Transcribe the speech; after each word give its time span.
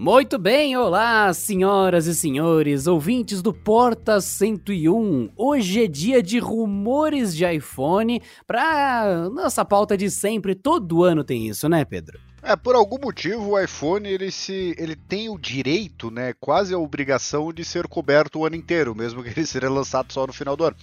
Muito 0.00 0.38
bem, 0.38 0.76
olá, 0.76 1.34
senhoras 1.34 2.06
e 2.06 2.14
senhores, 2.14 2.86
ouvintes 2.86 3.42
do 3.42 3.52
Porta 3.52 4.20
101. 4.20 5.32
Hoje 5.36 5.82
é 5.82 5.88
dia 5.88 6.22
de 6.22 6.38
rumores 6.38 7.34
de 7.34 7.44
iPhone 7.44 8.22
pra 8.46 9.28
nossa 9.28 9.64
pauta 9.64 9.96
de 9.96 10.08
sempre. 10.08 10.54
Todo 10.54 11.02
ano 11.02 11.24
tem 11.24 11.48
isso, 11.48 11.68
né, 11.68 11.84
Pedro? 11.84 12.16
É, 12.40 12.54
por 12.54 12.76
algum 12.76 12.96
motivo 13.02 13.50
o 13.50 13.60
iPhone 13.60 14.08
ele 14.08 14.30
se 14.30 14.72
ele 14.78 14.94
tem 14.94 15.28
o 15.28 15.36
direito, 15.36 16.12
né, 16.12 16.32
quase 16.38 16.72
a 16.72 16.78
obrigação 16.78 17.52
de 17.52 17.64
ser 17.64 17.88
coberto 17.88 18.38
o 18.38 18.46
ano 18.46 18.54
inteiro, 18.54 18.94
mesmo 18.94 19.20
que 19.24 19.30
ele 19.30 19.44
seja 19.44 19.68
lançado 19.68 20.12
só 20.12 20.24
no 20.24 20.32
final 20.32 20.56
do 20.56 20.62
ano. 20.62 20.76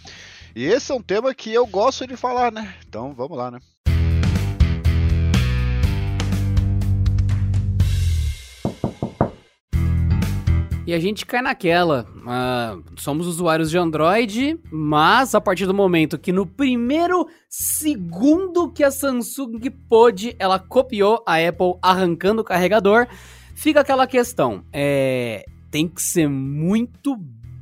E 0.53 0.65
esse 0.65 0.91
é 0.91 0.95
um 0.95 1.01
tema 1.01 1.33
que 1.33 1.53
eu 1.53 1.65
gosto 1.65 2.05
de 2.05 2.17
falar, 2.17 2.51
né? 2.51 2.75
Então, 2.85 3.13
vamos 3.13 3.37
lá, 3.37 3.49
né? 3.49 3.59
E 10.87 10.93
a 10.93 10.99
gente 10.99 11.25
cai 11.25 11.41
naquela. 11.41 12.05
Uh, 12.15 12.83
somos 12.95 13.25
usuários 13.25 13.71
de 13.71 13.77
Android, 13.77 14.59
mas 14.71 15.33
a 15.33 15.41
partir 15.41 15.65
do 15.65 15.73
momento 15.73 16.17
que 16.17 16.31
no 16.31 16.45
primeiro 16.45 17.27
segundo 17.49 18.71
que 18.71 18.83
a 18.83 18.91
Samsung 18.91 19.59
pôde, 19.89 20.35
ela 20.37 20.59
copiou 20.59 21.23
a 21.25 21.37
Apple 21.37 21.73
arrancando 21.81 22.41
o 22.41 22.45
carregador, 22.45 23.07
fica 23.55 23.79
aquela 23.79 24.05
questão. 24.05 24.63
É, 24.71 25.43
tem 25.71 25.87
que 25.87 26.01
ser 26.03 26.29
muito 26.29 27.15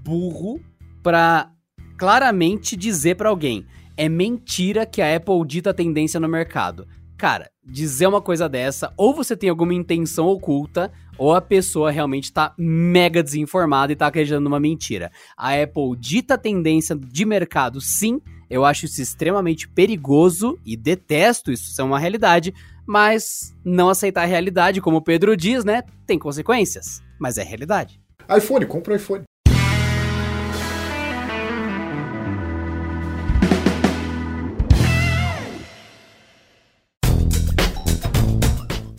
burro 0.04 0.60
para 1.02 1.50
claramente 1.98 2.76
dizer 2.76 3.16
para 3.16 3.30
alguém: 3.30 3.66
é 3.96 4.10
mentira 4.10 4.86
que 4.86 5.02
a 5.02 5.16
Apple 5.16 5.48
dita 5.48 5.70
a 5.70 5.74
tendência 5.74 6.20
no 6.20 6.28
mercado. 6.28 6.86
Cara, 7.18 7.50
dizer 7.64 8.08
uma 8.08 8.22
coisa 8.22 8.50
dessa, 8.50 8.94
ou 8.98 9.14
você 9.16 9.38
tem 9.38 9.50
alguma 9.50 9.74
intenção 9.74 10.28
oculta, 10.28 10.92
ou 11.18 11.34
a 11.34 11.42
pessoa 11.42 11.92
realmente 11.92 12.32
tá 12.32 12.54
mega 12.58 13.24
desinformada 13.24 13.92
e 13.92 13.96
tá 13.96 14.08
acreditando 14.08 14.42
numa 14.42 14.60
mentira. 14.60 15.12
A 15.38 15.54
Apple 15.54 15.96
dita 15.98 16.38
tendência 16.38 16.96
de 16.96 17.26
mercado, 17.26 17.80
sim. 17.80 18.22
Eu 18.50 18.66
acho 18.66 18.86
isso 18.86 19.02
extremamente 19.02 19.68
perigoso 19.68 20.60
e 20.66 20.76
detesto 20.76 21.52
isso 21.52 21.72
ser 21.72 21.82
uma 21.82 22.00
realidade, 22.00 22.54
mas 22.86 23.56
não 23.64 23.90
aceitar 23.90 24.24
a 24.24 24.28
realidade, 24.28 24.82
como 24.82 24.98
o 24.98 25.02
Pedro 25.02 25.36
diz, 25.36 25.64
né, 25.64 25.84
tem 26.06 26.20
consequências, 26.20 27.02
mas 27.20 27.38
é 27.38 27.44
realidade. 27.44 28.00
iPhone, 28.30 28.66
compra 28.66 28.94
o 28.94 28.96
iPhone. 28.96 29.24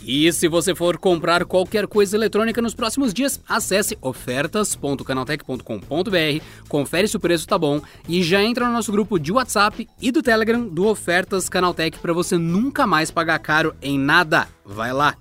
E 0.07 0.31
se 0.33 0.49
você 0.49 0.75
for 0.75 0.99
comprar 0.99 1.45
qualquer 1.45 1.87
coisa 1.87 2.17
eletrônica 2.17 2.61
nos 2.61 2.75
próximos 2.75 3.15
dias, 3.15 3.41
acesse 3.49 3.97
ofertas.canaltech.com.br, 4.01 6.45
confere 6.69 7.07
se 7.09 7.17
o 7.17 7.21
preço 7.21 7.47
tá 7.47 7.59
bom 7.59 7.81
e 8.09 8.23
já 8.23 8.43
entra 8.43 8.67
no 8.67 8.73
nosso 8.73 8.91
grupo 8.93 9.19
de 9.19 9.33
WhatsApp 9.33 9.89
e 10.01 10.13
do 10.13 10.23
Telegram 10.23 10.67
do 10.67 10.87
Ofertas 10.87 11.49
Canaltech 11.49 11.99
para 11.99 12.13
você 12.13 12.37
nunca 12.37 12.87
mais 12.87 13.11
pagar 13.11 13.39
caro 13.39 13.75
em 13.81 13.99
nada. 13.99 14.47
Vai 14.65 14.93
lá! 14.93 15.17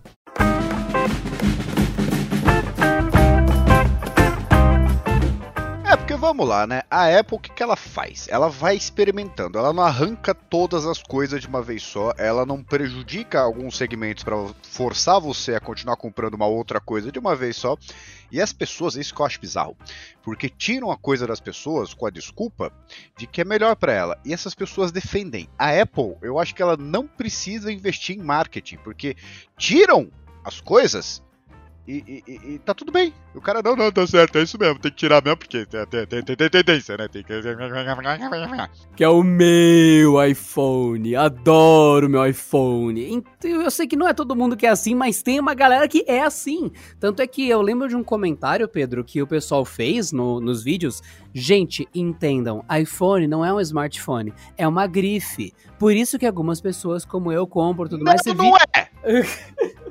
Vamos 6.23 6.47
lá, 6.47 6.65
né? 6.65 6.83
A 6.89 7.19
Apple, 7.19 7.35
o 7.35 7.39
que, 7.39 7.51
que 7.51 7.61
ela 7.61 7.75
faz? 7.75 8.29
Ela 8.29 8.47
vai 8.47 8.77
experimentando, 8.77 9.57
ela 9.57 9.73
não 9.73 9.83
arranca 9.83 10.33
todas 10.33 10.85
as 10.85 11.03
coisas 11.03 11.41
de 11.41 11.47
uma 11.47 11.61
vez 11.61 11.83
só, 11.83 12.13
ela 12.17 12.45
não 12.45 12.63
prejudica 12.63 13.41
alguns 13.41 13.75
segmentos 13.75 14.23
para 14.23 14.37
forçar 14.61 15.19
você 15.19 15.53
a 15.53 15.59
continuar 15.59 15.97
comprando 15.97 16.35
uma 16.35 16.45
outra 16.47 16.79
coisa 16.79 17.11
de 17.11 17.19
uma 17.19 17.35
vez 17.35 17.57
só. 17.57 17.75
E 18.31 18.39
as 18.39 18.53
pessoas, 18.53 18.95
isso 18.95 19.13
que 19.13 19.19
eu 19.19 19.25
acho 19.25 19.41
bizarro, 19.41 19.75
porque 20.23 20.47
tiram 20.47 20.91
a 20.91 20.97
coisa 20.97 21.27
das 21.27 21.41
pessoas 21.41 21.93
com 21.93 22.05
a 22.05 22.09
desculpa 22.09 22.71
de 23.17 23.27
que 23.27 23.41
é 23.41 23.43
melhor 23.43 23.75
para 23.75 23.91
ela. 23.91 24.17
E 24.23 24.33
essas 24.33 24.55
pessoas 24.55 24.93
defendem. 24.93 25.49
A 25.59 25.77
Apple, 25.77 26.15
eu 26.21 26.39
acho 26.39 26.55
que 26.55 26.61
ela 26.61 26.77
não 26.77 27.05
precisa 27.05 27.69
investir 27.69 28.17
em 28.17 28.23
marketing, 28.23 28.77
porque 28.77 29.17
tiram 29.57 30.09
as 30.45 30.61
coisas 30.61 31.21
e, 31.85 32.23
e, 32.25 32.53
e, 32.53 32.59
tá 32.59 32.73
tudo 32.73 32.93
bem. 32.93 33.13
O 33.35 33.41
cara, 33.41 33.61
não, 33.61 33.75
não, 33.75 33.91
tá 33.91 34.07
certo, 34.07 34.37
é 34.37 34.43
isso 34.43 34.57
mesmo, 34.57 34.79
tem 34.79 34.89
que 34.89 34.97
tirar 34.97 35.21
mesmo, 35.21 35.35
porque 35.35 35.65
tem, 35.65 35.85
tem, 35.85 36.07
tem, 36.07 36.23
tem, 36.23 36.35
tem 36.37 36.49
tendência, 36.49 36.95
né? 36.95 37.09
Tem 37.09 37.23
que. 37.23 37.33
Que 38.95 39.03
é 39.03 39.09
o 39.09 39.21
meu 39.21 40.23
iPhone. 40.23 41.15
Adoro 41.15 42.09
meu 42.09 42.25
iPhone. 42.25 43.23
Eu 43.43 43.69
sei 43.69 43.87
que 43.87 43.95
não 43.95 44.07
é 44.07 44.13
todo 44.13 44.35
mundo 44.35 44.55
que 44.55 44.65
é 44.65 44.69
assim, 44.69 44.95
mas 44.95 45.21
tem 45.21 45.39
uma 45.39 45.53
galera 45.53 45.87
que 45.87 46.05
é 46.07 46.21
assim. 46.21 46.71
Tanto 46.99 47.21
é 47.21 47.27
que 47.27 47.49
eu 47.49 47.61
lembro 47.61 47.89
de 47.89 47.95
um 47.95 48.03
comentário, 48.03 48.67
Pedro, 48.67 49.03
que 49.03 49.21
o 49.21 49.27
pessoal 49.27 49.65
fez 49.65 50.11
no, 50.11 50.39
nos 50.39 50.63
vídeos. 50.63 51.01
Gente, 51.33 51.87
entendam, 51.93 52.63
iPhone 52.79 53.27
não 53.27 53.43
é 53.43 53.51
um 53.51 53.59
smartphone, 53.59 54.33
é 54.55 54.67
uma 54.67 54.85
grife. 54.85 55.53
Por 55.79 55.93
isso 55.93 56.19
que 56.19 56.25
algumas 56.25 56.61
pessoas, 56.61 57.03
como 57.03 57.31
eu, 57.31 57.45
compram 57.47 57.89
tudo 57.89 58.05
não, 58.05 58.13
mais. 58.13 58.21
Não, 58.25 58.35
não 58.35 58.55
é! 58.73 58.89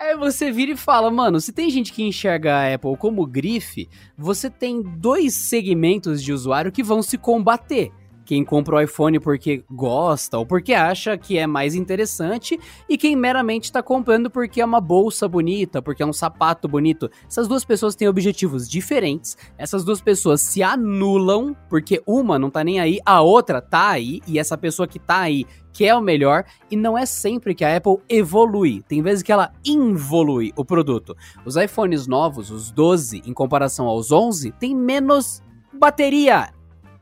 Aí 0.00 0.16
você 0.16 0.50
vira 0.50 0.72
e 0.72 0.76
fala, 0.78 1.10
mano, 1.10 1.38
se 1.42 1.52
tem 1.52 1.68
gente 1.68 1.92
que 1.92 2.02
enxerga 2.02 2.54
a 2.56 2.74
Apple 2.74 2.96
como 2.96 3.26
grife, 3.26 3.86
você 4.16 4.48
tem 4.48 4.80
dois 4.80 5.34
segmentos 5.34 6.22
de 6.22 6.32
usuário 6.32 6.72
que 6.72 6.82
vão 6.82 7.02
se 7.02 7.18
combater 7.18 7.92
quem 8.30 8.44
compra 8.44 8.76
o 8.76 8.80
iPhone 8.80 9.18
porque 9.18 9.64
gosta 9.68 10.38
ou 10.38 10.46
porque 10.46 10.72
acha 10.72 11.18
que 11.18 11.36
é 11.36 11.48
mais 11.48 11.74
interessante 11.74 12.60
e 12.88 12.96
quem 12.96 13.16
meramente 13.16 13.64
está 13.64 13.82
comprando 13.82 14.30
porque 14.30 14.60
é 14.60 14.64
uma 14.64 14.80
bolsa 14.80 15.26
bonita, 15.26 15.82
porque 15.82 16.00
é 16.00 16.06
um 16.06 16.12
sapato 16.12 16.68
bonito. 16.68 17.10
Essas 17.26 17.48
duas 17.48 17.64
pessoas 17.64 17.96
têm 17.96 18.06
objetivos 18.06 18.70
diferentes. 18.70 19.36
Essas 19.58 19.82
duas 19.82 20.00
pessoas 20.00 20.42
se 20.42 20.62
anulam 20.62 21.56
porque 21.68 22.00
uma 22.06 22.38
não 22.38 22.50
tá 22.50 22.62
nem 22.62 22.78
aí, 22.78 23.00
a 23.04 23.20
outra 23.20 23.60
tá 23.60 23.88
aí 23.88 24.20
e 24.28 24.38
essa 24.38 24.56
pessoa 24.56 24.86
que 24.86 25.00
tá 25.00 25.22
aí 25.22 25.44
quer 25.72 25.96
o 25.96 26.00
melhor 26.00 26.44
e 26.70 26.76
não 26.76 26.96
é 26.96 27.04
sempre 27.06 27.52
que 27.52 27.64
a 27.64 27.76
Apple 27.76 27.96
evolui. 28.08 28.80
Tem 28.86 29.02
vezes 29.02 29.24
que 29.24 29.32
ela 29.32 29.52
involui 29.64 30.52
o 30.54 30.64
produto. 30.64 31.16
Os 31.44 31.56
iPhones 31.56 32.06
novos, 32.06 32.52
os 32.52 32.70
12 32.70 33.22
em 33.26 33.32
comparação 33.32 33.88
aos 33.88 34.12
11, 34.12 34.52
tem 34.52 34.72
menos 34.72 35.42
bateria 35.72 36.52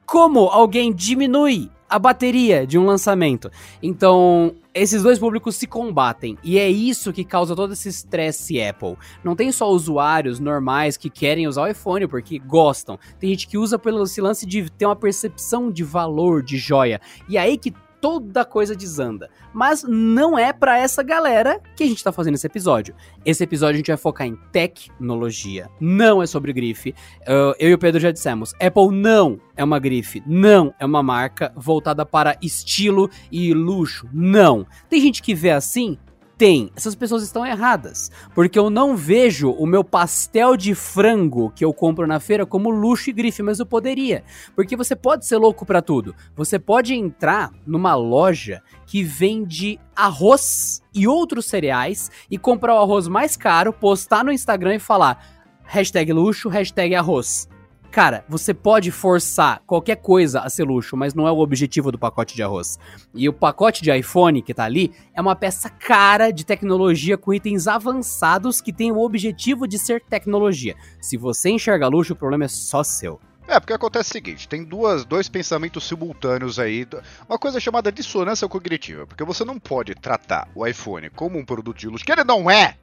como 0.09 0.47
alguém 0.47 0.91
diminui 0.91 1.71
a 1.87 1.99
bateria 1.99 2.67
de 2.67 2.79
um 2.79 2.87
lançamento. 2.87 3.51
Então, 3.83 4.55
esses 4.75 5.03
dois 5.03 5.19
públicos 5.19 5.57
se 5.57 5.67
combatem 5.67 6.39
e 6.43 6.59
é 6.59 6.69
isso 6.69 7.13
que 7.13 7.25
causa 7.25 7.55
todo 7.55 7.75
esse 7.75 7.91
estresse 7.91 8.61
Apple. 8.61 8.97
Não 9.23 9.37
tem 9.37 9.53
só 9.53 9.71
usuários 9.71 10.41
normais 10.41 10.97
que 10.97 11.11
querem 11.11 11.47
usar 11.47 11.63
o 11.63 11.67
iPhone 11.67 12.07
porque 12.07 12.39
gostam. 12.39 12.99
Tem 13.21 13.31
gente 13.31 13.47
que 13.47 13.59
usa 13.59 13.79
pelo 13.79 14.03
esse 14.03 14.21
lance 14.21 14.47
de 14.47 14.71
ter 14.71 14.87
uma 14.87 14.97
percepção 14.97 15.71
de 15.71 15.85
valor 15.85 16.43
de 16.43 16.57
joia. 16.57 17.01
E 17.29 17.37
aí 17.37 17.59
que 17.59 17.75
toda 18.01 18.45
coisa 18.45 18.75
desanda. 18.75 19.31
Mas 19.53 19.83
não 19.83 20.39
é 20.39 20.53
para 20.53 20.79
essa 20.79 21.03
galera 21.03 21.61
que 21.77 21.85
a 21.85 21.87
gente 21.87 22.03
tá 22.03 22.13
fazendo 22.13 22.35
esse 22.35 22.47
episódio. 22.47 22.95
Esse 23.25 23.45
episódio 23.45 23.75
a 23.75 23.77
gente 23.79 23.89
vai 23.89 23.97
focar 23.97 24.27
em 24.27 24.37
tecnologia. 24.53 25.69
Não 25.81 26.23
é 26.23 26.27
sobre 26.27 26.53
grife. 26.53 26.95
Uh, 27.23 27.55
eu 27.59 27.71
e 27.71 27.75
o 27.75 27.79
Pedro 27.79 28.01
já 28.01 28.11
dissemos: 28.11 28.55
Apple 28.55 28.91
não 28.91 29.41
é 29.57 29.65
uma 29.65 29.79
grife, 29.79 30.23
não 30.27 30.75
é 30.79 30.85
uma 30.85 31.03
marca 31.03 31.53
voltada 31.57 32.05
para 32.07 32.37
estilo 32.43 33.11
e 33.31 33.53
luxo. 33.53 34.09
Não. 34.13 34.67
Tem 34.89 35.01
gente 35.01 35.23
que 35.23 35.35
vê 35.35 35.51
assim, 35.51 35.99
tem. 36.39 36.71
Essas 36.77 36.95
pessoas 36.95 37.25
estão 37.25 37.45
erradas. 37.45 38.11
Porque 38.35 38.59
eu 38.59 38.71
não 38.71 38.97
vejo 38.97 39.51
o 39.51 39.67
meu 39.67 39.83
pastel 39.83 40.57
de 40.57 40.75
frango 40.75 41.51
que 41.51 41.65
eu 41.65 41.75
compro 41.75 42.07
na 42.07 42.21
feira 42.21 42.47
como 42.47 42.71
luxo 42.71 43.11
e 43.11 43.13
grife, 43.13 43.43
mas 43.43 43.59
eu 43.59 43.67
poderia. 43.67 44.23
Porque 44.55 44.77
você 44.77 44.95
pode 44.95 45.27
ser 45.27 45.37
louco 45.37 45.67
para 45.67 45.83
tudo. 45.83 46.15
Você 46.37 46.59
pode 46.59 46.95
entrar 46.95 47.51
numa 47.67 47.97
loja 47.97 48.63
que 48.87 49.03
vende 49.03 49.81
arroz 49.95 50.81
e 50.95 51.09
outros 51.09 51.47
cereais 51.47 52.11
e 52.31 52.39
comprar 52.39 52.77
o 52.77 52.83
arroz 52.83 53.09
mais 53.09 53.37
caro, 53.37 53.73
postar 53.73 54.25
no 54.25 54.33
Instagram 54.33 54.77
e 54.77 54.79
falar 54.81 55.37
hashtag 55.65 56.13
luxo, 56.13 56.49
hashtag 56.49 56.95
arroz. 56.95 57.49
Cara, 57.91 58.25
você 58.29 58.53
pode 58.53 58.91
forçar 58.91 59.63
qualquer 59.67 59.97
coisa 59.97 60.41
a 60.41 60.51
ser 60.51 60.65
luxo, 60.65 60.97
mas 60.97 61.15
não 61.15 61.27
é 61.27 61.33
o 61.33 61.39
objetivo 61.39 61.91
do 61.91 61.99
pacote 61.99 62.35
de 62.35 62.43
arroz. 62.43 62.79
E 63.15 63.29
o 63.29 63.33
pacote 63.33 63.83
de 63.83 63.91
iPhone 63.91 64.43
que 64.43 64.53
tá 64.53 64.65
ali 64.65 64.93
é 65.15 65.21
uma 65.21 65.35
peça 65.35 65.71
cara 65.71 66.31
de 66.31 66.45
tecnologia 66.45 67.17
com 67.17 67.33
itens 67.33 67.67
avançados 67.67 68.61
que 68.61 68.73
tem 68.73 68.93
o 68.93 69.01
objetivo 69.01 69.67
de 69.67 69.79
ser 69.79 70.03
tecnologia. 70.03 70.77
Se 71.01 71.17
você 71.17 71.49
enxerga 71.49 71.89
luxo, 71.89 72.13
o 72.13 72.17
problema 72.17 72.45
é 72.45 72.49
só 72.49 72.85
seu. 72.85 73.19
É, 73.49 73.59
porque 73.59 73.73
acontece 73.73 74.11
o 74.11 74.13
seguinte, 74.13 74.47
tem 74.47 74.63
duas, 74.63 75.07
dois 75.07 75.27
pensamentos 75.27 75.83
simultâneos 75.85 76.59
aí, 76.59 76.87
uma 77.27 77.39
coisa 77.39 77.59
chamada 77.59 77.91
dissonância 77.91 78.47
cognitiva, 78.47 79.07
porque 79.07 79.25
você 79.25 79.43
não 79.43 79.59
pode 79.59 79.95
tratar 79.95 80.47
o 80.55 80.67
iPhone 80.67 81.09
como 81.09 81.39
um 81.39 81.45
produto 81.47 81.79
de 81.79 81.89
luxo, 81.89 82.05
que 82.05 82.13
ele 82.13 82.25
não 82.25 82.51
é, 82.51 82.77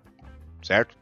certo? 0.64 0.98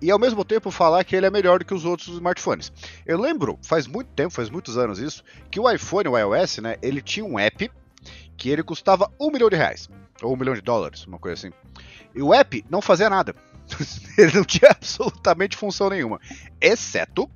E 0.00 0.10
ao 0.10 0.18
mesmo 0.18 0.44
tempo 0.44 0.70
falar 0.70 1.04
que 1.04 1.16
ele 1.16 1.26
é 1.26 1.30
melhor 1.30 1.58
do 1.58 1.64
que 1.64 1.74
os 1.74 1.84
outros 1.84 2.08
smartphones. 2.08 2.72
Eu 3.04 3.20
lembro, 3.20 3.58
faz 3.62 3.86
muito 3.86 4.08
tempo, 4.08 4.30
faz 4.30 4.48
muitos 4.50 4.76
anos 4.76 4.98
isso, 4.98 5.24
que 5.50 5.58
o 5.58 5.70
iPhone, 5.70 6.08
o 6.08 6.18
iOS, 6.18 6.58
né, 6.58 6.76
ele 6.82 7.02
tinha 7.02 7.24
um 7.24 7.38
app 7.38 7.70
que 8.36 8.48
ele 8.48 8.62
custava 8.62 9.10
um 9.20 9.30
milhão 9.30 9.50
de 9.50 9.56
reais, 9.56 9.88
ou 10.22 10.34
um 10.34 10.36
milhão 10.36 10.54
de 10.54 10.60
dólares, 10.60 11.04
uma 11.06 11.18
coisa 11.18 11.34
assim. 11.34 11.54
E 12.14 12.22
o 12.22 12.32
app 12.32 12.64
não 12.70 12.80
fazia 12.80 13.10
nada. 13.10 13.34
ele 14.16 14.32
não 14.32 14.44
tinha 14.44 14.70
absolutamente 14.70 15.56
função 15.56 15.90
nenhuma. 15.90 16.20
Exceto 16.60 17.28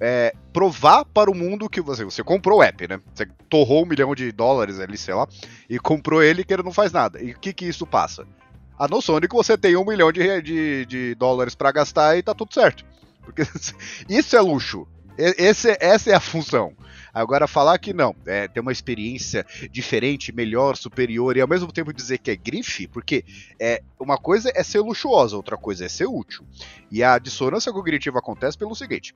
é, 0.00 0.34
provar 0.52 1.04
para 1.04 1.30
o 1.30 1.34
mundo 1.34 1.68
que 1.68 1.80
você, 1.80 2.04
você 2.04 2.22
comprou 2.22 2.58
o 2.58 2.62
app, 2.62 2.88
né? 2.88 3.00
Você 3.14 3.26
torrou 3.48 3.84
um 3.84 3.86
milhão 3.86 4.14
de 4.14 4.32
dólares 4.32 4.80
ali, 4.80 4.98
sei 4.98 5.14
lá, 5.14 5.28
e 5.68 5.78
comprou 5.78 6.22
ele 6.22 6.44
que 6.44 6.52
ele 6.52 6.62
não 6.62 6.72
faz 6.72 6.92
nada. 6.92 7.22
E 7.22 7.32
o 7.32 7.38
que, 7.38 7.52
que 7.52 7.66
isso 7.66 7.86
passa? 7.86 8.26
A 8.78 8.86
noção 8.88 9.20
de 9.20 9.28
que 9.28 9.34
você 9.34 9.56
tem 9.56 9.76
um 9.76 9.84
milhão 9.84 10.12
de, 10.12 10.42
de, 10.42 10.86
de 10.86 11.14
dólares 11.14 11.54
para 11.54 11.72
gastar 11.72 12.16
e 12.16 12.22
tá 12.22 12.34
tudo 12.34 12.52
certo. 12.52 12.84
Porque 13.22 13.42
isso 14.08 14.36
é 14.36 14.40
luxo. 14.40 14.86
Esse, 15.18 15.76
essa 15.80 16.10
é 16.10 16.14
a 16.14 16.20
função. 16.20 16.74
Agora, 17.16 17.48
falar 17.48 17.78
que 17.78 17.94
não, 17.94 18.14
é, 18.26 18.46
tem 18.46 18.60
uma 18.60 18.70
experiência 18.70 19.46
diferente, 19.70 20.34
melhor, 20.34 20.76
superior, 20.76 21.34
e 21.34 21.40
ao 21.40 21.48
mesmo 21.48 21.72
tempo 21.72 21.90
dizer 21.90 22.18
que 22.18 22.30
é 22.30 22.36
grife, 22.36 22.86
porque 22.86 23.24
é, 23.58 23.82
uma 23.98 24.18
coisa 24.18 24.52
é 24.54 24.62
ser 24.62 24.80
luxuosa, 24.80 25.34
outra 25.34 25.56
coisa 25.56 25.86
é 25.86 25.88
ser 25.88 26.04
útil. 26.04 26.44
E 26.92 27.02
a 27.02 27.18
dissonância 27.18 27.72
cognitiva 27.72 28.18
acontece 28.18 28.58
pelo 28.58 28.74
seguinte: 28.74 29.14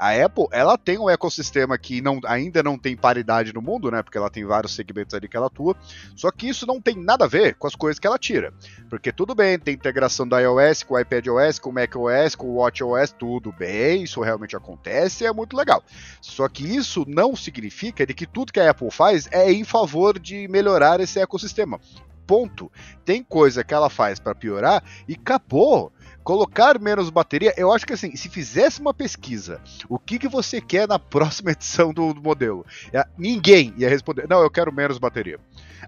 a 0.00 0.12
Apple, 0.24 0.46
ela 0.50 0.78
tem 0.78 0.98
um 0.98 1.10
ecossistema 1.10 1.76
que 1.76 2.00
não, 2.00 2.20
ainda 2.24 2.62
não 2.62 2.78
tem 2.78 2.96
paridade 2.96 3.52
no 3.52 3.60
mundo, 3.60 3.90
né? 3.90 4.02
Porque 4.02 4.16
ela 4.16 4.30
tem 4.30 4.46
vários 4.46 4.74
segmentos 4.74 5.14
ali 5.14 5.28
que 5.28 5.36
ela 5.36 5.48
atua. 5.48 5.76
Só 6.16 6.30
que 6.30 6.48
isso 6.48 6.66
não 6.66 6.80
tem 6.80 6.96
nada 6.96 7.26
a 7.26 7.28
ver 7.28 7.54
com 7.56 7.66
as 7.66 7.74
coisas 7.74 7.98
que 7.98 8.06
ela 8.06 8.18
tira. 8.18 8.50
Porque 8.88 9.12
tudo 9.12 9.34
bem, 9.34 9.58
tem 9.58 9.74
integração 9.74 10.26
da 10.26 10.40
iOS 10.40 10.84
com 10.84 10.94
o 10.94 10.98
iPadOS, 10.98 11.58
com 11.58 11.68
o 11.68 11.72
macOS, 11.74 12.34
com 12.34 12.46
o 12.46 12.54
WatchOS, 12.54 13.12
tudo 13.12 13.52
bem, 13.52 14.04
isso 14.04 14.22
realmente 14.22 14.56
acontece 14.56 15.24
e 15.24 15.26
é 15.26 15.32
muito 15.34 15.54
legal. 15.54 15.84
Só 16.22 16.48
que 16.48 16.64
isso 16.64 17.04
não 17.06 17.36
significa 17.40 18.06
de 18.06 18.14
que 18.14 18.26
tudo 18.26 18.52
que 18.52 18.60
a 18.60 18.70
Apple 18.70 18.90
faz 18.90 19.28
é 19.32 19.50
em 19.50 19.64
favor 19.64 20.18
de 20.18 20.46
melhorar 20.48 21.00
esse 21.00 21.18
ecossistema. 21.18 21.80
Ponto. 22.26 22.70
Tem 23.04 23.24
coisa 23.24 23.64
que 23.64 23.74
ela 23.74 23.90
faz 23.90 24.20
para 24.20 24.34
piorar 24.34 24.84
e 25.08 25.14
acabou 25.14 25.92
colocar 26.22 26.78
menos 26.78 27.10
bateria, 27.10 27.52
eu 27.56 27.72
acho 27.72 27.86
que 27.86 27.92
assim, 27.92 28.14
se 28.14 28.28
fizesse 28.28 28.80
uma 28.80 28.94
pesquisa, 28.94 29.60
o 29.88 29.98
que, 29.98 30.18
que 30.18 30.28
você 30.28 30.60
quer 30.60 30.86
na 30.86 30.98
próxima 31.00 31.50
edição 31.50 31.92
do, 31.92 32.12
do 32.14 32.22
modelo? 32.22 32.64
É, 32.92 33.04
ninguém 33.18 33.74
ia 33.76 33.88
responder, 33.88 34.28
não, 34.28 34.40
eu 34.42 34.50
quero 34.50 34.72
menos 34.72 34.98
bateria. 34.98 35.40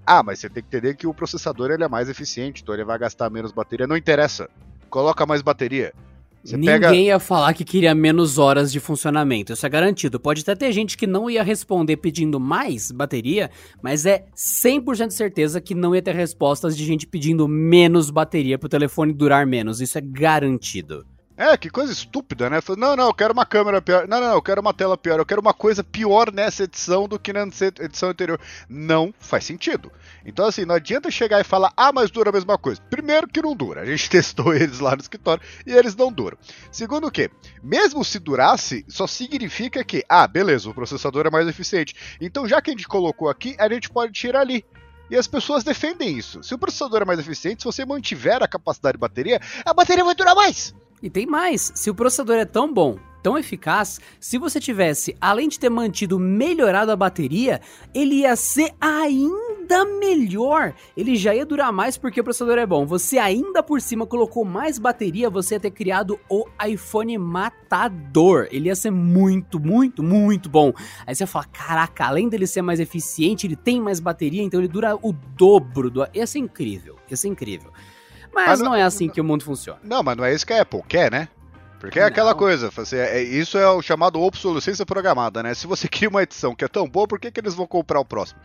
Ah, 0.07 0.23
mas 0.23 0.41
você 0.41 0.49
tem 0.49 0.63
que 0.63 0.69
entender 0.69 0.97
que 0.97 1.07
o 1.07 1.15
processador 1.15 1.71
ele 1.71 1.85
é 1.85 1.89
mais 1.89 2.09
eficiente, 2.09 2.63
então 2.63 2.75
ele 2.75 2.85
vai 2.85 2.99
gastar 2.99 3.31
menos 3.31 3.53
bateria. 3.53 3.87
Não 3.87 3.97
interessa, 3.97 4.49
coloca 4.91 5.25
mais 5.27 5.43
bateria. 5.43 5.93
Você 6.45 6.57
Ninguém 6.57 6.81
pega... 6.81 6.95
ia 6.95 7.19
falar 7.21 7.55
que 7.55 7.65
queria 7.65 7.95
menos 7.95 8.37
horas 8.37 8.73
de 8.73 8.81
funcionamento, 8.81 9.53
isso 9.53 9.65
é 9.65 9.69
garantido. 9.69 10.19
Pode 10.19 10.41
até 10.43 10.57
ter 10.57 10.73
gente 10.73 10.97
que 10.97 11.07
não 11.07 11.31
ia 11.31 11.43
responder 11.43 11.97
pedindo 11.99 12.41
mais 12.41 12.91
bateria, 12.91 13.49
mas 13.81 14.07
é 14.07 14.25
100% 14.37 15.11
certeza 15.11 15.61
que 15.61 15.75
não 15.75 15.95
ia 15.95 16.03
ter 16.03 16.15
respostas 16.15 16.77
de 16.77 16.85
gente 16.85 17.07
pedindo 17.07 17.47
menos 17.47 18.11
bateria 18.11 18.59
para 18.59 18.67
o 18.67 18.71
telefone 18.71 19.13
durar 19.13 19.47
menos. 19.47 19.81
Isso 19.81 19.97
é 19.97 20.01
garantido. 20.01 21.07
É, 21.35 21.57
que 21.57 21.71
coisa 21.71 21.91
estúpida, 21.91 22.51
né? 22.51 22.61
Não, 22.77 22.95
não, 22.95 23.07
eu 23.07 23.15
quero 23.15 23.33
uma 23.33 23.47
câmera 23.47 23.81
pior. 23.81 24.07
Não, 24.07 24.21
não, 24.21 24.35
eu 24.35 24.43
quero 24.43 24.61
uma 24.61 24.75
tela 24.75 24.99
pior. 24.99 25.19
Eu 25.19 25.25
quero 25.25 25.41
uma 25.41 25.55
coisa 25.55 25.83
pior 25.83 26.31
nessa 26.31 26.65
edição 26.65 27.09
do 27.09 27.19
que 27.19 27.33
na 27.33 27.43
edição 27.81 28.11
anterior. 28.11 28.39
Não 28.69 29.15
faz 29.19 29.45
sentido. 29.45 29.91
Então, 30.27 30.45
assim, 30.45 30.67
não 30.67 30.75
adianta 30.75 31.11
chegar 31.11 31.41
e 31.41 31.45
falar, 31.45 31.73
ah, 31.75 31.91
mas 31.91 32.11
dura 32.11 32.29
a 32.29 32.33
mesma 32.33 32.59
coisa. 32.59 32.83
Primeiro 32.83 33.27
que 33.27 33.41
não 33.41 33.57
dura. 33.57 33.81
A 33.81 33.87
gente 33.87 34.09
testou 34.11 34.55
eles 34.55 34.79
lá 34.79 34.95
no 34.95 35.01
escritório 35.01 35.43
e 35.67 35.73
eles 35.73 35.97
não 35.97 36.13
duram. 36.13 36.37
Segundo 36.71 37.11
que, 37.11 37.31
mesmo 37.63 38.05
se 38.05 38.19
durasse, 38.19 38.85
só 38.87 39.07
significa 39.07 39.83
que, 39.83 40.05
ah, 40.09 40.29
beleza, 40.29 40.69
o 40.69 40.75
processador 40.75 41.27
é 41.27 41.31
mais 41.31 41.49
eficiente. 41.49 41.95
Então, 42.21 42.47
já 42.47 42.61
que 42.61 42.71
a 42.71 42.75
gente 42.75 42.87
colocou 42.87 43.31
aqui, 43.31 43.57
a 43.59 43.69
gente 43.71 43.89
pode 43.89 44.13
tirar 44.13 44.41
ali. 44.41 44.65
E 45.11 45.17
as 45.17 45.27
pessoas 45.27 45.65
defendem 45.65 46.17
isso. 46.17 46.43
Se 46.43 46.55
o 46.55 46.59
processador 46.59 47.03
é 47.03 47.05
mais 47.07 47.19
eficiente, 47.19 47.63
se 47.63 47.67
você 47.67 47.85
mantiver 47.85 48.43
a 48.43 48.49
capacidade 48.49 48.97
de 48.97 49.01
bateria, 49.01 49.41
a 49.65 49.73
bateria 49.73 50.05
vai 50.05 50.15
durar 50.15 50.35
mais. 50.35 50.75
E 51.03 51.11
tem 51.11 51.27
mais, 51.27 51.73
se 51.75 51.91
o 51.91 51.95
processador 51.95 52.37
é 52.37 52.45
tão 52.45 52.73
bom, 52.73 52.97
tão 53.23 53.39
eficaz, 53.39 54.01
se 54.19 54.37
você 54.37 54.61
tivesse, 54.61 55.17
além 55.21 55.49
de 55.49 55.59
ter 55.59 55.71
mantido 55.71 56.19
melhorado 56.19 56.91
a 56.91 56.97
bateria, 56.97 57.61
ele 57.95 58.17
ia 58.17 58.35
ser 58.37 58.73
ainda 58.81 59.85
melhor. 59.85 60.75
Ele 60.97 61.17
já 61.17 61.35
ia 61.35 61.47
durar 61.47 61.73
mais 61.73 61.97
porque 61.97 62.21
o 62.21 62.25
processador 62.25 62.59
é 62.59 62.67
bom. 62.67 62.85
Você 62.85 63.19
ainda 63.19 63.63
por 63.63 63.81
cima 63.81 64.07
colocou 64.07 64.45
mais 64.45 64.79
bateria, 64.79 65.31
você 65.31 65.55
ia 65.55 65.61
ter 65.61 65.71
criado 65.71 66.19
o 66.29 66.45
iPhone 66.67 67.17
matador. 67.19 68.49
Ele 68.51 68.69
ia 68.69 68.77
ser 68.77 68.91
muito, 68.91 69.61
muito, 69.61 70.03
muito 70.03 70.51
bom. 70.51 70.73
Aí 71.07 71.15
você 71.15 71.23
ia 71.23 71.29
falar, 71.29 71.47
caraca, 71.47 72.07
além 72.07 72.29
dele 72.29 72.47
ser 72.47 72.63
mais 72.63 72.81
eficiente, 72.81 73.47
ele 73.47 73.57
tem 73.57 73.81
mais 73.81 74.01
bateria, 74.01 74.43
então 74.43 74.61
ele 74.61 74.69
dura 74.69 74.97
o 75.01 75.13
dobro 75.13 75.91
do... 75.91 76.07
Ia 76.13 76.27
ser 76.27 76.41
incrível, 76.41 76.97
ia 77.09 77.17
ser 77.17 77.29
incrível. 77.29 77.73
Mas, 78.33 78.47
mas 78.49 78.61
não, 78.61 78.71
não, 78.71 78.75
é 78.75 78.83
assim 78.83 79.09
que 79.09 79.21
o 79.21 79.25
mundo 79.25 79.45
funciona. 79.45 79.79
Não, 79.83 80.03
mas 80.03 80.17
não 80.17 80.25
é 80.25 80.35
isso 80.35 80.47
que 80.47 80.53
a 80.53 80.63
Apple 80.63 80.83
quer, 80.89 81.11
né? 81.11 81.29
Porque 81.79 81.99
é 81.99 82.05
aquela 82.05 82.33
coisa, 82.33 82.71
assim, 82.77 82.95
é, 82.95 83.21
isso 83.21 83.59
é 83.59 83.69
o 83.69 83.83
chamado 83.83 84.21
obsolescência 84.21 84.87
programada, 84.87 85.43
né? 85.43 85.53
Se 85.53 85.67
você 85.67 85.89
cria 85.91 86.09
uma 86.09 86.23
edição 86.23 86.55
que 86.55 86.65
é 86.65 86.69
tão 86.69 86.89
boa, 86.89 87.09
por 87.09 87.19
que, 87.19 87.31
que 87.31 87.41
eles 87.41 87.55
vão 87.55 87.67
comprar 87.67 87.99
o 87.99 88.05
próximo? 88.05 88.41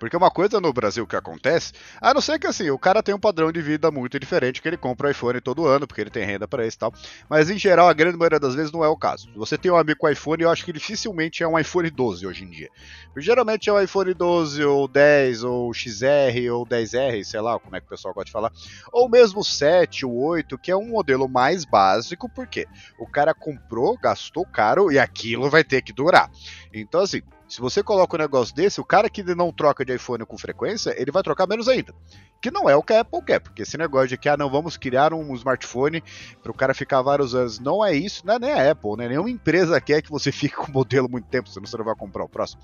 Porque 0.00 0.16
uma 0.16 0.30
coisa 0.30 0.58
no 0.60 0.72
Brasil 0.72 1.06
que 1.06 1.14
acontece, 1.14 1.74
a 2.00 2.14
não 2.14 2.22
ser 2.22 2.38
que 2.38 2.46
assim, 2.46 2.70
o 2.70 2.78
cara 2.78 3.02
tem 3.02 3.14
um 3.14 3.20
padrão 3.20 3.52
de 3.52 3.60
vida 3.60 3.90
muito 3.90 4.18
diferente, 4.18 4.62
que 4.62 4.66
ele 4.66 4.78
compra 4.78 5.08
o 5.08 5.10
iPhone 5.10 5.40
todo 5.42 5.66
ano, 5.66 5.86
porque 5.86 6.00
ele 6.00 6.08
tem 6.08 6.24
renda 6.24 6.48
para 6.48 6.66
isso 6.66 6.78
e 6.78 6.80
tal. 6.80 6.94
Mas 7.28 7.50
em 7.50 7.58
geral, 7.58 7.86
a 7.86 7.92
grande 7.92 8.16
maioria 8.16 8.40
das 8.40 8.54
vezes 8.54 8.72
não 8.72 8.82
é 8.82 8.88
o 8.88 8.96
caso. 8.96 9.28
Você 9.36 9.58
tem 9.58 9.70
um 9.70 9.76
amigo 9.76 10.00
com 10.00 10.08
iPhone, 10.08 10.42
eu 10.42 10.50
acho 10.50 10.64
que 10.64 10.72
dificilmente 10.72 11.42
é 11.42 11.46
um 11.46 11.58
iPhone 11.58 11.90
12 11.90 12.26
hoje 12.26 12.44
em 12.44 12.48
dia. 12.48 12.70
Porque, 13.12 13.20
geralmente 13.20 13.68
é 13.68 13.72
um 13.72 13.80
iPhone 13.80 14.14
12, 14.14 14.64
ou 14.64 14.88
10, 14.88 15.44
ou 15.44 15.74
XR, 15.74 16.50
ou 16.50 16.66
10R, 16.66 17.22
sei 17.22 17.40
lá 17.42 17.58
como 17.58 17.76
é 17.76 17.80
que 17.80 17.86
o 17.86 17.90
pessoal 17.90 18.14
gosta 18.14 18.24
de 18.24 18.32
falar. 18.32 18.50
Ou 18.90 19.06
mesmo 19.06 19.44
7, 19.44 20.06
ou 20.06 20.16
8, 20.16 20.56
que 20.56 20.70
é 20.70 20.76
um 20.76 20.88
modelo 20.88 21.28
mais 21.28 21.66
básico, 21.66 22.26
porque 22.26 22.66
o 22.98 23.06
cara 23.06 23.34
comprou, 23.34 23.98
gastou 23.98 24.46
caro 24.46 24.90
e 24.90 24.98
aquilo 24.98 25.50
vai 25.50 25.62
ter 25.62 25.82
que 25.82 25.92
durar. 25.92 26.30
Então, 26.72 27.02
assim, 27.02 27.20
se 27.50 27.60
você 27.60 27.82
coloca 27.82 28.16
um 28.16 28.20
negócio 28.20 28.54
desse, 28.54 28.80
o 28.80 28.84
cara 28.84 29.10
que 29.10 29.24
não 29.34 29.52
troca 29.52 29.84
de 29.84 29.92
iPhone 29.92 30.24
com 30.24 30.38
frequência, 30.38 30.94
ele 30.96 31.10
vai 31.10 31.20
trocar 31.20 31.48
menos 31.48 31.66
ainda. 31.66 31.92
Que 32.40 32.48
não 32.48 32.70
é 32.70 32.76
o 32.76 32.82
que 32.82 32.92
a 32.92 33.00
Apple 33.00 33.22
quer, 33.22 33.40
porque 33.40 33.62
esse 33.62 33.76
negócio 33.76 34.06
de 34.06 34.16
que, 34.16 34.28
ah, 34.28 34.36
não, 34.36 34.48
vamos 34.48 34.76
criar 34.76 35.12
um 35.12 35.34
smartphone 35.34 36.00
para 36.40 36.52
o 36.52 36.54
cara 36.54 36.72
ficar 36.72 37.02
vários 37.02 37.34
anos. 37.34 37.58
Não 37.58 37.84
é 37.84 37.92
isso, 37.92 38.24
não 38.24 38.34
é 38.34 38.38
nem 38.38 38.52
a 38.52 38.70
Apple, 38.70 38.96
né? 38.96 39.08
Nenhuma 39.08 39.28
empresa 39.28 39.80
quer 39.80 40.00
que 40.00 40.10
você 40.10 40.30
fique 40.32 40.54
com 40.54 40.70
o 40.70 40.72
modelo 40.72 41.10
muito 41.10 41.26
tempo, 41.26 41.48
senão 41.48 41.66
você 41.66 41.76
não 41.76 41.84
vai 41.84 41.96
comprar 41.96 42.22
o 42.22 42.28
próximo. 42.28 42.62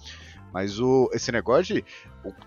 Mas 0.57 0.81
o, 0.81 1.11
esse 1.13 1.31
negócio 1.31 1.75
de 1.75 1.85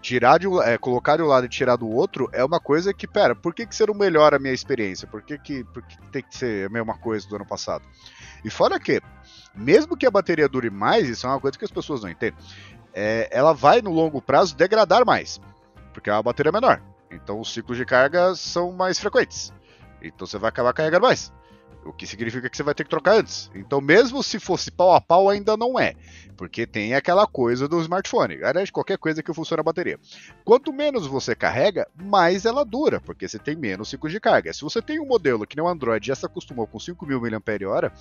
tirar 0.01 0.39
de 0.39 0.47
um, 0.47 0.59
é, 0.59 0.79
colocar 0.79 1.17
de 1.17 1.21
um 1.21 1.27
lado 1.27 1.45
e 1.45 1.47
tirar 1.47 1.75
do 1.75 1.87
outro 1.87 2.27
é 2.33 2.43
uma 2.43 2.59
coisa 2.59 2.91
que, 2.91 3.07
pera, 3.07 3.35
por 3.35 3.53
que, 3.53 3.67
que 3.67 3.75
você 3.75 3.85
não 3.85 3.93
melhora 3.93 4.37
a 4.37 4.39
minha 4.39 4.51
experiência? 4.51 5.07
Por 5.07 5.21
que, 5.21 5.37
que, 5.37 5.63
por 5.65 5.83
que 5.83 5.95
tem 6.09 6.23
que 6.23 6.35
ser 6.35 6.65
a 6.65 6.69
mesma 6.71 6.97
coisa 6.97 7.29
do 7.29 7.35
ano 7.35 7.45
passado? 7.45 7.85
E 8.43 8.49
fora 8.49 8.79
que 8.79 8.99
mesmo 9.53 9.95
que 9.95 10.07
a 10.07 10.09
bateria 10.09 10.49
dure 10.49 10.71
mais, 10.71 11.07
isso 11.07 11.27
é 11.27 11.29
uma 11.29 11.39
coisa 11.39 11.55
que 11.55 11.63
as 11.63 11.69
pessoas 11.69 12.01
não 12.01 12.09
entendem, 12.09 12.35
é, 12.95 13.29
ela 13.31 13.53
vai 13.53 13.79
no 13.79 13.91
longo 13.91 14.19
prazo 14.19 14.57
degradar 14.57 15.05
mais, 15.05 15.39
porque 15.93 16.09
a 16.09 16.19
bateria 16.19 16.49
é 16.49 16.53
menor. 16.53 16.81
Então 17.11 17.39
os 17.39 17.53
ciclos 17.53 17.77
de 17.77 17.85
carga 17.85 18.33
são 18.33 18.71
mais 18.71 18.97
frequentes. 18.97 19.53
Então 20.01 20.25
você 20.25 20.39
vai 20.39 20.49
acabar 20.49 20.73
carregando 20.73 21.05
mais. 21.05 21.31
O 21.85 21.93
que 21.93 22.05
significa 22.05 22.49
que 22.49 22.57
você 22.57 22.63
vai 22.63 22.73
ter 22.73 22.83
que 22.83 22.89
trocar 22.89 23.15
antes. 23.15 23.49
Então, 23.55 23.79
mesmo 23.79 24.21
se 24.21 24.39
fosse 24.39 24.69
pau 24.69 24.93
a 24.93 25.01
pau, 25.01 25.29
ainda 25.29 25.55
não 25.55 25.79
é. 25.79 25.95
Porque 26.35 26.67
tem 26.67 26.93
aquela 26.93 27.25
coisa 27.25 27.67
do 27.67 27.81
smartphone. 27.81 28.43
Aliás, 28.43 28.69
qualquer 28.69 28.97
coisa 28.97 29.23
que 29.23 29.33
funcione 29.33 29.61
a 29.61 29.63
bateria. 29.63 29.99
Quanto 30.43 30.73
menos 30.73 31.07
você 31.07 31.35
carrega, 31.35 31.87
mais 31.95 32.45
ela 32.45 32.65
dura, 32.65 32.99
porque 33.01 33.27
você 33.27 33.39
tem 33.39 33.55
menos 33.55 33.89
ciclos 33.89 34.11
de 34.11 34.19
carga. 34.19 34.53
Se 34.53 34.61
você 34.61 34.81
tem 34.81 34.99
um 34.99 35.05
modelo 35.05 35.47
que 35.47 35.55
nem 35.55 35.65
o 35.65 35.67
Android 35.67 36.05
já 36.05 36.15
se 36.15 36.25
acostumou 36.25 36.67
com 36.67 36.77
5.000 36.77 37.31
mAh, 37.31 37.91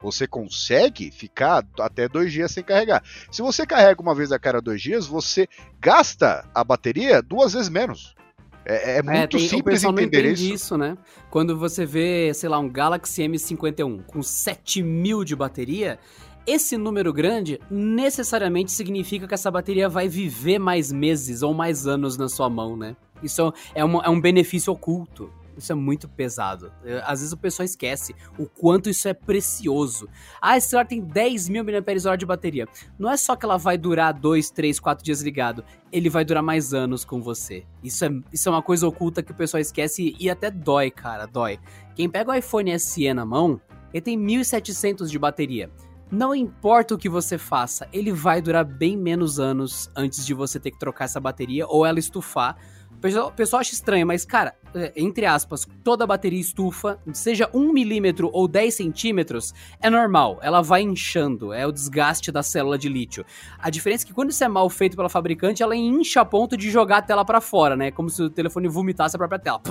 você 0.00 0.26
consegue 0.26 1.10
ficar 1.10 1.64
até 1.80 2.08
dois 2.08 2.32
dias 2.32 2.50
sem 2.52 2.62
carregar. 2.62 3.02
Se 3.30 3.40
você 3.40 3.66
carrega 3.66 4.02
uma 4.02 4.14
vez 4.14 4.32
a 4.32 4.38
cada 4.38 4.60
dois 4.60 4.82
dias, 4.82 5.06
você 5.06 5.48
gasta 5.80 6.48
a 6.54 6.62
bateria 6.62 7.22
duas 7.22 7.52
vezes 7.52 7.68
menos. 7.68 8.16
É, 8.64 8.96
é, 8.96 8.98
é 8.98 9.02
muito 9.02 9.16
é, 9.16 9.26
tem, 9.26 9.48
simples 9.48 9.84
entender 9.84 10.26
isso. 10.26 10.54
isso, 10.54 10.78
né? 10.78 10.96
Quando 11.30 11.56
você 11.56 11.86
vê, 11.86 12.32
sei 12.34 12.48
lá, 12.48 12.58
um 12.58 12.68
Galaxy 12.68 13.22
M51 13.22 14.04
com 14.06 14.22
7000 14.22 15.24
de 15.24 15.34
bateria, 15.36 15.98
esse 16.46 16.76
número 16.76 17.12
grande 17.12 17.60
necessariamente 17.70 18.72
significa 18.72 19.26
que 19.28 19.34
essa 19.34 19.50
bateria 19.50 19.88
vai 19.88 20.08
viver 20.08 20.58
mais 20.58 20.90
meses 20.90 21.42
ou 21.42 21.52
mais 21.52 21.86
anos 21.86 22.16
na 22.16 22.28
sua 22.28 22.48
mão, 22.48 22.76
né? 22.76 22.96
Isso 23.22 23.52
é, 23.74 23.80
é 23.80 23.84
um 23.84 24.20
benefício 24.20 24.72
oculto. 24.72 25.30
Isso 25.58 25.72
é 25.72 25.74
muito 25.74 26.08
pesado. 26.08 26.72
Às 27.04 27.20
vezes 27.20 27.32
o 27.32 27.36
pessoal 27.36 27.64
esquece 27.64 28.14
o 28.38 28.46
quanto 28.46 28.88
isso 28.88 29.08
é 29.08 29.12
precioso. 29.12 30.08
Ah, 30.40 30.56
esse 30.56 30.68
celular 30.68 30.86
tem 30.86 31.00
10 31.00 31.48
mil 31.48 31.64
mAh 31.64 32.16
de 32.16 32.24
bateria. 32.24 32.66
Não 32.98 33.10
é 33.10 33.16
só 33.16 33.34
que 33.34 33.44
ela 33.44 33.56
vai 33.56 33.76
durar 33.76 34.14
2, 34.14 34.50
3, 34.50 34.78
4 34.78 35.04
dias 35.04 35.20
ligado. 35.20 35.64
Ele 35.90 36.08
vai 36.08 36.24
durar 36.24 36.42
mais 36.42 36.72
anos 36.72 37.04
com 37.04 37.20
você. 37.20 37.66
Isso 37.82 38.04
é, 38.04 38.10
isso 38.32 38.48
é 38.48 38.52
uma 38.52 38.62
coisa 38.62 38.86
oculta 38.86 39.22
que 39.22 39.32
o 39.32 39.34
pessoal 39.34 39.60
esquece 39.60 40.14
e, 40.18 40.26
e 40.26 40.30
até 40.30 40.50
dói, 40.50 40.90
cara, 40.90 41.26
dói. 41.26 41.58
Quem 41.96 42.08
pega 42.08 42.30
o 42.30 42.34
iPhone 42.34 42.78
SE 42.78 43.12
na 43.12 43.24
mão, 43.24 43.60
ele 43.92 44.00
tem 44.00 44.16
1700 44.16 45.10
de 45.10 45.18
bateria. 45.18 45.70
Não 46.10 46.34
importa 46.34 46.94
o 46.94 46.98
que 46.98 47.08
você 47.08 47.36
faça, 47.36 47.86
ele 47.92 48.12
vai 48.12 48.40
durar 48.40 48.64
bem 48.64 48.96
menos 48.96 49.38
anos 49.38 49.90
antes 49.94 50.24
de 50.24 50.32
você 50.32 50.58
ter 50.58 50.70
que 50.70 50.78
trocar 50.78 51.04
essa 51.04 51.20
bateria 51.20 51.66
ou 51.66 51.84
ela 51.84 51.98
estufar 51.98 52.56
O 52.98 53.00
pessoal, 53.00 53.30
pessoal 53.30 53.60
acha 53.60 53.74
estranho, 53.74 54.04
mas, 54.04 54.24
cara, 54.24 54.56
é, 54.74 54.92
entre 54.96 55.24
aspas, 55.24 55.68
toda 55.84 56.04
bateria 56.04 56.40
estufa, 56.40 56.98
seja 57.12 57.48
1 57.54 57.72
milímetro 57.72 58.28
ou 58.32 58.48
10 58.48 58.74
centímetros, 58.74 59.54
é 59.80 59.88
normal. 59.88 60.40
Ela 60.42 60.60
vai 60.60 60.82
inchando, 60.82 61.52
é 61.52 61.64
o 61.64 61.70
desgaste 61.70 62.32
da 62.32 62.42
célula 62.42 62.76
de 62.76 62.88
lítio. 62.88 63.24
A 63.56 63.70
diferença 63.70 64.04
é 64.04 64.08
que 64.08 64.12
quando 64.12 64.30
isso 64.30 64.42
é 64.42 64.48
mal 64.48 64.68
feito 64.68 64.96
pela 64.96 65.08
fabricante, 65.08 65.62
ela 65.62 65.76
incha 65.76 66.22
a 66.22 66.24
ponto 66.24 66.56
de 66.56 66.72
jogar 66.72 66.98
a 66.98 67.02
tela 67.02 67.24
para 67.24 67.40
fora, 67.40 67.76
né? 67.76 67.92
Como 67.92 68.10
se 68.10 68.20
o 68.20 68.28
telefone 68.28 68.66
vomitasse 68.66 69.14
a 69.14 69.18
própria 69.18 69.38
tela. 69.38 69.62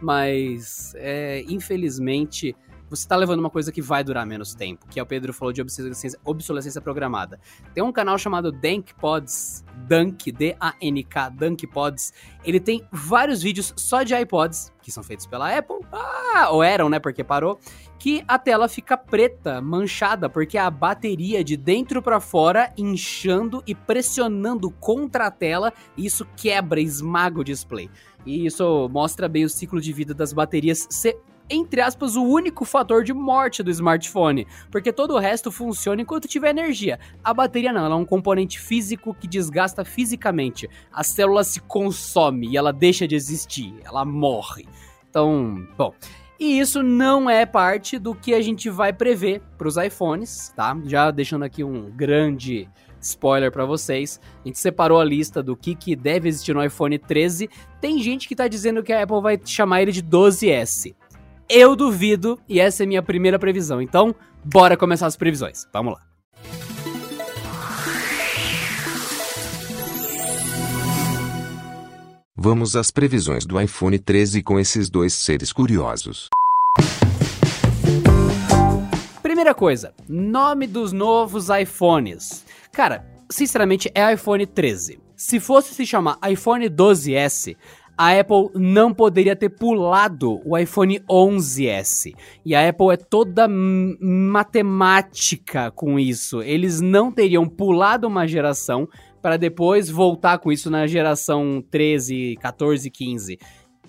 Mas, 0.00 0.94
é, 0.96 1.44
infelizmente, 1.46 2.56
você 2.94 3.08
tá 3.08 3.16
levando 3.16 3.40
uma 3.40 3.50
coisa 3.50 3.72
que 3.72 3.82
vai 3.82 4.04
durar 4.04 4.26
menos 4.26 4.54
tempo, 4.54 4.86
que 4.88 5.00
é 5.00 5.02
o 5.02 5.06
Pedro 5.06 5.32
falou 5.32 5.52
de 5.52 5.60
obsolescência, 5.60 6.18
obsolescência 6.24 6.80
programada. 6.80 7.40
Tem 7.72 7.82
um 7.82 7.92
canal 7.92 8.16
chamado 8.18 8.52
Dank 8.52 8.94
Pods, 8.94 9.64
Dunk, 9.88 10.30
D-A-N-K, 10.30 11.28
Dunk 11.30 11.66
Pods. 11.66 12.12
Ele 12.44 12.60
tem 12.60 12.86
vários 12.92 13.42
vídeos 13.42 13.72
só 13.76 14.02
de 14.02 14.14
iPods, 14.14 14.72
que 14.82 14.92
são 14.92 15.02
feitos 15.02 15.26
pela 15.26 15.56
Apple, 15.56 15.78
ah, 15.92 16.50
ou 16.50 16.62
eram, 16.62 16.88
né, 16.88 16.98
porque 16.98 17.24
parou, 17.24 17.58
que 17.98 18.22
a 18.28 18.38
tela 18.38 18.68
fica 18.68 18.96
preta, 18.96 19.60
manchada, 19.60 20.28
porque 20.28 20.58
a 20.58 20.70
bateria 20.70 21.42
de 21.42 21.56
dentro 21.56 22.02
para 22.02 22.20
fora 22.20 22.72
inchando 22.76 23.62
e 23.66 23.74
pressionando 23.74 24.70
contra 24.70 25.26
a 25.26 25.30
tela, 25.30 25.72
e 25.96 26.04
isso 26.04 26.26
quebra, 26.36 26.80
esmaga 26.80 27.40
o 27.40 27.44
display. 27.44 27.90
E 28.26 28.46
isso 28.46 28.88
mostra 28.90 29.28
bem 29.28 29.44
o 29.44 29.48
ciclo 29.48 29.80
de 29.80 29.92
vida 29.92 30.14
das 30.14 30.32
baterias 30.32 30.86
ser 30.90 31.18
entre 31.48 31.80
aspas, 31.80 32.16
o 32.16 32.22
único 32.22 32.64
fator 32.64 33.04
de 33.04 33.12
morte 33.12 33.62
do 33.62 33.70
smartphone, 33.70 34.46
porque 34.70 34.92
todo 34.92 35.14
o 35.14 35.18
resto 35.18 35.52
funciona 35.52 36.02
enquanto 36.02 36.28
tiver 36.28 36.50
energia. 36.50 36.98
A 37.22 37.34
bateria 37.34 37.72
não, 37.72 37.84
ela 37.84 37.94
é 37.94 37.98
um 37.98 38.04
componente 38.04 38.58
físico 38.58 39.14
que 39.14 39.28
desgasta 39.28 39.84
fisicamente. 39.84 40.68
A 40.92 41.02
célula 41.02 41.44
se 41.44 41.60
consome 41.60 42.48
e 42.48 42.56
ela 42.56 42.72
deixa 42.72 43.06
de 43.06 43.14
existir, 43.14 43.74
ela 43.84 44.04
morre. 44.04 44.66
Então, 45.08 45.66
bom. 45.76 45.94
E 46.40 46.58
isso 46.58 46.82
não 46.82 47.30
é 47.30 47.46
parte 47.46 47.98
do 47.98 48.14
que 48.14 48.34
a 48.34 48.42
gente 48.42 48.68
vai 48.68 48.92
prever 48.92 49.40
para 49.56 49.68
os 49.68 49.76
iPhones, 49.76 50.52
tá? 50.56 50.76
Já 50.84 51.10
deixando 51.10 51.44
aqui 51.44 51.62
um 51.62 51.90
grande 51.90 52.68
spoiler 53.00 53.52
para 53.52 53.64
vocês. 53.64 54.20
A 54.44 54.48
gente 54.48 54.58
separou 54.58 55.00
a 55.00 55.04
lista 55.04 55.42
do 55.42 55.56
que, 55.56 55.74
que 55.74 55.94
deve 55.94 56.28
existir 56.28 56.54
no 56.54 56.64
iPhone 56.64 56.98
13. 56.98 57.48
Tem 57.80 58.00
gente 58.00 58.26
que 58.26 58.34
tá 58.34 58.48
dizendo 58.48 58.82
que 58.82 58.92
a 58.92 59.02
Apple 59.02 59.20
vai 59.20 59.38
chamar 59.44 59.82
ele 59.82 59.92
de 59.92 60.02
12S. 60.02 60.94
Eu 61.48 61.76
duvido, 61.76 62.38
e 62.48 62.58
essa 62.58 62.82
é 62.82 62.86
minha 62.86 63.02
primeira 63.02 63.38
previsão. 63.38 63.82
Então, 63.82 64.14
bora 64.44 64.76
começar 64.76 65.06
as 65.06 65.16
previsões. 65.16 65.66
Vamos 65.72 65.94
lá. 65.94 66.00
Vamos 72.36 72.76
às 72.76 72.90
previsões 72.90 73.46
do 73.46 73.60
iPhone 73.60 73.98
13 73.98 74.42
com 74.42 74.58
esses 74.58 74.90
dois 74.90 75.14
seres 75.14 75.52
curiosos. 75.52 76.28
Primeira 79.22 79.54
coisa, 79.54 79.94
nome 80.08 80.66
dos 80.66 80.92
novos 80.92 81.48
iPhones. 81.48 82.44
Cara, 82.72 83.04
sinceramente 83.30 83.90
é 83.94 84.12
iPhone 84.12 84.46
13. 84.46 84.98
Se 85.16 85.40
fosse 85.40 85.74
se 85.74 85.86
chamar 85.86 86.18
iPhone 86.28 86.68
12S, 86.68 87.56
a 87.96 88.18
Apple 88.18 88.50
não 88.54 88.92
poderia 88.92 89.36
ter 89.36 89.48
pulado 89.50 90.40
o 90.44 90.58
iPhone 90.58 91.00
11S. 91.08 92.12
E 92.44 92.54
a 92.54 92.68
Apple 92.68 92.92
é 92.92 92.96
toda 92.96 93.48
matemática 94.00 95.70
com 95.70 95.98
isso. 95.98 96.42
Eles 96.42 96.80
não 96.80 97.12
teriam 97.12 97.48
pulado 97.48 98.06
uma 98.06 98.26
geração 98.26 98.88
para 99.22 99.36
depois 99.36 99.88
voltar 99.88 100.38
com 100.38 100.50
isso 100.52 100.70
na 100.70 100.86
geração 100.86 101.64
13, 101.70 102.36
14, 102.40 102.90
15. 102.90 103.38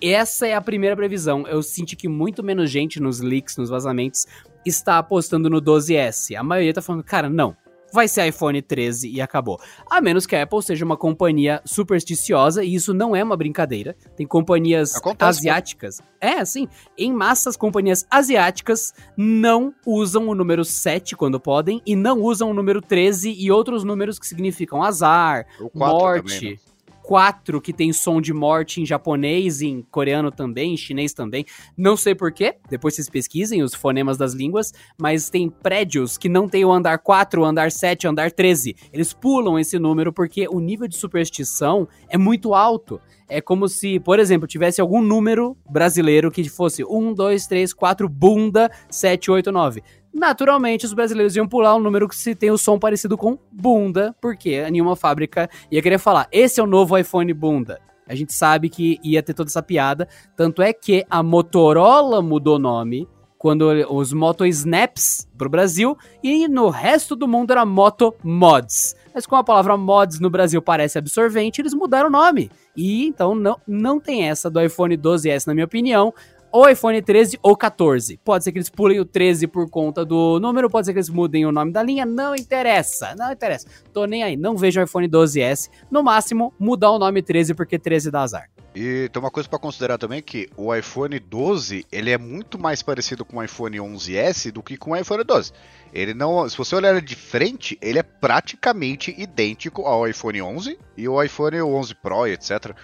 Essa 0.00 0.46
é 0.46 0.54
a 0.54 0.60
primeira 0.60 0.94
previsão. 0.96 1.46
Eu 1.46 1.62
senti 1.62 1.96
que 1.96 2.08
muito 2.08 2.42
menos 2.42 2.70
gente 2.70 3.00
nos 3.00 3.20
leaks, 3.20 3.56
nos 3.56 3.68
vazamentos, 3.68 4.26
está 4.64 4.98
apostando 4.98 5.50
no 5.50 5.60
12S. 5.60 6.36
A 6.36 6.42
maioria 6.42 6.72
tá 6.74 6.82
falando, 6.82 7.02
cara, 7.02 7.28
não 7.28 7.56
vai 7.92 8.08
ser 8.08 8.26
iPhone 8.26 8.60
13 8.60 9.08
e 9.08 9.20
acabou. 9.20 9.60
A 9.88 10.00
menos 10.00 10.26
que 10.26 10.36
a 10.36 10.42
Apple 10.42 10.62
seja 10.62 10.84
uma 10.84 10.96
companhia 10.96 11.60
supersticiosa, 11.64 12.64
e 12.64 12.74
isso 12.74 12.92
não 12.92 13.14
é 13.14 13.22
uma 13.22 13.36
brincadeira. 13.36 13.96
Tem 14.16 14.26
companhias 14.26 14.96
Acontece, 14.96 15.40
asiáticas. 15.40 16.00
Pô. 16.00 16.06
É, 16.20 16.40
assim, 16.40 16.68
em 16.96 17.12
massa 17.12 17.50
as 17.50 17.56
companhias 17.56 18.06
asiáticas 18.10 18.92
não 19.16 19.74
usam 19.84 20.28
o 20.28 20.34
número 20.34 20.64
7 20.64 21.16
quando 21.16 21.38
podem, 21.38 21.80
e 21.86 21.94
não 21.94 22.20
usam 22.20 22.50
o 22.50 22.54
número 22.54 22.80
13 22.80 23.32
e 23.32 23.50
outros 23.50 23.84
números 23.84 24.18
que 24.18 24.26
significam 24.26 24.82
azar, 24.82 25.46
morte. 25.74 26.22
Também, 26.22 26.50
né? 26.52 26.58
4 27.06 27.60
que 27.60 27.72
tem 27.72 27.92
som 27.92 28.20
de 28.20 28.32
morte 28.32 28.82
em 28.82 28.84
japonês, 28.84 29.62
em 29.62 29.80
coreano 29.80 30.32
também, 30.32 30.74
em 30.74 30.76
chinês 30.76 31.14
também. 31.14 31.46
Não 31.78 31.96
sei 31.96 32.16
porquê, 32.16 32.56
depois 32.68 32.96
vocês 32.96 33.08
pesquisem 33.08 33.62
os 33.62 33.74
fonemas 33.74 34.18
das 34.18 34.32
línguas, 34.34 34.72
mas 35.00 35.30
tem 35.30 35.48
prédios 35.48 36.18
que 36.18 36.28
não 36.28 36.48
tem 36.48 36.64
o 36.64 36.72
andar 36.72 36.98
4, 36.98 37.40
o 37.40 37.44
andar 37.44 37.70
7, 37.70 38.08
o 38.08 38.10
andar 38.10 38.32
13. 38.32 38.74
Eles 38.92 39.12
pulam 39.12 39.56
esse 39.56 39.78
número 39.78 40.12
porque 40.12 40.48
o 40.48 40.58
nível 40.58 40.88
de 40.88 40.96
superstição 40.96 41.86
é 42.08 42.18
muito 42.18 42.54
alto. 42.54 43.00
É 43.28 43.40
como 43.40 43.68
se, 43.68 44.00
por 44.00 44.18
exemplo, 44.18 44.48
tivesse 44.48 44.80
algum 44.80 45.00
número 45.00 45.56
brasileiro 45.70 46.30
que 46.30 46.48
fosse 46.48 46.84
1, 46.84 47.14
2, 47.14 47.46
3, 47.46 47.72
4, 47.72 48.08
bunda, 48.08 48.68
7, 48.90 49.30
8, 49.30 49.52
9 49.52 49.82
naturalmente 50.16 50.86
os 50.86 50.94
brasileiros 50.94 51.36
iam 51.36 51.46
pular 51.46 51.76
um 51.76 51.80
número 51.80 52.08
que 52.08 52.16
se 52.16 52.34
tem 52.34 52.50
o 52.50 52.58
som 52.58 52.78
parecido 52.78 53.16
com 53.16 53.38
bunda, 53.52 54.14
porque 54.20 54.68
nenhuma 54.70 54.96
fábrica 54.96 55.48
ia 55.70 55.82
querer 55.82 55.98
falar, 55.98 56.26
esse 56.32 56.58
é 56.58 56.62
o 56.62 56.66
novo 56.66 56.96
iPhone 56.96 57.32
bunda. 57.32 57.78
A 58.08 58.14
gente 58.14 58.32
sabe 58.32 58.68
que 58.68 58.98
ia 59.02 59.22
ter 59.22 59.34
toda 59.34 59.50
essa 59.50 59.62
piada, 59.62 60.08
tanto 60.36 60.62
é 60.62 60.72
que 60.72 61.04
a 61.10 61.22
Motorola 61.22 62.22
mudou 62.22 62.58
nome 62.58 63.08
quando 63.36 63.68
os 63.90 64.12
Moto 64.12 64.46
Snaps 64.46 65.28
pro 65.36 65.50
Brasil 65.50 65.96
e 66.22 66.48
no 66.48 66.68
resto 66.68 67.14
do 67.14 67.28
mundo 67.28 67.50
era 67.50 67.66
Moto 67.66 68.14
Mods. 68.22 68.96
Mas 69.14 69.26
como 69.26 69.40
a 69.40 69.44
palavra 69.44 69.76
mods 69.76 70.20
no 70.20 70.28
Brasil 70.28 70.60
parece 70.60 70.98
absorvente, 70.98 71.60
eles 71.60 71.72
mudaram 71.72 72.08
o 72.08 72.12
nome. 72.12 72.50
E 72.76 73.06
então 73.06 73.34
não, 73.34 73.58
não 73.66 73.98
tem 73.98 74.28
essa 74.28 74.50
do 74.50 74.60
iPhone 74.60 74.96
12S, 74.96 75.46
na 75.46 75.54
minha 75.54 75.64
opinião 75.64 76.12
ou 76.56 76.66
iPhone 76.70 77.02
13 77.02 77.38
ou 77.42 77.54
14. 77.54 78.18
Pode 78.24 78.42
ser 78.42 78.50
que 78.50 78.56
eles 78.56 78.70
pulem 78.70 78.98
o 78.98 79.04
13 79.04 79.46
por 79.46 79.68
conta 79.68 80.06
do 80.06 80.40
número, 80.40 80.70
pode 80.70 80.86
ser 80.86 80.94
que 80.94 80.98
eles 80.98 81.10
mudem 81.10 81.44
o 81.44 81.52
nome 81.52 81.70
da 81.70 81.82
linha, 81.82 82.06
não 82.06 82.34
interessa, 82.34 83.14
não 83.14 83.30
interessa. 83.30 83.68
Tô 83.92 84.06
nem 84.06 84.22
aí, 84.22 84.38
não 84.38 84.56
vejo 84.56 84.80
o 84.80 84.82
iPhone 84.82 85.06
12S. 85.06 85.68
No 85.90 86.02
máximo, 86.02 86.54
mudar 86.58 86.92
o 86.92 86.98
nome 86.98 87.20
13 87.20 87.52
porque 87.52 87.78
13 87.78 88.10
dá 88.10 88.22
azar. 88.22 88.48
E 88.74 89.08
tem 89.10 89.22
uma 89.22 89.30
coisa 89.30 89.48
para 89.48 89.58
considerar 89.58 89.98
também 89.98 90.22
que 90.22 90.48
o 90.56 90.74
iPhone 90.74 91.18
12 91.18 91.86
ele 91.92 92.10
é 92.10 92.18
muito 92.18 92.58
mais 92.58 92.82
parecido 92.82 93.24
com 93.24 93.36
o 93.36 93.42
iPhone 93.42 93.76
11s 93.76 94.50
do 94.50 94.62
que 94.62 94.78
com 94.78 94.92
o 94.92 94.96
iPhone 94.96 95.24
12. 95.24 95.52
Ele 95.92 96.14
não, 96.14 96.46
se 96.48 96.56
você 96.56 96.74
olhar 96.74 97.00
de 97.00 97.14
frente, 97.14 97.78
ele 97.80 97.98
é 97.98 98.02
praticamente 98.02 99.14
idêntico 99.16 99.82
ao 99.82 100.06
iPhone 100.06 100.42
11 100.42 100.78
e 100.96 101.08
o 101.08 101.22
iPhone 101.22 101.62
11 101.62 101.94
Pro, 101.96 102.26
etc 102.26 102.74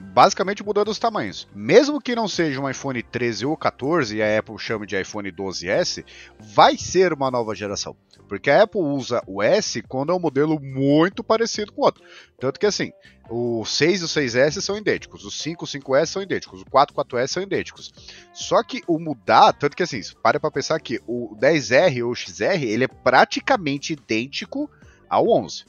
basicamente 0.00 0.64
mudando 0.64 0.88
os 0.88 0.98
tamanhos. 0.98 1.46
Mesmo 1.54 2.00
que 2.00 2.14
não 2.14 2.26
seja 2.26 2.60
um 2.60 2.68
iPhone 2.68 3.02
13 3.02 3.46
ou 3.46 3.56
14 3.56 4.16
e 4.16 4.22
a 4.22 4.38
Apple 4.38 4.58
chame 4.58 4.86
de 4.86 5.00
iPhone 5.00 5.30
12S, 5.30 6.04
vai 6.38 6.76
ser 6.76 7.12
uma 7.12 7.30
nova 7.30 7.54
geração. 7.54 7.96
Porque 8.28 8.50
a 8.50 8.62
Apple 8.62 8.80
usa 8.80 9.22
o 9.26 9.42
S 9.42 9.82
quando 9.82 10.12
é 10.12 10.14
um 10.14 10.20
modelo 10.20 10.60
muito 10.60 11.22
parecido 11.22 11.72
com 11.72 11.82
o 11.82 11.84
outro. 11.84 12.02
Tanto 12.38 12.58
que 12.60 12.66
assim, 12.66 12.92
o 13.28 13.64
6 13.64 14.00
e 14.00 14.04
o 14.04 14.08
6S 14.08 14.60
são 14.60 14.76
idênticos, 14.76 15.24
os 15.24 15.38
5 15.40 15.64
e 15.64 15.64
o 15.64 15.68
5S 15.68 16.06
são 16.06 16.22
idênticos, 16.22 16.62
o 16.62 16.64
4 16.66 16.94
e 16.94 17.00
o 17.00 17.04
4S 17.04 17.26
são 17.28 17.42
idênticos. 17.42 17.92
Só 18.32 18.62
que 18.62 18.82
o 18.86 18.98
mudar, 18.98 19.52
tanto 19.52 19.76
que 19.76 19.82
assim, 19.82 20.00
para 20.22 20.40
pensar 20.50 20.80
que 20.80 21.00
o 21.06 21.36
10R 21.36 22.04
ou 22.04 22.12
o 22.12 22.14
XR, 22.14 22.62
ele 22.62 22.84
é 22.84 22.88
praticamente 22.88 23.92
idêntico 23.92 24.70
ao 25.08 25.28
11 25.28 25.64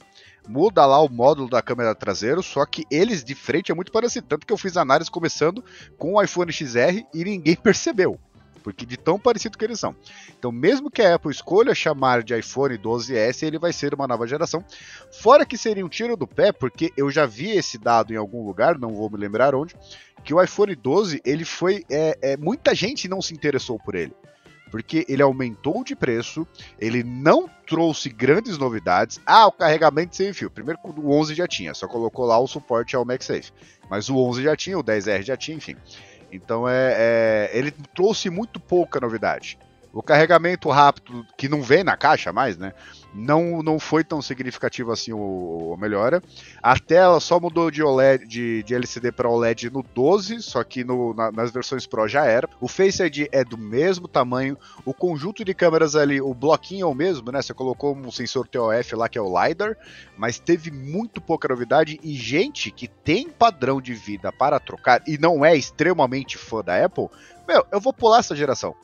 muda 0.48 0.84
lá 0.84 1.00
o 1.00 1.08
módulo 1.08 1.48
da 1.48 1.62
câmera 1.62 1.94
traseira, 1.94 2.42
só 2.42 2.64
que 2.66 2.84
eles 2.90 3.24
de 3.24 3.34
frente 3.34 3.70
é 3.70 3.74
muito 3.74 3.92
parecido. 3.92 4.26
Tanto 4.26 4.46
que 4.46 4.52
eu 4.52 4.58
fiz 4.58 4.76
análise 4.76 5.10
começando 5.10 5.64
com 5.96 6.14
o 6.14 6.22
iPhone 6.22 6.52
XR 6.52 7.04
e 7.14 7.24
ninguém 7.24 7.56
percebeu. 7.56 8.18
Porque 8.62 8.86
de 8.86 8.96
tão 8.96 9.18
parecido 9.18 9.58
que 9.58 9.64
eles 9.64 9.80
são. 9.80 9.94
Então, 10.38 10.52
mesmo 10.52 10.88
que 10.88 11.02
a 11.02 11.16
Apple 11.16 11.32
escolha 11.32 11.74
chamar 11.74 12.22
de 12.22 12.38
iPhone 12.38 12.78
12S, 12.78 13.42
ele 13.42 13.58
vai 13.58 13.72
ser 13.72 13.92
uma 13.92 14.06
nova 14.06 14.24
geração. 14.24 14.64
Fora 15.20 15.44
que 15.44 15.58
seria 15.58 15.84
um 15.84 15.88
tiro 15.88 16.16
do 16.16 16.28
pé, 16.28 16.52
porque 16.52 16.92
eu 16.96 17.10
já 17.10 17.26
vi 17.26 17.50
esse 17.50 17.76
dado 17.76 18.12
em 18.12 18.16
algum 18.16 18.46
lugar, 18.46 18.78
não 18.78 18.94
vou 18.94 19.10
me 19.10 19.16
lembrar 19.16 19.52
onde, 19.52 19.74
que 20.22 20.32
o 20.32 20.40
iPhone 20.40 20.76
12 20.76 21.20
ele 21.24 21.44
foi. 21.44 21.84
É, 21.90 22.16
é, 22.22 22.36
muita 22.36 22.72
gente 22.72 23.08
não 23.08 23.20
se 23.20 23.34
interessou 23.34 23.80
por 23.80 23.96
ele 23.96 24.14
porque 24.72 25.04
ele 25.06 25.22
aumentou 25.22 25.84
de 25.84 25.94
preço, 25.94 26.48
ele 26.80 27.04
não 27.04 27.46
trouxe 27.66 28.08
grandes 28.08 28.56
novidades. 28.56 29.20
Ah, 29.26 29.46
o 29.46 29.52
carregamento 29.52 30.16
sem 30.16 30.32
fio. 30.32 30.50
Primeiro 30.50 30.80
o 30.82 31.14
11 31.14 31.34
já 31.34 31.46
tinha, 31.46 31.74
só 31.74 31.86
colocou 31.86 32.24
lá 32.24 32.38
o 32.38 32.48
suporte 32.48 32.96
ao 32.96 33.04
MagSafe. 33.04 33.52
Mas 33.90 34.08
o 34.08 34.16
11 34.16 34.42
já 34.42 34.56
tinha, 34.56 34.78
o 34.78 34.82
10R 34.82 35.22
já 35.24 35.36
tinha, 35.36 35.58
enfim. 35.58 35.76
Então 36.32 36.66
é, 36.66 36.94
é 36.96 37.50
ele 37.52 37.70
trouxe 37.94 38.30
muito 38.30 38.58
pouca 38.58 38.98
novidade. 38.98 39.58
O 39.92 40.02
carregamento 40.02 40.70
rápido, 40.70 41.26
que 41.36 41.50
não 41.50 41.60
vem 41.60 41.84
na 41.84 41.94
caixa 41.94 42.32
mais, 42.32 42.56
né? 42.56 42.72
Não, 43.14 43.62
não 43.62 43.78
foi 43.78 44.02
tão 44.02 44.22
significativo 44.22 44.90
assim 44.90 45.12
o, 45.12 45.18
o 45.72 45.76
melhora. 45.76 46.22
A 46.62 46.78
tela 46.78 47.20
só 47.20 47.38
mudou 47.38 47.70
de 47.70 47.82
OLED 47.82 48.26
de, 48.26 48.62
de 48.62 48.74
LCD 48.74 49.12
para 49.12 49.28
OLED 49.28 49.70
no 49.70 49.82
12, 49.82 50.40
só 50.42 50.64
que 50.64 50.82
no, 50.82 51.12
na, 51.14 51.30
nas 51.30 51.50
versões 51.50 51.86
Pro 51.86 52.08
já 52.08 52.24
era. 52.24 52.48
O 52.60 52.68
Face 52.68 53.02
ID 53.02 53.28
é 53.30 53.44
do 53.44 53.58
mesmo 53.58 54.08
tamanho. 54.08 54.56
O 54.84 54.94
conjunto 54.94 55.44
de 55.44 55.52
câmeras 55.52 55.94
ali, 55.94 56.20
o 56.20 56.32
bloquinho 56.32 56.84
é 56.84 56.90
o 56.90 56.94
mesmo, 56.94 57.30
né? 57.30 57.42
Você 57.42 57.52
colocou 57.52 57.94
um 57.94 58.10
sensor 58.10 58.48
TOF 58.48 58.94
lá 58.94 59.08
que 59.08 59.18
é 59.18 59.22
o 59.22 59.32
LiDAR, 59.42 59.76
mas 60.16 60.38
teve 60.38 60.70
muito 60.70 61.20
pouca 61.20 61.48
novidade 61.48 62.00
e 62.02 62.14
gente 62.14 62.70
que 62.70 62.88
tem 62.88 63.28
padrão 63.28 63.80
de 63.80 63.92
vida 63.92 64.32
para 64.32 64.58
trocar 64.58 65.02
e 65.06 65.18
não 65.18 65.44
é 65.44 65.54
extremamente 65.54 66.38
fã 66.38 66.62
da 66.62 66.84
Apple, 66.84 67.08
meu, 67.46 67.66
eu 67.70 67.80
vou 67.80 67.92
pular 67.92 68.20
essa 68.20 68.36
geração. 68.36 68.74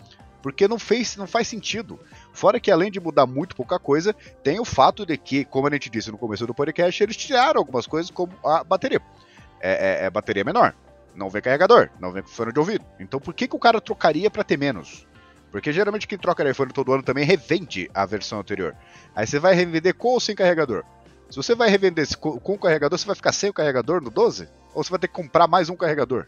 Porque 0.42 0.68
não, 0.68 0.78
fez, 0.78 1.16
não 1.16 1.26
faz 1.26 1.49
sentido. 1.49 1.99
Fora 2.33 2.61
que 2.61 2.71
além 2.71 2.90
de 2.90 3.00
mudar 3.00 3.26
muito 3.26 3.57
pouca 3.57 3.78
coisa, 3.78 4.14
tem 4.42 4.61
o 4.61 4.64
fato 4.64 5.04
de 5.04 5.16
que, 5.16 5.45
como 5.45 5.66
a 5.66 5.71
gente 5.71 5.90
disse 5.90 6.11
no 6.11 6.18
começo 6.18 6.47
do 6.47 6.54
podcast, 6.54 7.02
eles 7.02 7.16
tiraram 7.16 7.59
algumas 7.59 7.87
coisas 7.87 8.11
como 8.11 8.33
a 8.45 8.62
bateria. 8.62 9.00
É, 9.61 10.02
é, 10.02 10.04
é 10.07 10.11
bateria 10.11 10.45
menor, 10.45 10.75
não 11.14 11.28
vem 11.28 11.42
carregador, 11.42 11.90
não 11.99 12.12
vem 12.12 12.23
fone 12.23 12.52
de 12.52 12.61
ouvido. 12.61 12.85
Então 13.00 13.18
por 13.18 13.35
que, 13.35 13.49
que 13.49 13.57
o 13.57 13.59
cara 13.59 13.80
trocaria 13.80 14.30
para 14.30 14.45
ter 14.45 14.57
menos? 14.57 15.07
Porque 15.50 15.73
geralmente 15.73 16.07
quem 16.07 16.18
troca 16.18 16.49
iPhone 16.49 16.73
todo 16.73 16.92
ano 16.92 17.02
também 17.02 17.25
revende 17.25 17.90
a 17.92 18.07
versão 18.07 18.38
anterior. 18.38 18.76
Aí 19.14 19.26
você 19.26 19.38
vai 19.38 19.54
revender 19.54 19.95
com 19.95 20.09
ou 20.09 20.21
sem 20.21 20.37
carregador. 20.37 20.85
Se 21.30 21.37
você 21.37 21.54
vai 21.54 21.68
revender 21.68 22.07
com 22.16 22.38
o 22.54 22.59
carregador, 22.59 22.99
você 22.99 23.07
vai 23.07 23.16
ficar 23.16 23.33
sem 23.33 23.50
o 23.50 23.52
carregador 23.52 24.02
no 24.02 24.11
12? 24.11 24.49
Ou 24.75 24.83
você 24.83 24.90
vai 24.90 24.99
ter 24.99 25.09
que 25.09 25.14
comprar 25.14 25.47
mais 25.47 25.68
um 25.68 25.76
carregador? 25.76 26.26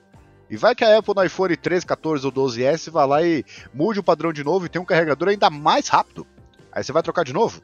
E 0.50 0.56
vai 0.56 0.74
que 0.74 0.84
a 0.84 0.98
Apple 0.98 1.14
no 1.14 1.24
iPhone 1.24 1.56
13, 1.56 1.86
14 1.86 2.26
ou 2.26 2.32
12S 2.32 2.90
vai 2.90 3.06
lá 3.06 3.22
e 3.22 3.44
mude 3.72 4.00
o 4.00 4.02
padrão 4.02 4.32
de 4.32 4.42
novo 4.42 4.66
e 4.66 4.68
tem 4.68 4.82
um 4.82 4.84
carregador 4.84 5.28
ainda 5.28 5.48
mais 5.48 5.86
rápido. 5.86 6.26
Aí 6.72 6.82
você 6.82 6.92
vai 6.92 7.02
trocar 7.02 7.24
de 7.24 7.32
novo? 7.32 7.62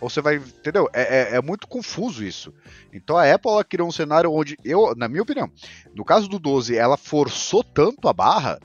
Ou 0.00 0.10
você 0.10 0.20
vai. 0.20 0.36
Entendeu? 0.36 0.88
É, 0.92 1.34
é, 1.34 1.36
é 1.36 1.42
muito 1.42 1.68
confuso 1.68 2.24
isso. 2.24 2.52
Então 2.92 3.16
a 3.16 3.32
Apple 3.32 3.64
criou 3.68 3.88
um 3.88 3.92
cenário 3.92 4.32
onde, 4.32 4.56
eu, 4.64 4.94
na 4.96 5.08
minha 5.08 5.22
opinião, 5.22 5.50
no 5.94 6.04
caso 6.04 6.28
do 6.28 6.38
12, 6.38 6.76
ela 6.76 6.96
forçou 6.96 7.62
tanto 7.62 8.08
a 8.08 8.12
barra 8.12 8.58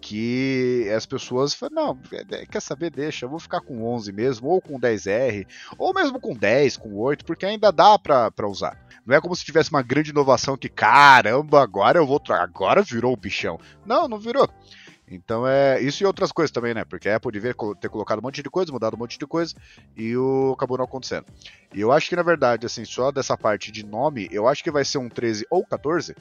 que 0.00 0.88
as 0.94 1.06
pessoas 1.06 1.54
falam, 1.54 1.74
não, 1.74 2.00
é, 2.12 2.42
é, 2.42 2.46
quer 2.46 2.60
saber, 2.60 2.90
deixa, 2.90 3.24
eu 3.26 3.30
vou 3.30 3.38
ficar 3.38 3.60
com 3.60 3.84
11 3.84 4.12
mesmo, 4.12 4.48
ou 4.48 4.60
com 4.60 4.78
10R, 4.78 5.46
ou 5.76 5.92
mesmo 5.92 6.20
com 6.20 6.34
10, 6.34 6.76
com 6.76 6.94
8, 6.94 7.24
porque 7.24 7.46
ainda 7.46 7.72
dá 7.72 7.98
para 7.98 8.48
usar. 8.48 8.78
Não 9.04 9.16
é 9.16 9.20
como 9.20 9.34
se 9.34 9.44
tivesse 9.44 9.70
uma 9.70 9.82
grande 9.82 10.10
inovação 10.10 10.56
que, 10.56 10.68
caramba, 10.68 11.62
agora 11.62 11.98
eu 11.98 12.06
vou, 12.06 12.20
agora 12.28 12.82
virou 12.82 13.12
o 13.12 13.16
bichão. 13.16 13.58
Não, 13.86 14.06
não 14.06 14.18
virou. 14.18 14.48
Então 15.10 15.46
é 15.46 15.80
isso 15.80 16.02
e 16.02 16.06
outras 16.06 16.30
coisas 16.30 16.50
também, 16.50 16.74
né? 16.74 16.84
Porque 16.84 17.08
a 17.08 17.16
Apple 17.16 17.32
devia 17.32 17.54
ter 17.80 17.88
colocado 17.88 18.18
um 18.18 18.22
monte 18.22 18.42
de 18.42 18.50
coisa, 18.50 18.70
mudado 18.70 18.94
um 18.94 18.98
monte 18.98 19.18
de 19.18 19.26
coisa 19.26 19.54
e 19.96 20.16
o 20.16 20.52
acabou 20.52 20.76
não 20.76 20.84
acontecendo. 20.84 21.24
E 21.74 21.80
eu 21.80 21.90
acho 21.90 22.08
que 22.08 22.16
na 22.16 22.22
verdade, 22.22 22.66
assim, 22.66 22.84
só 22.84 23.10
dessa 23.10 23.36
parte 23.36 23.72
de 23.72 23.84
nome, 23.84 24.28
eu 24.30 24.46
acho 24.46 24.62
que 24.62 24.70
vai 24.70 24.84
ser 24.84 24.98
um 24.98 25.08
13 25.08 25.46
ou 25.50 25.64
14, 25.64 26.14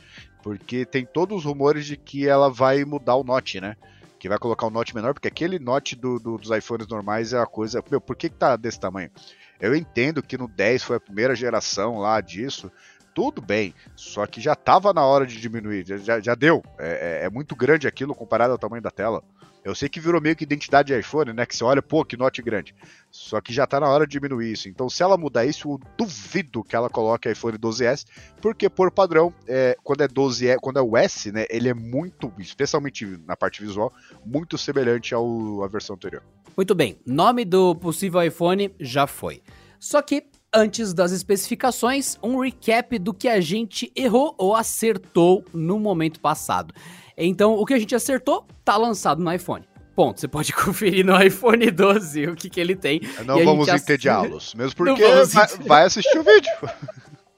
porque 0.48 0.86
tem 0.86 1.06
todos 1.06 1.40
os 1.40 1.44
rumores 1.44 1.86
de 1.86 1.98
que 1.98 2.26
ela 2.26 2.50
vai 2.50 2.86
mudar 2.86 3.18
o 3.18 3.24
Note, 3.24 3.60
né? 3.60 3.76
Que 4.18 4.30
vai 4.30 4.40
colocar 4.40 4.66
um 4.66 4.70
Note 4.70 4.96
menor, 4.96 5.14
porque 5.14 5.28
aquele 5.28 5.60
Note 5.60 5.94
do, 5.94 6.18
do, 6.18 6.38
dos 6.38 6.50
iPhones 6.50 6.88
normais 6.88 7.34
é 7.34 7.38
a 7.38 7.46
coisa. 7.46 7.84
Meu, 7.92 8.00
por 8.00 8.16
que, 8.16 8.30
que 8.30 8.36
tá 8.38 8.56
desse 8.56 8.80
tamanho? 8.80 9.12
Eu 9.60 9.76
entendo 9.76 10.24
que 10.24 10.38
no 10.38 10.48
10 10.48 10.84
foi 10.84 10.96
a 10.96 11.02
primeira 11.02 11.36
geração 11.36 11.98
lá 11.98 12.22
disso, 12.22 12.72
tudo 13.18 13.42
bem, 13.42 13.74
só 13.96 14.28
que 14.28 14.40
já 14.40 14.54
estava 14.54 14.94
na 14.94 15.04
hora 15.04 15.26
de 15.26 15.42
diminuir, 15.42 15.84
já, 15.88 16.20
já 16.20 16.36
deu. 16.36 16.64
É, 16.78 17.22
é, 17.24 17.26
é, 17.26 17.30
muito 17.32 17.56
grande 17.56 17.88
aquilo 17.88 18.14
comparado 18.14 18.52
ao 18.52 18.60
tamanho 18.60 18.84
da 18.84 18.92
tela. 18.92 19.24
Eu 19.66 19.74
sei 19.74 19.90
que 19.90 20.00
virou 20.00 20.22
meio 20.22 20.36
que 20.36 20.44
identidade 20.44 20.94
de 20.94 21.00
iPhone, 21.00 21.34
né? 21.34 21.44
Que 21.44 21.56
você 21.56 21.64
olha, 21.64 21.82
pô, 21.82 22.06
que 22.06 22.16
note 22.16 22.44
grande. 22.44 22.76
Só 23.10 23.42
que 23.42 23.52
já 23.52 23.64
está 23.64 23.80
na 23.80 23.90
hora 23.90 24.06
de 24.06 24.12
diminuir 24.12 24.52
isso. 24.52 24.70
Então, 24.70 24.88
se 24.88 25.02
ela 25.02 25.18
mudar 25.18 25.48
isso, 25.48 25.68
eu 25.68 25.80
duvido 25.98 26.64
que 26.64 26.76
ela 26.76 26.92
coloque 26.92 27.28
iPhone 27.28 27.58
12S, 27.58 28.06
porque 28.40 28.70
por 28.70 28.92
padrão, 28.92 29.34
é, 29.48 29.76
quando 29.84 30.02
é 30.02 30.08
12 30.08 30.56
quando 30.62 30.78
é 30.78 30.82
o 30.84 30.96
S, 30.96 31.32
né? 31.32 31.48
Ele 31.50 31.70
é 31.70 31.74
muito, 31.74 32.32
especialmente 32.38 33.04
na 33.26 33.36
parte 33.36 33.64
visual, 33.64 33.92
muito 34.24 34.60
semelhante 34.60 35.16
ao, 35.16 35.64
à 35.64 35.68
versão 35.68 35.96
anterior. 35.96 36.22
Muito 36.56 36.76
bem, 36.76 37.00
nome 37.04 37.46
do 37.46 37.76
possível 37.76 38.22
iPhone 38.22 38.76
já 38.80 39.08
foi. 39.08 39.42
Só 39.80 40.04
que 40.04 40.24
Antes 40.60 40.92
das 40.92 41.12
especificações, 41.12 42.18
um 42.24 42.40
recap 42.40 42.98
do 42.98 43.14
que 43.14 43.28
a 43.28 43.40
gente 43.40 43.92
errou 43.96 44.34
ou 44.40 44.56
acertou 44.56 45.46
no 45.54 45.78
momento 45.78 46.20
passado. 46.20 46.74
Então, 47.16 47.54
o 47.54 47.64
que 47.64 47.76
a 47.76 47.78
gente 47.78 47.94
acertou 47.94 48.44
tá 48.66 48.76
lançado 48.76 49.22
no 49.22 49.32
iPhone. 49.32 49.64
Ponto. 49.96 50.20
Você 50.20 50.28
pode 50.28 50.52
conferir 50.58 51.06
no 51.06 51.16
iPhone 51.22 51.70
12 51.70 52.30
o 52.30 52.36
que, 52.36 52.50
que 52.50 52.60
ele 52.60 52.76
tem. 52.76 53.02
Não 53.24 53.46
vamos 53.46 53.68
entediá-los, 53.68 54.56
mesmo 54.56 54.74
porque 54.78 55.04
vai, 55.26 55.48
vai 55.68 55.84
assistir 55.84 56.18
o 56.18 56.24
vídeo. 56.24 56.52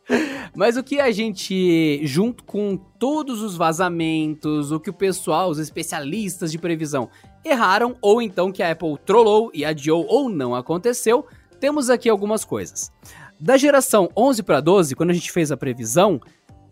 Mas 0.55 0.77
o 0.77 0.83
que 0.83 1.01
a 1.01 1.11
gente, 1.11 1.99
junto 2.07 2.45
com 2.45 2.77
todos 2.77 3.41
os 3.41 3.57
vazamentos, 3.57 4.71
o 4.71 4.79
que 4.79 4.89
o 4.89 4.93
pessoal, 4.93 5.49
os 5.49 5.59
especialistas 5.59 6.53
de 6.53 6.57
previsão 6.57 7.09
erraram, 7.43 7.97
ou 8.01 8.21
então 8.21 8.49
que 8.49 8.63
a 8.63 8.71
Apple 8.71 8.97
trollou 9.05 9.51
e 9.53 9.65
adiou 9.65 10.05
ou 10.07 10.29
não 10.29 10.55
aconteceu, 10.55 11.27
temos 11.59 11.89
aqui 11.89 12.09
algumas 12.09 12.43
coisas. 12.45 12.91
Da 13.39 13.57
geração 13.57 14.09
11 14.17 14.43
para 14.43 14.59
12, 14.59 14.95
quando 14.95 15.11
a 15.11 15.13
gente 15.13 15.31
fez 15.31 15.51
a 15.51 15.57
previsão, 15.57 16.19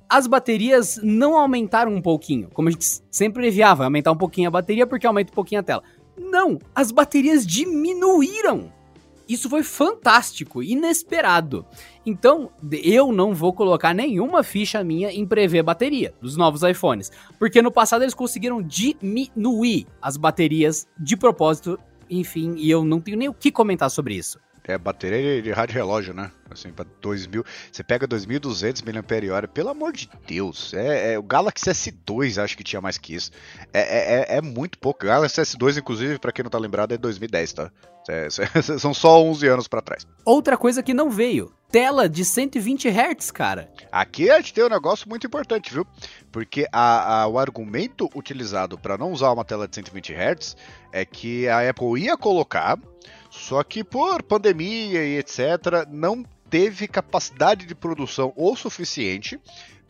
as 0.09 0.27
baterias 0.27 0.99
não 1.03 1.37
aumentaram 1.37 1.93
um 1.93 2.01
pouquinho, 2.01 2.49
como 2.53 2.69
a 2.69 2.71
gente 2.71 2.85
sempre 3.11 3.41
previava, 3.41 3.83
aumentar 3.83 4.11
um 4.11 4.17
pouquinho 4.17 4.47
a 4.47 4.51
bateria 4.51 4.87
porque 4.87 5.05
aumenta 5.05 5.31
um 5.31 5.35
pouquinho 5.35 5.61
a 5.61 5.63
tela. 5.63 5.83
Não, 6.17 6.57
as 6.73 6.91
baterias 6.91 7.45
diminuíram. 7.45 8.71
Isso 9.27 9.49
foi 9.49 9.61
fantástico, 9.61 10.63
inesperado. 10.63 11.65
Então, 12.05 12.49
eu 12.71 13.11
não 13.11 13.33
vou 13.33 13.51
colocar 13.51 13.93
nenhuma 13.93 14.41
ficha 14.41 14.81
minha 14.83 15.11
em 15.11 15.25
prever 15.25 15.63
bateria 15.63 16.13
dos 16.21 16.37
novos 16.37 16.63
iPhones, 16.63 17.11
porque 17.37 17.61
no 17.61 17.71
passado 17.71 18.03
eles 18.03 18.13
conseguiram 18.13 18.61
diminuir 18.61 19.85
as 20.01 20.15
baterias 20.15 20.87
de 20.97 21.17
propósito, 21.17 21.77
enfim, 22.09 22.55
e 22.57 22.71
eu 22.71 22.85
não 22.85 23.01
tenho 23.01 23.17
nem 23.17 23.27
o 23.27 23.33
que 23.33 23.51
comentar 23.51 23.91
sobre 23.91 24.15
isso. 24.15 24.39
É, 24.67 24.77
bateria 24.77 25.41
de 25.41 25.49
rádio 25.51 25.75
relógio, 25.75 26.13
né? 26.13 26.29
Assim, 26.51 26.73
para 26.73 26.85
2000. 27.01 27.43
Você 27.71 27.83
pega 27.83 28.05
2200 28.05 28.81
mAh, 28.81 29.47
pelo 29.47 29.69
amor 29.69 29.93
de 29.93 30.09
Deus. 30.27 30.73
É, 30.73 31.13
é, 31.13 31.19
o 31.19 31.23
Galaxy 31.23 31.69
S2 31.69 32.43
acho 32.43 32.57
que 32.57 32.63
tinha 32.63 32.81
mais 32.81 32.97
que 32.97 33.15
isso. 33.15 33.31
É, 33.73 33.79
é, 33.79 34.35
é, 34.35 34.37
é 34.37 34.41
muito 34.41 34.77
pouco. 34.77 35.05
O 35.05 35.07
Galaxy 35.07 35.39
S2, 35.39 35.77
inclusive, 35.77 36.19
para 36.19 36.33
quem 36.33 36.43
não 36.43 36.49
tá 36.49 36.57
lembrado, 36.57 36.91
é 36.91 36.97
2010, 36.97 37.53
tá? 37.53 37.71
É, 38.09 38.27
são 38.77 38.93
só 38.93 39.21
11 39.23 39.47
anos 39.47 39.67
para 39.67 39.81
trás. 39.81 40.05
Outra 40.25 40.57
coisa 40.57 40.83
que 40.83 40.93
não 40.93 41.09
veio: 41.09 41.53
tela 41.71 42.09
de 42.09 42.25
120 42.25 42.89
Hz, 42.89 43.31
cara. 43.31 43.71
Aqui 43.91 44.29
a 44.29 44.37
gente 44.37 44.53
tem 44.53 44.63
um 44.63 44.69
negócio 44.69 45.07
muito 45.07 45.27
importante, 45.27 45.73
viu? 45.73 45.85
Porque 46.31 46.67
a, 46.71 47.21
a, 47.21 47.27
o 47.27 47.39
argumento 47.39 48.09
utilizado 48.15 48.77
para 48.77 48.97
não 48.97 49.11
usar 49.11 49.31
uma 49.31 49.45
tela 49.45 49.67
de 49.67 49.75
120 49.75 50.13
Hz 50.13 50.57
é 50.91 51.05
que 51.05 51.47
a 51.47 51.69
Apple 51.69 52.01
ia 52.01 52.17
colocar 52.17 52.77
só 53.29 53.63
que 53.63 53.83
por 53.83 54.23
pandemia 54.23 55.03
e 55.03 55.17
etc., 55.17 55.85
não 55.89 56.25
teve 56.49 56.87
capacidade 56.87 57.65
de 57.65 57.75
produção 57.75 58.33
o 58.35 58.55
suficiente 58.55 59.39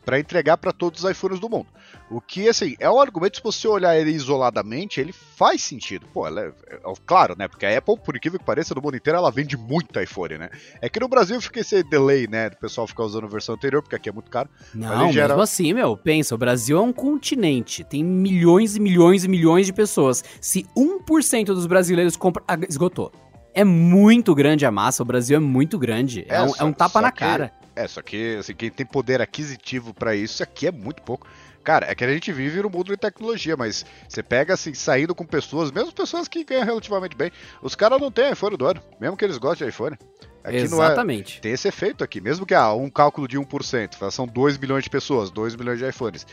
para 0.04 0.18
entregar 0.18 0.56
para 0.56 0.72
todos 0.72 1.04
os 1.04 1.10
iPhones 1.10 1.38
do 1.38 1.50
mundo. 1.50 1.66
O 2.10 2.18
que, 2.18 2.48
assim, 2.48 2.74
é 2.80 2.90
um 2.90 2.98
argumento, 2.98 3.36
se 3.36 3.42
você 3.42 3.68
olhar 3.68 3.94
ele 3.98 4.10
isoladamente, 4.10 4.98
ele 4.98 5.12
faz 5.12 5.60
sentido. 5.60 6.06
Pô, 6.14 6.26
é, 6.26 6.48
é, 6.48 6.80
claro, 7.04 7.34
né? 7.36 7.46
Porque 7.46 7.66
a 7.66 7.76
Apple, 7.76 7.98
por 7.98 8.16
incrível 8.16 8.38
que 8.38 8.44
pareça, 8.46 8.74
no 8.74 8.80
mundo 8.80 8.96
inteiro, 8.96 9.18
ela 9.18 9.30
vende 9.30 9.54
muito 9.58 10.00
iPhone, 10.00 10.38
né? 10.38 10.48
É 10.80 10.88
que 10.88 10.98
no 10.98 11.08
Brasil 11.08 11.38
fica 11.42 11.60
esse 11.60 11.82
delay, 11.82 12.26
né? 12.26 12.48
Do 12.48 12.56
pessoal 12.56 12.86
ficar 12.86 13.04
usando 13.04 13.24
a 13.24 13.28
versão 13.28 13.54
anterior, 13.54 13.82
porque 13.82 13.96
aqui 13.96 14.08
é 14.08 14.12
muito 14.12 14.30
caro. 14.30 14.48
Não, 14.74 15.12
geral... 15.12 15.28
mesmo 15.28 15.42
assim, 15.42 15.74
meu, 15.74 15.94
pensa, 15.94 16.34
o 16.34 16.38
Brasil 16.38 16.78
é 16.78 16.80
um 16.80 16.92
continente, 16.92 17.84
tem 17.84 18.02
milhões 18.02 18.76
e 18.76 18.80
milhões 18.80 19.24
e 19.24 19.28
milhões 19.28 19.66
de 19.66 19.74
pessoas. 19.74 20.24
Se 20.40 20.66
1% 20.74 21.44
dos 21.46 21.66
brasileiros 21.66 22.16
compra, 22.16 22.42
ah, 22.48 22.56
esgotou 22.66 23.12
é 23.58 23.64
muito 23.64 24.36
grande 24.36 24.64
a 24.64 24.70
massa, 24.70 25.02
o 25.02 25.06
Brasil 25.06 25.36
é 25.36 25.40
muito 25.40 25.78
grande. 25.80 26.24
É, 26.28 26.36
é 26.36 26.42
um, 26.42 26.52
é 26.60 26.64
um, 26.64 26.72
tapa 26.72 27.00
na 27.00 27.10
que, 27.10 27.18
cara. 27.18 27.52
É, 27.74 27.88
só 27.88 28.00
que 28.00 28.36
assim, 28.36 28.54
quem 28.54 28.70
tem 28.70 28.86
poder 28.86 29.20
aquisitivo 29.20 29.92
para 29.92 30.14
isso 30.14 30.44
aqui 30.44 30.68
é 30.68 30.70
muito 30.70 31.02
pouco. 31.02 31.26
Cara, 31.64 31.90
é 31.90 31.94
que 31.94 32.04
a 32.04 32.12
gente 32.12 32.32
vive 32.32 32.62
no 32.62 32.70
mundo 32.70 32.92
de 32.92 32.96
tecnologia, 32.96 33.56
mas 33.56 33.84
você 34.08 34.22
pega 34.22 34.54
assim, 34.54 34.72
saindo 34.74 35.12
com 35.12 35.26
pessoas, 35.26 35.72
mesmo 35.72 35.92
pessoas 35.92 36.28
que 36.28 36.44
ganham 36.44 36.64
relativamente 36.64 37.16
bem, 37.16 37.32
os 37.60 37.74
caras 37.74 38.00
não 38.00 38.12
têm 38.12 38.30
iPhone 38.30 38.56
do 38.56 38.64
ano, 38.64 38.80
mesmo 39.00 39.16
que 39.16 39.24
eles 39.24 39.38
gostem 39.38 39.66
de 39.66 39.74
iPhone. 39.74 39.98
Aqui 40.44 40.56
Exatamente. 40.56 41.38
É, 41.38 41.40
tem 41.40 41.52
esse 41.52 41.66
efeito 41.66 42.04
aqui, 42.04 42.20
mesmo 42.20 42.46
que 42.46 42.54
ah, 42.54 42.72
um 42.72 42.88
cálculo 42.88 43.26
de 43.26 43.36
1%, 43.36 44.10
são 44.12 44.24
2 44.24 44.56
milhões 44.56 44.84
de 44.84 44.88
pessoas, 44.88 45.30
2 45.30 45.56
milhões 45.56 45.80
de 45.80 45.86
iPhones. 45.86 46.24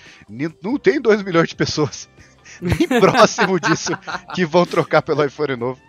Não 0.61 0.77
tem 0.77 1.01
2 1.01 1.23
milhões 1.23 1.49
de 1.49 1.55
pessoas 1.55 2.07
nem 2.61 2.87
próximo 2.87 3.59
disso 3.59 3.91
que 4.35 4.45
vão 4.45 4.63
trocar 4.63 5.01
pelo 5.01 5.25
iPhone 5.25 5.55
novo. 5.55 5.81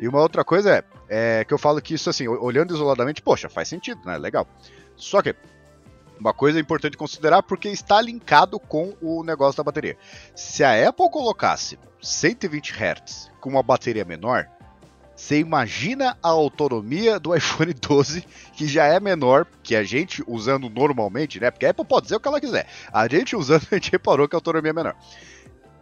E 0.00 0.06
uma 0.06 0.20
outra 0.20 0.44
coisa 0.44 0.76
é, 0.76 0.84
é, 1.08 1.44
que 1.44 1.52
eu 1.52 1.58
falo 1.58 1.80
que 1.80 1.94
isso, 1.94 2.08
assim, 2.08 2.28
olhando 2.28 2.74
isoladamente, 2.74 3.22
poxa, 3.22 3.48
faz 3.48 3.68
sentido, 3.68 4.00
né? 4.04 4.16
Legal. 4.16 4.46
Só 4.96 5.22
que 5.22 5.34
Uma 6.18 6.32
coisa 6.34 6.58
importante 6.58 6.96
considerar 6.96 7.42
porque 7.42 7.68
está 7.68 8.00
linkado 8.00 8.58
com 8.58 8.94
o 9.00 9.22
negócio 9.22 9.56
da 9.56 9.62
bateria. 9.62 9.96
Se 10.34 10.64
a 10.64 10.88
Apple 10.88 11.08
colocasse 11.10 11.78
120 12.02 12.72
Hz 12.72 13.30
com 13.40 13.50
uma 13.50 13.62
bateria 13.62 14.04
menor, 14.04 14.48
você 15.18 15.40
imagina 15.40 16.16
a 16.22 16.28
autonomia 16.28 17.18
do 17.18 17.34
iPhone 17.36 17.74
12, 17.74 18.24
que 18.52 18.68
já 18.68 18.84
é 18.84 19.00
menor 19.00 19.46
que 19.64 19.74
a 19.74 19.82
gente 19.82 20.22
usando 20.28 20.70
normalmente, 20.70 21.40
né? 21.40 21.50
Porque 21.50 21.66
a 21.66 21.70
Apple 21.70 21.84
pode 21.84 22.04
dizer 22.04 22.16
o 22.16 22.20
que 22.20 22.28
ela 22.28 22.40
quiser. 22.40 22.68
A 22.92 23.08
gente 23.08 23.34
usando, 23.34 23.66
a 23.70 23.74
gente 23.74 23.90
reparou 23.90 24.28
que 24.28 24.36
a 24.36 24.38
autonomia 24.38 24.70
é 24.70 24.72
menor. 24.72 24.96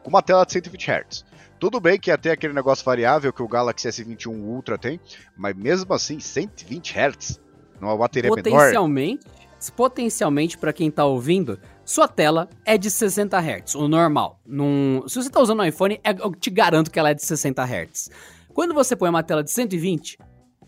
Com 0.03 0.09
uma 0.09 0.23
tela 0.23 0.47
de 0.47 0.53
120 0.53 0.91
Hz. 0.91 1.25
Tudo 1.59 1.81
bem 1.81 1.99
que 1.99 2.11
até 2.11 2.31
aquele 2.31 2.53
negócio 2.53 2.85
variável 2.85 3.33
que 3.33 3.43
o 3.43 3.49
Galaxy 3.49 3.89
S21 3.89 4.29
Ultra 4.29 4.77
tem, 4.77 5.01
mas 5.37 5.55
mesmo 5.57 5.93
assim, 5.95 6.21
120 6.21 6.95
Hz 6.95 7.41
numa 7.81 7.97
bateria 7.97 8.31
potencialmente, 8.31 9.25
menor. 9.25 9.73
Potencialmente, 9.75 10.59
para 10.59 10.73
quem 10.73 10.91
tá 10.91 11.05
ouvindo, 11.05 11.59
sua 11.85 12.07
tela 12.07 12.49
é 12.65 12.77
de 12.77 12.91
60 12.91 13.39
Hz, 13.39 13.75
o 13.75 13.89
normal. 13.89 14.39
Num, 14.45 15.03
se 15.09 15.17
você 15.17 15.31
tá 15.31 15.41
usando 15.41 15.61
um 15.61 15.65
iPhone, 15.65 15.99
é, 16.05 16.11
eu 16.11 16.33
te 16.33 16.51
garanto 16.51 16.91
que 16.91 16.99
ela 16.99 17.11
é 17.11 17.15
de 17.15 17.25
60 17.25 17.63
Hz. 17.65 18.11
Quando 18.53 18.75
você 18.75 18.95
põe 18.95 19.09
uma 19.09 19.23
tela 19.23 19.43
de 19.43 19.51
120, 19.51 20.19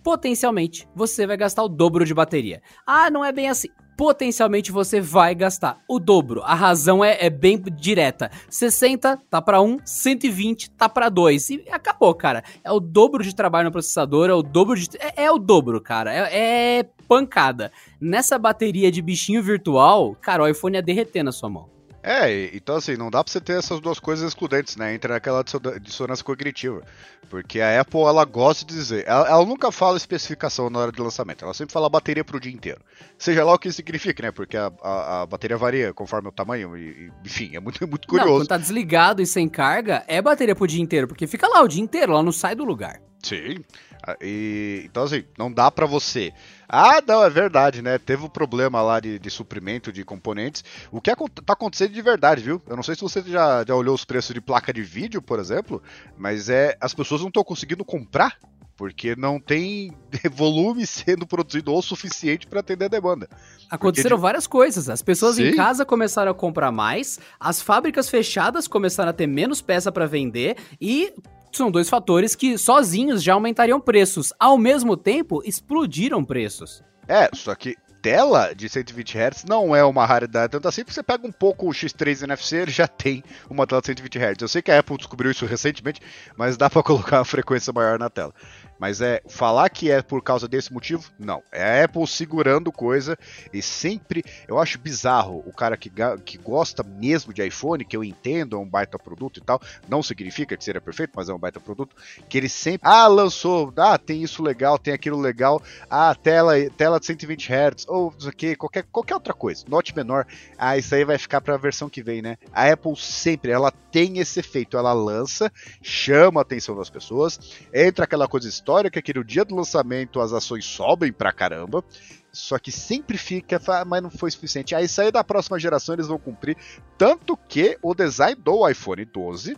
potencialmente 0.09 0.89
você 0.95 1.27
vai 1.27 1.37
gastar 1.37 1.63
o 1.63 1.69
dobro 1.69 2.03
de 2.03 2.15
bateria. 2.15 2.63
Ah, 2.87 3.11
não 3.11 3.23
é 3.23 3.31
bem 3.31 3.51
assim 3.51 3.69
potencialmente 3.95 4.73
você 4.73 5.01
vai 5.01 5.35
gastar 5.35 5.83
o 5.87 5.99
dobro. 5.99 6.41
A 6.45 6.55
razão 6.55 7.05
é, 7.05 7.19
é 7.21 7.29
bem 7.29 7.61
direta. 7.61 8.31
60 8.49 9.19
tá 9.29 9.43
para 9.43 9.61
1, 9.61 9.81
120 9.85 10.71
tá 10.71 10.89
para 10.89 11.09
2. 11.09 11.51
E 11.51 11.65
acabou, 11.71 12.15
cara. 12.15 12.45
É 12.63 12.71
o 12.71 12.79
dobro 12.79 13.25
de 13.25 13.35
trabalho 13.35 13.67
no 13.67 13.73
processador, 13.73 14.31
é 14.31 14.33
o 14.33 14.41
dobro 14.41 14.79
de. 14.79 14.89
É, 14.99 15.25
é 15.25 15.33
o 15.33 15.37
dobro, 15.37 15.81
cara. 15.81 16.15
É, 16.15 16.79
é 16.79 16.83
pancada. 17.09 17.73
Nessa 18.01 18.39
bateria 18.39 18.91
de 18.93 19.03
bichinho 19.03 19.43
virtual, 19.43 20.17
cara, 20.21 20.45
o 20.45 20.49
iPhone 20.49 20.77
ia 20.77 20.83
derreter 20.83 21.25
na 21.25 21.33
sua 21.33 21.51
mão. 21.51 21.78
É, 22.03 22.55
então 22.55 22.77
assim, 22.77 22.97
não 22.97 23.11
dá 23.11 23.23
pra 23.23 23.33
você 23.33 23.41
ter 23.41 23.59
essas 23.59 23.81
duas 23.81 23.99
coisas 23.99 24.27
excludentes, 24.29 24.77
né? 24.77 24.95
Entra 24.95 25.15
naquela 25.15 25.45
dissonância 25.83 26.25
cognitiva. 26.25 26.83
Porque 27.29 27.61
a 27.61 27.81
Apple, 27.81 28.01
ela 28.01 28.25
gosta 28.25 28.65
de 28.65 28.75
dizer. 28.75 29.05
Ela, 29.07 29.29
ela, 29.29 29.45
nunca 29.45 29.71
fala 29.71 29.97
especificação 29.97 30.71
na 30.71 30.79
hora 30.79 30.93
de 30.93 31.01
lançamento, 31.01 31.45
ela 31.45 31.53
sempre 31.53 31.73
fala 31.73 31.89
bateria 31.89 32.25
pro 32.25 32.41
dia 32.41 32.53
inteiro. 32.53 32.81
Seja 33.19 33.45
lá 33.45 33.53
o 33.53 33.59
que 33.59 33.69
isso 33.69 33.77
significa, 33.77 34.23
né? 34.23 34.31
Porque 34.31 34.57
a, 34.57 34.73
a, 34.83 35.23
a 35.23 35.27
bateria 35.27 35.57
varia 35.57 35.93
conforme 35.93 36.29
o 36.29 36.33
tamanho, 36.33 36.77
e, 36.77 36.81
e, 36.81 37.13
enfim, 37.25 37.55
é 37.55 37.61
muito, 37.61 37.87
muito 37.87 38.07
curioso. 38.07 38.31
Não, 38.31 38.39
quando 38.41 38.49
tá 38.49 38.57
desligado 38.57 39.21
e 39.21 39.27
sem 39.27 39.49
carga, 39.49 40.05
é 40.07 40.23
bateria 40.23 40.55
pro 40.55 40.67
dia 40.67 40.81
inteiro, 40.81 41.09
porque 41.09 41.27
fica 41.27 41.49
lá 41.49 41.63
o 41.63 41.69
dia 41.69 41.83
inteiro, 41.83 42.13
ela 42.13 42.23
não 42.23 42.33
sai 42.33 42.55
do 42.55 42.65
lugar. 42.65 43.01
Sim. 43.23 43.57
Ah, 44.03 44.17
e, 44.21 44.83
então, 44.85 45.05
assim, 45.05 45.25
não 45.37 45.53
dá 45.53 45.71
para 45.71 45.87
você. 45.87 46.33
Ah, 46.69 47.03
não, 47.07 47.25
é 47.25 47.31
verdade, 47.31 47.83
né? 47.83 47.99
Teve 47.99 48.25
um 48.25 48.29
problema 48.29 48.81
lá 48.83 49.01
de, 49.01 49.19
de 49.19 49.31
suprimento 49.31 49.93
de 49.93 50.05
componentes. 50.05 50.65
O 50.91 51.01
que 51.01 51.15
tá 51.15 51.53
acontecendo 51.53 51.93
de 51.93 52.03
verdade, 52.03 52.43
viu? 52.43 52.63
Eu 52.67 52.77
não 52.77 52.83
sei 52.83 52.95
se 52.95 53.01
você 53.01 53.23
já, 53.23 53.65
já 53.65 53.75
olhou 53.75 53.95
os 53.95 54.05
preços 54.05 54.35
de 54.35 54.41
placa 54.41 54.73
de 54.73 54.83
vídeo, 54.83 55.21
por 55.23 55.39
exemplo, 55.39 55.83
mas 56.17 56.49
é 56.49 56.77
as 56.81 56.95
pessoas 56.95 57.21
não 57.21 57.29
estão 57.29 57.45
conseguindo 57.45 57.85
comprar 57.85 58.39
porque 58.79 59.17
não 59.17 59.41
tem 59.41 59.93
volume 60.31 60.87
sendo 60.87 61.27
produzido 61.27 61.75
o 61.75 61.83
suficiente 61.83 62.47
para 62.47 62.61
atender 62.61 62.85
a 62.85 62.89
demanda. 62.89 63.29
Aconteceram 63.69 64.17
de... 64.17 64.23
várias 64.23 64.47
coisas. 64.47 64.89
As 64.89 65.03
pessoas 65.03 65.35
Sim. 65.35 65.49
em 65.49 65.57
casa 65.57 65.85
começaram 65.85 66.31
a 66.31 66.35
comprar 66.35 66.71
mais, 66.71 67.19
as 67.41 67.61
fábricas 67.61 68.09
fechadas 68.09 68.69
começaram 68.69 69.11
a 69.11 69.13
ter 69.13 69.27
menos 69.27 69.61
peça 69.61 69.91
para 69.91 70.07
vender 70.07 70.57
e 70.81 71.13
são 71.59 71.71
dois 71.71 71.91
fatores 71.91 72.35
que 72.35 72.57
sozinhos 72.57 73.23
já 73.23 73.35
aumentariam 73.35 73.81
preços. 73.81 74.33
Ao 74.39 74.57
mesmo 74.57 74.97
tempo, 74.97 75.43
explodiram 75.45 76.25
preços. 76.25 76.83
É, 77.07 77.29
só 77.35 77.55
que 77.55 77.77
tela 78.01 78.55
de 78.55 78.69
120 78.69 79.19
Hz 79.19 79.45
não 79.45 79.75
é 79.75 79.85
uma 79.85 80.07
raridade 80.07 80.53
tanto 80.53 80.69
assim, 80.69 80.83
porque 80.83 80.95
você 80.95 81.03
pega 81.03 81.27
um 81.27 81.33
pouco 81.33 81.67
o 81.67 81.71
X3 81.71 82.23
NFC, 82.23 82.57
ele 82.57 82.71
já 82.71 82.87
tem 82.87 83.25
uma 83.51 83.67
tela 83.67 83.81
de 83.81 83.89
120 83.89 84.19
Hz. 84.19 84.37
Eu 84.41 84.49
sei 84.49 84.63
que 84.63 84.71
a 84.71 84.79
Apple 84.79 84.97
descobriu 84.97 85.31
isso 85.31 85.45
recentemente, 85.47 86.01
mas 86.37 86.57
dá 86.57 86.71
para 86.71 86.83
colocar 86.85 87.19
uma 87.19 87.25
frequência 87.25 87.73
maior 87.73 87.99
na 87.99 88.09
tela. 88.09 88.33
Mas 88.79 89.01
é 89.01 89.21
falar 89.29 89.69
que 89.69 89.91
é 89.91 90.01
por 90.03 90.23
causa 90.23 90.47
desse 90.47 90.73
motivo? 90.73 91.11
Não. 91.19 91.43
É 91.51 91.81
a 91.81 91.85
Apple 91.85 92.07
segurando 92.07 92.71
coisa 92.71 93.19
e 93.53 93.61
sempre. 93.61 94.25
Eu 94.47 94.59
acho 94.59 94.79
bizarro 94.79 95.43
o 95.47 95.53
cara 95.53 95.77
que, 95.77 95.91
que 96.25 96.39
gosta 96.39 96.83
mesmo 96.83 97.33
de 97.33 97.45
iPhone, 97.45 97.85
que 97.85 97.97
eu 97.97 98.05
entendo, 98.05 98.57
é 98.57 98.59
um 98.59 98.69
baita 98.69 98.99
produto 98.99 99.39
e 99.39 99.41
tal. 99.41 99.61
Não 99.89 100.03
significa 100.03 100.57
que 100.57 100.65
seja 100.65 100.81
perfeito, 100.81 101.13
mas 101.15 101.29
é 101.29 101.35
um 101.35 101.39
baita 101.39 101.61
produto. 101.61 101.97
Que 102.29 102.39
ele 102.39 102.49
sempre. 102.49 102.89
Ah, 102.89 103.07
lançou. 103.07 103.73
Ah, 103.77 103.99
tem 103.99 104.23
isso 104.23 104.43
legal, 104.43 104.79
tem 104.79 104.95
aquilo 104.95 105.19
legal. 105.19 105.61
Ah, 105.91 106.15
tela, 106.15 106.55
tela 106.77 107.01
de 107.01 107.07
120 107.07 107.51
Hz. 107.53 107.87
Ou 107.89 108.15
isso 108.17 108.29
aqui, 108.29 108.55
qualquer, 108.55 108.85
qualquer 108.85 109.15
outra 109.15 109.35
coisa. 109.35 109.65
Note 109.69 109.95
menor. 109.97 110.27
Ah, 110.57 110.77
isso 110.77 110.95
aí 110.95 111.05
vai 111.05 111.19
ficar 111.19 111.41
para 111.41 111.55
a 111.55 111.59
versão 111.59 111.89
que 111.89 112.03
vem, 112.03 112.23
né? 112.23 112.37
A 112.53 112.71
Apple 112.73 112.97
sempre, 112.97 113.51
ela 113.51 113.71
tem 113.71 114.19
esse 114.19 114.41
efeito. 114.41 114.77
Ela 114.77 114.93
lança, 114.93 115.51
chama 115.83 116.41
a 116.41 116.43
atenção 116.43 116.77
das 116.77 116.91
pessoas, 116.91 117.39
entra 117.73 118.05
aquela 118.05 118.29
coisa 118.29 118.49
história 118.69 118.91
que 118.91 118.99
aquele 118.99 119.25
dia 119.25 119.47
do 119.47 119.57
lançamento 119.57 120.21
as 120.21 120.35
ações 120.35 120.67
sobem 120.67 121.11
pra 121.11 121.33
caramba. 121.33 121.83
Só 122.31 122.59
que 122.59 122.71
sempre 122.71 123.17
fica, 123.17 123.59
mas 123.87 124.03
não 124.03 124.11
foi 124.11 124.31
suficiente. 124.31 124.75
Aí 124.75 124.87
sair 124.87 125.11
da 125.11 125.25
próxima 125.25 125.59
geração 125.59 125.95
eles 125.95 126.07
vão 126.07 126.19
cumprir. 126.19 126.55
Tanto 126.99 127.35
que 127.49 127.79
o 127.81 127.95
design 127.95 128.35
do 128.35 128.69
iPhone 128.69 129.07
12 129.07 129.57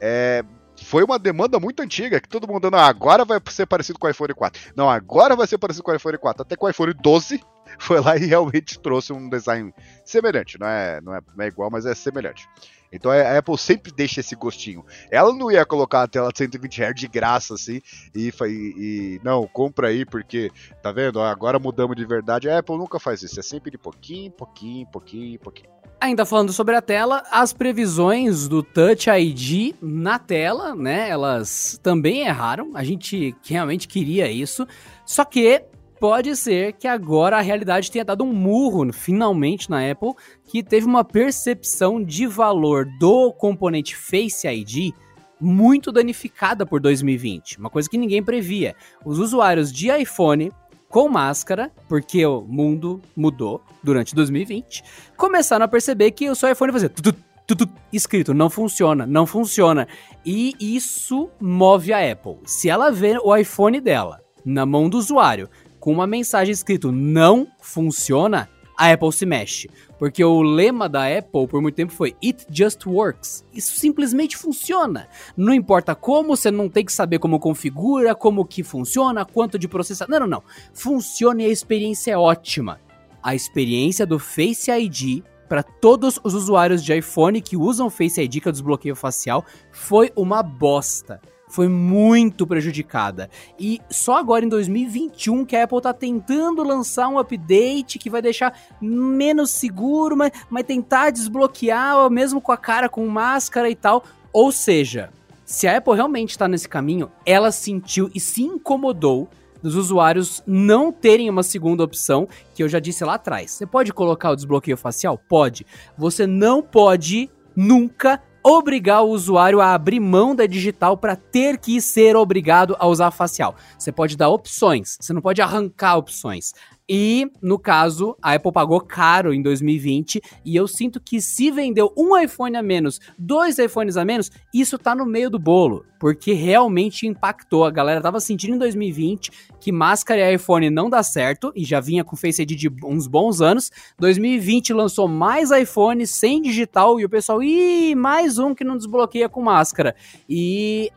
é, 0.00 0.44
foi 0.80 1.02
uma 1.02 1.18
demanda 1.18 1.58
muito 1.58 1.82
antiga, 1.82 2.20
que 2.20 2.28
todo 2.28 2.46
mundo, 2.46 2.70
não, 2.70 2.78
agora 2.78 3.24
vai 3.24 3.40
ser 3.50 3.66
parecido 3.66 3.98
com 3.98 4.06
o 4.06 4.10
iPhone 4.10 4.32
4. 4.32 4.72
Não, 4.76 4.88
agora 4.88 5.34
vai 5.34 5.48
ser 5.48 5.58
parecido 5.58 5.82
com 5.82 5.90
o 5.90 5.96
iPhone 5.96 6.16
4. 6.16 6.42
Até 6.42 6.56
que 6.56 6.64
o 6.64 6.68
iPhone 6.68 6.94
12 6.94 7.42
foi 7.80 8.00
lá 8.00 8.16
e 8.16 8.26
realmente 8.26 8.78
trouxe 8.78 9.12
um 9.12 9.28
design 9.28 9.74
semelhante. 10.04 10.60
Não 10.60 10.68
é, 10.68 11.00
não 11.00 11.16
é, 11.16 11.20
não 11.36 11.44
é 11.44 11.48
igual, 11.48 11.68
mas 11.68 11.84
é 11.84 11.96
semelhante. 11.96 12.48
Então 12.92 13.10
a 13.10 13.38
Apple 13.38 13.56
sempre 13.56 13.90
deixa 13.90 14.20
esse 14.20 14.36
gostinho. 14.36 14.84
Ela 15.10 15.32
não 15.32 15.50
ia 15.50 15.64
colocar 15.64 16.02
a 16.02 16.08
tela 16.08 16.30
de 16.30 16.38
120 16.38 16.82
Hz 16.82 16.94
de 16.94 17.08
graça, 17.08 17.54
assim, 17.54 17.80
e, 18.14 18.28
e, 18.28 18.44
e, 18.46 19.20
não, 19.24 19.46
compra 19.46 19.88
aí, 19.88 20.04
porque, 20.04 20.50
tá 20.82 20.92
vendo? 20.92 21.20
Agora 21.20 21.58
mudamos 21.58 21.96
de 21.96 22.04
verdade. 22.04 22.50
A 22.50 22.58
Apple 22.58 22.76
nunca 22.76 22.98
faz 22.98 23.22
isso, 23.22 23.40
é 23.40 23.42
sempre 23.42 23.70
de 23.70 23.78
pouquinho, 23.78 24.30
pouquinho, 24.30 24.86
pouquinho, 24.86 25.38
pouquinho. 25.38 25.70
Ainda 26.00 26.26
falando 26.26 26.52
sobre 26.52 26.74
a 26.74 26.82
tela, 26.82 27.22
as 27.30 27.52
previsões 27.52 28.48
do 28.48 28.60
Touch 28.60 29.08
ID 29.08 29.76
na 29.80 30.18
tela, 30.18 30.74
né? 30.74 31.08
Elas 31.08 31.78
também 31.80 32.26
erraram. 32.26 32.72
A 32.74 32.82
gente 32.82 33.36
realmente 33.44 33.86
queria 33.86 34.28
isso. 34.28 34.66
Só 35.06 35.24
que 35.24 35.64
pode 36.02 36.34
ser 36.34 36.72
que 36.72 36.88
agora 36.88 37.38
a 37.38 37.40
realidade 37.40 37.88
tenha 37.88 38.04
dado 38.04 38.24
um 38.24 38.32
murro, 38.32 38.92
finalmente, 38.92 39.70
na 39.70 39.88
Apple, 39.88 40.14
que 40.48 40.60
teve 40.60 40.84
uma 40.84 41.04
percepção 41.04 42.02
de 42.02 42.26
valor 42.26 42.86
do 42.98 43.32
componente 43.32 43.94
Face 43.94 44.48
ID 44.48 44.92
muito 45.40 45.92
danificada 45.92 46.66
por 46.66 46.80
2020, 46.80 47.60
uma 47.60 47.70
coisa 47.70 47.88
que 47.88 47.96
ninguém 47.96 48.20
previa. 48.20 48.74
Os 49.04 49.20
usuários 49.20 49.72
de 49.72 49.96
iPhone 49.96 50.50
com 50.88 51.08
máscara, 51.08 51.70
porque 51.88 52.26
o 52.26 52.40
mundo 52.40 53.00
mudou 53.14 53.62
durante 53.80 54.12
2020, 54.12 54.82
começaram 55.16 55.64
a 55.64 55.68
perceber 55.68 56.10
que 56.10 56.28
o 56.28 56.34
seu 56.34 56.50
iPhone 56.50 56.72
fazia 56.72 56.88
tudo, 56.88 57.14
tudo 57.46 57.70
escrito, 57.92 58.34
não 58.34 58.50
funciona, 58.50 59.06
não 59.06 59.24
funciona. 59.24 59.86
E 60.26 60.56
isso 60.58 61.30
move 61.40 61.92
a 61.92 62.10
Apple. 62.10 62.38
Se 62.44 62.68
ela 62.68 62.90
vê 62.90 63.18
o 63.22 63.36
iPhone 63.36 63.80
dela 63.80 64.20
na 64.44 64.66
mão 64.66 64.88
do 64.88 64.98
usuário 64.98 65.48
com 65.82 65.90
uma 65.90 66.06
mensagem 66.06 66.52
escrito 66.52 66.92
não 66.92 67.48
funciona, 67.58 68.48
a 68.78 68.92
Apple 68.92 69.12
se 69.12 69.26
mexe. 69.26 69.68
Porque 69.98 70.22
o 70.22 70.40
lema 70.40 70.88
da 70.88 71.08
Apple 71.08 71.48
por 71.48 71.60
muito 71.60 71.74
tempo 71.74 71.92
foi 71.92 72.14
It 72.24 72.46
just 72.48 72.86
works. 72.86 73.44
Isso 73.52 73.80
simplesmente 73.80 74.36
funciona. 74.36 75.08
Não 75.36 75.52
importa 75.52 75.92
como, 75.96 76.36
você 76.36 76.52
não 76.52 76.68
tem 76.68 76.84
que 76.84 76.92
saber 76.92 77.18
como 77.18 77.40
configura, 77.40 78.14
como 78.14 78.44
que 78.44 78.62
funciona, 78.62 79.24
quanto 79.24 79.58
de 79.58 79.66
processamento. 79.66 80.20
Não, 80.20 80.20
não, 80.20 80.38
não. 80.38 80.42
Funciona 80.72 81.42
e 81.42 81.46
a 81.46 81.48
experiência 81.48 82.12
é 82.12 82.16
ótima. 82.16 82.80
A 83.20 83.34
experiência 83.34 84.06
do 84.06 84.20
Face 84.20 84.70
ID 84.70 85.24
para 85.48 85.64
todos 85.64 86.20
os 86.22 86.32
usuários 86.32 86.84
de 86.84 86.96
iPhone 86.96 87.42
que 87.42 87.56
usam 87.56 87.90
Face 87.90 88.22
ID, 88.22 88.40
que 88.40 88.46
é 88.46 88.50
o 88.50 88.52
desbloqueio 88.52 88.94
facial, 88.94 89.44
foi 89.72 90.12
uma 90.14 90.44
bosta 90.44 91.20
foi 91.52 91.68
muito 91.68 92.46
prejudicada. 92.46 93.28
E 93.58 93.78
só 93.90 94.16
agora 94.16 94.42
em 94.42 94.48
2021 94.48 95.44
que 95.44 95.54
a 95.54 95.64
Apple 95.64 95.82
tá 95.82 95.92
tentando 95.92 96.62
lançar 96.62 97.08
um 97.08 97.18
update 97.18 97.98
que 97.98 98.08
vai 98.08 98.22
deixar 98.22 98.58
menos 98.80 99.50
seguro, 99.50 100.16
mas, 100.16 100.32
mas 100.48 100.64
tentar 100.64 101.10
desbloquear, 101.10 102.08
mesmo 102.08 102.40
com 102.40 102.52
a 102.52 102.56
cara 102.56 102.88
com 102.88 103.06
máscara 103.06 103.68
e 103.68 103.74
tal. 103.74 104.02
Ou 104.32 104.50
seja, 104.50 105.10
se 105.44 105.68
a 105.68 105.76
Apple 105.76 105.94
realmente 105.94 106.30
está 106.30 106.48
nesse 106.48 106.66
caminho, 106.66 107.12
ela 107.26 107.52
sentiu 107.52 108.10
e 108.14 108.18
se 108.18 108.42
incomodou 108.42 109.28
dos 109.62 109.76
usuários 109.76 110.42
não 110.46 110.90
terem 110.90 111.28
uma 111.28 111.42
segunda 111.42 111.84
opção, 111.84 112.26
que 112.54 112.62
eu 112.62 112.68
já 112.68 112.80
disse 112.80 113.04
lá 113.04 113.14
atrás. 113.14 113.50
Você 113.50 113.66
pode 113.66 113.92
colocar 113.92 114.30
o 114.30 114.36
desbloqueio 114.36 114.76
facial? 114.76 115.18
Pode. 115.18 115.66
Você 115.98 116.26
não 116.26 116.62
pode 116.62 117.30
nunca 117.54 118.20
obrigar 118.42 119.02
o 119.02 119.10
usuário 119.10 119.60
a 119.60 119.74
abrir 119.74 120.00
mão 120.00 120.34
da 120.34 120.46
digital 120.46 120.96
para 120.96 121.14
ter 121.14 121.58
que 121.58 121.80
ser 121.80 122.16
obrigado 122.16 122.76
a 122.78 122.86
usar 122.86 123.10
facial. 123.10 123.54
Você 123.78 123.92
pode 123.92 124.16
dar 124.16 124.28
opções, 124.28 124.96
você 125.00 125.12
não 125.12 125.20
pode 125.20 125.40
arrancar 125.40 125.96
opções. 125.96 126.52
E, 126.94 127.32
no 127.40 127.58
caso, 127.58 128.14
a 128.20 128.34
Apple 128.34 128.52
pagou 128.52 128.78
caro 128.78 129.32
em 129.32 129.40
2020 129.40 130.20
e 130.44 130.54
eu 130.54 130.68
sinto 130.68 131.00
que 131.00 131.22
se 131.22 131.50
vendeu 131.50 131.90
um 131.96 132.14
iPhone 132.18 132.54
a 132.54 132.62
menos, 132.62 133.00
dois 133.18 133.58
iPhones 133.58 133.96
a 133.96 134.04
menos, 134.04 134.30
isso 134.52 134.76
tá 134.76 134.94
no 134.94 135.06
meio 135.06 135.30
do 135.30 135.38
bolo, 135.38 135.86
porque 135.98 136.34
realmente 136.34 137.06
impactou. 137.06 137.64
A 137.64 137.70
galera 137.70 138.02
tava 138.02 138.20
sentindo 138.20 138.56
em 138.56 138.58
2020 138.58 139.30
que 139.58 139.72
máscara 139.72 140.20
e 140.20 140.34
iPhone 140.34 140.68
não 140.68 140.90
dá 140.90 141.02
certo 141.02 141.50
e 141.56 141.64
já 141.64 141.80
vinha 141.80 142.04
com 142.04 142.14
Face 142.14 142.42
ID 142.42 142.50
de 142.50 142.70
uns 142.84 143.06
bons 143.06 143.40
anos. 143.40 143.70
2020 143.98 144.74
lançou 144.74 145.08
mais 145.08 145.50
iPhone 145.50 146.06
sem 146.06 146.42
digital 146.42 147.00
e 147.00 147.06
o 147.06 147.08
pessoal, 147.08 147.42
ih, 147.42 147.94
mais 147.94 148.38
um 148.38 148.54
que 148.54 148.64
não 148.64 148.76
desbloqueia 148.76 149.30
com 149.30 149.40
máscara. 149.40 149.96
E 150.28 150.92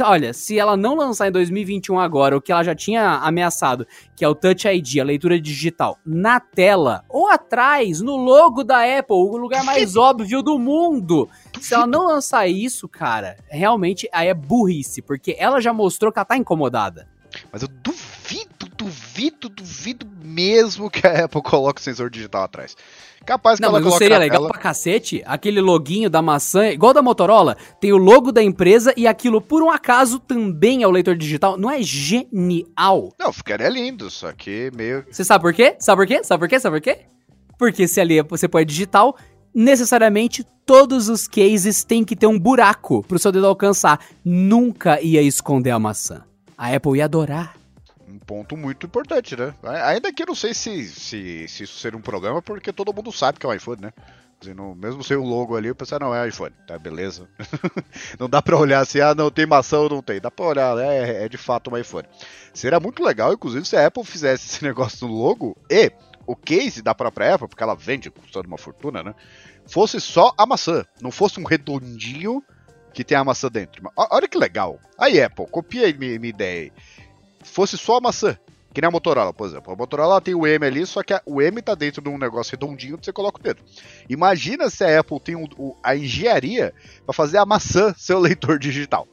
olha, 0.00 0.32
se 0.32 0.58
ela 0.58 0.76
não 0.76 0.94
lançar 0.94 1.28
em 1.28 1.32
2021 1.32 1.98
agora 1.98 2.36
o 2.36 2.40
que 2.40 2.52
ela 2.52 2.62
já 2.62 2.74
tinha 2.74 3.18
ameaçado, 3.18 3.86
que 4.16 4.24
é 4.24 4.28
o 4.28 4.34
Touch 4.34 4.66
ID, 4.66 4.98
a 5.00 5.04
leitura 5.04 5.40
digital, 5.40 5.98
na 6.06 6.40
tela 6.40 7.04
ou 7.08 7.28
atrás, 7.28 8.00
no 8.00 8.16
logo 8.16 8.64
da 8.64 8.78
Apple, 8.98 9.16
o 9.16 9.36
lugar 9.36 9.64
mais 9.64 9.94
óbvio 9.96 10.42
do 10.42 10.58
mundo. 10.58 11.28
Se 11.60 11.74
ela 11.74 11.86
não 11.86 12.06
lançar 12.06 12.46
isso, 12.48 12.88
cara, 12.88 13.36
realmente 13.48 14.08
aí 14.12 14.28
é 14.28 14.34
burrice, 14.34 15.02
porque 15.02 15.36
ela 15.38 15.60
já 15.60 15.72
mostrou 15.72 16.12
que 16.12 16.18
ela 16.18 16.24
tá 16.24 16.36
incomodada. 16.36 17.08
Mas 17.50 17.62
eu 17.62 17.68
duvido, 17.68 18.21
duvido, 18.76 19.48
duvido 19.48 20.06
mesmo 20.22 20.90
que 20.90 21.06
a 21.06 21.24
Apple 21.24 21.42
coloque 21.42 21.80
o 21.80 21.84
sensor 21.84 22.10
digital 22.10 22.44
atrás. 22.44 22.76
Capaz 23.24 23.56
que 23.56 23.62
não, 23.62 23.68
ela 23.68 23.80
mas 23.80 23.88
não 23.88 23.98
seria 23.98 24.18
legal 24.18 24.40
tela... 24.40 24.50
pra 24.50 24.60
cacete? 24.60 25.22
Aquele 25.24 25.60
loginho 25.60 26.10
da 26.10 26.20
maçã, 26.20 26.68
igual 26.68 26.92
da 26.92 27.00
Motorola, 27.00 27.56
tem 27.80 27.92
o 27.92 27.96
logo 27.96 28.32
da 28.32 28.42
empresa 28.42 28.92
e 28.96 29.06
aquilo, 29.06 29.40
por 29.40 29.62
um 29.62 29.70
acaso, 29.70 30.18
também 30.18 30.82
é 30.82 30.86
o 30.86 30.90
leitor 30.90 31.16
digital. 31.16 31.56
Não 31.56 31.70
é 31.70 31.80
genial? 31.82 33.12
Não, 33.18 33.32
ficaria 33.32 33.68
lindo, 33.68 34.10
só 34.10 34.32
que 34.32 34.70
meio... 34.74 35.04
Você 35.10 35.24
sabe 35.24 35.42
por 35.42 35.54
quê? 35.54 35.76
Sabe 35.78 36.00
por 36.00 36.06
quê? 36.06 36.24
Sabe 36.24 36.40
por 36.40 36.48
quê? 36.48 36.60
Sabe 36.60 36.76
por 36.76 36.82
quê? 36.82 36.98
Porque 37.58 37.86
se 37.86 38.00
ali 38.00 38.20
você 38.22 38.48
põe 38.48 38.66
digital, 38.66 39.16
necessariamente 39.54 40.44
todos 40.66 41.08
os 41.08 41.28
cases 41.28 41.84
têm 41.84 42.04
que 42.04 42.16
ter 42.16 42.26
um 42.26 42.38
buraco 42.38 43.04
pro 43.06 43.18
seu 43.18 43.30
dedo 43.30 43.46
alcançar. 43.46 44.00
Nunca 44.24 45.00
ia 45.00 45.22
esconder 45.22 45.70
a 45.70 45.78
maçã. 45.78 46.24
A 46.58 46.74
Apple 46.74 46.98
ia 46.98 47.04
adorar 47.04 47.61
ponto 48.18 48.56
muito 48.56 48.86
importante, 48.86 49.36
né? 49.36 49.54
Ainda 49.84 50.12
que 50.12 50.22
eu 50.22 50.26
não 50.26 50.34
sei 50.34 50.54
se, 50.54 50.84
se, 50.86 51.46
se 51.48 51.62
isso 51.64 51.78
seria 51.78 51.98
um 51.98 52.02
problema, 52.02 52.42
porque 52.42 52.72
todo 52.72 52.92
mundo 52.92 53.12
sabe 53.12 53.38
que 53.38 53.46
é 53.46 53.48
um 53.48 53.54
iPhone, 53.54 53.82
né? 53.82 53.92
Dizendo, 54.42 54.74
mesmo 54.74 55.04
sem 55.04 55.16
o 55.16 55.22
logo 55.22 55.56
ali, 55.56 55.70
o 55.70 55.74
pessoal 55.74 56.00
não 56.00 56.14
é 56.14 56.26
iPhone, 56.26 56.52
tá 56.66 56.76
beleza. 56.76 57.28
não 58.18 58.28
dá 58.28 58.42
pra 58.42 58.56
olhar 58.56 58.80
assim, 58.80 59.00
ah, 59.00 59.14
não 59.14 59.30
tem 59.30 59.46
maçã 59.46 59.78
ou 59.78 59.88
não 59.88 60.02
tem. 60.02 60.20
Dá 60.20 60.32
pra 60.32 60.46
olhar, 60.46 60.74
né? 60.74 60.98
É, 60.98 61.24
é 61.24 61.28
de 61.28 61.38
fato 61.38 61.70
um 61.70 61.78
iPhone. 61.78 62.08
Seria 62.52 62.80
muito 62.80 63.04
legal, 63.04 63.32
inclusive, 63.32 63.64
se 63.64 63.76
a 63.76 63.86
Apple 63.86 64.04
fizesse 64.04 64.48
esse 64.48 64.64
negócio 64.66 65.06
no 65.06 65.14
logo 65.14 65.56
e 65.70 65.92
o 66.26 66.34
case 66.34 66.82
da 66.82 66.92
própria 66.92 67.34
Apple, 67.34 67.48
porque 67.48 67.62
ela 67.62 67.76
vende 67.76 68.10
custando 68.10 68.48
uma 68.48 68.58
fortuna, 68.58 69.02
né? 69.02 69.14
Fosse 69.64 70.00
só 70.00 70.34
a 70.36 70.44
maçã, 70.44 70.84
não 71.00 71.12
fosse 71.12 71.38
um 71.38 71.44
redondinho 71.44 72.42
que 72.92 73.04
tem 73.04 73.16
a 73.16 73.24
maçã 73.24 73.48
dentro. 73.48 73.82
Olha 73.96 74.26
que 74.26 74.36
legal. 74.36 74.80
Aí, 74.98 75.22
Apple, 75.22 75.46
copia 75.46 75.86
aí 75.86 75.94
minha, 75.94 76.18
minha 76.18 76.30
ideia 76.30 76.62
aí 76.62 76.72
fosse 77.42 77.76
só 77.76 77.96
a 77.96 78.00
maçã. 78.00 78.36
Que 78.72 78.80
nem 78.80 78.88
a 78.88 78.90
Motorola, 78.90 79.34
por 79.34 79.46
exemplo. 79.46 79.72
A 79.72 79.76
Motorola 79.76 80.20
tem 80.20 80.34
o 80.34 80.46
M 80.46 80.66
ali, 80.66 80.86
só 80.86 81.02
que 81.02 81.14
o 81.26 81.42
M 81.42 81.60
tá 81.60 81.74
dentro 81.74 82.00
de 82.00 82.08
um 82.08 82.16
negócio 82.16 82.52
redondinho 82.52 82.96
que 82.96 83.04
você 83.04 83.12
coloca 83.12 83.38
o 83.38 83.42
dedo. 83.42 83.62
Imagina 84.08 84.70
se 84.70 84.82
a 84.82 85.00
Apple 85.00 85.20
tem 85.20 85.36
o, 85.36 85.76
a 85.82 85.94
engenharia 85.94 86.72
para 87.04 87.12
fazer 87.12 87.36
a 87.36 87.44
maçã 87.44 87.92
seu 87.98 88.18
leitor 88.18 88.58
digital. 88.58 89.06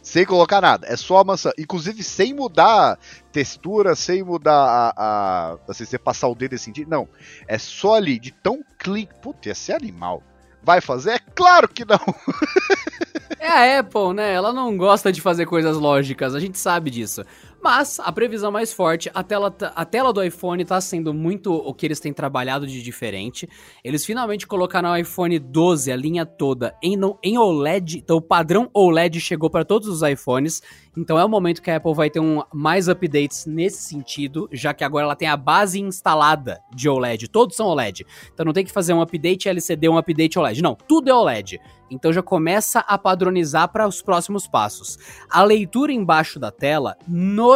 Sem 0.00 0.24
colocar 0.24 0.60
nada, 0.60 0.86
é 0.88 0.96
só 0.96 1.18
a 1.18 1.24
maçã. 1.24 1.50
Inclusive 1.58 2.02
sem 2.02 2.32
mudar 2.32 2.98
textura, 3.32 3.94
sem 3.94 4.22
mudar 4.22 4.52
a. 4.52 4.92
a 4.96 5.58
assim, 5.68 5.84
você 5.84 5.98
passar 5.98 6.28
o 6.28 6.34
dedo 6.34 6.54
e 6.54 6.58
sentir. 6.58 6.86
Não. 6.86 7.08
É 7.46 7.56
só 7.56 7.94
ali, 7.94 8.18
de 8.18 8.32
tão 8.32 8.64
clean. 8.78 9.06
Putz, 9.20 9.46
ia 9.46 9.54
ser 9.54 9.72
animal. 9.74 10.22
Vai 10.62 10.80
fazer? 10.80 11.12
É 11.12 11.18
claro 11.18 11.68
que 11.68 11.84
não! 11.84 11.98
é 13.40 13.48
a 13.48 13.80
Apple, 13.80 14.14
né? 14.14 14.32
Ela 14.32 14.52
não 14.52 14.76
gosta 14.76 15.12
de 15.12 15.20
fazer 15.20 15.46
coisas 15.46 15.76
lógicas, 15.76 16.34
a 16.34 16.40
gente 16.40 16.56
sabe 16.56 16.90
disso. 16.90 17.24
Mas 17.62 18.00
a 18.00 18.10
previsão 18.10 18.50
mais 18.50 18.72
forte, 18.72 19.08
a 19.14 19.22
tela, 19.22 19.48
tá, 19.48 19.72
a 19.76 19.84
tela 19.84 20.12
do 20.12 20.20
iPhone 20.20 20.64
tá 20.64 20.80
sendo 20.80 21.14
muito 21.14 21.54
o 21.54 21.72
que 21.72 21.86
eles 21.86 22.00
têm 22.00 22.12
trabalhado 22.12 22.66
de 22.66 22.82
diferente. 22.82 23.48
Eles 23.84 24.04
finalmente 24.04 24.48
colocaram 24.48 24.90
o 24.90 24.96
iPhone 24.96 25.38
12, 25.38 25.92
a 25.92 25.94
linha 25.94 26.26
toda, 26.26 26.74
em, 26.82 26.98
em 27.22 27.38
OLED. 27.38 27.98
Então 27.98 28.16
o 28.16 28.20
padrão 28.20 28.68
OLED 28.74 29.20
chegou 29.20 29.48
para 29.48 29.64
todos 29.64 29.86
os 29.86 30.02
iPhones. 30.02 30.60
Então 30.96 31.16
é 31.16 31.24
o 31.24 31.28
momento 31.28 31.62
que 31.62 31.70
a 31.70 31.76
Apple 31.76 31.94
vai 31.94 32.10
ter 32.10 32.18
um, 32.18 32.42
mais 32.52 32.88
updates 32.88 33.46
nesse 33.46 33.82
sentido, 33.82 34.48
já 34.52 34.74
que 34.74 34.82
agora 34.82 35.04
ela 35.04 35.14
tem 35.14 35.28
a 35.28 35.36
base 35.36 35.80
instalada 35.80 36.60
de 36.74 36.88
OLED. 36.88 37.28
Todos 37.28 37.54
são 37.54 37.68
OLED. 37.68 38.04
Então 38.34 38.44
não 38.44 38.52
tem 38.52 38.64
que 38.64 38.72
fazer 38.72 38.92
um 38.92 39.00
update 39.00 39.48
LCD, 39.48 39.88
um 39.88 39.96
update 39.96 40.36
OLED. 40.36 40.60
Não, 40.60 40.74
tudo 40.74 41.08
é 41.08 41.14
OLED. 41.14 41.60
Então 41.92 42.12
já 42.12 42.22
começa 42.22 42.80
a 42.80 42.96
padronizar 42.96 43.68
para 43.68 43.86
os 43.86 44.00
próximos 44.00 44.46
passos. 44.46 44.98
A 45.30 45.42
leitura 45.42 45.92
embaixo 45.92 46.40
da 46.40 46.50
tela, 46.50 46.96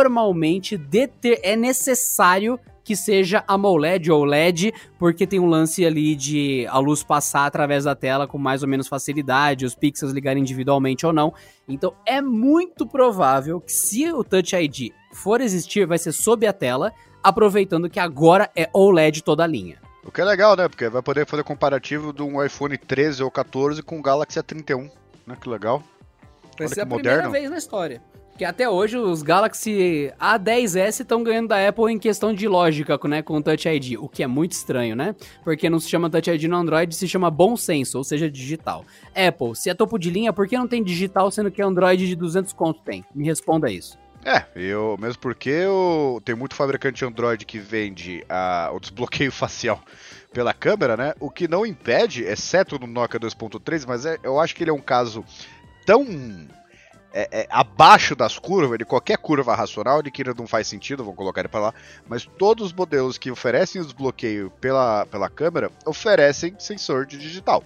normalmente 0.04 0.80
é 1.42 1.56
necessário 1.56 2.58
que 2.84 2.94
seja 2.94 3.42
AMOLED 3.48 4.12
ou 4.12 4.24
LED, 4.24 4.72
porque 4.96 5.26
tem 5.26 5.40
um 5.40 5.46
lance 5.46 5.84
ali 5.84 6.14
de 6.14 6.64
a 6.68 6.78
luz 6.78 7.02
passar 7.02 7.44
através 7.44 7.82
da 7.82 7.96
tela 7.96 8.28
com 8.28 8.38
mais 8.38 8.62
ou 8.62 8.68
menos 8.68 8.86
facilidade, 8.86 9.66
os 9.66 9.74
pixels 9.74 10.12
ligarem 10.12 10.40
individualmente 10.40 11.04
ou 11.04 11.12
não. 11.12 11.34
Então 11.66 11.94
é 12.06 12.22
muito 12.22 12.86
provável 12.86 13.60
que 13.60 13.72
se 13.72 14.12
o 14.12 14.22
Touch 14.22 14.54
ID 14.54 14.92
for 15.12 15.40
existir, 15.40 15.84
vai 15.84 15.98
ser 15.98 16.12
sob 16.12 16.46
a 16.46 16.52
tela, 16.52 16.92
aproveitando 17.24 17.90
que 17.90 17.98
agora 17.98 18.48
é 18.54 18.70
OLED 18.72 19.24
toda 19.24 19.42
a 19.42 19.46
linha. 19.48 19.80
O 20.04 20.12
que 20.12 20.20
é 20.20 20.24
legal, 20.24 20.56
né? 20.56 20.68
Porque 20.68 20.88
vai 20.88 21.02
poder 21.02 21.26
fazer 21.26 21.42
comparativo 21.42 22.12
de 22.12 22.22
um 22.22 22.44
iPhone 22.44 22.78
13 22.78 23.24
ou 23.24 23.30
14 23.32 23.82
com 23.82 23.98
o 23.98 24.02
Galaxy 24.02 24.38
A31. 24.38 24.88
Né? 25.26 25.36
Que 25.40 25.48
legal. 25.48 25.82
Vai 26.56 26.68
Olha 26.68 26.68
ser 26.68 26.82
a 26.82 26.86
moderno. 26.86 27.22
primeira 27.22 27.28
vez 27.28 27.50
na 27.50 27.58
história. 27.58 28.00
Que 28.36 28.44
até 28.44 28.68
hoje 28.68 28.98
os 28.98 29.22
Galaxy 29.22 30.12
A10s 30.20 31.00
estão 31.00 31.22
ganhando 31.22 31.48
da 31.48 31.68
Apple 31.68 31.90
em 31.90 31.98
questão 31.98 32.34
de 32.34 32.46
lógica, 32.46 32.98
né, 33.08 33.22
com 33.22 33.38
o 33.38 33.42
Touch 33.42 33.66
ID, 33.66 33.96
o 33.98 34.10
que 34.10 34.22
é 34.22 34.26
muito 34.26 34.52
estranho, 34.52 34.94
né? 34.94 35.14
Porque 35.42 35.70
não 35.70 35.80
se 35.80 35.88
chama 35.88 36.10
Touch 36.10 36.30
ID 36.30 36.44
no 36.44 36.56
Android, 36.56 36.94
se 36.94 37.08
chama 37.08 37.30
bom 37.30 37.56
senso, 37.56 37.96
ou 37.96 38.04
seja, 38.04 38.30
digital. 38.30 38.84
Apple, 39.14 39.56
se 39.56 39.70
é 39.70 39.74
topo 39.74 39.98
de 39.98 40.10
linha, 40.10 40.34
por 40.34 40.46
que 40.46 40.58
não 40.58 40.68
tem 40.68 40.84
digital 40.84 41.30
sendo 41.30 41.50
que 41.50 41.62
Android 41.62 42.06
de 42.06 42.14
200 42.14 42.52
conto 42.52 42.80
tem? 42.82 43.02
Me 43.14 43.24
responda 43.24 43.70
isso. 43.70 43.98
É, 44.22 44.44
eu 44.54 44.98
mesmo 45.00 45.20
porque 45.20 45.48
eu 45.48 46.20
tem 46.22 46.34
muito 46.34 46.56
fabricante 46.56 47.04
Android 47.04 47.46
que 47.46 47.58
vende 47.58 48.22
a, 48.28 48.70
o 48.74 48.80
desbloqueio 48.80 49.30
facial 49.32 49.80
pela 50.30 50.52
câmera, 50.52 50.94
né? 50.94 51.14
O 51.20 51.30
que 51.30 51.48
não 51.48 51.64
impede, 51.64 52.22
exceto 52.24 52.78
no 52.78 52.86
Nokia 52.86 53.18
2.3, 53.18 53.86
mas 53.88 54.04
é, 54.04 54.18
eu 54.22 54.38
acho 54.38 54.54
que 54.54 54.62
ele 54.62 54.70
é 54.70 54.74
um 54.74 54.80
caso 54.80 55.24
tão 55.86 56.04
é, 57.20 57.28
é, 57.40 57.46
abaixo 57.50 58.14
das 58.14 58.38
curvas, 58.38 58.78
de 58.78 58.84
qualquer 58.84 59.18
curva 59.18 59.54
racional, 59.54 60.02
de 60.02 60.10
que 60.10 60.22
não 60.24 60.46
faz 60.46 60.66
sentido, 60.66 61.04
vou 61.04 61.14
colocar 61.14 61.40
ele 61.40 61.48
para 61.48 61.60
lá, 61.60 61.74
mas 62.08 62.24
todos 62.24 62.66
os 62.66 62.72
modelos 62.72 63.18
que 63.18 63.30
oferecem 63.30 63.80
o 63.80 63.84
desbloqueio 63.84 64.50
pela, 64.60 65.06
pela 65.06 65.30
câmera 65.30 65.70
oferecem 65.84 66.54
sensor 66.58 67.06
de 67.06 67.18
digital. 67.18 67.62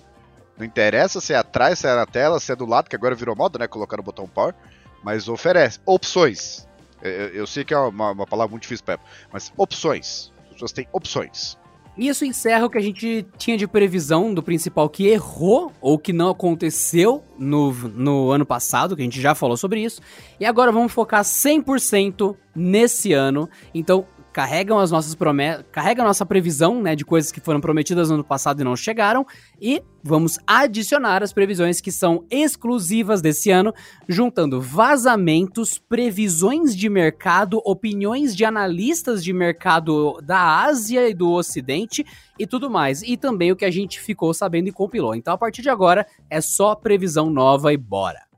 Não 0.57 0.65
interessa 0.65 1.21
se 1.21 1.33
é 1.33 1.37
atrás, 1.37 1.79
se 1.79 1.87
é 1.87 1.95
na 1.95 2.07
tela, 2.07 2.39
se 2.39 2.53
é 2.53 2.57
do 2.57 2.67
lado, 2.67 2.89
que 2.89 2.97
agora 2.97 3.15
virou 3.15 3.35
moda, 3.35 3.59
né? 3.59 3.67
Colocar 3.67 3.99
o 3.99 4.03
botão 4.03 4.29
Power 4.29 4.55
mas 5.03 5.29
oferece 5.29 5.81
opções. 5.87 6.67
Eu, 7.03 7.11
eu 7.11 7.47
sei 7.47 7.65
que 7.65 7.73
é 7.73 7.79
uma, 7.79 8.11
uma 8.11 8.27
palavra 8.27 8.51
muito 8.51 8.63
difícil, 8.63 8.85
Pepe, 8.85 9.03
mas 9.33 9.53
opções. 9.57 10.33
As 10.45 10.53
pessoas 10.55 10.73
têm 10.73 10.87
opções. 10.93 11.59
Isso 12.01 12.25
encerra 12.25 12.65
o 12.65 12.71
que 12.71 12.79
a 12.79 12.81
gente 12.81 13.27
tinha 13.37 13.59
de 13.59 13.69
previsão 13.69 14.33
do 14.33 14.43
principal 14.43 14.89
que 14.89 15.07
errou 15.07 15.71
ou 15.83 15.99
que 15.99 16.15
não 16.15 16.31
aconteceu 16.31 17.23
no, 17.39 17.71
no 17.91 18.31
ano 18.31 18.47
passado, 18.47 18.97
que 18.97 19.03
a 19.03 19.05
gente 19.05 19.21
já 19.21 19.35
falou 19.35 19.55
sobre 19.55 19.85
isso. 19.85 20.01
E 20.41 20.47
agora 20.47 20.73
vamos 20.73 20.93
focar 20.93 21.23
100% 21.23 22.35
nesse 22.57 23.13
ano. 23.13 23.51
Então, 23.75 24.07
carregam 24.33 24.79
as 24.79 24.91
nossas 24.91 25.15
promessas, 25.15 25.65
carrega 25.73 26.03
a 26.03 26.05
nossa 26.05 26.25
previsão, 26.25 26.81
né, 26.81 26.95
de 26.95 27.05
coisas 27.05 27.33
que 27.33 27.41
foram 27.41 27.61
prometidas 27.61 28.09
no 28.09 28.15
ano 28.15 28.25
passado 28.25 28.61
e 28.61 28.65
não 28.65 28.77
chegaram, 28.77 29.27
e 29.61 29.83
vamos 30.03 30.39
adicionar 30.47 31.23
as 31.23 31.33
previsões 31.33 31.81
que 31.81 31.91
são 31.91 32.25
exclusivas 32.31 33.21
desse 33.21 33.51
ano, 33.51 33.73
juntando 34.09 34.61
vazamentos, 34.61 35.79
previsões 35.79 36.77
de 36.77 36.89
mercado, 36.89 37.61
opiniões 37.65 38.35
de 38.35 38.45
analistas 38.45 39.23
de 39.23 39.33
mercado 39.33 40.21
da 40.23 40.63
Ásia 40.65 41.09
e 41.09 41.15
do 41.15 41.31
Ocidente 41.31 42.05
e 42.39 42.47
tudo 42.47 42.71
mais, 42.71 43.03
e 43.03 43.17
também 43.17 43.53
o 43.53 43.57
que 43.57 43.65
a 43.65 43.71
gente 43.71 44.01
ficou 44.01 44.33
sabendo 44.33 44.69
e 44.69 44.73
compilou. 44.73 45.15
Então, 45.15 45.35
a 45.35 45.39
partir 45.39 45.63
de 45.63 45.69
agora, 45.69 46.07
é 46.29 46.41
só 46.41 46.75
previsão 46.75 47.29
nova 47.29 47.73
e 47.73 47.77
bora. 47.77 48.30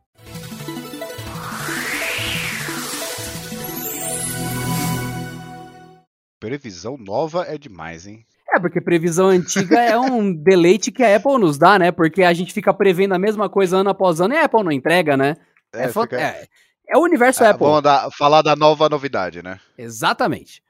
Previsão 6.42 6.98
nova 6.98 7.44
é 7.48 7.56
demais, 7.56 8.04
hein? 8.04 8.26
É, 8.52 8.58
porque 8.58 8.80
previsão 8.80 9.28
antiga 9.28 9.80
é 9.80 9.96
um 9.96 10.34
deleite 10.34 10.90
que 10.90 11.00
a 11.04 11.14
Apple 11.14 11.38
nos 11.38 11.56
dá, 11.56 11.78
né? 11.78 11.92
Porque 11.92 12.24
a 12.24 12.32
gente 12.32 12.52
fica 12.52 12.74
prevendo 12.74 13.14
a 13.14 13.18
mesma 13.18 13.48
coisa 13.48 13.76
ano 13.76 13.90
após 13.90 14.20
ano 14.20 14.34
e 14.34 14.36
a 14.36 14.46
Apple 14.46 14.64
não 14.64 14.72
entrega, 14.72 15.16
né? 15.16 15.36
É, 15.72 15.84
é, 15.84 15.88
fica... 15.88 16.20
é, 16.20 16.48
é 16.88 16.98
o 16.98 17.02
universo 17.02 17.44
é, 17.44 17.50
Apple. 17.50 17.64
Vamos 17.64 17.82
dar, 17.82 18.10
falar 18.10 18.42
da 18.42 18.56
nova 18.56 18.88
novidade, 18.88 19.40
né? 19.40 19.60
Exatamente. 19.78 20.60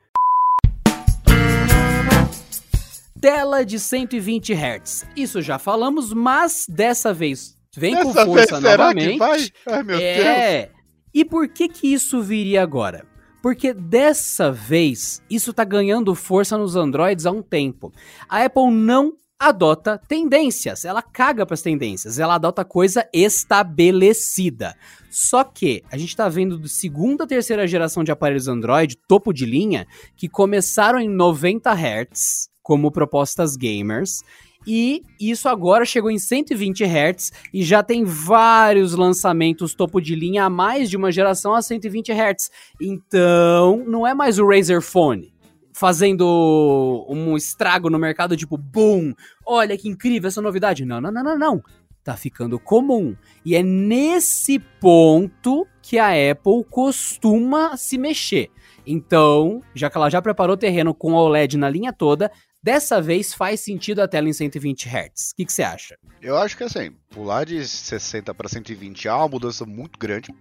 tela 3.18 3.64
de 3.64 3.78
120 3.78 4.52
Hz. 4.52 5.06
Isso 5.16 5.40
já 5.40 5.58
falamos, 5.58 6.12
mas 6.12 6.66
dessa 6.68 7.14
vez 7.14 7.56
vem 7.74 7.94
Dessa 7.94 8.04
com 8.04 8.12
força 8.12 8.60
vez, 8.60 8.62
será 8.70 8.84
novamente. 8.88 9.12
que 9.12 9.18
vai? 9.18 9.48
Ai, 9.68 9.82
meu 9.84 9.96
Deus. 9.96 10.26
é. 10.26 10.70
E 11.14 11.24
por 11.24 11.48
que 11.48 11.68
que 11.68 11.94
isso 11.94 12.20
viria 12.20 12.62
agora? 12.62 13.10
Porque 13.42 13.74
dessa 13.74 14.52
vez 14.52 15.20
isso 15.28 15.52
tá 15.52 15.64
ganhando 15.64 16.14
força 16.14 16.56
nos 16.56 16.76
Androids 16.76 17.26
há 17.26 17.32
um 17.32 17.42
tempo. 17.42 17.92
A 18.28 18.44
Apple 18.44 18.70
não 18.70 19.14
adota 19.48 20.00
tendências, 20.06 20.84
ela 20.84 21.02
caga 21.02 21.44
para 21.44 21.54
as 21.54 21.62
tendências, 21.62 22.20
ela 22.20 22.36
adota 22.36 22.64
coisa 22.64 23.08
estabelecida. 23.12 24.76
Só 25.10 25.42
que 25.42 25.82
a 25.90 25.98
gente 25.98 26.14
tá 26.14 26.28
vendo 26.28 26.56
de 26.56 26.68
segunda, 26.68 27.26
terceira 27.26 27.66
geração 27.66 28.04
de 28.04 28.12
aparelhos 28.12 28.46
Android, 28.46 28.96
topo 29.08 29.32
de 29.32 29.44
linha, 29.44 29.86
que 30.16 30.28
começaram 30.28 31.00
em 31.00 31.08
90 31.08 31.72
Hz 31.72 32.48
como 32.62 32.92
propostas 32.92 33.56
gamers. 33.56 34.22
E 34.66 35.02
isso 35.20 35.48
agora 35.48 35.84
chegou 35.84 36.10
em 36.10 36.18
120 36.18 36.84
Hz 36.84 37.32
e 37.52 37.62
já 37.62 37.82
tem 37.82 38.04
vários 38.04 38.94
lançamentos 38.94 39.74
topo 39.74 40.00
de 40.00 40.14
linha 40.14 40.44
há 40.44 40.50
mais 40.50 40.88
de 40.88 40.96
uma 40.96 41.10
geração 41.10 41.54
a 41.54 41.62
120 41.62 42.12
Hz. 42.12 42.50
Então, 42.80 43.84
não 43.86 44.06
é 44.06 44.14
mais 44.14 44.38
o 44.38 44.46
Razer 44.46 44.80
Phone 44.80 45.32
fazendo 45.72 47.06
um 47.08 47.36
estrago 47.36 47.88
no 47.88 47.98
mercado, 47.98 48.36
tipo, 48.36 48.56
boom, 48.56 49.14
olha 49.44 49.76
que 49.76 49.88
incrível 49.88 50.28
essa 50.28 50.42
novidade. 50.42 50.84
Não, 50.84 51.00
não, 51.00 51.10
não, 51.10 51.24
não, 51.24 51.38
não. 51.38 51.62
Tá 52.04 52.16
ficando 52.16 52.58
comum. 52.58 53.16
E 53.44 53.54
é 53.54 53.62
nesse 53.62 54.58
ponto 54.58 55.66
que 55.80 55.98
a 55.98 56.08
Apple 56.08 56.64
costuma 56.70 57.76
se 57.76 57.96
mexer. 57.96 58.50
Então, 58.86 59.62
já 59.74 59.88
que 59.88 59.96
ela 59.96 60.10
já 60.10 60.20
preparou 60.20 60.54
o 60.54 60.58
terreno 60.58 60.92
com 60.92 61.12
OLED 61.12 61.56
na 61.56 61.70
linha 61.70 61.92
toda, 61.92 62.30
dessa 62.62 63.00
vez 63.00 63.34
faz 63.34 63.60
sentido 63.60 64.00
a 64.00 64.08
tela 64.08 64.28
em 64.28 64.32
120 64.32 64.88
Hz. 64.88 65.32
O 65.32 65.36
que 65.36 65.52
você 65.52 65.62
acha? 65.62 65.98
Eu 66.20 66.36
acho 66.36 66.56
que 66.56 66.64
assim, 66.64 66.92
pular 67.10 67.44
de 67.44 67.66
60 67.66 68.32
para 68.34 68.48
120 68.48 69.08
é 69.08 69.12
uma 69.12 69.28
mudança 69.28 69.66
muito 69.66 69.98
grande. 69.98 70.32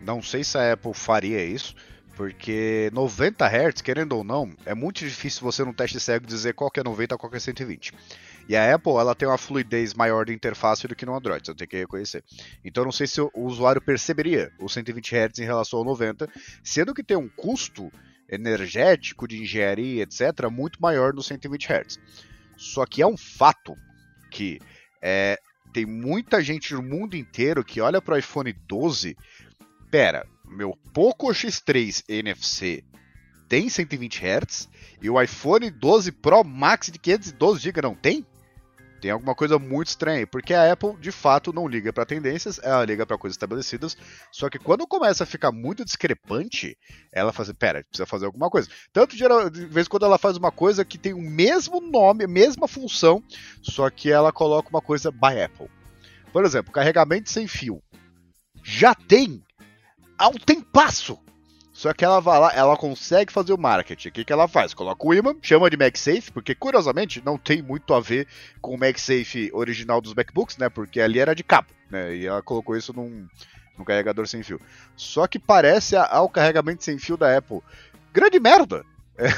Não 0.00 0.20
sei 0.20 0.42
se 0.42 0.58
a 0.58 0.72
Apple 0.72 0.92
faria 0.94 1.44
isso, 1.44 1.74
porque 2.16 2.90
90 2.92 3.46
Hz, 3.46 3.80
querendo 3.80 4.16
ou 4.16 4.24
não, 4.24 4.52
é 4.66 4.74
muito 4.74 4.98
difícil 4.98 5.42
você 5.42 5.64
no 5.64 5.72
teste 5.72 6.00
cego 6.00 6.26
dizer 6.26 6.52
qual 6.52 6.68
que 6.68 6.80
é 6.80 6.82
90 6.82 7.14
e 7.14 7.18
qual 7.18 7.30
que 7.30 7.36
é 7.36 7.40
120. 7.40 7.92
E 8.48 8.56
a 8.56 8.74
Apple, 8.74 8.94
ela 8.94 9.14
tem 9.14 9.28
uma 9.28 9.38
fluidez 9.38 9.94
maior 9.94 10.24
de 10.24 10.32
interface 10.32 10.88
do 10.88 10.96
que 10.96 11.06
no 11.06 11.14
Android, 11.14 11.46
você 11.46 11.54
tem 11.54 11.68
que 11.68 11.76
reconhecer. 11.76 12.24
Então 12.64 12.82
não 12.82 12.90
sei 12.90 13.06
se 13.06 13.20
o 13.20 13.30
usuário 13.36 13.80
perceberia 13.80 14.50
os 14.58 14.72
120 14.72 15.14
Hz 15.14 15.38
em 15.38 15.44
relação 15.44 15.78
ao 15.78 15.84
90, 15.84 16.28
sendo 16.64 16.92
que 16.92 17.04
tem 17.04 17.16
um 17.16 17.28
custo 17.28 17.92
energético 18.28 19.26
de 19.26 19.42
engenharia, 19.42 20.02
etc., 20.02 20.50
muito 20.50 20.80
maior 20.80 21.14
no 21.14 21.22
120 21.22 21.66
Hz. 21.66 21.98
Só 22.56 22.84
que 22.84 23.00
é 23.00 23.06
um 23.06 23.16
fato 23.16 23.74
que 24.30 24.60
é, 25.00 25.38
tem 25.72 25.86
muita 25.86 26.42
gente 26.42 26.74
no 26.74 26.82
mundo 26.82 27.16
inteiro 27.16 27.64
que 27.64 27.80
olha 27.80 28.02
para 28.02 28.14
o 28.14 28.18
iPhone 28.18 28.52
12, 28.66 29.16
pera, 29.90 30.26
meu 30.44 30.76
Poco 30.92 31.28
X3 31.28 32.04
NFC 32.08 32.84
tem 33.48 33.68
120 33.68 34.22
Hz 34.22 34.68
e 35.00 35.08
o 35.08 35.20
iPhone 35.20 35.70
12 35.70 36.12
Pro 36.12 36.44
Max 36.44 36.90
de 36.90 36.98
512 36.98 37.60
GB 37.60 37.82
não 37.82 37.94
tem? 37.94 38.26
Tem 39.00 39.10
alguma 39.10 39.34
coisa 39.34 39.58
muito 39.58 39.88
estranha, 39.88 40.26
porque 40.26 40.52
a 40.52 40.72
Apple 40.72 40.96
de 40.98 41.12
fato 41.12 41.52
não 41.52 41.68
liga 41.68 41.92
para 41.92 42.04
tendências, 42.04 42.58
ela 42.62 42.84
liga 42.84 43.06
para 43.06 43.16
coisas 43.16 43.34
estabelecidas. 43.34 43.96
Só 44.32 44.50
que 44.50 44.58
quando 44.58 44.86
começa 44.86 45.24
a 45.24 45.26
ficar 45.26 45.52
muito 45.52 45.84
discrepante, 45.84 46.76
ela 47.12 47.32
faz, 47.32 47.50
pera, 47.52 47.84
precisa 47.84 48.06
fazer 48.06 48.26
alguma 48.26 48.50
coisa. 48.50 48.68
Tanto 48.92 49.16
geral, 49.16 49.48
de 49.48 49.66
vez 49.66 49.86
em 49.86 49.90
quando 49.90 50.04
ela 50.04 50.18
faz 50.18 50.36
uma 50.36 50.50
coisa 50.50 50.84
que 50.84 50.98
tem 50.98 51.12
o 51.12 51.22
mesmo 51.22 51.80
nome, 51.80 52.24
a 52.24 52.28
mesma 52.28 52.66
função, 52.66 53.22
só 53.62 53.88
que 53.88 54.10
ela 54.10 54.32
coloca 54.32 54.68
uma 54.68 54.82
coisa 54.82 55.10
by 55.10 55.42
Apple. 55.44 55.68
Por 56.32 56.44
exemplo, 56.44 56.72
carregamento 56.72 57.30
sem 57.30 57.46
fio. 57.46 57.82
Já 58.62 58.94
tem 58.94 59.42
há 60.18 60.28
um 60.28 60.34
tempasso. 60.34 61.18
Só 61.78 61.94
que 61.94 62.04
ela 62.04 62.18
vai 62.18 62.40
lá, 62.40 62.52
ela 62.52 62.76
consegue 62.76 63.32
fazer 63.32 63.52
o 63.52 63.56
marketing. 63.56 64.08
O 64.08 64.10
que, 64.10 64.24
que 64.24 64.32
ela 64.32 64.48
faz? 64.48 64.74
Coloca 64.74 65.06
o 65.06 65.14
imã, 65.14 65.36
chama 65.40 65.70
de 65.70 65.76
MagSafe, 65.76 66.32
porque 66.32 66.52
curiosamente 66.52 67.22
não 67.24 67.38
tem 67.38 67.62
muito 67.62 67.94
a 67.94 68.00
ver 68.00 68.26
com 68.60 68.74
o 68.74 68.76
MagSafe 68.76 69.48
original 69.52 70.00
dos 70.00 70.12
MacBooks, 70.12 70.56
né? 70.56 70.68
Porque 70.68 71.00
ali 71.00 71.20
era 71.20 71.36
de 71.36 71.44
cabo, 71.44 71.68
né? 71.88 72.16
E 72.16 72.26
ela 72.26 72.42
colocou 72.42 72.76
isso 72.76 72.92
num, 72.92 73.28
num 73.78 73.84
carregador 73.84 74.26
sem 74.26 74.42
fio. 74.42 74.60
Só 74.96 75.28
que 75.28 75.38
parece 75.38 75.94
ao 75.94 76.28
carregamento 76.28 76.82
sem 76.82 76.98
fio 76.98 77.16
da 77.16 77.38
Apple. 77.38 77.60
Grande 78.12 78.40
merda! 78.40 78.84
É, 79.16 79.28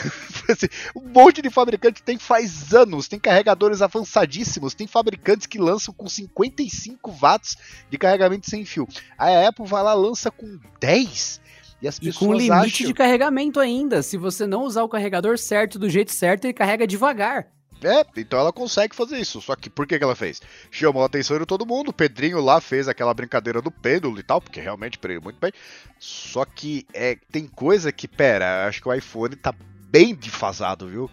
um 0.97 1.09
monte 1.09 1.43
de 1.43 1.51
fabricante 1.51 2.03
tem 2.03 2.19
faz 2.19 2.73
anos, 2.73 3.07
tem 3.07 3.19
carregadores 3.19 3.83
avançadíssimos, 3.83 4.73
tem 4.73 4.87
fabricantes 4.87 5.47
que 5.47 5.59
lançam 5.59 5.93
com 5.93 6.09
55 6.09 7.13
watts 7.13 7.59
de 7.91 7.99
carregamento 7.99 8.49
sem 8.49 8.65
fio. 8.65 8.89
Aí 9.19 9.37
a 9.37 9.49
Apple 9.51 9.67
vai 9.67 9.83
lá 9.83 9.93
lança 9.93 10.31
com 10.31 10.59
10 10.81 11.51
e 11.83 11.89
as 11.89 11.97
E 11.97 12.07
pessoas 12.07 12.19
com 12.19 12.33
limite 12.33 12.53
acham... 12.53 12.87
de 12.87 12.95
carregamento 12.95 13.61
ainda. 13.61 14.03
Se 14.03 14.17
você 14.17 14.47
não 14.47 14.65
usar 14.65 14.83
o 14.83 14.89
carregador 14.89 15.39
certo 15.39 15.79
do 15.79 15.89
jeito 15.89 16.13
certo, 16.13 16.45
ele 16.45 16.55
carrega 16.55 16.87
devagar. 16.87 17.49
É, 17.83 18.05
então 18.17 18.39
ela 18.39 18.53
consegue 18.53 18.95
fazer 18.95 19.19
isso. 19.19 19.41
Só 19.41 19.57
que 19.57 19.71
por 19.71 19.87
que, 19.87 19.99
que 19.99 20.05
ela 20.05 20.15
fez? 20.15 20.41
Chamou 20.71 21.03
a 21.03 21.07
atenção 21.07 21.39
de 21.39 21.47
todo 21.47 21.67
mundo. 21.67 21.89
O 21.89 21.93
Pedrinho 21.93 22.41
lá 22.41 22.61
fez 22.61 22.89
aquela 22.89 23.15
brincadeira 23.15 23.63
do 23.63 23.71
pêndulo 23.71 24.19
e 24.19 24.23
tal, 24.23 24.41
porque 24.41 24.61
realmente 24.61 24.99
pregou 24.99 25.25
muito 25.25 25.41
bem. 25.41 25.53
Só 25.99 26.45
que 26.45 26.87
é, 26.93 27.17
tem 27.33 27.47
coisa 27.47 27.91
que, 27.91 28.07
pera, 28.07 28.67
acho 28.67 28.83
que 28.83 28.89
o 28.89 28.93
iPhone 28.93 29.35
tá 29.37 29.55
bem 29.91 30.15
defasado, 30.15 30.89
viu? 30.89 31.11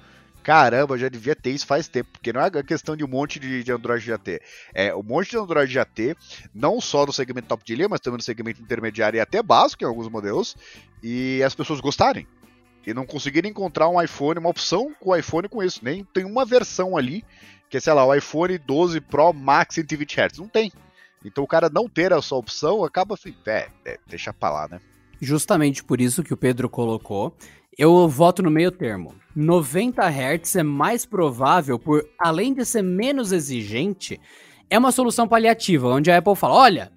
Caramba, 0.48 0.98
já 0.98 1.10
devia 1.10 1.36
ter 1.36 1.50
isso 1.50 1.68
faz 1.68 1.90
tempo, 1.90 2.10
porque 2.10 2.32
não 2.32 2.40
é 2.40 2.50
questão 2.64 2.96
de 2.96 3.04
um 3.04 3.08
monte 3.08 3.38
de, 3.38 3.66
de 3.66 3.70
Android 3.70 4.06
já 4.06 4.18
ter. 4.18 4.42
É, 4.74 4.96
um 4.96 5.04
monte 5.04 5.32
de 5.32 5.38
Android 5.38 5.70
já 5.70 5.84
ter, 5.84 6.16
não 6.56 6.80
só 6.80 7.06
no 7.06 7.12
segmento 7.12 7.50
top 7.50 7.66
de 7.66 7.76
linha, 7.76 7.90
mas 7.90 8.00
também 8.00 8.16
no 8.16 8.24
segmento 8.24 8.62
intermediário 8.62 9.18
e 9.18 9.20
até 9.20 9.44
básico 9.44 9.84
em 9.84 9.88
alguns 9.88 10.08
modelos, 10.08 10.56
e 11.04 11.44
as 11.44 11.54
pessoas 11.54 11.82
gostarem. 11.82 12.26
E 12.86 12.94
não 12.94 13.06
conseguirem 13.06 13.52
encontrar 13.52 13.90
um 13.90 14.02
iPhone, 14.02 14.40
uma 14.40 14.48
opção 14.48 14.96
com 15.02 15.10
o 15.10 15.16
iPhone 15.18 15.50
com 15.50 15.62
isso. 15.62 15.82
Nem 15.84 16.06
tem 16.06 16.24
uma 16.24 16.46
versão 16.46 16.96
ali, 16.96 17.26
que 17.70 17.76
é, 17.76 17.82
sei 17.82 17.92
lá, 17.92 18.06
o 18.06 18.16
iPhone 18.16 18.58
12 18.58 19.02
Pro 19.02 19.34
Max 19.34 19.76
120 19.76 20.18
Hz. 20.18 20.38
Não 20.38 20.48
tem. 20.48 20.72
Então 21.26 21.44
o 21.44 21.48
cara 21.48 21.70
não 21.70 21.90
ter 21.90 22.14
essa 22.14 22.36
opção 22.36 22.86
acaba 22.86 23.16
assim, 23.16 23.36
é, 23.46 23.68
é 23.84 24.00
deixa 24.08 24.32
pra 24.32 24.50
lá, 24.50 24.68
né? 24.70 24.80
Justamente 25.20 25.84
por 25.84 26.00
isso 26.00 26.24
que 26.24 26.34
o 26.34 26.38
Pedro 26.38 26.70
colocou. 26.70 27.36
Eu 27.78 28.08
voto 28.08 28.42
no 28.42 28.50
meio 28.50 28.72
termo. 28.72 29.14
90 29.36 30.02
Hz 30.02 30.56
é 30.56 30.64
mais 30.64 31.06
provável 31.06 31.78
por, 31.78 32.04
além 32.18 32.52
de 32.52 32.66
ser 32.66 32.82
menos 32.82 33.32
exigente, 33.32 34.20
é 34.68 34.80
uma 34.80 34.92
solução 34.92 35.28
paliativa, 35.28 35.88
onde 35.88 36.10
a 36.10 36.18
Apple 36.18 36.36
fala, 36.36 36.56
olha, 36.56 36.92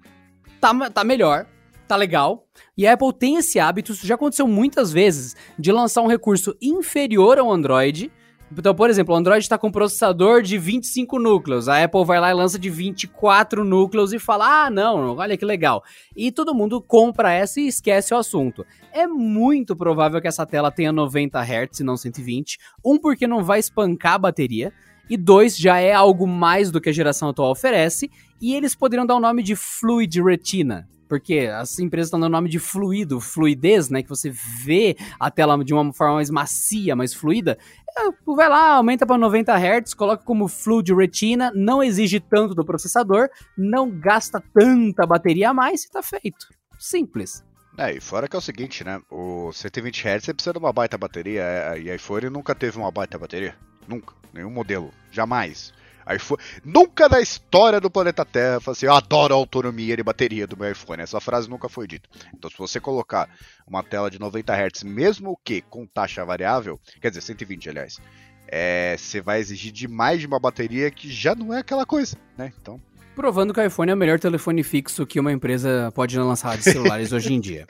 tá, 0.59 0.89
tá 0.89 1.03
melhor, 1.03 1.45
tá 1.87 1.95
legal. 1.95 2.47
E 2.75 2.87
a 2.87 2.93
Apple 2.93 3.13
tem 3.13 3.35
esse 3.35 3.59
hábito, 3.59 3.91
isso 3.91 4.07
já 4.07 4.15
aconteceu 4.15 4.47
muitas 4.47 4.91
vezes, 4.91 5.35
de 5.57 5.71
lançar 5.71 6.01
um 6.01 6.07
recurso 6.07 6.57
inferior 6.59 7.37
ao 7.37 7.51
Android. 7.51 8.11
Então, 8.57 8.75
por 8.75 8.89
exemplo, 8.89 9.15
o 9.15 9.17
Android 9.17 9.41
está 9.41 9.57
com 9.57 9.71
processador 9.71 10.41
de 10.41 10.57
25 10.57 11.17
núcleos, 11.17 11.69
a 11.69 11.81
Apple 11.81 12.03
vai 12.03 12.19
lá 12.19 12.29
e 12.31 12.33
lança 12.33 12.59
de 12.59 12.69
24 12.69 13.63
núcleos 13.63 14.11
e 14.11 14.19
fala: 14.19 14.65
ah, 14.65 14.69
não, 14.69 15.15
olha 15.15 15.37
que 15.37 15.45
legal. 15.45 15.81
E 16.15 16.31
todo 16.31 16.53
mundo 16.53 16.81
compra 16.81 17.31
essa 17.31 17.61
e 17.61 17.67
esquece 17.67 18.13
o 18.13 18.17
assunto. 18.17 18.65
É 18.91 19.07
muito 19.07 19.73
provável 19.73 20.21
que 20.21 20.27
essa 20.27 20.45
tela 20.45 20.69
tenha 20.69 20.91
90 20.91 21.39
Hz 21.39 21.79
e 21.79 21.83
não 21.83 21.95
120. 21.95 22.57
Um, 22.83 22.97
porque 22.97 23.25
não 23.25 23.41
vai 23.41 23.59
espancar 23.59 24.15
a 24.15 24.19
bateria. 24.19 24.73
E 25.09 25.17
dois, 25.17 25.57
já 25.57 25.79
é 25.79 25.93
algo 25.93 26.27
mais 26.27 26.71
do 26.71 26.79
que 26.79 26.89
a 26.89 26.93
geração 26.93 27.29
atual 27.29 27.51
oferece. 27.51 28.09
E 28.41 28.53
eles 28.53 28.75
poderiam 28.75 29.05
dar 29.05 29.15
o 29.15 29.19
nome 29.19 29.43
de 29.43 29.55
Fluid 29.55 30.21
Retina, 30.21 30.89
porque 31.11 31.39
as 31.53 31.77
empresas 31.77 32.07
estão 32.07 32.21
dando 32.21 32.29
o 32.29 32.37
nome 32.37 32.47
de 32.47 32.57
fluido, 32.57 33.19
fluidez, 33.19 33.89
né? 33.89 34.01
Que 34.01 34.07
você 34.07 34.29
vê 34.29 34.95
a 35.19 35.29
tela 35.29 35.61
de 35.61 35.73
uma 35.73 35.91
forma 35.91 36.13
mais 36.13 36.29
macia, 36.29 36.95
mais 36.95 37.13
fluida. 37.13 37.57
É, 37.97 38.09
vai 38.25 38.47
lá, 38.47 38.75
aumenta 38.75 39.05
para 39.05 39.17
90 39.17 39.53
Hz, 39.53 39.93
coloca 39.93 40.23
como 40.23 40.47
Fluid 40.47 40.93
Retina, 40.95 41.51
não 41.53 41.83
exige 41.83 42.21
tanto 42.21 42.55
do 42.55 42.63
processador, 42.63 43.27
não 43.57 43.91
gasta 43.91 44.41
tanta 44.57 45.05
bateria 45.05 45.49
a 45.49 45.53
mais 45.53 45.83
e 45.83 45.91
tá 45.91 46.01
feito. 46.01 46.47
Simples. 46.79 47.43
É, 47.77 47.91
e 47.91 47.99
fora 47.99 48.29
que 48.29 48.35
é 48.37 48.39
o 48.39 48.41
seguinte, 48.41 48.85
né? 48.85 49.01
O 49.11 49.51
120 49.51 50.07
Hz 50.07 50.23
você 50.23 50.33
precisa 50.33 50.53
de 50.53 50.59
uma 50.59 50.71
baita 50.71 50.97
bateria, 50.97 51.43
é, 51.43 51.77
e 51.77 51.93
iPhone 51.93 52.29
nunca 52.29 52.55
teve 52.55 52.77
uma 52.77 52.89
baita 52.89 53.17
bateria. 53.17 53.53
Nunca. 53.85 54.13
Nenhum 54.33 54.49
modelo. 54.49 54.91
Jamais. 55.11 55.73
iPhone. 56.09 56.41
Nunca 56.63 57.07
na 57.07 57.19
história 57.21 57.79
do 57.79 57.89
planeta 57.89 58.25
Terra 58.25 58.59
falei 58.59 58.77
assim, 58.77 58.85
eu 58.85 58.93
adoro 58.93 59.33
a 59.33 59.37
autonomia 59.37 59.95
de 59.95 60.03
bateria 60.03 60.47
do 60.47 60.57
meu 60.57 60.71
iPhone. 60.71 61.01
Essa 61.01 61.19
frase 61.19 61.49
nunca 61.49 61.67
foi 61.69 61.87
dita. 61.87 62.09
Então, 62.33 62.49
se 62.49 62.57
você 62.57 62.79
colocar 62.79 63.29
uma 63.67 63.83
tela 63.83 64.09
de 64.09 64.19
90 64.19 64.53
Hz, 64.53 64.83
mesmo 64.83 65.39
que 65.43 65.61
com 65.61 65.85
taxa 65.85 66.23
variável, 66.25 66.79
quer 67.01 67.09
dizer, 67.09 67.21
120, 67.21 67.69
aliás, 67.69 67.99
é, 68.47 68.95
você 68.97 69.21
vai 69.21 69.39
exigir 69.39 69.71
demais 69.71 70.19
de 70.19 70.27
uma 70.27 70.39
bateria 70.39 70.91
que 70.91 71.09
já 71.09 71.33
não 71.33 71.53
é 71.53 71.59
aquela 71.59 71.85
coisa, 71.85 72.17
né? 72.37 72.51
Então. 72.61 72.81
Provando 73.15 73.53
que 73.53 73.59
o 73.59 73.65
iPhone 73.65 73.91
é 73.91 73.93
o 73.93 73.97
melhor 73.97 74.19
telefone 74.19 74.63
fixo 74.63 75.05
que 75.05 75.19
uma 75.19 75.31
empresa 75.31 75.91
pode 75.93 76.17
lançar 76.17 76.57
de 76.57 76.63
celulares 76.63 77.11
hoje 77.13 77.33
em 77.33 77.39
dia. 77.39 77.65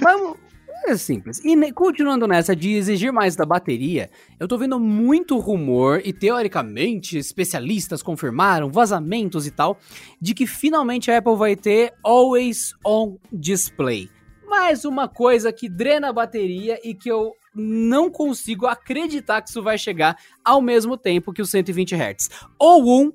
Vamos. 0.00 0.38
É 0.84 0.96
simples. 0.96 1.40
E 1.44 1.72
continuando 1.72 2.26
nessa 2.26 2.56
de 2.56 2.70
exigir 2.74 3.12
mais 3.12 3.36
da 3.36 3.44
bateria, 3.44 4.10
eu 4.38 4.48
tô 4.48 4.56
vendo 4.56 4.80
muito 4.80 5.38
rumor 5.38 6.00
e 6.04 6.12
teoricamente 6.12 7.18
especialistas 7.18 8.02
confirmaram 8.02 8.70
vazamentos 8.70 9.46
e 9.46 9.50
tal 9.50 9.78
de 10.20 10.34
que 10.34 10.46
finalmente 10.46 11.10
a 11.10 11.18
Apple 11.18 11.36
vai 11.36 11.54
ter 11.54 11.92
Always 12.02 12.74
On 12.84 13.16
Display. 13.32 14.08
Mais 14.48 14.84
uma 14.84 15.06
coisa 15.06 15.52
que 15.52 15.68
drena 15.68 16.08
a 16.08 16.12
bateria 16.12 16.80
e 16.82 16.94
que 16.94 17.10
eu 17.10 17.32
não 17.54 18.10
consigo 18.10 18.66
acreditar 18.66 19.42
que 19.42 19.50
isso 19.50 19.62
vai 19.62 19.76
chegar 19.76 20.16
ao 20.44 20.60
mesmo 20.60 20.96
tempo 20.96 21.32
que 21.32 21.42
o 21.42 21.46
120 21.46 21.94
Hz. 21.94 22.30
Ou 22.58 23.00
um 23.00 23.12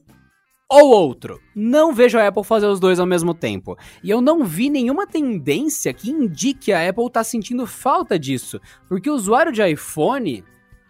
ou 0.69 0.89
outro. 0.89 1.39
Não 1.55 1.93
vejo 1.93 2.17
a 2.17 2.27
Apple 2.27 2.43
fazer 2.43 2.65
os 2.65 2.79
dois 2.79 2.99
ao 2.99 3.05
mesmo 3.05 3.33
tempo. 3.33 3.77
E 4.03 4.09
eu 4.09 4.21
não 4.21 4.43
vi 4.43 4.69
nenhuma 4.69 5.05
tendência 5.05 5.93
que 5.93 6.09
indique 6.09 6.73
a 6.73 6.87
Apple 6.89 7.09
tá 7.09 7.23
sentindo 7.23 7.65
falta 7.65 8.17
disso. 8.17 8.59
Porque 8.87 9.09
o 9.09 9.13
usuário 9.13 9.51
de 9.51 9.65
iPhone 9.67 10.43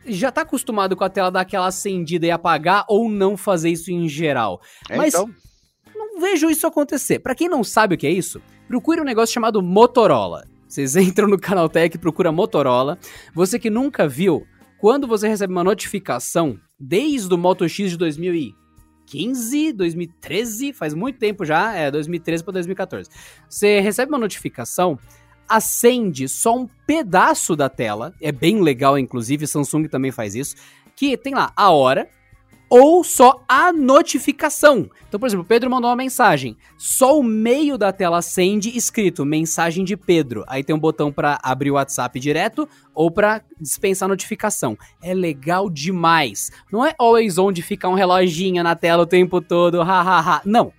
já 0.07 0.31
tá 0.31 0.41
acostumado 0.41 0.95
com 0.95 1.03
a 1.03 1.09
tela 1.09 1.31
dar 1.31 1.41
aquela 1.41 1.67
acendida 1.67 2.25
e 2.25 2.31
apagar 2.31 2.85
ou 2.87 3.09
não 3.09 3.35
fazer 3.35 3.69
isso 3.69 3.91
em 3.91 4.07
geral. 4.07 4.61
É, 4.89 4.97
Mas 4.97 5.13
então... 5.13 5.29
não 5.95 6.19
vejo 6.19 6.49
isso 6.49 6.65
acontecer. 6.67 7.19
Para 7.19 7.35
quem 7.35 7.49
não 7.49 7.63
sabe 7.63 7.95
o 7.95 7.97
que 7.97 8.07
é 8.07 8.11
isso, 8.11 8.41
procure 8.67 9.01
um 9.01 9.05
negócio 9.05 9.33
chamado 9.33 9.61
Motorola. 9.61 10.47
Vocês 10.67 10.95
entram 10.97 11.27
no 11.27 11.39
Canaltech 11.39 11.95
e 11.95 11.99
procura 11.99 12.31
Motorola. 12.31 12.97
Você 13.33 13.59
que 13.59 13.69
nunca 13.69 14.07
viu, 14.07 14.45
quando 14.79 15.07
você 15.07 15.27
recebe 15.27 15.51
uma 15.51 15.63
notificação, 15.63 16.59
desde 16.79 17.33
o 17.33 17.37
Moto 17.37 17.67
X 17.67 17.91
de 17.91 17.97
2000 17.97 18.55
2015, 19.05 19.73
2013, 19.73 20.73
faz 20.73 20.93
muito 20.93 21.19
tempo 21.19 21.45
já, 21.45 21.73
é 21.73 21.89
2013 21.89 22.43
para 22.43 22.53
2014. 22.53 23.09
Você 23.47 23.79
recebe 23.79 24.11
uma 24.11 24.17
notificação, 24.17 24.99
acende 25.47 26.27
só 26.27 26.57
um 26.57 26.67
pedaço 26.87 27.55
da 27.55 27.69
tela, 27.69 28.13
é 28.21 28.31
bem 28.31 28.61
legal, 28.61 28.97
inclusive, 28.97 29.47
Samsung 29.47 29.87
também 29.87 30.11
faz 30.11 30.35
isso, 30.35 30.55
que 30.95 31.15
tem 31.15 31.33
lá 31.33 31.53
a 31.55 31.71
hora, 31.71 32.09
ou 32.69 33.03
só 33.03 33.41
a 33.47 33.71
notificação. 33.71 34.89
Então, 35.07 35.19
por 35.19 35.27
exemplo, 35.27 35.45
Pedro 35.45 35.69
mandou 35.69 35.89
uma 35.89 35.95
mensagem, 35.95 36.57
só 36.77 37.17
o 37.17 37.23
meio 37.23 37.77
da 37.77 37.91
tela 37.93 38.17
acende 38.17 38.75
escrito 38.75 39.25
mensagem 39.25 39.85
de 39.85 39.95
Pedro. 39.95 40.43
Aí 40.47 40.63
tem 40.63 40.75
um 40.75 40.79
botão 40.79 41.11
para 41.11 41.39
abrir 41.41 41.71
o 41.71 41.75
WhatsApp 41.75 42.19
direto 42.19 42.67
ou 42.93 43.09
para 43.09 43.41
dispensar 43.59 44.09
notificação. 44.09 44.77
É 45.01 45.13
legal 45.13 45.69
demais. 45.69 46.51
Não 46.71 46.85
é 46.85 46.93
always 46.97 47.37
on 47.37 47.51
de 47.51 47.61
ficar 47.61 47.89
um 47.89 47.93
reloginho 47.93 48.63
na 48.63 48.75
tela 48.75 49.03
o 49.03 49.07
tempo 49.07 49.41
todo, 49.41 49.81
hahaha. 49.81 50.41
Não. 50.45 50.71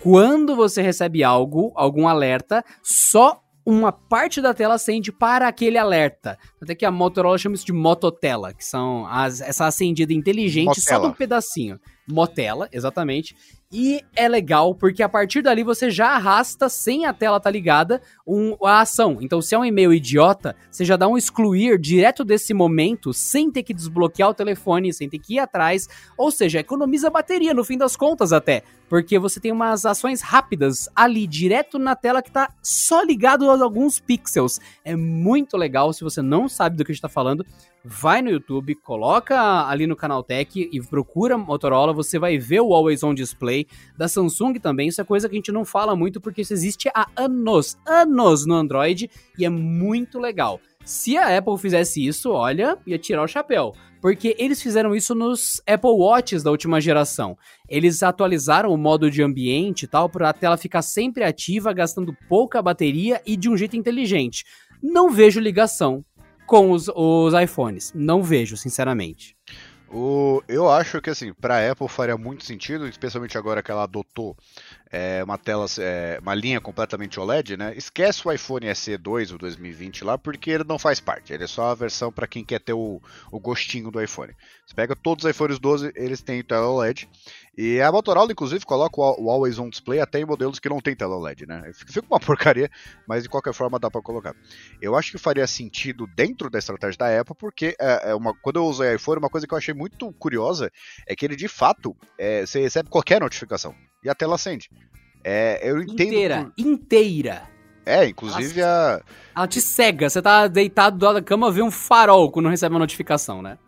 Quando 0.00 0.54
você 0.54 0.82
recebe 0.82 1.24
algo, 1.24 1.72
algum 1.74 2.06
alerta, 2.06 2.64
só 2.82 3.40
uma 3.66 3.90
parte 3.90 4.40
da 4.40 4.54
tela 4.54 4.74
acende 4.74 5.10
para 5.10 5.48
aquele 5.48 5.76
alerta. 5.76 6.38
Até 6.62 6.72
que 6.72 6.86
a 6.86 6.90
Motorola 6.90 7.36
chama 7.36 7.56
isso 7.56 7.66
de 7.66 7.72
mototela, 7.72 8.54
que 8.54 8.64
são 8.64 9.04
as, 9.08 9.40
essa 9.40 9.66
acendida 9.66 10.12
inteligente 10.12 10.66
Motela. 10.66 10.86
só 10.86 10.98
de 11.00 11.06
um 11.08 11.12
pedacinho. 11.12 11.80
Motela, 12.08 12.68
exatamente. 12.70 13.34
E 13.72 14.00
é 14.14 14.28
legal 14.28 14.76
porque 14.76 15.02
a 15.02 15.08
partir 15.08 15.42
dali 15.42 15.64
você 15.64 15.90
já 15.90 16.10
arrasta, 16.10 16.68
sem 16.68 17.04
a 17.04 17.12
tela 17.12 17.40
tá 17.40 17.50
ligada, 17.50 18.00
um, 18.24 18.56
a 18.64 18.80
ação. 18.80 19.18
Então, 19.20 19.42
se 19.42 19.56
é 19.56 19.58
um 19.58 19.64
e-mail 19.64 19.92
idiota, 19.92 20.54
você 20.70 20.84
já 20.84 20.96
dá 20.96 21.08
um 21.08 21.18
excluir 21.18 21.76
direto 21.76 22.24
desse 22.24 22.54
momento, 22.54 23.12
sem 23.12 23.50
ter 23.50 23.64
que 23.64 23.74
desbloquear 23.74 24.30
o 24.30 24.34
telefone, 24.34 24.92
sem 24.92 25.08
ter 25.08 25.18
que 25.18 25.34
ir 25.34 25.38
atrás. 25.40 25.88
Ou 26.16 26.30
seja, 26.30 26.60
economiza 26.60 27.10
bateria 27.10 27.52
no 27.52 27.64
fim 27.64 27.76
das 27.76 27.96
contas 27.96 28.32
até. 28.32 28.62
Porque 28.88 29.18
você 29.18 29.40
tem 29.40 29.50
umas 29.50 29.84
ações 29.84 30.20
rápidas 30.20 30.88
ali, 30.94 31.26
direto 31.26 31.76
na 31.76 31.96
tela 31.96 32.22
que 32.22 32.28
está 32.28 32.52
só 32.62 33.02
ligado 33.02 33.50
a 33.50 33.60
alguns 33.60 33.98
pixels. 33.98 34.60
É 34.84 34.94
muito 34.94 35.56
legal. 35.56 35.92
Se 35.92 36.04
você 36.04 36.22
não 36.22 36.48
sabe 36.48 36.76
do 36.76 36.84
que 36.84 36.92
a 36.92 36.94
gente 36.94 37.02
tá 37.02 37.08
falando, 37.08 37.44
vai 37.88 38.20
no 38.20 38.30
YouTube, 38.30 38.74
coloca 38.74 39.66
ali 39.68 39.86
no 39.86 39.94
canal 39.94 40.22
Tech 40.22 40.68
e 40.72 40.82
procura 40.82 41.38
Motorola, 41.38 41.92
você 41.92 42.18
vai 42.18 42.36
ver 42.36 42.60
o 42.60 42.74
Always 42.74 43.04
On 43.04 43.14
Display 43.14 43.66
da 43.96 44.08
Samsung 44.08 44.54
também. 44.54 44.88
Isso 44.88 45.00
é 45.00 45.04
coisa 45.04 45.28
que 45.28 45.36
a 45.36 45.38
gente 45.38 45.52
não 45.52 45.64
fala 45.64 45.94
muito 45.94 46.20
porque 46.20 46.40
isso 46.42 46.52
existe 46.52 46.90
há 46.92 47.06
anos, 47.16 47.78
anos 47.86 48.44
no 48.44 48.54
Android 48.54 49.08
e 49.38 49.44
é 49.44 49.48
muito 49.48 50.18
legal. 50.18 50.60
Se 50.84 51.16
a 51.16 51.36
Apple 51.36 51.58
fizesse 51.58 52.04
isso, 52.04 52.30
olha, 52.30 52.76
ia 52.86 52.98
tirar 52.98 53.22
o 53.22 53.28
chapéu. 53.28 53.72
Porque 54.00 54.36
eles 54.38 54.62
fizeram 54.62 54.94
isso 54.94 55.14
nos 55.14 55.60
Apple 55.66 55.90
Watches 55.90 56.42
da 56.42 56.50
última 56.50 56.80
geração. 56.80 57.36
Eles 57.68 58.02
atualizaram 58.02 58.72
o 58.72 58.76
modo 58.76 59.10
de 59.10 59.22
ambiente 59.22 59.82
e 59.82 59.88
tal, 59.88 60.08
para 60.08 60.30
a 60.30 60.32
tela 60.32 60.56
ficar 60.56 60.82
sempre 60.82 61.24
ativa, 61.24 61.72
gastando 61.72 62.16
pouca 62.28 62.62
bateria 62.62 63.20
e 63.26 63.36
de 63.36 63.48
um 63.48 63.56
jeito 63.56 63.76
inteligente. 63.76 64.44
Não 64.80 65.10
vejo 65.10 65.40
ligação 65.40 66.04
com 66.46 66.70
os, 66.70 66.88
os 66.88 67.34
iPhones. 67.34 67.92
Não 67.94 68.22
vejo, 68.22 68.56
sinceramente. 68.56 69.36
O, 69.88 70.42
eu 70.48 70.68
acho 70.68 71.00
que 71.00 71.10
assim, 71.10 71.32
para 71.32 71.56
a 71.56 71.72
Apple 71.72 71.88
faria 71.88 72.16
muito 72.16 72.44
sentido, 72.44 72.88
especialmente 72.88 73.38
agora 73.38 73.62
que 73.62 73.70
ela 73.70 73.84
adotou 73.84 74.36
é, 74.96 75.22
uma 75.22 75.36
tela, 75.36 75.66
é, 75.78 76.18
uma 76.22 76.34
linha 76.34 76.58
completamente 76.58 77.20
OLED, 77.20 77.54
né? 77.54 77.74
Esquece 77.76 78.26
o 78.26 78.32
iPhone 78.32 78.74
SE 78.74 78.96
2 78.96 79.32
o 79.32 79.36
2020 79.36 80.02
lá, 80.02 80.16
porque 80.16 80.50
ele 80.50 80.64
não 80.64 80.78
faz 80.78 81.00
parte. 81.00 81.34
Ele 81.34 81.44
é 81.44 81.46
só 81.46 81.70
a 81.70 81.74
versão 81.74 82.10
para 82.10 82.26
quem 82.26 82.42
quer 82.42 82.60
ter 82.60 82.72
o, 82.72 82.98
o, 83.30 83.38
gostinho 83.38 83.90
do 83.90 84.02
iPhone. 84.02 84.32
Você 84.64 84.74
pega 84.74 84.96
todos 84.96 85.26
os 85.26 85.30
iPhones 85.30 85.58
12, 85.58 85.92
eles 85.94 86.22
têm 86.22 86.42
tela 86.42 86.70
OLED. 86.70 87.06
E 87.58 87.78
a 87.82 87.92
Motorola, 87.92 88.32
inclusive, 88.32 88.64
coloca 88.64 88.98
o, 88.98 89.30
Always 89.30 89.58
On 89.58 89.68
Display 89.68 90.00
até 90.00 90.18
em 90.18 90.24
modelos 90.24 90.58
que 90.58 90.68
não 90.68 90.80
tem 90.80 90.96
tela 90.96 91.14
OLED, 91.14 91.46
né? 91.46 91.70
Fica 91.74 92.06
uma 92.08 92.20
porcaria, 92.20 92.70
mas 93.06 93.22
de 93.22 93.28
qualquer 93.28 93.52
forma 93.52 93.78
dá 93.78 93.90
para 93.90 94.00
colocar. 94.00 94.34
Eu 94.80 94.96
acho 94.96 95.12
que 95.12 95.18
faria 95.18 95.46
sentido 95.46 96.06
dentro 96.06 96.48
da 96.48 96.58
estratégia 96.58 96.96
da 96.96 97.20
Apple, 97.20 97.36
porque 97.38 97.76
é, 97.78 98.12
é 98.12 98.14
uma, 98.14 98.32
quando 98.40 98.56
eu 98.56 98.64
usei 98.64 98.94
iPhone, 98.94 99.18
uma 99.18 99.28
coisa 99.28 99.46
que 99.46 99.52
eu 99.52 99.58
achei 99.58 99.74
muito 99.74 100.10
curiosa 100.14 100.72
é 101.06 101.14
que 101.14 101.26
ele 101.26 101.36
de 101.36 101.48
fato 101.48 101.94
é, 102.18 102.46
você 102.46 102.62
recebe 102.62 102.88
qualquer 102.88 103.20
notificação 103.20 103.74
e 104.06 104.08
a 104.08 104.14
tela 104.14 104.36
acende. 104.36 104.70
É, 105.22 105.60
eu 105.68 105.82
entendo. 105.82 106.02
Inteira, 106.02 106.44
por... 106.44 106.52
inteira. 106.56 107.42
É, 107.84 108.06
inclusive 108.06 108.60
Nossa. 108.60 109.04
a. 109.34 109.40
Ela 109.40 109.48
te 109.48 109.60
cega, 109.60 110.08
você 110.08 110.22
tá 110.22 110.46
deitado 110.46 110.96
do 110.96 111.04
lado 111.04 111.16
da 111.16 111.22
cama, 111.22 111.50
vê 111.50 111.62
um 111.62 111.70
farol 111.70 112.30
quando 112.30 112.48
recebe 112.48 112.74
uma 112.74 112.80
notificação, 112.80 113.42
né? 113.42 113.58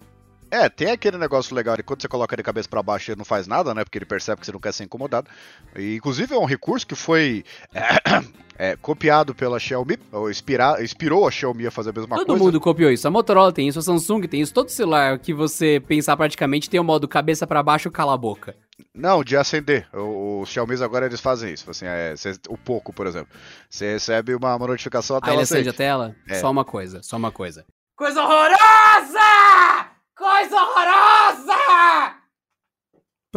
É, 0.51 0.69
tem 0.69 0.91
aquele 0.91 1.19
negócio 1.19 1.55
legal 1.55 1.77
de 1.77 1.83
quando 1.83 2.01
você 2.01 2.09
coloca 2.09 2.35
de 2.35 2.43
cabeça 2.43 2.69
para 2.69 2.83
baixo 2.83 3.11
ele 3.11 3.19
não 3.19 3.25
faz 3.25 3.47
nada, 3.47 3.75
né? 3.75 3.85
Porque 3.85 3.99
ele 3.99 4.07
percebe 4.07 4.41
que 4.41 4.47
você 4.47 4.53
não 4.53 4.61
quer 4.61 4.73
ser 4.73 4.85
incomodado. 4.85 5.29
E, 5.77 5.97
inclusive 5.97 6.35
é 6.35 6.39
um 6.39 6.47
recurso 6.47 6.87
que 6.87 6.95
foi 6.95 7.45
é, 8.57 8.75
copiado 8.77 9.35
pela 9.35 9.59
Xiaomi, 9.59 9.99
ou 10.11 10.31
inspira, 10.31 10.83
inspirou 10.83 11.29
a 11.29 11.31
Xiaomi 11.31 11.67
a 11.67 11.71
fazer 11.71 11.91
a 11.91 11.93
mesma 11.93 12.17
Todo 12.17 12.27
coisa. 12.27 12.39
Todo 12.39 12.47
mundo 12.47 12.61
copiou 12.61 12.91
isso. 12.91 13.07
A 13.07 13.11
Motorola 13.11 13.53
tem 13.53 13.69
isso, 13.69 13.79
a 13.79 13.83
Samsung 13.83 14.23
tem 14.23 14.41
isso. 14.41 14.55
Todo 14.55 14.71
celular 14.71 15.19
que 15.19 15.35
você 15.35 15.83
pensar 15.87 16.17
praticamente 16.17 16.71
tem 16.71 16.81
o 16.81 16.85
modo 16.85 17.07
cabeça 17.07 17.47
para 17.47 17.63
baixo 17.63 17.91
cala 17.91 18.15
a 18.15 18.17
boca. 18.17 18.57
Não, 18.95 19.23
de 19.23 19.37
acender. 19.37 19.89
Os 19.93 20.49
Xiaomi 20.49 20.83
agora 20.83 21.07
eles 21.07 21.21
fazem 21.21 21.53
isso. 21.53 21.71
Assim, 21.71 21.87
é, 21.87 22.15
cê, 22.17 22.33
o 22.49 22.57
Poco, 22.57 22.93
por 22.93 23.07
exemplo. 23.07 23.29
Você 23.69 23.93
recebe 23.93 24.35
uma, 24.35 24.55
uma 24.57 24.67
notificação, 24.67 25.17
a 25.17 25.21
tela 25.21 25.33
Aí 25.33 25.37
ele 25.39 25.43
acende 25.43 25.69
a 25.69 25.73
tela? 25.73 26.17
É. 26.29 26.41
Só 26.41 26.51
uma 26.51 26.65
coisa, 26.65 27.03
só 27.03 27.17
uma 27.17 27.33
coisa. 27.33 27.65
Coisa 27.97 28.23
horrorosa! 28.23 29.89
Coisa 30.17 30.57
horrorosa! 30.57 32.15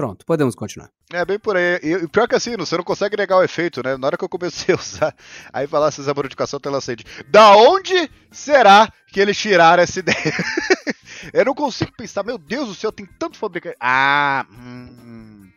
Pronto, 0.01 0.25
podemos 0.25 0.55
continuar. 0.55 0.89
É 1.13 1.23
bem 1.23 1.37
por 1.37 1.55
aí. 1.55 1.75
E 1.75 2.07
pior 2.07 2.27
que 2.27 2.33
assim, 2.33 2.57
você 2.57 2.75
não 2.75 2.83
consegue 2.83 3.15
negar 3.15 3.37
o 3.37 3.43
efeito, 3.43 3.83
né? 3.83 3.95
Na 3.97 4.07
hora 4.07 4.17
que 4.17 4.23
eu 4.23 4.29
comecei 4.29 4.73
a 4.73 4.77
usar, 4.79 5.15
aí 5.53 5.67
falar 5.67 5.91
se 5.91 6.01
essa 6.01 6.11
modificação 6.11 6.59
tela 6.59 6.79
acende. 6.79 7.05
Da 7.27 7.55
onde 7.55 8.09
será 8.31 8.91
que 9.05 9.19
eles 9.19 9.37
tiraram 9.37 9.83
essa 9.83 9.99
ideia? 9.99 10.33
eu 11.31 11.45
não 11.45 11.53
consigo 11.53 11.91
pensar, 11.95 12.23
meu 12.23 12.39
Deus 12.39 12.67
do 12.67 12.73
céu, 12.73 12.91
tem 12.91 13.05
tanto 13.05 13.37
fabricante. 13.37 13.77
Ah, 13.79 14.43
hum, 14.49 15.51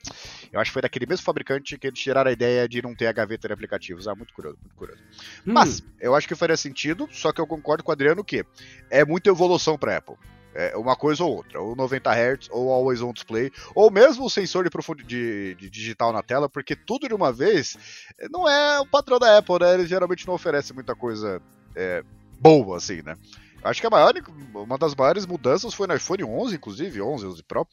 eu 0.53 0.61
acho 0.61 0.69
que 0.69 0.75
foi 0.75 0.83
daquele 0.83 1.07
mesmo 1.07 1.25
fabricante 1.25 1.79
que 1.79 1.87
eles 1.87 1.99
tiraram 1.99 2.29
a 2.29 2.33
ideia 2.33 2.69
de 2.69 2.83
não 2.83 2.95
ter 2.95 3.07
a 3.07 3.13
gaveta 3.13 3.49
de 3.49 3.55
aplicativos. 3.55 4.07
Ah, 4.07 4.15
muito 4.15 4.35
curioso, 4.35 4.59
muito 4.61 4.77
curioso. 4.77 5.01
Hum. 5.47 5.55
Mas, 5.55 5.83
eu 5.99 6.15
acho 6.15 6.29
que 6.29 6.35
faria 6.35 6.59
sentido, 6.59 7.09
só 7.11 7.33
que 7.33 7.41
eu 7.41 7.47
concordo 7.47 7.83
com 7.83 7.91
o 7.91 7.95
Adriano 7.95 8.23
que 8.23 8.45
é 8.91 9.07
muita 9.07 9.31
evolução 9.31 9.79
para 9.79 9.97
Apple. 9.97 10.17
É 10.55 10.77
uma 10.77 10.95
coisa 10.95 11.25
ou 11.25 11.37
outra, 11.37 11.61
ou 11.61 11.75
90 11.75 12.11
Hz, 12.11 12.49
ou 12.51 12.71
Always 12.73 13.03
On 13.03 13.13
Display, 13.13 13.51
ou 13.75 13.91
mesmo 13.91 14.25
o 14.25 14.31
sensor 14.31 14.63
de, 14.63 14.71
profundidade 14.71 15.55
de, 15.57 15.69
digital 15.69 16.13
na 16.13 16.23
tela, 16.23 16.49
porque 16.49 16.77
tudo 16.77 17.09
de 17.09 17.15
uma 17.15 17.33
vez 17.33 17.77
não 18.31 18.49
é 18.49 18.79
o 18.79 18.87
padrão 18.87 19.19
da 19.19 19.37
Apple, 19.37 19.59
né? 19.59 19.75
Eles 19.75 19.89
geralmente 19.89 20.27
não 20.27 20.35
oferecem 20.35 20.73
muita 20.73 20.95
coisa 20.95 21.43
é, 21.75 22.05
boa, 22.41 22.77
assim, 22.77 23.03
né? 23.03 23.17
Acho 23.65 23.81
que 23.81 23.87
a 23.87 23.91
maior, 23.91 24.13
uma 24.55 24.79
das 24.79 24.95
maiores 24.95 25.27
mudanças 25.27 25.75
foi 25.75 25.89
no 25.89 25.95
iPhone 25.97 26.23
11, 26.23 26.55
inclusive, 26.55 27.03
11, 27.03 27.27
11 27.27 27.43
Pro, 27.43 27.67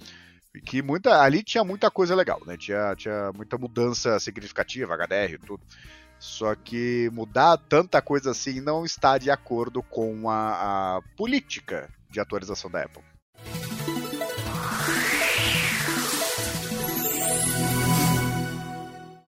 que 0.65 0.82
muita, 0.82 1.21
ali 1.21 1.43
tinha 1.43 1.63
muita 1.63 1.91
coisa 1.91 2.15
legal, 2.15 2.41
né? 2.47 2.57
Tinha, 2.57 2.95
tinha 2.95 3.32
muita 3.36 3.57
mudança 3.57 4.19
significativa, 4.19 4.95
HDR 4.95 5.34
e 5.34 5.38
tudo. 5.38 5.61
Só 6.17 6.55
que 6.55 7.09
mudar 7.11 7.57
tanta 7.57 8.01
coisa 8.01 8.32
assim 8.32 8.61
não 8.61 8.86
está 8.86 9.17
de 9.17 9.29
acordo 9.29 9.84
com 9.84 10.29
a, 10.29 10.97
a 10.97 11.01
política 11.17 11.89
de 12.12 12.20
atualização 12.20 12.70
da 12.70 12.84
Apple. 12.84 13.03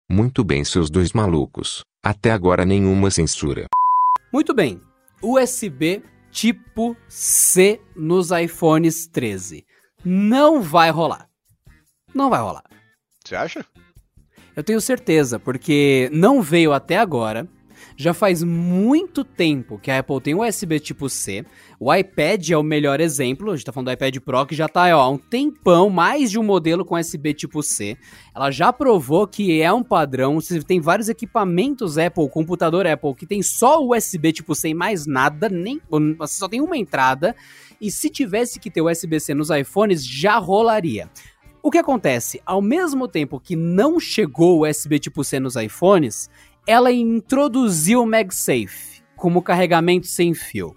Muito 0.09 0.43
bem, 0.43 0.63
seus 0.63 0.89
dois 0.89 1.11
malucos. 1.13 1.83
Até 2.03 2.31
agora 2.31 2.65
nenhuma 2.65 3.09
censura. 3.09 3.67
Muito 4.31 4.53
bem. 4.53 4.79
USB 5.21 6.03
tipo 6.31 6.97
C 7.07 7.79
nos 7.95 8.31
iPhones 8.31 9.07
13. 9.07 9.63
Não 10.03 10.61
vai 10.61 10.89
rolar. 10.89 11.29
Não 12.13 12.29
vai 12.29 12.41
rolar. 12.41 12.63
Você 13.23 13.35
acha? 13.35 13.65
Eu 14.55 14.63
tenho 14.63 14.81
certeza, 14.81 15.39
porque 15.39 16.09
não 16.11 16.41
veio 16.41 16.73
até 16.73 16.97
agora. 16.97 17.47
Já 17.95 18.13
faz 18.13 18.43
muito 18.43 19.23
tempo 19.23 19.79
que 19.79 19.91
a 19.91 19.99
Apple 19.99 20.21
tem 20.21 20.35
USB 20.35 20.79
tipo 20.79 21.09
C. 21.09 21.45
O 21.79 21.93
iPad 21.93 22.49
é 22.49 22.57
o 22.57 22.63
melhor 22.63 22.99
exemplo. 22.99 23.51
A 23.51 23.55
gente 23.55 23.65
tá 23.65 23.71
falando 23.71 23.87
do 23.87 23.93
iPad 23.93 24.17
Pro, 24.19 24.45
que 24.45 24.55
já 24.55 24.67
tá 24.67 24.83
ó, 24.97 25.01
há 25.01 25.09
um 25.09 25.17
tempão, 25.17 25.89
mais 25.89 26.31
de 26.31 26.39
um 26.39 26.43
modelo 26.43 26.85
com 26.85 26.95
USB 26.95 27.33
tipo 27.33 27.61
C. 27.61 27.97
Ela 28.35 28.51
já 28.51 28.71
provou 28.71 29.27
que 29.27 29.61
é 29.61 29.71
um 29.71 29.83
padrão. 29.83 30.39
Tem 30.65 30.79
vários 30.79 31.09
equipamentos 31.09 31.97
Apple, 31.97 32.29
computador 32.29 32.87
Apple, 32.87 33.15
que 33.15 33.25
tem 33.25 33.41
só 33.41 33.83
USB 33.83 34.31
tipo 34.31 34.55
C 34.55 34.69
e 34.69 34.73
mais 34.73 35.05
nada, 35.05 35.49
nem 35.49 35.81
você 36.17 36.35
só 36.35 36.47
tem 36.47 36.61
uma 36.61 36.77
entrada. 36.77 37.35
E 37.79 37.91
se 37.91 38.09
tivesse 38.09 38.59
que 38.59 38.71
ter 38.71 38.81
USB-C 38.81 39.33
nos 39.33 39.49
iPhones, 39.49 40.05
já 40.05 40.37
rolaria. 40.37 41.09
O 41.61 41.71
que 41.71 41.77
acontece? 41.77 42.41
Ao 42.45 42.61
mesmo 42.61 43.07
tempo 43.07 43.39
que 43.39 43.55
não 43.55 43.99
chegou 43.99 44.59
o 44.59 44.69
USB 44.69 44.99
tipo 44.99 45.23
C 45.23 45.39
nos 45.39 45.55
iPhones, 45.55 46.29
ela 46.65 46.91
introduziu 46.91 48.01
o 48.01 48.05
MagSafe 48.05 49.03
como 49.15 49.41
carregamento 49.41 50.07
sem 50.07 50.33
fio. 50.33 50.75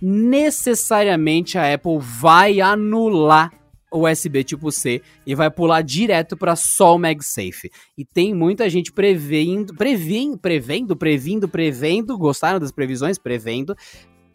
Necessariamente 0.00 1.56
a 1.56 1.72
Apple 1.72 1.98
vai 1.98 2.60
anular 2.60 3.52
o 3.90 4.06
USB 4.06 4.44
tipo 4.44 4.70
C 4.70 5.00
e 5.26 5.34
vai 5.34 5.50
pular 5.50 5.82
direto 5.82 6.36
para 6.36 6.54
só 6.56 6.94
o 6.94 6.98
MagSafe. 6.98 7.70
E 7.96 8.04
tem 8.04 8.34
muita 8.34 8.68
gente 8.68 8.92
prevendo, 8.92 9.74
prevendo, 9.74 10.38
prevendo, 10.38 10.96
prevendo, 10.96 11.48
prevendo, 11.48 12.18
gostaram 12.18 12.60
das 12.60 12.72
previsões? 12.72 13.18
Prevendo 13.18 13.74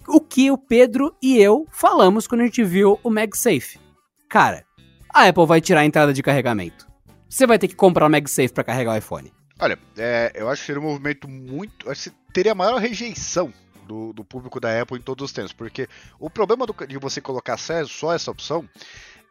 o 0.07 0.19
que 0.19 0.49
o 0.49 0.57
Pedro 0.57 1.15
e 1.21 1.37
eu 1.37 1.67
falamos 1.71 2.25
quando 2.25 2.41
a 2.41 2.45
gente 2.45 2.63
viu 2.63 2.99
o 3.03 3.09
MagSafe. 3.09 3.79
Cara, 4.27 4.65
a 5.13 5.27
Apple 5.27 5.45
vai 5.45 5.61
tirar 5.61 5.81
a 5.81 5.85
entrada 5.85 6.13
de 6.13 6.23
carregamento. 6.23 6.87
Você 7.29 7.45
vai 7.45 7.59
ter 7.59 7.67
que 7.67 7.75
comprar 7.75 8.07
o 8.07 8.09
MagSafe 8.09 8.53
para 8.53 8.63
carregar 8.63 8.93
o 8.93 8.97
iPhone. 8.97 9.31
Olha, 9.61 9.77
é, 9.95 10.31
eu 10.33 10.49
acho 10.49 10.61
que 10.61 10.65
seria 10.65 10.81
um 10.81 10.85
movimento 10.85 11.27
muito. 11.27 11.87
Acho 11.89 12.09
que 12.09 12.15
teria 12.33 12.53
a 12.53 12.55
maior 12.55 12.79
rejeição 12.79 13.53
do, 13.87 14.11
do, 14.11 14.23
público 14.23 14.59
da 14.59 14.81
Apple 14.81 14.97
em 14.97 15.01
todos 15.01 15.25
os 15.25 15.31
tempos. 15.31 15.53
Porque 15.53 15.87
o 16.19 16.31
problema 16.31 16.65
do, 16.65 16.73
de 16.87 16.97
você 16.97 17.21
colocar 17.21 17.57
só 17.57 18.11
essa 18.11 18.31
opção 18.31 18.67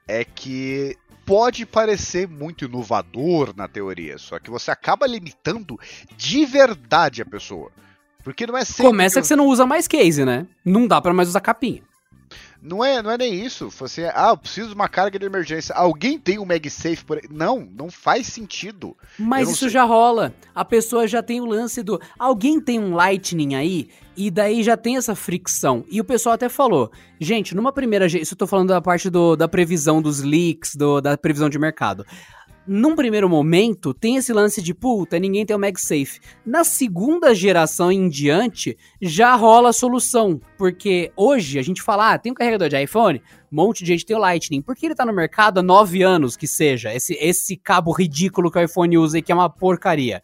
é 0.07 0.25
que 0.25 0.97
pode 1.27 1.67
parecer 1.67 2.29
muito 2.29 2.65
inovador 2.65 3.53
na 3.57 3.67
teoria, 3.67 4.19
só 4.19 4.39
que 4.39 4.51
você 4.51 4.71
acaba 4.71 5.07
limitando 5.07 5.79
de 6.17 6.47
verdade 6.47 7.23
a 7.23 7.27
pessoa. 7.27 7.73
Porque 8.23 8.47
não 8.47 8.57
é 8.57 8.65
sempre. 8.65 8.85
Começa 8.85 9.17
que, 9.17 9.23
que 9.23 9.27
você 9.27 9.37
não 9.37 9.47
usa 9.47 9.67
mais 9.67 9.89
case, 9.89 10.25
né? 10.25 10.47
Não 10.65 10.87
dá 10.87 11.01
para 11.01 11.13
mais 11.13 11.29
usar 11.29 11.41
capinha. 11.41 11.83
Não 12.63 12.85
é, 12.85 13.03
não 13.03 13.11
é 13.11 13.17
nem 13.17 13.35
isso. 13.35 13.71
Você, 13.71 14.05
ah, 14.15 14.31
eu 14.31 14.37
preciso 14.37 14.69
de 14.69 14.75
uma 14.75 14.89
carga 14.89 15.19
de 15.19 15.25
emergência. 15.25 15.75
Alguém 15.75 16.19
tem 16.19 16.39
um 16.39 16.45
MagSafe 16.45 17.05
por 17.05 17.17
aí? 17.17 17.25
Não, 17.31 17.67
não 17.75 17.91
faz 17.91 18.27
sentido. 18.27 18.97
Mas 19.19 19.49
isso 19.49 19.61
sei. 19.61 19.71
já 19.71 19.85
rola. 19.85 20.35
A 20.55 20.65
pessoa 20.65 21.09
já 21.09 21.23
tem 21.23 21.41
o 21.41 21.47
lance 21.47 21.83
do. 21.83 22.01
Alguém 22.19 22.61
tem 22.61 22.79
um 22.79 22.95
Lightning 22.95 23.55
aí? 23.55 23.89
E 24.17 24.31
daí 24.31 24.63
já 24.63 24.77
tem 24.77 24.97
essa 24.99 25.15
fricção. 25.15 25.85
E 25.91 26.01
o 26.01 26.05
pessoal 26.05 26.35
até 26.35 26.49
falou, 26.49 26.91
gente, 27.19 27.55
numa 27.55 27.73
primeira. 27.73 28.07
Isso 28.07 28.35
eu 28.35 28.39
tô 28.39 28.47
falando 28.47 28.69
da 28.69 28.81
parte 28.81 29.09
do, 29.09 29.37
da 29.37 29.49
previsão 29.49 30.03
dos 30.03 30.21
leaks, 30.21 30.75
do, 30.77 31.01
da 31.01 31.17
previsão 31.17 31.49
de 31.49 31.59
mercado 31.59 32.05
num 32.67 32.95
primeiro 32.95 33.29
momento, 33.29 33.95
tem 33.95 34.17
esse 34.17 34.33
lance 34.33 34.61
de 34.61 34.75
puta, 34.75 35.19
ninguém 35.19 35.45
tem 35.47 35.57
o 35.57 35.59
MagSafe. 35.59 36.21
Na 36.45 36.63
segunda 36.63 37.35
geração 37.35 37.91
em 37.91 38.09
diante, 38.09 38.77
já 39.01 39.35
rola 39.35 39.71
a 39.71 39.73
solução. 39.73 40.41
Porque 40.59 41.11
hoje 41.17 41.59
a 41.59 41.63
gente 41.63 41.83
fala, 41.83 42.13
ah, 42.13 42.19
tem 42.19 42.31
um 42.31 42.35
carregador 42.35 42.69
de 42.69 42.81
iPhone, 42.81 43.23
um 43.51 43.57
monte 43.57 43.81
de 43.81 43.87
gente 43.87 44.07
tem 44.07 44.17
o 44.17 44.21
Lightning. 44.21 44.63
Por 44.63 44.77
que 44.77 44.87
ele 44.87 44.95
tá 44.95 45.05
no 45.05 45.13
mercado 45.13 45.59
há 45.59 45.63
nove 45.63 46.03
anos 46.03 46.37
que 46.37 46.47
seja? 46.47 46.95
Esse, 46.95 47.15
esse 47.15 47.57
cabo 47.57 47.93
ridículo 47.93 48.51
que 48.51 48.59
o 48.59 48.63
iPhone 48.63 48.99
usa 48.99 49.19
e 49.19 49.23
que 49.23 49.33
é 49.33 49.35
uma 49.35 49.51
porcaria. 49.51 50.23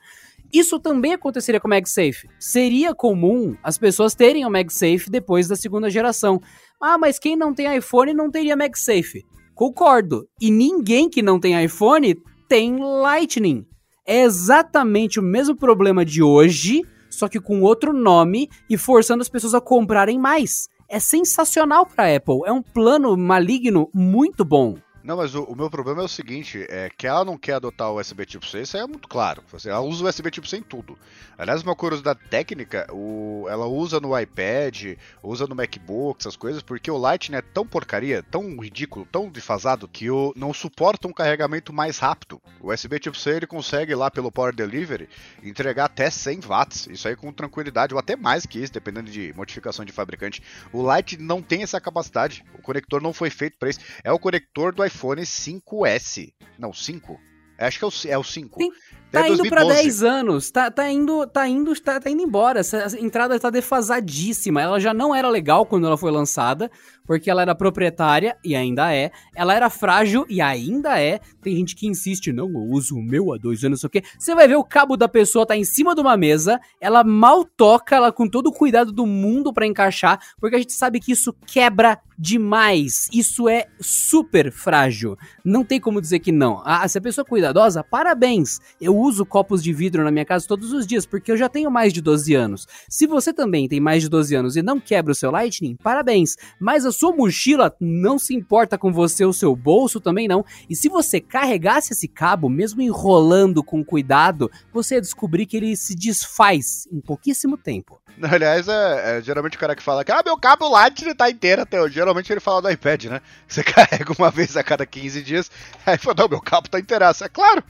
Isso 0.52 0.78
também 0.78 1.14
aconteceria 1.14 1.60
com 1.60 1.66
o 1.66 1.70
MagSafe. 1.70 2.28
Seria 2.38 2.94
comum 2.94 3.56
as 3.62 3.76
pessoas 3.76 4.14
terem 4.14 4.46
o 4.46 4.50
MagSafe 4.50 5.10
depois 5.10 5.48
da 5.48 5.56
segunda 5.56 5.90
geração. 5.90 6.40
Ah, 6.80 6.96
mas 6.98 7.18
quem 7.18 7.34
não 7.34 7.52
tem 7.52 7.76
iPhone 7.76 8.14
não 8.14 8.30
teria 8.30 8.56
MagSafe. 8.56 9.24
Concordo. 9.56 10.28
E 10.38 10.50
ninguém 10.50 11.08
que 11.08 11.22
não 11.22 11.40
tem 11.40 11.64
iPhone 11.64 12.14
tem 12.46 12.76
Lightning. 12.78 13.64
É 14.06 14.22
exatamente 14.22 15.18
o 15.18 15.22
mesmo 15.22 15.56
problema 15.56 16.04
de 16.04 16.22
hoje, 16.22 16.82
só 17.08 17.26
que 17.26 17.40
com 17.40 17.62
outro 17.62 17.94
nome 17.94 18.50
e 18.68 18.76
forçando 18.76 19.22
as 19.22 19.30
pessoas 19.30 19.54
a 19.54 19.60
comprarem 19.60 20.18
mais. 20.18 20.68
É 20.90 21.00
sensacional 21.00 21.86
para 21.86 22.14
Apple, 22.14 22.42
é 22.44 22.52
um 22.52 22.62
plano 22.62 23.16
maligno 23.16 23.88
muito 23.94 24.44
bom. 24.44 24.76
Não, 25.06 25.16
mas 25.16 25.36
o, 25.36 25.44
o, 25.44 25.54
meu 25.54 25.70
problema 25.70 26.02
é 26.02 26.04
o 26.04 26.08
seguinte, 26.08 26.66
é 26.68 26.90
que 26.90 27.06
ela 27.06 27.24
não 27.24 27.38
quer 27.38 27.52
adotar 27.52 27.92
o 27.92 28.00
USB 28.00 28.26
tipo 28.26 28.44
C, 28.44 28.62
isso 28.62 28.76
aí 28.76 28.82
é 28.82 28.86
muito 28.88 29.06
claro. 29.06 29.40
Ela 29.64 29.80
usa 29.80 30.02
o 30.02 30.08
USB 30.08 30.32
tipo 30.32 30.48
C 30.48 30.56
em 30.56 30.62
tudo. 30.62 30.98
Aliás, 31.38 31.62
uma 31.62 31.76
curiosidade 31.76 32.18
técnica, 32.28 32.88
o, 32.92 33.46
ela 33.48 33.66
usa 33.66 34.00
no 34.00 34.18
iPad, 34.18 34.96
usa 35.22 35.46
no 35.46 35.54
MacBook, 35.54 36.20
essas 36.20 36.34
coisas, 36.34 36.60
porque 36.60 36.90
o 36.90 36.96
Lightning 36.96 37.36
é 37.36 37.42
tão 37.42 37.64
porcaria, 37.64 38.20
tão 38.20 38.58
ridículo, 38.58 39.06
tão 39.06 39.28
defasado, 39.28 39.86
que 39.86 40.10
o, 40.10 40.32
não 40.34 40.52
suporta 40.52 41.06
um 41.06 41.12
carregamento 41.12 41.72
mais 41.72 41.98
rápido. 41.98 42.42
O 42.60 42.72
USB 42.72 42.98
tipo 42.98 43.16
C 43.16 43.30
ele 43.30 43.46
consegue 43.46 43.94
lá 43.94 44.10
pelo 44.10 44.32
Power 44.32 44.52
Delivery 44.52 45.08
entregar 45.40 45.84
até 45.84 46.10
100 46.10 46.40
watts, 46.40 46.88
isso 46.88 47.06
aí 47.06 47.14
com 47.14 47.32
tranquilidade, 47.32 47.94
ou 47.94 48.00
até 48.00 48.16
mais 48.16 48.44
que 48.44 48.58
isso, 48.58 48.72
dependendo 48.72 49.08
de 49.08 49.32
modificação 49.36 49.84
de 49.84 49.92
fabricante. 49.92 50.42
O 50.72 50.82
Lightning 50.82 51.24
não 51.24 51.40
tem 51.40 51.62
essa 51.62 51.80
capacidade, 51.80 52.44
o 52.58 52.62
conector 52.62 53.00
não 53.00 53.12
foi 53.12 53.30
feito 53.30 53.56
para 53.56 53.70
isso. 53.70 53.78
É 54.02 54.10
o 54.10 54.18
conector 54.18 54.74
do 54.74 54.84
iPhone 54.84 54.95
iPhone 54.96 55.20
5S. 55.22 56.32
Não, 56.58 56.72
5. 56.72 57.20
Acho 57.58 57.78
que 57.78 57.84
é 57.84 57.88
o, 57.88 58.12
é 58.14 58.18
o 58.18 58.24
5. 58.24 58.62
Sim, 58.62 58.70
tá 59.10 59.28
indo 59.28 59.48
para 59.48 59.64
10 59.64 60.02
anos, 60.02 60.50
tá, 60.50 60.70
tá 60.70 60.90
indo, 60.90 61.26
tá 61.26 61.48
indo, 61.48 61.80
tá, 61.80 62.00
tá 62.00 62.10
indo 62.10 62.22
embora. 62.22 62.60
Essa 62.60 62.98
entrada 63.00 63.38
tá 63.38 63.50
defasadíssima. 63.50 64.60
Ela 64.60 64.80
já 64.80 64.92
não 64.92 65.14
era 65.14 65.28
legal 65.28 65.64
quando 65.66 65.86
ela 65.86 65.96
foi 65.96 66.10
lançada 66.10 66.70
porque 67.06 67.30
ela 67.30 67.42
era 67.42 67.54
proprietária 67.54 68.36
e 68.44 68.54
ainda 68.54 68.92
é. 68.92 69.10
Ela 69.34 69.54
era 69.54 69.70
frágil 69.70 70.26
e 70.28 70.40
ainda 70.40 71.00
é. 71.00 71.20
Tem 71.40 71.54
gente 71.56 71.76
que 71.76 71.86
insiste, 71.86 72.32
não, 72.32 72.48
eu 72.48 72.68
uso 72.70 72.96
o 72.96 73.02
meu 73.02 73.32
há 73.32 73.38
dois 73.38 73.64
anos, 73.64 73.82
não 73.82 73.88
sei 73.90 74.00
o 74.00 74.02
quê. 74.02 74.08
Você 74.18 74.34
vai 74.34 74.48
ver 74.48 74.56
o 74.56 74.64
cabo 74.64 74.96
da 74.96 75.08
pessoa 75.08 75.46
tá 75.46 75.56
em 75.56 75.64
cima 75.64 75.94
de 75.94 76.00
uma 76.00 76.16
mesa, 76.16 76.60
ela 76.80 77.04
mal 77.04 77.44
toca, 77.44 77.94
ela 77.94 78.12
com 78.12 78.28
todo 78.28 78.48
o 78.48 78.52
cuidado 78.52 78.90
do 78.90 79.06
mundo 79.06 79.52
para 79.52 79.66
encaixar, 79.66 80.18
porque 80.40 80.56
a 80.56 80.58
gente 80.58 80.72
sabe 80.72 80.98
que 80.98 81.12
isso 81.12 81.32
quebra 81.46 81.98
demais. 82.18 83.08
Isso 83.12 83.48
é 83.48 83.66
super 83.80 84.50
frágil. 84.50 85.16
Não 85.44 85.64
tem 85.64 85.80
como 85.80 86.00
dizer 86.00 86.18
que 86.18 86.32
não. 86.32 86.62
Ah, 86.64 86.86
se 86.88 86.98
a 86.98 87.00
pessoa 87.00 87.24
é 87.24 87.28
cuidadosa, 87.28 87.84
parabéns. 87.84 88.58
Eu 88.80 88.95
uso 88.96 89.24
copos 89.24 89.62
de 89.62 89.72
vidro 89.72 90.04
na 90.04 90.10
minha 90.10 90.24
casa 90.24 90.46
todos 90.46 90.72
os 90.72 90.86
dias, 90.86 91.06
porque 91.06 91.30
eu 91.30 91.36
já 91.36 91.48
tenho 91.48 91.70
mais 91.70 91.92
de 91.92 92.00
12 92.00 92.34
anos. 92.34 92.66
Se 92.88 93.06
você 93.06 93.32
também 93.32 93.68
tem 93.68 93.80
mais 93.80 94.02
de 94.02 94.08
12 94.08 94.34
anos 94.34 94.56
e 94.56 94.62
não 94.62 94.80
quebra 94.80 95.12
o 95.12 95.14
seu 95.14 95.30
Lightning, 95.30 95.76
parabéns. 95.76 96.36
Mas 96.60 96.84
a 96.84 96.92
sua 96.92 97.14
mochila 97.14 97.74
não 97.80 98.18
se 98.18 98.34
importa 98.34 98.78
com 98.78 98.92
você, 98.92 99.24
o 99.24 99.32
seu 99.32 99.54
bolso 99.54 100.00
também 100.00 100.28
não. 100.28 100.44
E 100.68 100.76
se 100.76 100.88
você 100.88 101.20
carregasse 101.20 101.92
esse 101.92 102.08
cabo, 102.08 102.48
mesmo 102.48 102.82
enrolando 102.82 103.62
com 103.62 103.84
cuidado, 103.84 104.50
você 104.72 104.96
ia 104.96 105.00
descobrir 105.00 105.46
que 105.46 105.56
ele 105.56 105.76
se 105.76 105.94
desfaz 105.94 106.86
em 106.92 107.00
pouquíssimo 107.00 107.56
tempo. 107.56 108.00
Aliás, 108.30 108.68
é, 108.68 109.18
é, 109.18 109.22
geralmente 109.22 109.56
o 109.56 109.60
cara 109.60 109.76
que 109.76 109.82
fala 109.82 110.04
que 110.04 110.12
ah, 110.12 110.22
meu 110.24 110.38
cabo 110.38 110.68
Lightning 110.68 111.14
tá 111.14 111.30
inteiro 111.30 111.62
até 111.62 111.80
hoje. 111.80 111.94
Geralmente 111.94 112.32
ele 112.32 112.40
fala 112.40 112.62
do 112.62 112.70
iPad, 112.70 113.04
né? 113.04 113.20
Você 113.46 113.62
carrega 113.62 114.12
uma 114.18 114.30
vez 114.30 114.56
a 114.56 114.62
cada 114.62 114.86
15 114.86 115.22
dias, 115.22 115.50
aí 115.84 115.98
fala, 115.98 116.16
não, 116.20 116.28
meu 116.28 116.40
cabo 116.40 116.68
tá 116.68 116.78
inteiraço. 116.78 117.24
É 117.24 117.28
claro. 117.28 117.62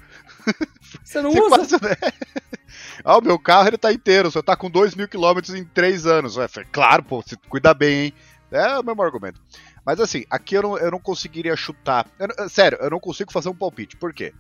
Você 1.03 1.21
não 1.21 1.33
Você 1.33 1.41
usa? 1.41 1.49
Quase, 1.57 1.83
né? 1.83 1.97
Ah, 3.05 3.19
o 3.19 3.23
meu 3.23 3.39
carro 3.39 3.69
ele 3.69 3.79
tá 3.79 3.93
inteiro, 3.93 4.31
você 4.31 4.43
tá 4.43 4.57
com 4.57 4.71
2 4.71 4.95
mil 4.95 5.09
quilômetros 5.09 5.55
em 5.55 5.65
3 5.65 6.07
anos. 6.07 6.39
É, 6.39 6.47
claro, 6.71 7.03
pô, 7.03 7.23
você 7.23 7.37
cuida 7.49 7.75
bem, 7.75 8.07
hein? 8.07 8.15
É 8.51 8.79
o 8.79 8.85
mesmo 8.85 9.03
argumento. 9.03 9.41
Mas 9.85 10.01
assim, 10.01 10.25
aqui 10.31 10.57
eu 10.57 10.63
não, 10.63 10.79
eu 10.79 10.91
não 10.91 10.99
conseguiria 10.99 11.57
chutar. 11.57 12.07
Eu, 12.19 12.49
sério, 12.49 12.79
eu 12.81 12.91
não 12.91 12.99
consigo 13.01 13.33
fazer 13.33 13.49
um 13.49 13.55
palpite. 13.55 13.97
Por 13.97 14.13
quê? 14.13 14.33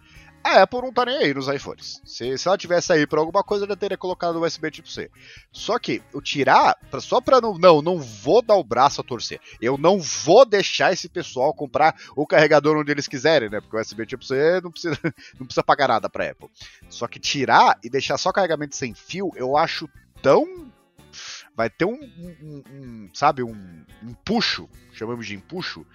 A 0.46 0.62
Apple 0.62 0.80
não 0.80 0.92
tá 0.92 1.04
nem 1.04 1.16
aí 1.16 1.34
nos 1.34 1.48
iPhones. 1.48 2.00
Se, 2.04 2.38
se 2.38 2.46
ela 2.46 2.56
tivesse 2.56 2.92
aí 2.92 3.04
pra 3.04 3.18
alguma 3.18 3.42
coisa, 3.42 3.64
ela 3.64 3.76
teria 3.76 3.98
colocado 3.98 4.36
o 4.36 4.46
USB 4.46 4.70
tipo 4.70 4.88
C. 4.88 5.10
Só 5.50 5.76
que 5.76 6.00
o 6.12 6.20
tirar, 6.20 6.76
pra, 6.88 7.00
só 7.00 7.20
pra 7.20 7.40
não. 7.40 7.58
Não, 7.58 7.82
não 7.82 7.98
vou 7.98 8.40
dar 8.40 8.54
o 8.54 8.62
braço 8.62 9.00
a 9.00 9.04
torcer. 9.04 9.40
Eu 9.60 9.76
não 9.76 9.98
vou 9.98 10.46
deixar 10.46 10.92
esse 10.92 11.08
pessoal 11.08 11.52
comprar 11.52 11.96
o 12.14 12.24
carregador 12.24 12.76
onde 12.76 12.92
eles 12.92 13.08
quiserem, 13.08 13.50
né? 13.50 13.60
Porque 13.60 13.76
o 13.76 13.80
USB 13.80 14.06
tipo 14.06 14.24
C 14.24 14.60
não 14.60 14.70
precisa, 14.70 14.96
não 15.36 15.46
precisa 15.46 15.64
pagar 15.64 15.88
nada 15.88 16.08
pra 16.08 16.30
Apple. 16.30 16.48
Só 16.88 17.08
que 17.08 17.18
tirar 17.18 17.76
e 17.82 17.90
deixar 17.90 18.16
só 18.16 18.30
carregamento 18.30 18.76
sem 18.76 18.94
fio, 18.94 19.32
eu 19.34 19.56
acho 19.56 19.88
tão 20.22 20.70
vai 21.56 21.70
ter 21.70 21.86
um, 21.86 21.98
um, 21.98 22.62
um 22.70 23.10
sabe, 23.14 23.42
um, 23.42 23.84
um 24.02 24.10
empuxo, 24.10 24.68
chamamos 24.92 25.26
de 25.26 25.34
empuxo, 25.34 25.86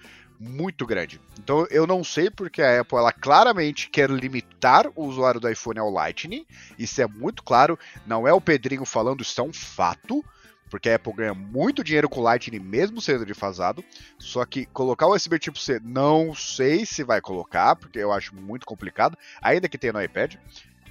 muito 0.42 0.88
grande. 0.88 1.22
Então 1.39 1.68
eu 1.70 1.86
não 1.86 2.04
sei 2.04 2.32
porque 2.32 2.64
a 2.64 2.82
Apple 2.82 2.98
ela 2.98 3.12
claramente 3.12 3.89
quer 3.89 4.10
limitar 4.10 4.88
o 4.96 5.06
usuário 5.06 5.39
do 5.39 5.48
iPhone 5.48 5.80
ao 5.80 5.92
Lightning. 5.92 6.46
Isso 6.80 7.00
é 7.00 7.08
muito 7.08 7.44
claro. 7.44 7.78
Não 8.08 8.28
é 8.28 8.34
o 8.34 8.42
Pedrinho 8.42 8.84
falando, 8.84 9.22
isso 9.22 9.39
é 9.39 9.44
um 9.44 9.54
fato. 9.54 10.26
porque 10.72 10.89
a 10.89 10.96
Apple 10.96 11.14
ganha 11.14 11.34
muito 11.34 11.84
dinheiro 11.84 12.08
com 12.08 12.22
o 12.22 12.24
Lightning 12.24 12.60
mesmo 12.60 13.02
sendo 13.02 13.26
defasado. 13.26 13.84
Só 14.18 14.46
que 14.46 14.66
colocar 14.68 15.06
o 15.06 15.14
USB 15.14 15.38
tipo 15.38 15.60
C, 15.60 15.80
não 15.84 16.34
sei 16.34 16.86
se 16.86 17.04
vai 17.04 17.20
colocar, 17.22 17.76
porque 17.76 18.00
eu 18.00 18.12
acho 18.12 18.34
muito 18.34 18.66
complicado, 18.66 19.18
ainda 19.42 19.68
que 19.68 19.78
tenha 19.78 19.94
no 19.94 20.02
iPad. 20.02 20.36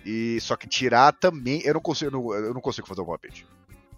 E 0.04 0.38
só 0.40 0.54
que 0.54 0.68
tirar 0.68 1.12
também, 1.12 1.62
eu 1.64 1.74
não 1.74 1.80
consigo, 1.80 2.34
eu 2.34 2.54
não 2.54 2.60
consigo 2.60 2.86
fazer 2.86 3.00
um 3.00 3.12
update. 3.12 3.46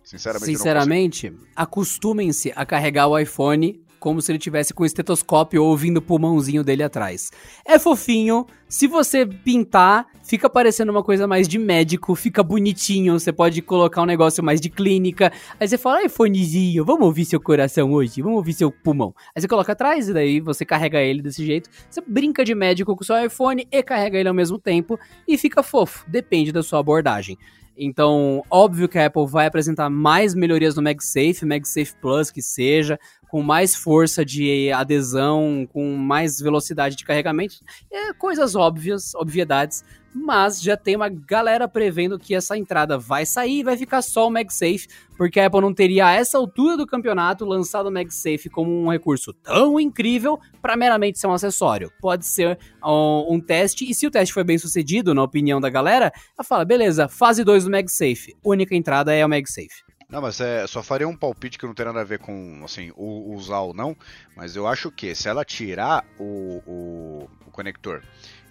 Sinceramente, 0.05 0.47
Sinceramente 0.47 1.37
acostumem-se 1.55 2.53
a 2.57 2.65
carregar 2.65 3.07
o 3.09 3.19
iPhone 3.19 3.81
como 4.03 4.21
se 4.21 4.33
ele 4.33 4.39
tivesse 4.41 4.75
com 4.75 4.85
estetoscópio 4.85 5.63
ouvindo 5.63 5.99
o 5.99 6.03
pulmãozinho 6.03 6.65
dele 6.65 6.83
atrás. 6.83 7.31
É 7.65 7.79
fofinho, 7.79 8.45
se 8.69 8.89
você 8.89 9.25
pintar, 9.25 10.09
fica 10.25 10.51
parecendo 10.51 10.91
uma 10.91 11.05
coisa 11.05 11.25
mais 11.25 11.47
de 11.47 11.57
médico, 11.57 12.17
fica 12.17 12.43
bonitinho, 12.43 13.17
você 13.17 13.33
pode 13.33 13.63
colocar 13.63 14.03
um 14.03 14.05
negócio 14.05 14.43
mais 14.43 14.61
de 14.61 14.69
clínica. 14.69 15.33
Aí 15.61 15.69
você 15.69 15.79
fala, 15.79 16.03
iPhonezinho, 16.03 16.85
vamos 16.85 17.07
ouvir 17.07 17.25
seu 17.25 17.41
coração 17.41 17.93
hoje, 17.93 18.21
vamos 18.21 18.39
ouvir 18.39 18.55
seu 18.55 18.73
pulmão. 18.73 19.15
Aí 19.37 19.41
você 19.41 19.47
coloca 19.47 19.71
atrás 19.71 20.09
e 20.09 20.13
daí 20.13 20.41
você 20.41 20.65
carrega 20.65 21.01
ele 21.01 21.23
desse 21.23 21.47
jeito. 21.47 21.71
Você 21.89 22.03
brinca 22.05 22.45
de 22.45 22.57
médico 22.57 22.97
com 22.97 23.05
o 23.05 23.07
seu 23.07 23.25
iPhone 23.25 23.69
e 23.71 23.83
carrega 23.85 24.19
ele 24.19 24.29
ao 24.29 24.35
mesmo 24.35 24.59
tempo 24.59 24.99
e 25.29 25.39
fica 25.39 25.63
fofo, 25.63 26.05
depende 26.09 26.51
da 26.51 26.65
sua 26.65 26.81
abordagem. 26.81 27.39
Então, 27.77 28.43
óbvio 28.51 28.89
que 28.89 28.99
a 28.99 29.07
Apple 29.07 29.27
vai 29.27 29.47
apresentar 29.47 29.89
mais 29.89 30.35
melhorias 30.35 30.77
no 30.77 30.83
MagSafe, 30.83 31.47
MagSafe 31.47 31.95
Plus 32.01 32.31
que 32.31 32.43
seja, 32.43 32.99
com 33.33 33.43
mais 33.43 33.75
força 33.75 34.27
de 34.27 34.71
adesão, 34.71 35.67
com 35.73 35.97
mais 35.97 36.39
velocidade 36.39 36.97
de 36.97 37.03
carregamento. 37.03 37.55
É, 37.91 38.13
coisas 38.13 38.55
óbvias, 38.55 39.15
obviedades, 39.15 39.83
mas 40.15 40.61
já 40.61 40.77
tem 40.77 40.97
uma 40.97 41.09
galera 41.09 41.67
prevendo 41.67 42.19
que 42.19 42.35
essa 42.35 42.59
entrada 42.59 42.99
vai 42.99 43.25
sair 43.25 43.61
e 43.61 43.63
vai 43.63 43.75
ficar 43.75 44.03
só 44.03 44.29
o 44.29 44.31
MagSafe, 44.31 44.87
porque 45.17 45.41
a 45.41 45.47
Apple 45.47 45.63
não 45.63 45.73
teria 45.73 46.09
a 46.09 46.13
essa 46.13 46.37
altura 46.37 46.77
do 46.77 46.87
campeonato 46.87 47.47
lançado 47.47 47.87
o 47.87 47.91
MagSafe 47.91 48.51
como 48.51 48.71
um 48.71 48.91
recurso 48.91 49.33
tão 49.33 49.81
incrível 49.81 50.39
para 50.61 50.77
meramente 50.77 51.19
ser 51.19 51.27
um 51.27 51.33
acessório. 51.33 51.91
Pode 52.03 52.27
ser 52.27 52.59
um, 52.85 53.37
um, 53.37 53.41
teste, 53.41 53.91
e 53.91 53.95
se 53.95 54.07
o 54.07 54.11
teste 54.11 54.35
foi 54.35 54.45
bem 54.45 54.59
sucedido, 54.59 55.15
na 55.15 55.23
opinião 55.23 55.59
da 55.59 55.71
galera, 55.71 56.13
ela 56.37 56.45
fala, 56.47 56.67
beleza, 56.67 57.09
fase 57.09 57.43
2 57.43 57.65
do 57.65 57.71
MagSafe, 57.71 58.37
única 58.45 58.77
entrada 58.77 59.15
é 59.15 59.25
o 59.25 59.29
MagSafe. 59.29 59.91
Não, 60.13 60.21
mas 60.21 60.39
é, 60.43 60.67
só 60.67 60.83
faria 60.83 61.09
um 61.09 61.17
palpite 61.17 61.59
que 61.59 61.65
não 61.65 61.73
tem 61.73 61.87
nada 61.87 62.03
a 62.03 62.05
ver 62.05 62.19
com 62.19 62.61
assim, 62.67 62.93
usar 62.95 63.61
ou 63.61 63.73
não, 63.73 63.97
mas 64.37 64.55
eu 64.55 64.67
acho 64.67 64.91
que 64.91 65.15
se 65.15 65.27
ela 65.27 65.43
tirar 65.43 66.05
o, 66.19 66.63
o, 66.67 67.31
o 67.47 67.51
conector 67.51 68.03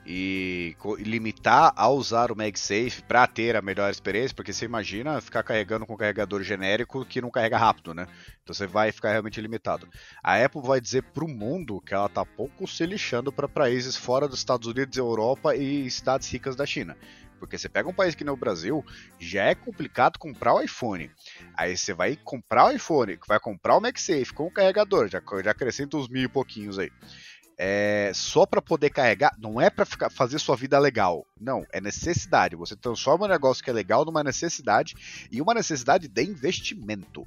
e 0.03 0.75
limitar 0.97 1.71
a 1.75 1.87
usar 1.87 2.31
o 2.31 2.35
MagSafe 2.35 3.03
para 3.07 3.27
ter 3.27 3.55
a 3.55 3.61
melhor 3.61 3.91
experiência, 3.91 4.35
porque 4.35 4.51
você 4.51 4.65
imagina 4.65 5.21
ficar 5.21 5.43
carregando 5.43 5.85
com 5.85 5.93
um 5.93 5.97
carregador 5.97 6.41
genérico 6.41 7.05
que 7.05 7.21
não 7.21 7.29
carrega 7.29 7.59
rápido, 7.59 7.93
né? 7.93 8.07
Então 8.41 8.55
você 8.55 8.65
vai 8.65 8.91
ficar 8.91 9.11
realmente 9.11 9.39
limitado. 9.39 9.87
A 10.23 10.43
Apple 10.43 10.63
vai 10.63 10.81
dizer 10.81 11.03
para 11.03 11.23
o 11.23 11.27
mundo 11.27 11.79
que 11.81 11.93
ela 11.93 12.09
tá 12.09 12.25
pouco 12.25 12.67
se 12.67 12.83
lixando 12.87 13.31
para 13.31 13.47
países 13.47 13.95
fora 13.95 14.27
dos 14.27 14.39
Estados 14.39 14.67
Unidos, 14.67 14.97
Europa 14.97 15.55
e 15.55 15.89
cidades 15.91 16.27
ricas 16.27 16.55
da 16.55 16.65
China. 16.65 16.97
Porque 17.41 17.57
você 17.57 17.67
pega 17.67 17.89
um 17.89 17.93
país 17.93 18.13
que 18.13 18.23
nem 18.23 18.31
o 18.31 18.37
Brasil, 18.37 18.85
já 19.19 19.45
é 19.45 19.55
complicado 19.55 20.19
comprar 20.19 20.53
o 20.53 20.61
iPhone. 20.61 21.09
Aí 21.57 21.75
você 21.75 21.91
vai 21.91 22.15
comprar 22.15 22.67
o 22.67 22.71
iPhone, 22.71 23.17
vai 23.27 23.39
comprar 23.39 23.75
o 23.75 23.81
MagSafe 23.81 24.31
com 24.31 24.45
o 24.45 24.51
carregador, 24.51 25.07
já, 25.07 25.19
já 25.43 25.49
acrescenta 25.49 25.97
uns 25.97 26.07
mil 26.07 26.23
e 26.23 26.27
pouquinhos 26.27 26.77
aí. 26.77 26.91
É, 27.57 28.11
só 28.13 28.45
para 28.45 28.61
poder 28.61 28.91
carregar, 28.91 29.35
não 29.39 29.59
é 29.59 29.71
para 29.71 29.85
fazer 30.11 30.37
sua 30.37 30.55
vida 30.55 30.77
legal. 30.77 31.25
Não, 31.39 31.65
é 31.71 31.81
necessidade. 31.81 32.55
Você 32.55 32.75
transforma 32.75 33.25
um 33.25 33.29
negócio 33.29 33.63
que 33.63 33.71
é 33.71 33.73
legal 33.73 34.05
numa 34.05 34.23
necessidade 34.23 34.93
e 35.31 35.41
uma 35.41 35.55
necessidade 35.55 36.07
de 36.07 36.23
investimento. 36.23 37.25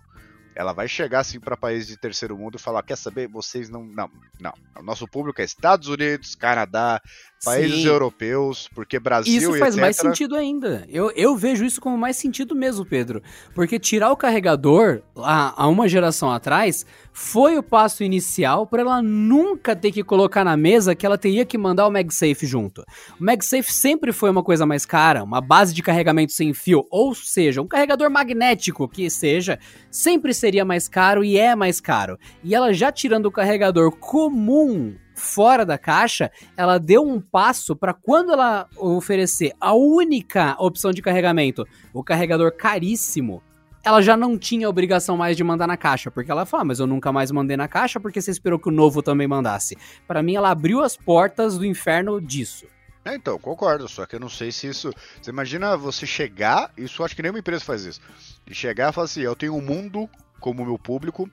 Ela 0.56 0.72
vai 0.72 0.86
chegar 0.86 1.20
assim 1.20 1.40
para 1.40 1.56
países 1.56 1.88
de 1.88 1.96
terceiro 1.96 2.38
mundo 2.38 2.56
e 2.56 2.60
falar: 2.60 2.82
quer 2.82 2.96
saber? 2.96 3.28
Vocês 3.28 3.68
não. 3.68 3.84
Não, 3.84 4.08
não. 4.40 4.54
O 4.76 4.82
nosso 4.82 5.06
público 5.08 5.40
é 5.40 5.44
Estados 5.44 5.88
Unidos, 5.88 6.36
Canadá, 6.36 7.02
países 7.44 7.82
Sim. 7.82 7.86
europeus, 7.86 8.68
porque 8.74 8.98
Brasil 8.98 9.36
Isso 9.36 9.58
faz 9.58 9.74
etc... 9.74 9.80
mais 9.80 9.96
sentido 9.96 10.34
ainda. 10.36 10.84
Eu, 10.88 11.10
eu 11.14 11.36
vejo 11.36 11.64
isso 11.64 11.80
como 11.80 11.96
mais 11.96 12.16
sentido 12.16 12.54
mesmo, 12.54 12.84
Pedro. 12.84 13.22
Porque 13.54 13.78
tirar 13.78 14.10
o 14.10 14.16
carregador 14.16 15.02
há, 15.16 15.62
há 15.62 15.68
uma 15.68 15.88
geração 15.88 16.30
atrás 16.30 16.84
foi 17.12 17.56
o 17.56 17.62
passo 17.62 18.02
inicial 18.02 18.66
para 18.66 18.82
ela 18.82 19.00
nunca 19.00 19.76
ter 19.76 19.92
que 19.92 20.02
colocar 20.02 20.44
na 20.44 20.56
mesa 20.56 20.94
que 20.94 21.06
ela 21.06 21.16
teria 21.16 21.44
que 21.44 21.56
mandar 21.56 21.86
o 21.86 21.90
MagSafe 21.90 22.46
junto. 22.46 22.82
O 23.20 23.24
MagSafe 23.24 23.72
sempre 23.72 24.12
foi 24.12 24.30
uma 24.30 24.42
coisa 24.42 24.66
mais 24.66 24.84
cara, 24.84 25.22
uma 25.22 25.40
base 25.40 25.72
de 25.72 25.82
carregamento 25.82 26.32
sem 26.32 26.52
fio, 26.52 26.86
ou 26.90 27.14
seja, 27.14 27.62
um 27.62 27.68
carregador 27.68 28.10
magnético 28.10 28.88
que 28.88 29.08
seja, 29.08 29.58
sempre 29.90 30.34
seria 30.34 30.64
mais 30.64 30.88
caro 30.88 31.22
e 31.22 31.38
é 31.38 31.54
mais 31.54 31.80
caro. 31.80 32.18
E 32.42 32.54
ela 32.54 32.72
já 32.72 32.90
tirando 32.90 33.26
o 33.26 33.32
carregador 33.32 33.92
comum 33.92 34.94
fora 35.14 35.64
da 35.64 35.78
caixa, 35.78 36.30
ela 36.56 36.78
deu 36.78 37.02
um 37.02 37.20
passo 37.20 37.74
para 37.74 37.94
quando 37.94 38.32
ela 38.32 38.68
oferecer 38.76 39.52
a 39.60 39.72
única 39.72 40.56
opção 40.58 40.90
de 40.90 41.00
carregamento, 41.00 41.66
o 41.92 42.02
carregador 42.02 42.52
caríssimo, 42.52 43.42
ela 43.84 44.00
já 44.00 44.16
não 44.16 44.38
tinha 44.38 44.68
obrigação 44.68 45.16
mais 45.16 45.36
de 45.36 45.44
mandar 45.44 45.66
na 45.66 45.76
caixa, 45.76 46.10
porque 46.10 46.30
ela 46.30 46.46
fala, 46.46 46.62
ah, 46.62 46.64
mas 46.64 46.80
eu 46.80 46.86
nunca 46.86 47.12
mais 47.12 47.30
mandei 47.30 47.56
na 47.56 47.68
caixa 47.68 48.00
porque 48.00 48.20
você 48.20 48.30
esperou 48.30 48.58
que 48.58 48.68
o 48.68 48.72
novo 48.72 49.02
também 49.02 49.28
mandasse. 49.28 49.76
Para 50.08 50.22
mim, 50.22 50.34
ela 50.34 50.50
abriu 50.50 50.82
as 50.82 50.96
portas 50.96 51.58
do 51.58 51.66
inferno 51.66 52.20
disso. 52.20 52.66
É, 53.04 53.14
então, 53.14 53.38
concordo, 53.38 53.86
só 53.86 54.06
que 54.06 54.16
eu 54.16 54.20
não 54.20 54.30
sei 54.30 54.50
se 54.50 54.66
isso. 54.66 54.90
Você 55.20 55.30
imagina 55.30 55.76
você 55.76 56.06
chegar, 56.06 56.72
isso 56.74 57.04
acho 57.04 57.14
que 57.14 57.20
nenhuma 57.20 57.38
empresa 57.38 57.62
faz 57.62 57.84
isso. 57.84 58.00
E 58.46 58.54
chegar 58.54 58.90
e 58.90 58.92
falar 58.94 59.04
assim: 59.04 59.20
eu 59.20 59.36
tenho 59.36 59.54
um 59.54 59.60
mundo 59.60 60.08
como 60.40 60.64
meu 60.64 60.78
público 60.78 61.28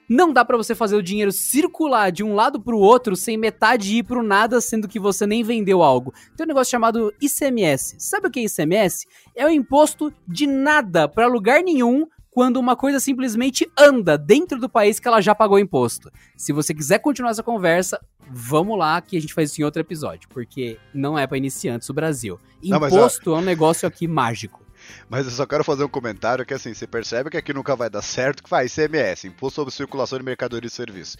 não 0.09 0.33
dá 0.33 0.43
para 0.43 0.57
você 0.57 0.73
fazer 0.73 0.95
o 0.95 1.03
dinheiro 1.03 1.31
circular 1.31 2.11
de 2.11 2.23
um 2.23 2.33
lado 2.33 2.59
para 2.59 2.75
o 2.75 2.79
outro 2.79 3.15
sem 3.15 3.37
metade 3.37 3.97
ir 3.97 4.03
pro 4.03 4.23
nada, 4.23 4.59
sendo 4.59 4.87
que 4.87 4.99
você 4.99 5.27
nem 5.27 5.43
vendeu 5.43 5.83
algo. 5.83 6.11
Tem 6.35 6.45
um 6.45 6.47
negócio 6.47 6.71
chamado 6.71 7.13
ICMS. 7.21 7.95
Sabe 7.99 8.27
o 8.27 8.31
que 8.31 8.39
é 8.39 8.43
ICMS? 8.43 9.05
É 9.35 9.45
o 9.45 9.49
imposto 9.49 10.11
de 10.27 10.47
nada 10.47 11.07
para 11.07 11.27
lugar 11.27 11.61
nenhum 11.61 12.07
quando 12.31 12.57
uma 12.57 12.75
coisa 12.75 12.99
simplesmente 12.99 13.69
anda 13.77 14.17
dentro 14.17 14.59
do 14.59 14.69
país 14.69 14.99
que 14.99 15.07
ela 15.07 15.21
já 15.21 15.35
pagou 15.35 15.59
imposto. 15.59 16.11
Se 16.35 16.51
você 16.53 16.73
quiser 16.73 16.99
continuar 16.99 17.31
essa 17.31 17.43
conversa, 17.43 17.99
vamos 18.31 18.77
lá 18.77 19.01
que 19.01 19.17
a 19.17 19.21
gente 19.21 19.33
faz 19.33 19.51
isso 19.51 19.61
em 19.61 19.65
outro 19.65 19.81
episódio, 19.81 20.29
porque 20.29 20.77
não 20.93 21.17
é 21.17 21.27
para 21.27 21.37
iniciantes 21.37 21.89
o 21.89 21.93
Brasil. 21.93 22.39
Imposto 22.63 23.31
não, 23.31 23.37
é 23.37 23.41
um 23.41 23.45
negócio 23.45 23.87
aqui 23.87 24.07
mágico. 24.07 24.63
Mas 25.09 25.25
eu 25.25 25.31
só 25.31 25.45
quero 25.45 25.63
fazer 25.63 25.83
um 25.83 25.89
comentário 25.89 26.45
que 26.45 26.53
assim, 26.53 26.73
você 26.73 26.87
percebe 26.87 27.29
que 27.29 27.37
aqui 27.37 27.53
nunca 27.53 27.75
vai 27.75 27.89
dar 27.89 28.01
certo, 28.01 28.43
que 28.43 28.49
faz 28.49 28.77
ICMS, 28.77 29.27
Imposto 29.27 29.55
sobre 29.55 29.73
Circulação 29.73 30.17
de 30.17 30.25
Mercadoria 30.25 30.67
e 30.67 30.71
Serviços. 30.71 31.17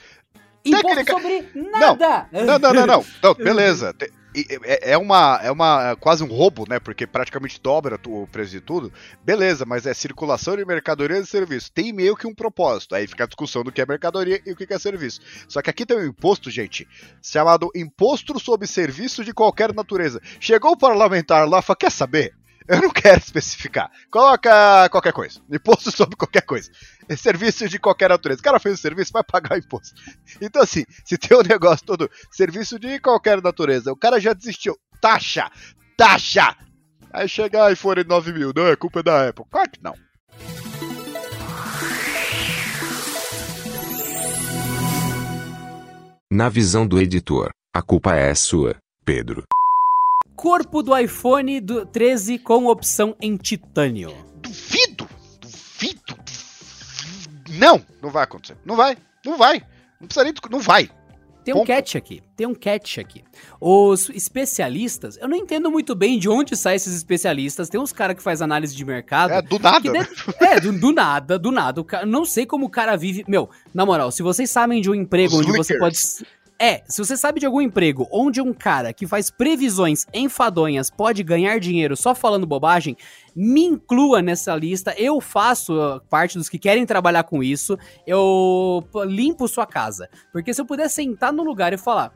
Imposto 0.65 0.88
Técnica... 0.88 1.13
sobre 1.13 1.49
nada! 1.55 2.28
Não, 2.32 2.45
não, 2.45 2.59
não, 2.59 2.74
não, 2.74 2.86
não. 2.86 3.05
não 3.24 3.34
beleza. 3.36 3.95
É, 4.63 4.91
é, 4.91 4.97
uma, 4.97 5.39
é 5.41 5.51
uma 5.51 5.89
é 5.89 5.95
quase 5.95 6.24
um 6.24 6.28
roubo, 6.28 6.65
né? 6.70 6.80
Porque 6.80 7.07
praticamente 7.07 7.59
dobra 7.59 7.99
o 8.07 8.28
preço 8.28 8.51
de 8.51 8.61
tudo. 8.61 8.93
Beleza, 9.24 9.65
mas 9.65 9.86
é 9.86 9.93
circulação 9.93 10.55
de 10.55 10.63
mercadoria 10.63 11.17
e 11.17 11.26
serviço. 11.26 11.72
Tem 11.72 11.91
meio 11.91 12.15
que 12.15 12.28
um 12.28 12.34
propósito. 12.34 12.93
Aí 12.93 13.07
fica 13.07 13.24
a 13.24 13.28
discussão 13.28 13.63
do 13.63 13.72
que 13.72 13.82
é 13.82 13.86
mercadoria 13.86 14.39
e 14.45 14.51
o 14.51 14.55
que 14.55 14.72
é 14.72 14.80
serviço. 14.80 15.20
Só 15.47 15.61
que 15.61 15.70
aqui 15.70 15.86
tem 15.86 15.97
um 15.97 16.05
imposto, 16.05 16.51
gente, 16.51 16.88
chamado 17.22 17.72
Imposto 17.76 18.39
sobre 18.39 18.67
Serviço 18.67 19.24
de 19.24 19.34
Qualquer 19.34 19.74
Natureza. 19.74 20.22
Chegou 20.39 20.72
o 20.72 20.78
parlamentar 20.78 21.49
lá 21.49 21.59
e 21.59 21.63
falou: 21.63 21.78
quer 21.78 21.91
saber? 21.91 22.38
Eu 22.72 22.84
não 22.84 22.91
quero 22.91 23.17
especificar. 23.17 23.89
Coloca 24.11 24.88
qualquer 24.89 25.11
coisa. 25.11 25.41
Imposto 25.51 25.91
sobre 25.91 26.15
qualquer 26.15 26.43
coisa. 26.43 26.70
É 27.09 27.15
serviço 27.15 27.67
de 27.67 27.80
qualquer 27.80 28.09
natureza. 28.09 28.39
O 28.39 28.43
cara 28.43 28.59
fez 28.59 28.78
o 28.78 28.82
serviço, 28.82 29.11
vai 29.11 29.24
pagar 29.24 29.55
o 29.55 29.57
imposto. 29.57 29.99
Então, 30.39 30.61
assim, 30.61 30.86
se 31.03 31.17
tem 31.17 31.36
um 31.36 31.41
negócio 31.41 31.84
todo, 31.84 32.09
serviço 32.32 32.78
de 32.80 32.99
qualquer 32.99 33.41
natureza, 33.41 33.91
o 33.91 33.95
cara 33.95 34.20
já 34.20 34.34
desistiu. 34.34 34.78
Taxa! 35.01 35.49
Taxa! 35.97 36.55
Aí 37.11 37.28
chega 37.28 37.72
iPhone 37.72 38.03
9 38.03 38.34
mil. 38.34 38.53
Não, 38.55 38.67
é 38.67 38.76
culpa 38.76 39.01
da 39.01 39.30
Apple. 39.30 39.45
Claro 39.49 39.72
que 39.72 39.84
não. 39.84 39.95
Na 46.32 46.47
visão 46.47 46.86
do 46.86 47.01
editor, 47.01 47.49
a 47.74 47.82
culpa 47.82 48.15
é 48.15 48.36
sua, 48.36 48.76
Pedro 49.03 49.43
corpo 50.39 50.81
do 50.81 50.97
iPhone 50.97 51.59
do 51.59 51.85
13 51.85 52.39
com 52.39 52.67
opção 52.67 53.13
em 53.19 53.35
titânio. 53.35 54.15
Duvido! 54.35 55.05
Duvido! 55.41 56.17
Não! 57.49 57.83
Não 58.01 58.09
vai 58.09 58.23
acontecer. 58.23 58.55
Não 58.63 58.77
vai. 58.77 58.97
Não 59.25 59.37
vai. 59.37 59.61
Não 59.99 60.07
precisa 60.07 60.23
nem. 60.23 60.33
Não 60.49 60.61
vai. 60.61 60.89
Tem 61.43 61.53
um 61.53 61.65
catch 61.65 61.95
aqui, 61.95 62.21
tem 62.35 62.45
um 62.45 62.53
catch 62.53 62.99
aqui. 62.99 63.23
Os 63.59 64.09
especialistas, 64.09 65.17
eu 65.17 65.27
não 65.27 65.35
entendo 65.35 65.71
muito 65.71 65.95
bem 65.95 66.19
de 66.19 66.29
onde 66.29 66.55
saem 66.55 66.75
esses 66.75 66.93
especialistas. 66.95 67.69
Tem 67.69 67.79
uns 67.79 67.91
caras 67.91 68.15
que 68.15 68.21
faz 68.21 68.41
análise 68.41 68.75
de 68.75 68.85
mercado. 68.85 69.33
É, 69.33 69.41
do 69.41 69.57
nada. 69.57 69.91
Deve, 69.91 70.09
é, 70.41 70.59
do, 70.59 70.71
do, 70.71 70.91
nada, 70.91 71.39
do 71.39 71.51
nada. 71.51 71.83
Cara, 71.83 72.05
não 72.05 72.23
sei 72.23 72.45
como 72.45 72.67
o 72.67 72.69
cara 72.69 72.95
vive. 72.95 73.25
Meu, 73.27 73.49
na 73.73 73.85
moral, 73.85 74.11
se 74.11 74.21
vocês 74.21 74.51
sabem 74.51 74.81
de 74.81 74.89
um 74.89 74.95
emprego 74.95 75.33
Os 75.33 75.39
onde 75.39 75.47
lickers. 75.47 75.67
você 75.67 75.79
pode 75.79 75.97
é, 76.62 76.84
se 76.88 76.97
você 76.97 77.16
sabe 77.16 77.39
de 77.39 77.45
algum 77.45 77.62
emprego 77.62 78.05
onde 78.12 78.41
um 78.41 78.53
cara 78.53 78.91
que 78.91 79.07
faz 79.07 79.32
previsões 79.32 80.05
enfadonhas 80.14 80.89
pode 80.89 81.24
ganhar 81.24 81.57
dinheiro 81.57 81.95
só 81.95 82.14
falando 82.14 82.45
bobagem, 82.45 82.97
me 83.34 83.64
inclua 83.64 84.22
nessa 84.22 84.53
lista. 84.55 84.93
Eu 84.97 85.22
faço 85.22 85.74
uh, 85.74 86.01
parte 86.10 86.38
dos 86.38 86.49
que 86.49 86.60
querem 86.60 86.86
trabalhar 86.86 87.24
com 87.24 87.41
isso. 87.41 87.78
Eu 88.05 88.84
limpo 89.05 89.47
sua 89.47 89.66
casa. 89.66 90.10
Porque 90.34 90.53
se 90.53 90.60
eu 90.60 90.66
puder 90.66 90.89
sentar 90.89 91.32
no 91.32 91.43
lugar 91.43 91.72
e 91.72 91.78
falar: 91.78 92.14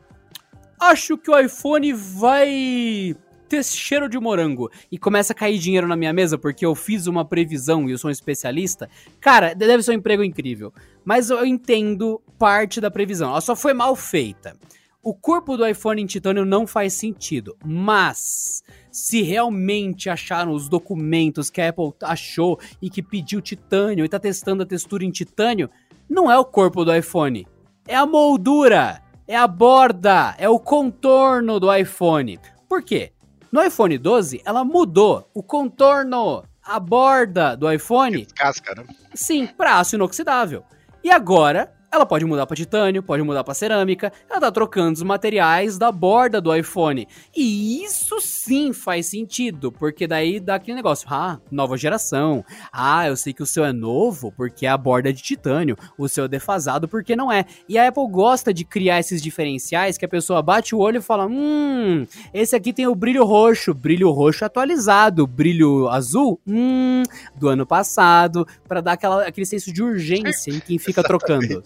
Acho 0.78 1.16
que 1.16 1.30
o 1.30 1.38
iPhone 1.38 1.94
vai 1.94 3.16
cheiro 3.76 4.08
de 4.08 4.18
morango 4.18 4.70
e 4.90 4.98
começa 4.98 5.32
a 5.32 5.36
cair 5.36 5.58
dinheiro 5.58 5.86
na 5.86 5.96
minha 5.96 6.12
mesa 6.12 6.36
porque 6.38 6.64
eu 6.64 6.74
fiz 6.74 7.06
uma 7.06 7.24
previsão 7.24 7.88
e 7.88 7.92
eu 7.92 7.98
sou 7.98 8.08
um 8.08 8.12
especialista, 8.12 8.88
cara, 9.20 9.54
deve 9.54 9.82
ser 9.82 9.92
um 9.92 9.94
emprego 9.94 10.24
incrível. 10.24 10.72
Mas 11.04 11.30
eu 11.30 11.44
entendo 11.44 12.20
parte 12.38 12.80
da 12.80 12.90
previsão. 12.90 13.30
Ela 13.30 13.40
só 13.40 13.54
foi 13.54 13.74
mal 13.74 13.94
feita. 13.94 14.56
O 15.02 15.12
corpo 15.12 15.54
do 15.54 15.66
iPhone 15.66 16.00
em 16.00 16.06
titânio 16.06 16.46
não 16.46 16.66
faz 16.66 16.94
sentido, 16.94 17.54
mas 17.62 18.62
se 18.90 19.20
realmente 19.20 20.08
acharam 20.08 20.52
os 20.52 20.66
documentos 20.66 21.50
que 21.50 21.60
a 21.60 21.68
Apple 21.68 21.92
achou 22.02 22.58
e 22.80 22.88
que 22.88 23.02
pediu 23.02 23.42
titânio 23.42 24.02
e 24.02 24.08
tá 24.08 24.18
testando 24.18 24.62
a 24.62 24.66
textura 24.66 25.04
em 25.04 25.10
titânio, 25.10 25.68
não 26.08 26.32
é 26.32 26.38
o 26.38 26.44
corpo 26.44 26.86
do 26.86 26.94
iPhone, 26.94 27.46
é 27.86 27.94
a 27.94 28.06
moldura, 28.06 29.02
é 29.28 29.36
a 29.36 29.46
borda, 29.46 30.34
é 30.38 30.48
o 30.48 30.58
contorno 30.58 31.60
do 31.60 31.74
iPhone. 31.74 32.38
Por 32.66 32.82
quê? 32.82 33.12
No 33.54 33.62
iPhone 33.62 33.96
12, 33.96 34.42
ela 34.44 34.64
mudou 34.64 35.30
o 35.32 35.40
contorno, 35.40 36.42
a 36.60 36.80
borda 36.80 37.56
do 37.56 37.70
iPhone. 37.70 38.26
Casca, 38.34 38.74
né? 38.74 38.84
Sim, 39.14 39.46
para 39.46 39.78
aço 39.78 39.94
inoxidável. 39.94 40.64
E 41.04 41.08
agora, 41.08 41.72
ela 41.94 42.04
pode 42.04 42.24
mudar 42.24 42.46
para 42.46 42.56
titânio, 42.56 43.02
pode 43.02 43.22
mudar 43.22 43.44
para 43.44 43.54
cerâmica, 43.54 44.12
ela 44.28 44.40
tá 44.40 44.50
trocando 44.50 44.94
os 44.94 45.02
materiais 45.02 45.78
da 45.78 45.92
borda 45.92 46.40
do 46.40 46.54
iPhone. 46.54 47.06
E 47.34 47.84
isso 47.84 48.20
sim 48.20 48.72
faz 48.72 49.06
sentido, 49.06 49.70
porque 49.70 50.06
daí 50.06 50.40
dá 50.40 50.56
aquele 50.56 50.76
negócio, 50.76 51.06
ah, 51.10 51.38
nova 51.50 51.76
geração. 51.76 52.44
Ah, 52.72 53.06
eu 53.06 53.16
sei 53.16 53.32
que 53.32 53.42
o 53.42 53.46
seu 53.46 53.64
é 53.64 53.72
novo 53.72 54.32
porque 54.36 54.66
a 54.66 54.76
borda 54.76 55.10
é 55.10 55.12
de 55.12 55.22
titânio, 55.22 55.76
o 55.96 56.08
seu 56.08 56.24
é 56.24 56.28
defasado 56.28 56.88
porque 56.88 57.14
não 57.14 57.30
é. 57.30 57.44
E 57.68 57.78
a 57.78 57.88
Apple 57.88 58.08
gosta 58.10 58.52
de 58.52 58.64
criar 58.64 58.98
esses 58.98 59.22
diferenciais 59.22 59.96
que 59.96 60.04
a 60.04 60.08
pessoa 60.08 60.42
bate 60.42 60.74
o 60.74 60.78
olho 60.78 60.98
e 60.98 61.02
fala: 61.02 61.26
"Hum, 61.26 62.06
esse 62.32 62.56
aqui 62.56 62.72
tem 62.72 62.86
o 62.86 62.94
brilho 62.94 63.24
roxo, 63.24 63.72
brilho 63.72 64.10
roxo 64.10 64.44
atualizado, 64.44 65.26
brilho 65.26 65.88
azul, 65.88 66.40
hum, 66.46 67.02
do 67.36 67.48
ano 67.48 67.64
passado", 67.64 68.46
para 68.66 68.80
dar 68.80 68.92
aquela, 68.92 69.26
aquele 69.26 69.46
senso 69.46 69.72
de 69.72 69.82
urgência 69.82 70.50
em 70.50 70.58
quem 70.60 70.78
fica 70.78 71.02
trocando. 71.02 71.62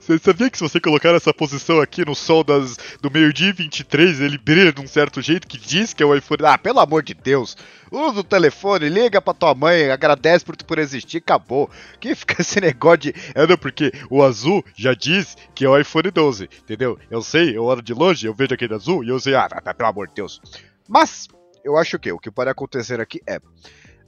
Você 0.00 0.18
sabia 0.18 0.50
que 0.50 0.58
se 0.58 0.64
você 0.64 0.80
colocar 0.80 1.14
essa 1.14 1.32
posição 1.32 1.80
aqui 1.80 2.04
no 2.04 2.14
sol 2.14 2.44
das, 2.44 2.76
do 3.00 3.10
meio-dia 3.10 3.52
23, 3.52 4.20
ele 4.20 4.38
brilha 4.38 4.72
de 4.72 4.80
um 4.80 4.86
certo 4.86 5.20
jeito 5.20 5.46
que 5.46 5.58
diz 5.58 5.92
que 5.92 6.02
é 6.02 6.06
o 6.06 6.14
iPhone? 6.14 6.44
Ah, 6.44 6.58
pelo 6.58 6.80
amor 6.80 7.02
de 7.02 7.14
Deus! 7.14 7.56
Usa 7.90 8.20
o 8.20 8.24
telefone, 8.24 8.88
liga 8.88 9.22
pra 9.22 9.32
tua 9.32 9.54
mãe, 9.54 9.90
agradece 9.90 10.44
por, 10.44 10.56
por 10.56 10.78
existir, 10.78 11.18
acabou. 11.18 11.70
Que 12.00 12.14
fica 12.14 12.40
esse 12.42 12.60
negócio 12.60 12.98
de. 12.98 13.14
É, 13.34 13.46
não, 13.46 13.56
porque 13.56 13.92
o 14.10 14.22
azul 14.22 14.64
já 14.76 14.92
diz 14.92 15.36
que 15.54 15.64
é 15.64 15.68
o 15.68 15.78
iPhone 15.78 16.10
12, 16.10 16.44
entendeu? 16.44 16.98
Eu 17.10 17.22
sei, 17.22 17.56
eu 17.56 17.64
olho 17.64 17.82
de 17.82 17.94
longe, 17.94 18.26
eu 18.26 18.34
vejo 18.34 18.54
aquele 18.54 18.74
azul 18.74 19.04
e 19.04 19.08
eu 19.08 19.20
sei, 19.20 19.34
ah, 19.34 19.48
pelo 19.48 19.88
amor 19.88 20.08
de 20.08 20.14
Deus. 20.14 20.40
Mas, 20.88 21.28
eu 21.64 21.76
acho 21.76 21.98
que 21.98 22.12
o 22.12 22.18
que 22.18 22.30
pode 22.30 22.50
acontecer 22.50 23.00
aqui 23.00 23.20
é. 23.26 23.40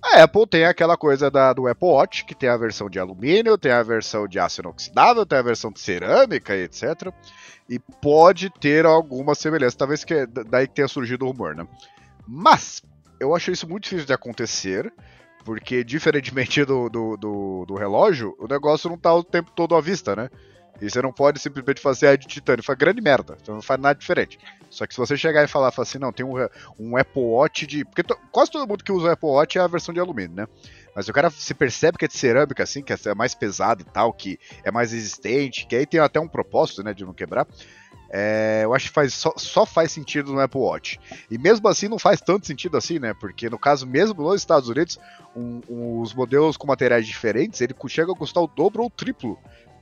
A 0.02 0.22
Apple 0.22 0.46
tem 0.46 0.64
aquela 0.64 0.96
coisa 0.96 1.30
da, 1.30 1.52
do 1.52 1.66
Apple 1.66 1.88
Watch, 1.88 2.24
que 2.24 2.34
tem 2.34 2.48
a 2.48 2.56
versão 2.56 2.88
de 2.88 2.98
alumínio, 2.98 3.58
tem 3.58 3.72
a 3.72 3.82
versão 3.82 4.28
de 4.28 4.38
aço 4.38 4.60
inoxidável, 4.60 5.26
tem 5.26 5.38
a 5.38 5.42
versão 5.42 5.72
de 5.72 5.80
cerâmica 5.80 6.56
etc. 6.56 7.12
E 7.68 7.78
pode 7.78 8.48
ter 8.50 8.86
alguma 8.86 9.34
semelhança, 9.34 9.76
talvez 9.76 10.04
que 10.04 10.26
daí 10.26 10.66
que 10.66 10.74
tenha 10.74 10.88
surgido 10.88 11.24
o 11.24 11.30
rumor, 11.30 11.54
né? 11.54 11.66
Mas, 12.26 12.82
eu 13.18 13.34
acho 13.34 13.50
isso 13.50 13.68
muito 13.68 13.84
difícil 13.84 14.06
de 14.06 14.12
acontecer, 14.12 14.92
porque 15.44 15.82
diferentemente 15.82 16.62
do, 16.66 16.88
do, 16.88 17.16
do, 17.16 17.64
do 17.66 17.74
relógio, 17.74 18.34
o 18.38 18.46
negócio 18.46 18.88
não 18.88 18.96
está 18.96 19.14
o 19.14 19.24
tempo 19.24 19.50
todo 19.54 19.74
à 19.74 19.80
vista, 19.80 20.14
né? 20.14 20.30
E 20.80 20.88
você 20.88 21.02
não 21.02 21.12
pode 21.12 21.38
simplesmente 21.40 21.80
fazer 21.80 22.08
a 22.08 22.16
de 22.16 22.26
titânio. 22.26 22.62
Foi 22.62 22.76
grande 22.76 23.00
merda. 23.00 23.36
Então 23.40 23.54
não 23.54 23.62
faz 23.62 23.80
nada 23.80 23.98
diferente. 23.98 24.38
Só 24.70 24.86
que 24.86 24.94
se 24.94 25.00
você 25.00 25.16
chegar 25.16 25.42
e 25.42 25.48
falar, 25.48 25.72
falar 25.72 25.82
assim, 25.84 25.98
não, 25.98 26.12
tem 26.12 26.24
um, 26.24 26.34
um 26.78 26.96
Apple 26.96 27.22
Watch 27.22 27.66
de. 27.66 27.84
Porque 27.84 28.02
quase 28.30 28.50
todo 28.50 28.68
mundo 28.68 28.84
que 28.84 28.92
usa 28.92 29.08
o 29.08 29.10
Apple 29.10 29.28
Watch 29.28 29.58
é 29.58 29.60
a 29.60 29.66
versão 29.66 29.92
de 29.92 30.00
alumínio, 30.00 30.36
né? 30.36 30.46
Mas 30.94 31.08
o 31.08 31.12
cara 31.12 31.30
se 31.30 31.54
percebe 31.54 31.98
que 31.98 32.04
é 32.04 32.08
de 32.08 32.16
cerâmica, 32.16 32.62
assim, 32.62 32.82
que 32.82 32.92
é 32.92 33.14
mais 33.14 33.34
pesado 33.34 33.82
e 33.82 33.84
tal, 33.84 34.12
que 34.12 34.38
é 34.64 34.70
mais 34.70 34.92
resistente, 34.92 35.66
que 35.66 35.76
aí 35.76 35.86
tem 35.86 36.00
até 36.00 36.18
um 36.18 36.28
propósito, 36.28 36.82
né, 36.82 36.92
de 36.92 37.04
não 37.04 37.14
quebrar. 37.14 37.46
É, 38.10 38.62
eu 38.64 38.74
acho 38.74 38.86
que 38.88 38.94
faz, 38.94 39.12
só, 39.14 39.32
só, 39.36 39.66
faz 39.66 39.92
sentido 39.92 40.32
no 40.32 40.40
Apple 40.40 40.60
Watch. 40.60 40.98
E 41.30 41.36
mesmo 41.36 41.68
assim 41.68 41.88
não 41.88 41.98
faz 41.98 42.20
tanto 42.20 42.46
sentido 42.46 42.76
assim, 42.76 42.98
né? 42.98 43.14
Porque 43.14 43.50
no 43.50 43.58
caso, 43.58 43.86
mesmo 43.86 44.22
nos 44.22 44.40
Estados 44.40 44.68
Unidos, 44.68 44.98
um, 45.36 45.60
um, 45.68 46.00
os 46.00 46.14
modelos 46.14 46.56
com 46.56 46.66
materiais 46.66 47.06
diferentes, 47.06 47.60
ele 47.60 47.74
chega 47.86 48.10
a 48.10 48.16
custar 48.16 48.42
o 48.42 48.46
dobro 48.46 48.82
ou 48.82 48.88
o 48.88 48.90
triplo 48.90 49.38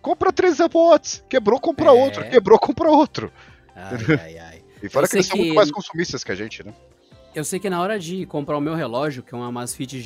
compra 0.07 0.32
três 0.32 0.61
Watch. 0.61 1.24
Quebrou, 1.28 1.59
compra 1.59 1.88
é. 1.88 1.90
outro. 1.90 2.30
Quebrou, 2.30 2.59
compra 2.61 2.88
outro. 2.88 3.32
Ai, 3.74 3.98
ai, 4.22 4.38
ai. 4.38 4.62
e 4.80 4.88
fora 4.88 5.09
que 5.09 5.16
eles 5.16 5.26
são 5.26 5.36
muito 5.36 5.54
mais 5.54 5.68
consumistas 5.72 6.22
que 6.22 6.30
a 6.30 6.34
gente, 6.36 6.64
né? 6.64 6.72
Eu 7.34 7.44
sei 7.44 7.59
que 7.59 7.68
na 7.68 7.82
hora 7.82 7.98
de 7.98 8.24
comprar 8.24 8.57
o 8.57 8.61
meu 8.61 8.76
relógio, 8.76 9.22
que 9.22 9.34
é 9.34 9.36
uma 9.36 9.48
Amazfit 9.48 10.00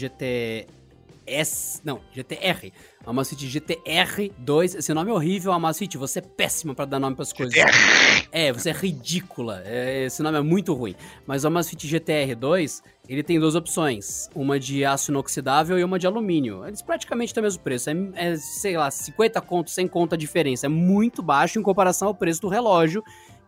GTS. 1.31 1.81
Não, 1.85 2.01
GTR. 2.13 2.73
A 3.07 3.11
Amazfit 3.11 3.47
GTR2. 3.47 4.79
Esse 4.79 4.93
nome 4.93 5.11
é 5.11 5.15
horrível, 5.15 5.53
Amazfit. 5.53 5.97
Você 5.97 6.19
é 6.19 6.23
péssima 6.23 6.75
para 6.75 6.85
dar 6.85 6.99
nome 6.99 7.15
para 7.15 7.23
as 7.23 7.33
coisas. 7.33 7.55
GTR. 7.55 8.29
É, 8.33 8.53
você 8.53 8.71
é 8.71 8.73
ridícula. 8.73 9.63
É, 9.65 10.07
esse 10.07 10.23
nome 10.23 10.39
é 10.39 10.43
muito 10.43 10.75
ruim. 10.75 10.95
Mas 11.27 11.45
o 11.45 11.47
Amazfit 11.47 11.87
GTR2, 11.87 12.83
ele 13.09 13.23
tem 13.23 13.39
duas 13.39 13.55
opções. 13.55 14.29
Uma 14.35 14.59
de 14.59 14.85
aço 14.85 15.11
inoxidável 15.11 15.79
e 15.79 15.85
uma 15.85 15.99
de 15.99 16.07
alumínio. 16.07 16.67
Eles 16.67 16.83
praticamente 16.83 17.33
têm 17.33 17.41
o 17.41 17.45
mesmo 17.45 17.63
preço. 17.63 17.89
É, 17.91 17.95
é 18.17 18.37
sei 18.37 18.77
lá, 18.77 18.91
50 18.91 19.41
conto, 19.41 19.71
100 19.71 19.89
conto 19.89 20.15
a 20.15 20.19
diferença. 20.19 20.67
É 20.67 20.69
muito 20.69 21.23
baixo 21.23 21.59
em 21.59 21.63
comparação 21.63 22.09
ao 22.09 22.15
preço 22.15 22.43
do 22.43 22.49
relógio. 22.49 23.03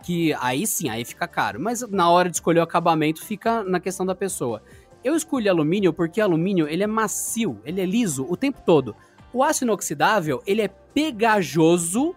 Que 0.05 0.35
aí 0.41 0.67
sim, 0.67 0.89
aí 0.89 1.05
fica 1.05 1.29
caro. 1.29 1.61
Mas 1.61 1.81
na 1.89 2.11
hora 2.11 2.29
de 2.29 2.37
escolher 2.37 2.59
o 2.59 2.65
acabamento, 2.65 3.25
fica 3.25 3.63
na 3.63 3.79
questão 3.79 4.05
da 4.05 4.17
pessoa. 4.17 4.63
Eu 5.05 5.17
escolhi 5.17 5.49
alumínio 5.49 5.93
porque 5.93 6.21
alumínio 6.21 6.69
ele 6.69 6.83
é 6.83 6.87
macio, 6.87 7.61
ele 7.65 7.81
é 7.81 7.87
liso 7.87 8.27
o 8.29 8.37
tempo 8.37 8.61
todo. 8.65 8.95
O 9.33 9.43
aço 9.43 9.65
inoxidável, 9.65 10.43
ele 10.47 10.63
é 10.63 10.69
pegajoso 10.69 12.15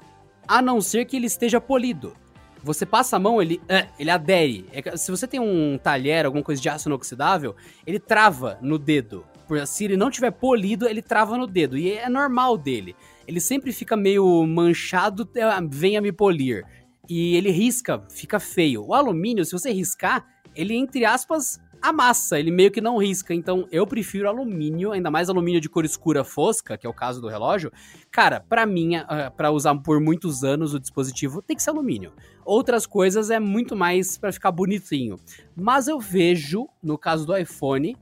a 0.47 0.61
não 0.61 0.81
ser 0.81 1.05
que 1.05 1.15
ele 1.15 1.25
esteja 1.25 1.59
polido. 1.59 2.13
Você 2.61 2.85
passa 2.85 3.15
a 3.15 3.19
mão, 3.19 3.41
ele, 3.41 3.61
uh, 3.63 3.87
ele 3.99 4.09
adere. 4.09 4.65
É, 4.71 4.97
se 4.97 5.11
você 5.11 5.27
tem 5.27 5.39
um 5.39 5.77
talher, 5.77 6.25
alguma 6.25 6.43
coisa 6.43 6.61
de 6.61 6.67
aço 6.67 6.89
inoxidável, 6.89 7.55
ele 7.85 7.99
trava 7.99 8.57
no 8.61 8.77
dedo. 8.77 9.23
Se 9.67 9.85
ele 9.85 9.95
não 9.95 10.09
tiver 10.09 10.31
polido, 10.31 10.87
ele 10.87 11.01
trava 11.01 11.37
no 11.37 11.45
dedo. 11.45 11.77
E 11.77 11.91
é 11.91 12.09
normal 12.09 12.57
dele. 12.57 12.95
Ele 13.27 13.39
sempre 13.39 13.71
fica 13.71 13.95
meio 13.95 14.45
manchado, 14.47 15.29
é, 15.35 15.45
venha 15.69 16.01
me 16.01 16.11
polir. 16.11 16.65
E 17.07 17.35
ele 17.35 17.51
risca, 17.51 18.03
fica 18.09 18.39
feio. 18.39 18.83
O 18.83 18.93
alumínio, 18.93 19.45
se 19.45 19.51
você 19.51 19.71
riscar, 19.71 20.25
ele, 20.55 20.75
entre 20.75 21.05
aspas, 21.05 21.59
amassa, 21.89 22.39
ele 22.39 22.51
meio 22.51 22.71
que 22.71 22.81
não 22.81 22.97
risca. 22.97 23.33
Então 23.33 23.67
eu 23.71 23.85
prefiro 23.85 24.27
alumínio, 24.27 24.91
ainda 24.91 25.11
mais 25.11 25.29
alumínio 25.29 25.61
de 25.61 25.69
cor 25.69 25.85
escura 25.85 26.23
fosca, 26.23 26.77
que 26.77 26.85
é 26.85 26.89
o 26.89 26.93
caso 26.93 27.21
do 27.21 27.27
relógio. 27.27 27.71
Cara, 28.11 28.39
para 28.39 28.65
mim, 28.65 28.97
uh, 28.97 29.31
para 29.35 29.51
usar 29.51 29.75
por 29.75 29.99
muitos 29.99 30.43
anos 30.43 30.73
o 30.73 30.79
dispositivo, 30.79 31.41
tem 31.41 31.55
que 31.55 31.63
ser 31.63 31.69
alumínio. 31.69 32.13
Outras 32.43 32.85
coisas 32.85 33.29
é 33.29 33.39
muito 33.39 33.75
mais 33.75 34.17
para 34.17 34.31
ficar 34.31 34.51
bonitinho. 34.51 35.17
Mas 35.55 35.87
eu 35.87 35.99
vejo, 35.99 36.67
no 36.81 36.97
caso 36.97 37.25
do 37.25 37.35
iPhone, 37.35 37.97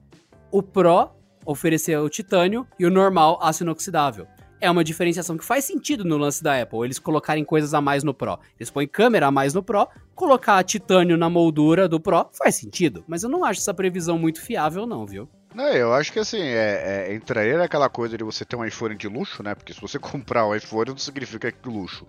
o 0.51 0.61
Pro 0.61 1.09
oferecer 1.45 1.97
o 1.97 2.09
titânio 2.09 2.65
e 2.79 2.86
o 2.86 2.91
normal 2.91 3.38
aço 3.41 3.63
inoxidável 3.63 4.27
é 4.64 4.72
uma 4.72 4.84
diferenciação 4.84 5.38
que 5.38 5.43
faz 5.43 5.66
sentido 5.66 6.05
no 6.05 6.18
lance 6.18 6.41
da 6.41 6.61
Apple, 6.61 6.86
eles 6.86 6.97
colocarem 6.97 7.43
coisas 7.43 7.74
a 7.74 7.82
mais 7.82 8.01
no 8.01 8.14
Pro. 8.14 8.39
Eles 8.57 8.72
põem 8.72 8.88
câmera 8.88 9.28
a 9.28 9.32
mais 9.32 9.53
no 9.53 9.61
Pro, 9.61 9.89
colocar 10.16 10.64
titânio 10.64 11.18
na 11.18 11.30
moldura 11.30 11.86
do 11.86 11.99
Pro 11.99 12.30
faz 12.32 12.55
sentido, 12.55 13.03
mas 13.05 13.24
eu 13.24 13.30
não 13.30 13.43
acho 13.43 13.59
essa 13.59 13.74
previsão 13.74 14.18
muito 14.18 14.41
fiável 14.41 14.88
não, 14.88 15.05
viu? 15.05 15.28
Não, 15.53 15.68
eu 15.68 15.93
acho 15.93 16.14
que 16.14 16.20
assim, 16.20 16.39
é, 16.41 17.09
é, 17.09 17.14
entraria 17.14 17.57
naquela 17.57 17.89
coisa 17.89 18.18
de 18.18 18.24
você 18.24 18.45
ter 18.45 18.55
um 18.55 18.64
iPhone 18.64 18.95
de 18.95 19.09
luxo, 19.09 19.43
né? 19.43 19.53
Porque 19.53 19.74
se 19.74 19.82
você 19.82 19.99
comprar 19.99 20.47
um 20.47 20.55
iPhone 20.55 20.91
não 20.91 20.97
significa 20.97 21.51
que 21.51 21.68
luxo. 21.68 22.07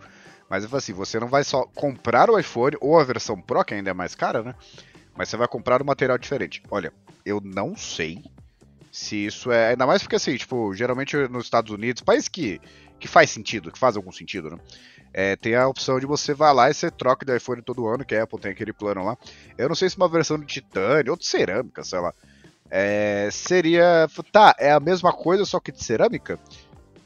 Mas 0.48 0.72
assim, 0.72 0.92
você 0.92 1.18
não 1.18 1.26
vai 1.26 1.42
só 1.42 1.66
comprar 1.74 2.30
o 2.30 2.38
iPhone 2.38 2.76
ou 2.80 3.00
a 3.00 3.04
versão 3.04 3.40
Pro, 3.40 3.64
que 3.64 3.74
ainda 3.74 3.90
é 3.90 3.94
mais 3.94 4.14
cara, 4.14 4.44
né? 4.44 4.54
Mas 5.16 5.28
você 5.28 5.36
vai 5.36 5.48
comprar 5.48 5.82
um 5.82 5.84
material 5.84 6.18
diferente. 6.18 6.62
Olha, 6.70 6.92
eu 7.26 7.40
não 7.42 7.76
sei 7.76 8.22
se 8.94 9.26
isso 9.26 9.50
é. 9.50 9.70
Ainda 9.70 9.88
mais 9.88 10.02
porque, 10.02 10.14
assim, 10.14 10.36
tipo, 10.36 10.72
geralmente 10.72 11.16
nos 11.26 11.42
Estados 11.42 11.72
Unidos, 11.72 12.00
país 12.00 12.28
que, 12.28 12.60
que 13.00 13.08
faz 13.08 13.28
sentido, 13.28 13.72
que 13.72 13.78
faz 13.78 13.96
algum 13.96 14.12
sentido, 14.12 14.50
né? 14.50 14.58
É, 15.12 15.34
tem 15.34 15.56
a 15.56 15.66
opção 15.66 15.98
de 15.98 16.06
você 16.06 16.32
vai 16.32 16.54
lá 16.54 16.70
e 16.70 16.74
você 16.74 16.92
troca 16.92 17.26
de 17.26 17.36
iPhone 17.36 17.60
todo 17.60 17.88
ano, 17.88 18.04
que 18.04 18.14
a 18.14 18.22
Apple 18.22 18.38
tem 18.38 18.52
aquele 18.52 18.72
plano 18.72 19.04
lá. 19.04 19.18
Eu 19.58 19.68
não 19.68 19.74
sei 19.74 19.90
se 19.90 19.96
uma 19.96 20.08
versão 20.08 20.38
de 20.38 20.46
titânio 20.46 21.10
ou 21.10 21.18
de 21.18 21.26
cerâmica, 21.26 21.82
sei 21.82 21.98
lá. 21.98 22.12
É, 22.70 23.28
seria. 23.32 24.06
Tá, 24.30 24.54
é 24.60 24.70
a 24.70 24.78
mesma 24.78 25.12
coisa, 25.12 25.44
só 25.44 25.58
que 25.58 25.72
de 25.72 25.82
cerâmica? 25.82 26.38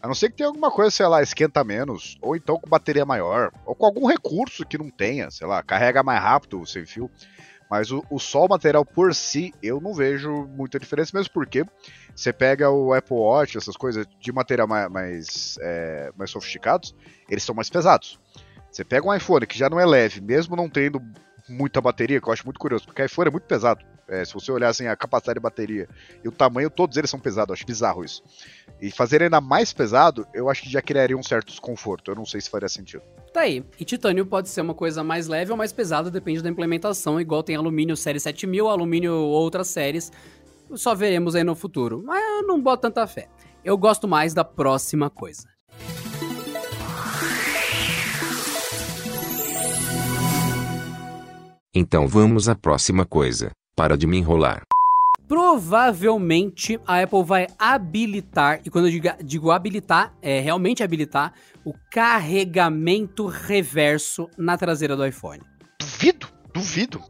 A 0.03 0.07
não 0.07 0.15
ser 0.15 0.29
que 0.29 0.37
tenha 0.37 0.49
alguma 0.49 0.71
coisa, 0.71 0.91
sei 0.91 1.07
lá, 1.07 1.23
esquenta 1.23 1.65
menos, 1.65 2.19
ou 2.21 2.37
então 2.37 2.61
com 2.61 2.69
bateria 2.69 3.07
maior, 3.07 3.51
ou 3.65 3.75
com 3.75 3.87
algum 3.87 4.07
recurso 4.07 4.65
que 4.67 4.77
não 4.77 4.91
tenha, 4.91 5.31
sei 5.31 5.47
lá, 5.47 5.63
carrega 5.63 6.03
mais 6.03 6.23
rápido 6.23 6.65
sem 6.67 6.85
fio. 6.85 7.11
Mas 7.71 7.91
o, 7.91 8.05
o 8.11 8.19
só 8.19 8.47
o 8.47 8.49
material 8.49 8.85
por 8.85 9.15
si, 9.15 9.53
eu 9.63 9.81
não 9.81 9.93
vejo 9.93 10.47
muita 10.47 10.79
diferença, 10.79 11.11
mesmo 11.15 11.33
porque 11.33 11.65
você 12.15 12.33
pega 12.33 12.71
o 12.71 12.95
Apple 12.95 13.17
Watch, 13.17 13.59
essas 13.59 13.77
coisas 13.77 14.07
de 14.19 14.33
material 14.33 14.67
mais, 14.67 14.91
mais, 14.91 15.59
é, 15.61 16.11
mais 16.17 16.31
sofisticados, 16.31 16.95
eles 17.29 17.43
são 17.43 17.55
mais 17.55 17.69
pesados. 17.69 18.19
Você 18.71 18.85
pega 18.85 19.07
um 19.07 19.15
iPhone 19.15 19.47
que 19.47 19.59
já 19.59 19.69
não 19.69 19.79
é 19.79 19.87
leve, 19.87 20.21
mesmo 20.21 20.57
não 20.57 20.69
tendo 20.69 21.01
muita 21.49 21.81
bateria, 21.81 22.21
que 22.21 22.29
eu 22.29 22.33
acho 22.33 22.45
muito 22.45 22.61
curioso, 22.61 22.85
porque 22.87 23.03
o 23.03 23.05
iPhone 23.05 23.29
é 23.29 23.33
muito 23.33 23.45
pesado. 23.45 23.85
É, 24.09 24.25
se 24.25 24.33
você 24.33 24.51
olhar 24.51 24.69
assim, 24.69 24.87
a 24.87 24.97
capacidade 24.97 25.39
de 25.39 25.43
bateria 25.43 25.87
e 26.25 26.29
o 26.29 26.33
tamanho, 26.33 26.71
todos 26.71 26.97
eles 26.97 27.11
são 27.11 27.21
pesados, 27.21 27.53
acho 27.53 27.67
bizarro 27.67 28.03
isso. 28.03 28.23
E 28.81 28.91
fazer 28.91 29.23
ainda 29.23 29.41
mais 29.41 29.73
pesado, 29.73 30.27
eu 30.33 30.49
acho 30.49 30.63
que 30.63 30.71
já 30.71 30.81
criaria 30.81 31.17
um 31.17 31.23
certo 31.23 31.49
desconforto. 31.49 32.11
Eu 32.11 32.15
não 32.15 32.25
sei 32.25 32.41
se 32.41 32.49
faria 32.49 32.69
sentido. 32.69 33.03
Tá 33.33 33.43
aí. 33.43 33.65
E 33.79 33.85
titânio 33.85 34.25
pode 34.25 34.49
ser 34.49 34.63
uma 34.63 34.75
coisa 34.75 35.05
mais 35.05 35.29
leve 35.29 35.51
ou 35.51 35.57
mais 35.57 35.73
pesada, 35.73 36.11
depende 36.11 36.43
da 36.43 36.49
implementação, 36.49 37.21
igual 37.21 37.43
tem 37.43 37.57
alumínio 37.57 37.97
série 37.97 38.19
7000, 38.19 38.69
alumínio 38.69 39.13
outras 39.15 39.69
séries. 39.69 40.11
Só 40.75 40.95
veremos 40.95 41.35
aí 41.35 41.45
no 41.45 41.55
futuro. 41.55 42.03
Mas 42.05 42.23
eu 42.23 42.47
não 42.47 42.61
boto 42.61 42.83
tanta 42.83 43.07
fé. 43.07 43.29
Eu 43.65 43.77
gosto 43.77 44.09
mais 44.09 44.33
da 44.33 44.45
próxima 44.45 45.11
coisa. 45.11 45.49
Então 51.75 52.09
vamos 52.09 52.49
à 52.49 52.55
próxima 52.55 53.05
coisa. 53.05 53.51
Para 53.79 53.97
de 53.97 54.09
me 54.09 54.19
enrolar. 54.19 54.63
Provavelmente 55.29 56.81
a 56.85 57.01
Apple 57.01 57.23
vai 57.23 57.47
habilitar, 57.57 58.61
e 58.65 58.71
quando 58.71 58.87
eu 58.87 58.91
digo, 58.91 59.09
digo 59.23 59.53
habilitar, 59.53 60.13
é 60.21 60.41
realmente 60.41 60.83
habilitar, 60.83 61.33
o 61.65 61.73
carregamento 61.89 63.27
reverso 63.27 64.29
na 64.37 64.59
traseira 64.59 64.97
do 64.97 65.07
iPhone. 65.07 65.43
Duvido, 65.79 66.27
duvido. 66.53 67.01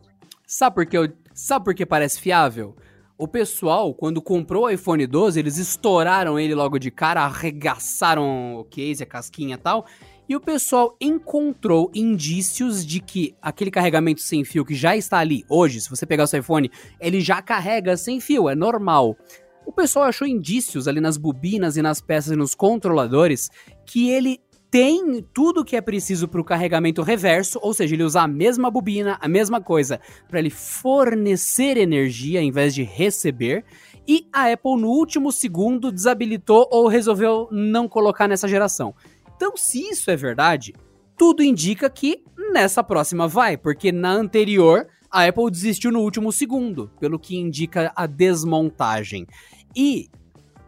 Sabe 0.47 0.75
por 0.75 0.85
que, 0.85 0.99
eu, 0.99 1.11
sabe 1.33 1.65
por 1.65 1.75
que 1.75 1.87
parece 1.87 2.21
fiável? 2.21 2.77
O 3.17 3.27
pessoal, 3.27 3.95
quando 3.95 4.21
comprou 4.21 4.65
o 4.65 4.71
iPhone 4.71 5.07
12, 5.07 5.41
eles 5.41 5.57
estouraram 5.57 6.39
ele 6.39 6.55
logo 6.55 6.79
de 6.79 6.91
cara, 6.91 7.23
arregaçaram 7.23 8.57
o 8.57 8.65
case, 8.65 9.03
a 9.03 9.07
casquinha 9.07 9.55
e 9.55 9.59
tal, 9.59 9.87
e 10.29 10.37
o 10.37 10.41
pessoal 10.41 10.97
encontrou 11.01 11.91
indícios 11.95 12.85
de 12.85 13.01
que 13.01 13.35
aquele 13.41 13.71
carregamento 13.71 14.21
sem 14.21 14.45
fio 14.45 14.65
que 14.65 14.75
já 14.75 14.97
está 14.97 15.19
ali 15.19 15.45
hoje, 15.49 15.81
se 15.81 15.89
você 15.89 16.05
pegar 16.05 16.25
o 16.25 16.27
seu 16.27 16.41
iPhone, 16.41 16.71
ele 17.01 17.21
já 17.21 17.41
carrega 17.41 17.97
sem 17.97 18.21
fio, 18.21 18.49
é 18.49 18.55
normal. 18.55 19.17
O 19.65 19.73
pessoal 19.73 20.07
achou 20.07 20.27
indícios 20.27 20.87
ali 20.87 21.01
nas 21.01 21.17
bobinas 21.17 21.77
e 21.77 21.83
nas 21.83 22.01
peças 22.01 22.33
e 22.33 22.37
nos 22.37 22.55
controladores 22.55 23.51
que 23.87 24.11
ele 24.11 24.41
tem 24.71 25.25
tudo 25.33 25.65
que 25.65 25.77
é 25.77 25.81
preciso 25.81 26.29
para 26.29 26.41
o 26.41 26.45
carregamento 26.45 27.03
reverso, 27.03 27.59
ou 27.63 27.73
seja, 27.73 27.95
ele 27.95 28.03
usar 28.03 28.25
a 28.25 28.29
mesma 28.29 28.71
bobina, 28.71 29.17
a 29.21 29.29
mesma 29.29 29.61
coisa, 29.61 29.99
para 30.29 30.39
ele 30.39 30.51
fornecer 30.51 31.79
energia 31.79 32.43
em 32.43 32.51
vez 32.51 32.75
de 32.75 32.83
receber. 32.83 33.65
E 34.07 34.27
a 34.33 34.53
Apple, 34.53 34.81
no 34.81 34.89
último 34.89 35.33
segundo, 35.33 35.93
desabilitou 35.93 36.69
ou 36.71 36.89
resolveu 36.89 37.49
não 37.51 37.89
colocar 37.89 38.29
nessa 38.29 38.49
geração. 38.49 38.95
Então, 39.39 39.57
se 39.57 39.89
isso 39.89 40.11
é 40.11 40.17
verdade, 40.17 40.75
tudo 41.17 41.45
indica 41.45 41.89
que 41.89 42.25
nessa 42.53 42.83
próxima 42.83 43.29
vai, 43.29 43.57
porque 43.57 43.93
na 43.93 44.11
anterior 44.11 44.89
a 45.09 45.25
Apple 45.27 45.49
desistiu 45.49 45.93
no 45.93 46.01
último 46.01 46.33
segundo, 46.33 46.91
pelo 46.99 47.21
que 47.21 47.37
indica 47.37 47.93
a 47.95 48.05
desmontagem. 48.05 49.29
E 49.77 50.09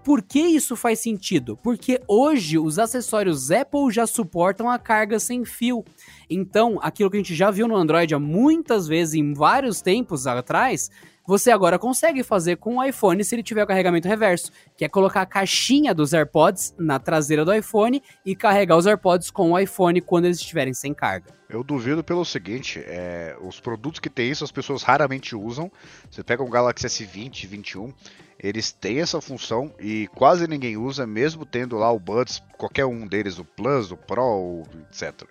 por 0.05 0.23
que 0.23 0.39
isso 0.39 0.77
faz 0.77 1.01
sentido? 1.01 1.57
Porque 1.57 2.01
hoje 2.07 2.61
os 2.61 2.79
acessórios 2.79 3.51
Apple 3.51 3.91
já 3.91 4.07
suportam 4.07 4.71
a 4.71 4.79
carga 4.79 5.19
sem 5.19 5.45
fio. 5.45 5.85
Então, 6.31 6.79
aquilo 6.81 7.11
que 7.11 7.17
a 7.17 7.21
gente 7.21 7.35
já 7.35 7.51
viu 7.51 7.67
no 7.67 7.75
Android 7.75 8.15
há 8.15 8.21
muitas 8.21 8.87
vezes, 8.87 9.15
em 9.15 9.35
vários 9.35 9.83
tempos 9.83 10.29
atrás, 10.29 10.93
você 11.27 11.51
agora 11.51 11.79
consegue 11.79 12.23
fazer 12.23 12.57
com 12.57 12.77
o 12.77 12.85
iPhone 12.85 13.23
se 13.25 13.35
ele 13.35 13.43
tiver 13.43 13.63
o 13.63 13.67
carregamento 13.67 14.09
reverso, 14.09 14.51
que 14.77 14.85
é 14.85 14.89
colocar 14.89 15.23
a 15.23 15.27
caixinha 15.27 15.95
dos 15.95 16.13
AirPods 16.13 16.75
na 16.79 16.99
traseira 16.99 17.45
do 17.45 17.55
iPhone 17.55 18.03
e 18.25 18.35
carregar 18.35 18.77
os 18.77 18.87
AirPods 18.87 19.31
com 19.31 19.53
o 19.53 19.59
iPhone 19.59 20.01
quando 20.01 20.25
eles 20.25 20.39
estiverem 20.39 20.75
sem 20.75 20.93
carga. 20.93 21.41
Eu 21.49 21.65
duvido 21.65 22.05
pelo 22.05 22.25
seguinte, 22.25 22.81
é, 22.87 23.37
os 23.41 23.59
produtos 23.59 23.99
que 23.99 24.09
tem 24.09 24.31
isso 24.31 24.45
as 24.45 24.53
pessoas 24.53 24.83
raramente 24.83 25.35
usam. 25.35 25.71
Você 26.11 26.23
pega 26.23 26.43
um 26.43 26.51
Galaxy 26.51 26.87
S20, 26.87 27.47
21, 27.47 27.93
eles 28.39 28.73
têm 28.73 29.01
essa 29.01 29.21
função 29.21 29.75
e 29.79 30.09
quase 30.15 30.47
ninguém 30.47 30.77
usa, 30.77 31.07
mesmo 31.07 31.45
tendo 31.45 31.77
lá 31.77 31.93
o 31.93 31.99
Buds, 31.99 32.43
qualquer 32.57 32.87
um 32.87 33.07
deles, 33.07 33.39
o 33.39 33.45
Plus, 33.45 33.91
o 33.91 33.97
Pro, 33.97 34.63
etc. 34.89 35.29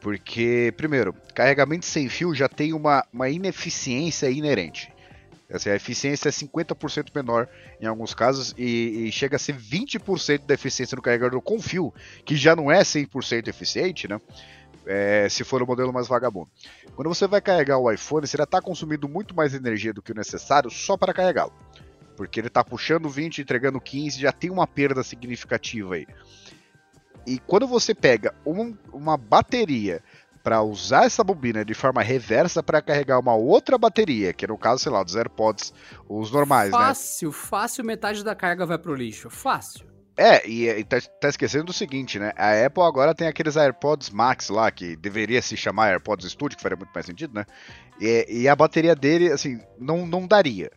Porque, 0.00 0.72
primeiro, 0.76 1.14
carregamento 1.34 1.84
sem 1.84 2.08
fio 2.08 2.34
já 2.34 2.48
tem 2.48 2.72
uma, 2.72 3.04
uma 3.12 3.28
ineficiência 3.28 4.30
inerente. 4.30 4.90
Assim, 5.52 5.68
a 5.68 5.74
eficiência 5.74 6.28
é 6.28 6.32
50% 6.32 7.08
menor 7.14 7.48
em 7.80 7.86
alguns 7.86 8.14
casos 8.14 8.54
e, 8.56 9.08
e, 9.08 9.12
chega 9.12 9.36
a 9.36 9.38
ser 9.38 9.56
20% 9.56 10.46
da 10.46 10.54
eficiência 10.54 10.94
no 10.94 11.02
carregador 11.02 11.40
com 11.42 11.60
fio, 11.60 11.92
que 12.24 12.36
já 12.36 12.54
não 12.54 12.70
é 12.70 12.80
100% 12.80 13.48
eficiente, 13.48 14.06
né? 14.06 14.20
É, 14.86 15.28
se 15.28 15.44
for 15.44 15.62
o 15.62 15.66
modelo 15.66 15.92
mais 15.92 16.08
vagabundo. 16.08 16.48
Quando 16.94 17.08
você 17.08 17.26
vai 17.26 17.40
carregar 17.40 17.78
o 17.78 17.90
iPhone, 17.90 18.26
você 18.26 18.36
já 18.36 18.44
está 18.44 18.62
consumindo 18.62 19.08
muito 19.08 19.34
mais 19.34 19.52
energia 19.52 19.92
do 19.92 20.00
que 20.00 20.12
o 20.12 20.14
necessário 20.14 20.70
só 20.70 20.96
para 20.96 21.12
carregá-lo. 21.12 21.52
Porque 22.16 22.40
ele 22.40 22.48
está 22.48 22.64
puxando 22.64 23.08
20, 23.08 23.42
entregando 23.42 23.80
15, 23.80 24.20
já 24.20 24.32
tem 24.32 24.50
uma 24.50 24.66
perda 24.66 25.02
significativa 25.02 25.96
aí. 25.96 26.06
E 27.26 27.38
quando 27.38 27.66
você 27.66 27.94
pega 27.94 28.34
um, 28.46 28.74
uma 28.92 29.16
bateria 29.16 30.02
para 30.42 30.62
usar 30.62 31.04
essa 31.04 31.22
bobina 31.22 31.64
de 31.64 31.74
forma 31.74 32.02
reversa 32.02 32.62
para 32.62 32.80
carregar 32.80 33.18
uma 33.18 33.34
outra 33.34 33.76
bateria, 33.76 34.32
que 34.32 34.46
no 34.46 34.56
caso, 34.56 34.82
sei 34.82 34.92
lá, 34.92 35.02
dos 35.02 35.16
AirPods, 35.16 35.72
os 36.08 36.30
normais, 36.30 36.70
fácil, 36.70 36.80
né? 36.80 36.88
Fácil, 36.88 37.32
fácil, 37.32 37.84
metade 37.84 38.24
da 38.24 38.34
carga 38.34 38.64
vai 38.64 38.78
pro 38.78 38.94
lixo. 38.94 39.28
Fácil. 39.28 39.90
É, 40.16 40.46
e, 40.46 40.68
e 40.68 40.84
tá, 40.84 41.00
tá, 41.00 41.28
esquecendo 41.28 41.64
do 41.64 41.72
seguinte, 41.72 42.18
né? 42.18 42.32
A 42.36 42.66
Apple 42.66 42.82
agora 42.82 43.14
tem 43.14 43.26
aqueles 43.26 43.56
AirPods 43.56 44.10
Max 44.10 44.50
lá, 44.50 44.70
que 44.70 44.94
deveria 44.94 45.40
se 45.40 45.56
chamar 45.56 45.90
AirPods 45.92 46.30
Studio, 46.30 46.56
que 46.56 46.62
faria 46.62 46.76
muito 46.76 46.90
mais 46.92 47.06
sentido, 47.06 47.34
né? 47.34 47.46
E, 47.98 48.26
e 48.28 48.48
a 48.48 48.54
bateria 48.54 48.94
dele, 48.94 49.32
assim, 49.32 49.60
não, 49.78 50.06
não 50.06 50.26
daria. 50.26 50.70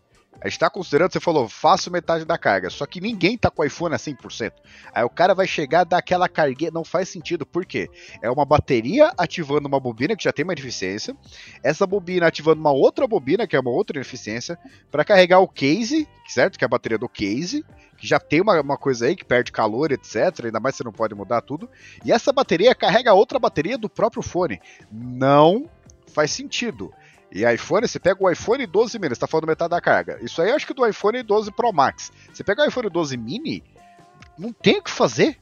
A 0.43 0.49
gente 0.49 0.59
tá 0.59 0.69
considerando, 0.69 1.13
você 1.13 1.21
falou, 1.21 1.47
faço 1.47 1.89
metade 1.89 2.25
da 2.25 2.37
carga, 2.37 2.69
só 2.69 2.85
que 2.85 2.99
ninguém 2.99 3.37
tá 3.37 3.49
com 3.49 3.61
o 3.61 3.65
iPhone 3.65 3.95
a 3.95 3.97
100%. 3.97 4.51
Aí 4.93 5.01
o 5.01 5.09
cara 5.09 5.33
vai 5.33 5.47
chegar 5.47 5.85
daquela 5.85 6.27
carga, 6.27 6.69
não 6.69 6.83
faz 6.83 7.07
sentido, 7.07 7.45
por 7.45 7.65
quê? 7.65 7.89
É 8.21 8.29
uma 8.29 8.43
bateria 8.43 9.13
ativando 9.17 9.69
uma 9.69 9.79
bobina 9.79 10.17
que 10.17 10.23
já 10.25 10.33
tem 10.33 10.43
uma 10.43 10.51
ineficiência, 10.51 11.15
essa 11.63 11.87
bobina 11.87 12.27
ativando 12.27 12.59
uma 12.59 12.73
outra 12.73 13.07
bobina, 13.07 13.47
que 13.47 13.55
é 13.55 13.59
uma 13.59 13.71
outra 13.71 13.95
ineficiência, 13.97 14.59
para 14.91 15.05
carregar 15.05 15.39
o 15.39 15.47
case, 15.47 16.09
certo? 16.27 16.59
Que 16.59 16.65
é 16.65 16.67
a 16.67 16.69
bateria 16.69 16.97
do 16.97 17.07
case, 17.07 17.65
que 17.97 18.05
já 18.05 18.19
tem 18.19 18.41
uma, 18.41 18.59
uma 18.59 18.77
coisa 18.77 19.05
aí 19.05 19.15
que 19.15 19.23
perde 19.23 19.49
calor, 19.49 19.93
etc. 19.93 20.43
Ainda 20.43 20.59
mais 20.59 20.75
você 20.75 20.83
não 20.83 20.91
pode 20.91 21.15
mudar 21.15 21.39
tudo. 21.39 21.69
E 22.03 22.11
essa 22.11 22.33
bateria 22.33 22.75
carrega 22.75 23.13
outra 23.13 23.39
bateria 23.39 23.77
do 23.77 23.89
próprio 23.89 24.21
fone. 24.21 24.59
Não 24.91 25.69
faz 26.13 26.31
sentido. 26.31 26.93
E 27.33 27.43
iPhone, 27.51 27.87
você 27.87 27.99
pega 27.99 28.23
o 28.23 28.29
iPhone 28.29 28.65
12 28.65 28.99
mini, 28.99 29.15
você 29.15 29.21
tá 29.21 29.27
falando 29.27 29.47
metade 29.47 29.71
da 29.71 29.81
carga. 29.81 30.19
Isso 30.21 30.41
aí 30.41 30.49
eu 30.49 30.55
acho 30.55 30.67
que 30.67 30.73
do 30.73 30.85
iPhone 30.85 31.23
12 31.23 31.51
Pro 31.51 31.73
Max. 31.73 32.11
Você 32.31 32.43
pega 32.43 32.61
o 32.61 32.67
iPhone 32.67 32.89
12 32.89 33.17
mini, 33.17 33.63
não 34.37 34.53
tem 34.53 34.77
o 34.77 34.83
que 34.83 34.91
fazer. 34.91 35.39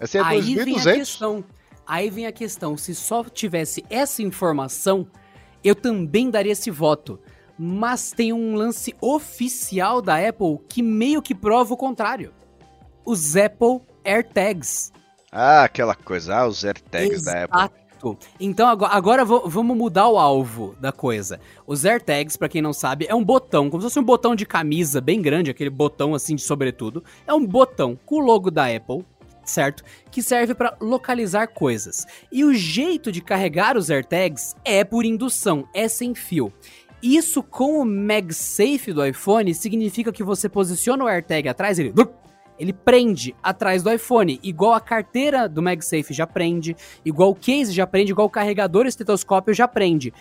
Esse 0.00 0.18
é 0.18 0.20
aí 0.20 0.40
2200. 0.40 0.84
vem 0.84 0.92
a 0.92 0.96
questão. 0.96 1.44
Aí 1.86 2.10
vem 2.10 2.26
a 2.26 2.32
questão, 2.32 2.76
se 2.76 2.94
só 2.94 3.22
tivesse 3.24 3.84
essa 3.88 4.22
informação, 4.22 5.06
eu 5.62 5.74
também 5.74 6.30
daria 6.30 6.52
esse 6.52 6.70
voto 6.70 7.20
mas 7.64 8.10
tem 8.10 8.32
um 8.32 8.54
lance 8.54 8.92
oficial 9.00 10.02
da 10.02 10.16
Apple 10.16 10.58
que 10.68 10.82
meio 10.82 11.22
que 11.22 11.34
prova 11.34 11.74
o 11.74 11.76
contrário. 11.76 12.32
Os 13.04 13.36
Apple 13.36 13.80
AirTags. 14.04 14.92
Ah, 15.30 15.64
aquela 15.64 15.94
coisa, 15.94 16.36
ah, 16.36 16.46
os 16.46 16.64
AirTags 16.64 17.22
Exato. 17.22 17.52
da 17.52 17.64
Apple. 17.64 17.81
Então 18.40 18.68
agora, 18.68 18.92
agora 18.92 19.24
vamos 19.24 19.76
mudar 19.76 20.08
o 20.08 20.18
alvo 20.18 20.74
da 20.80 20.90
coisa. 20.90 21.40
Os 21.66 21.84
AirTags, 21.84 22.36
para 22.36 22.48
quem 22.48 22.60
não 22.60 22.72
sabe, 22.72 23.06
é 23.08 23.14
um 23.14 23.24
botão, 23.24 23.70
como 23.70 23.80
se 23.80 23.86
fosse 23.86 23.98
um 23.98 24.04
botão 24.04 24.34
de 24.34 24.44
camisa 24.44 25.00
bem 25.00 25.22
grande, 25.22 25.50
aquele 25.50 25.70
botão 25.70 26.14
assim 26.14 26.34
de 26.34 26.42
sobretudo. 26.42 27.02
É 27.26 27.32
um 27.32 27.46
botão 27.46 27.98
com 28.04 28.16
o 28.16 28.24
logo 28.24 28.50
da 28.50 28.66
Apple, 28.66 29.04
certo? 29.44 29.84
Que 30.10 30.22
serve 30.22 30.54
para 30.54 30.76
localizar 30.80 31.48
coisas. 31.48 32.06
E 32.30 32.44
o 32.44 32.54
jeito 32.54 33.12
de 33.12 33.20
carregar 33.20 33.76
os 33.76 33.90
AirTags 33.90 34.54
é 34.64 34.84
por 34.84 35.04
indução, 35.04 35.68
é 35.72 35.88
sem 35.88 36.14
fio. 36.14 36.52
Isso 37.02 37.42
com 37.42 37.80
o 37.80 37.84
MagSafe 37.84 38.92
do 38.92 39.04
iPhone 39.04 39.52
significa 39.54 40.12
que 40.12 40.22
você 40.22 40.48
posiciona 40.48 41.04
o 41.04 41.08
AirTag 41.08 41.48
atrás, 41.48 41.78
ele 41.78 41.92
ele 42.62 42.72
prende 42.72 43.34
atrás 43.42 43.82
do 43.82 43.92
iPhone, 43.92 44.38
igual 44.40 44.72
a 44.72 44.80
carteira 44.80 45.48
do 45.48 45.60
MagSafe 45.60 46.14
já 46.14 46.28
prende, 46.28 46.76
igual 47.04 47.30
o 47.30 47.34
case 47.34 47.72
já 47.72 47.84
prende, 47.88 48.12
igual 48.12 48.28
o 48.28 48.30
carregador 48.30 48.86
estetoscópio 48.86 49.52
já 49.52 49.66
prende. 49.66 50.14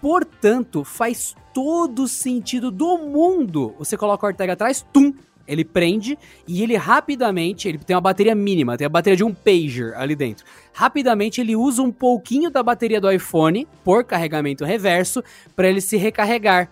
Portanto, 0.00 0.82
faz 0.82 1.36
todo 1.54 2.08
sentido 2.08 2.72
do 2.72 2.98
mundo. 2.98 3.76
Você 3.78 3.96
coloca 3.96 4.26
o 4.26 4.26
AirTag 4.26 4.50
atrás, 4.50 4.84
tum, 4.92 5.14
ele 5.46 5.64
prende 5.64 6.18
e 6.48 6.64
ele 6.64 6.76
rapidamente, 6.76 7.68
ele 7.68 7.78
tem 7.78 7.94
uma 7.94 8.02
bateria 8.02 8.34
mínima, 8.34 8.76
tem 8.76 8.86
a 8.86 8.90
bateria 8.90 9.16
de 9.16 9.22
um 9.22 9.32
pager 9.32 9.94
ali 9.94 10.16
dentro. 10.16 10.44
Rapidamente 10.72 11.40
ele 11.40 11.54
usa 11.54 11.80
um 11.80 11.92
pouquinho 11.92 12.50
da 12.50 12.60
bateria 12.60 13.00
do 13.00 13.08
iPhone 13.08 13.68
por 13.84 14.02
carregamento 14.02 14.64
reverso 14.64 15.22
para 15.54 15.68
ele 15.68 15.80
se 15.80 15.96
recarregar. 15.96 16.68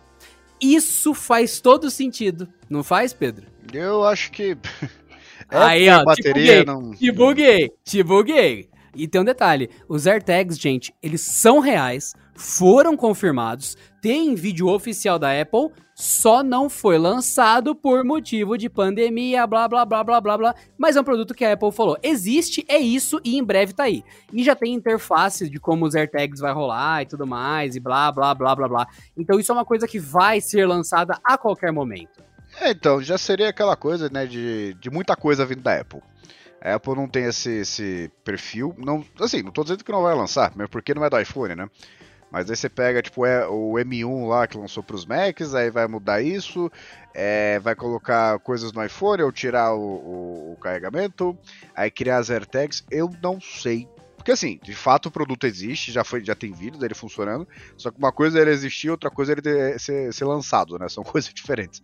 Isso 0.61 1.15
faz 1.15 1.61
todo 1.61 1.91
sentido, 1.93 2.49
não 2.69 2.83
faz, 2.83 3.13
Pedro? 3.13 3.47
Eu 3.73 4.05
acho 4.05 4.31
que 4.33 4.57
é 5.53 5.65
Aí, 5.65 5.89
ó, 5.91 6.03
bateria 6.05 6.61
te 6.61 6.65
buguei, 6.65 6.65
não... 6.65 6.91
te 6.93 7.13
buguei, 7.13 7.73
te 7.85 8.03
buguei. 8.03 8.69
E 8.95 9.09
tem 9.09 9.21
um 9.21 9.25
detalhe, 9.25 9.71
os 9.89 10.07
AirTags, 10.07 10.59
gente, 10.59 10.95
eles 11.03 11.23
são 11.23 11.61
reais, 11.61 12.13
foram 12.35 12.95
confirmados, 12.95 13.77
tem 14.03 14.35
vídeo 14.35 14.69
oficial 14.69 15.19
da 15.19 15.41
Apple, 15.41 15.71
só 15.95 16.43
não 16.43 16.69
foi 16.69 16.99
lançado 16.99 17.75
por 17.75 18.05
motivo 18.05 18.59
de 18.59 18.69
pandemia, 18.69 19.47
blá 19.47 19.69
blá 19.69 19.85
blá 19.85 20.03
blá 20.03 20.21
blá 20.21 20.39
blá. 20.39 20.55
Mas 20.77 20.97
é 20.97 21.01
um 21.01 21.05
produto 21.05 21.35
que 21.35 21.45
a 21.45 21.53
Apple 21.53 21.73
falou: 21.73 21.97
existe, 22.03 22.65
é 22.69 22.79
isso 22.79 23.21
e 23.25 23.39
em 23.39 23.45
breve 23.45 23.73
tá 23.73 23.85
aí. 23.85 24.03
E 24.33 24.43
já 24.43 24.55
tem 24.55 24.75
interface 24.75 25.49
de 25.49 25.61
como 25.61 25.87
os 25.87 25.95
AirTags 25.95 26.41
vai 26.41 26.53
rolar 26.53 27.03
e 27.03 27.07
tudo 27.07 27.27
mais, 27.27 27.77
e 27.77 27.81
blá 27.81 28.11
blá 28.11 28.35
blá 28.35 28.55
blá 28.55 28.69
blá. 28.69 28.87
Então 29.17 29.39
isso 29.39 29.53
é 29.53 29.55
uma 29.55 29.65
coisa 29.65 29.87
que 29.87 29.99
vai 29.99 30.41
ser 30.41 30.67
lançada 30.67 31.19
a 31.25 31.39
qualquer 31.39 31.73
momento. 31.73 32.32
É, 32.63 32.71
então, 32.71 33.03
já 33.03 33.19
seria 33.19 33.49
aquela 33.49 33.75
coisa, 33.75 34.09
né, 34.09 34.25
de, 34.25 34.75
de 34.75 34.89
muita 34.89 35.17
coisa 35.17 35.45
vindo 35.45 35.63
da 35.63 35.81
Apple. 35.81 36.01
A 36.61 36.77
Apple 36.77 36.95
não 36.95 37.09
tem 37.09 37.25
esse, 37.25 37.51
esse 37.51 38.09
perfil. 38.23 38.73
Não, 38.79 39.05
assim, 39.19 39.43
não 39.43 39.51
tô 39.51 39.65
dizendo 39.65 39.83
que 39.83 39.91
não 39.91 40.03
vai 40.03 40.15
lançar, 40.15 40.53
mas 40.55 40.69
porque 40.71 40.95
não 40.95 41.05
é 41.05 41.11
do 41.11 41.19
iPhone, 41.19 41.57
né? 41.57 41.69
Mas 42.31 42.49
aí 42.49 42.57
você 42.57 42.69
pega 42.69 43.03
tipo 43.03 43.27
é, 43.27 43.49
o 43.49 43.73
M1 43.73 44.29
lá 44.29 44.47
que 44.47 44.57
lançou 44.57 44.81
para 44.81 44.95
os 44.95 45.05
Macs, 45.05 45.57
aí 45.57 45.71
vai 45.71 45.89
mudar 45.89 46.23
isso, 46.23 46.71
é, 47.13 47.59
vai 47.59 47.75
colocar 47.75 48.39
coisas 48.39 48.73
no 48.73 48.83
iPhone 48.85 49.25
ou 49.25 49.33
tirar 49.33 49.75
o, 49.75 49.81
o, 49.81 50.53
o, 50.53 50.57
carregamento, 50.57 51.37
aí 51.75 51.91
criar 51.91 52.19
as 52.19 52.31
AirTags, 52.31 52.85
eu 52.93 53.11
não 53.21 53.41
sei. 53.41 53.89
Porque 54.17 54.31
assim, 54.31 54.61
de 54.63 54.73
fato 54.73 55.07
o 55.07 55.11
produto 55.11 55.49
existe, 55.49 55.91
já 55.91 56.05
foi, 56.05 56.25
já 56.25 56.37
tem 56.37 56.53
vídeo 56.53 56.79
dele 56.79 56.95
funcionando, 56.95 57.47
só 57.77 57.91
que 57.91 57.99
uma 57.99 58.13
coisa 58.13 58.39
é 58.39 58.43
ele 58.43 58.53
existir, 58.53 58.89
outra 58.89 59.11
coisa 59.11 59.33
é 59.33 59.37
ele 59.37 59.79
ser, 59.81 60.15
ser 60.15 60.25
lançado, 60.25 60.79
né? 60.79 60.89
São 60.89 61.03
coisas 61.05 61.35
diferentes. 61.35 61.83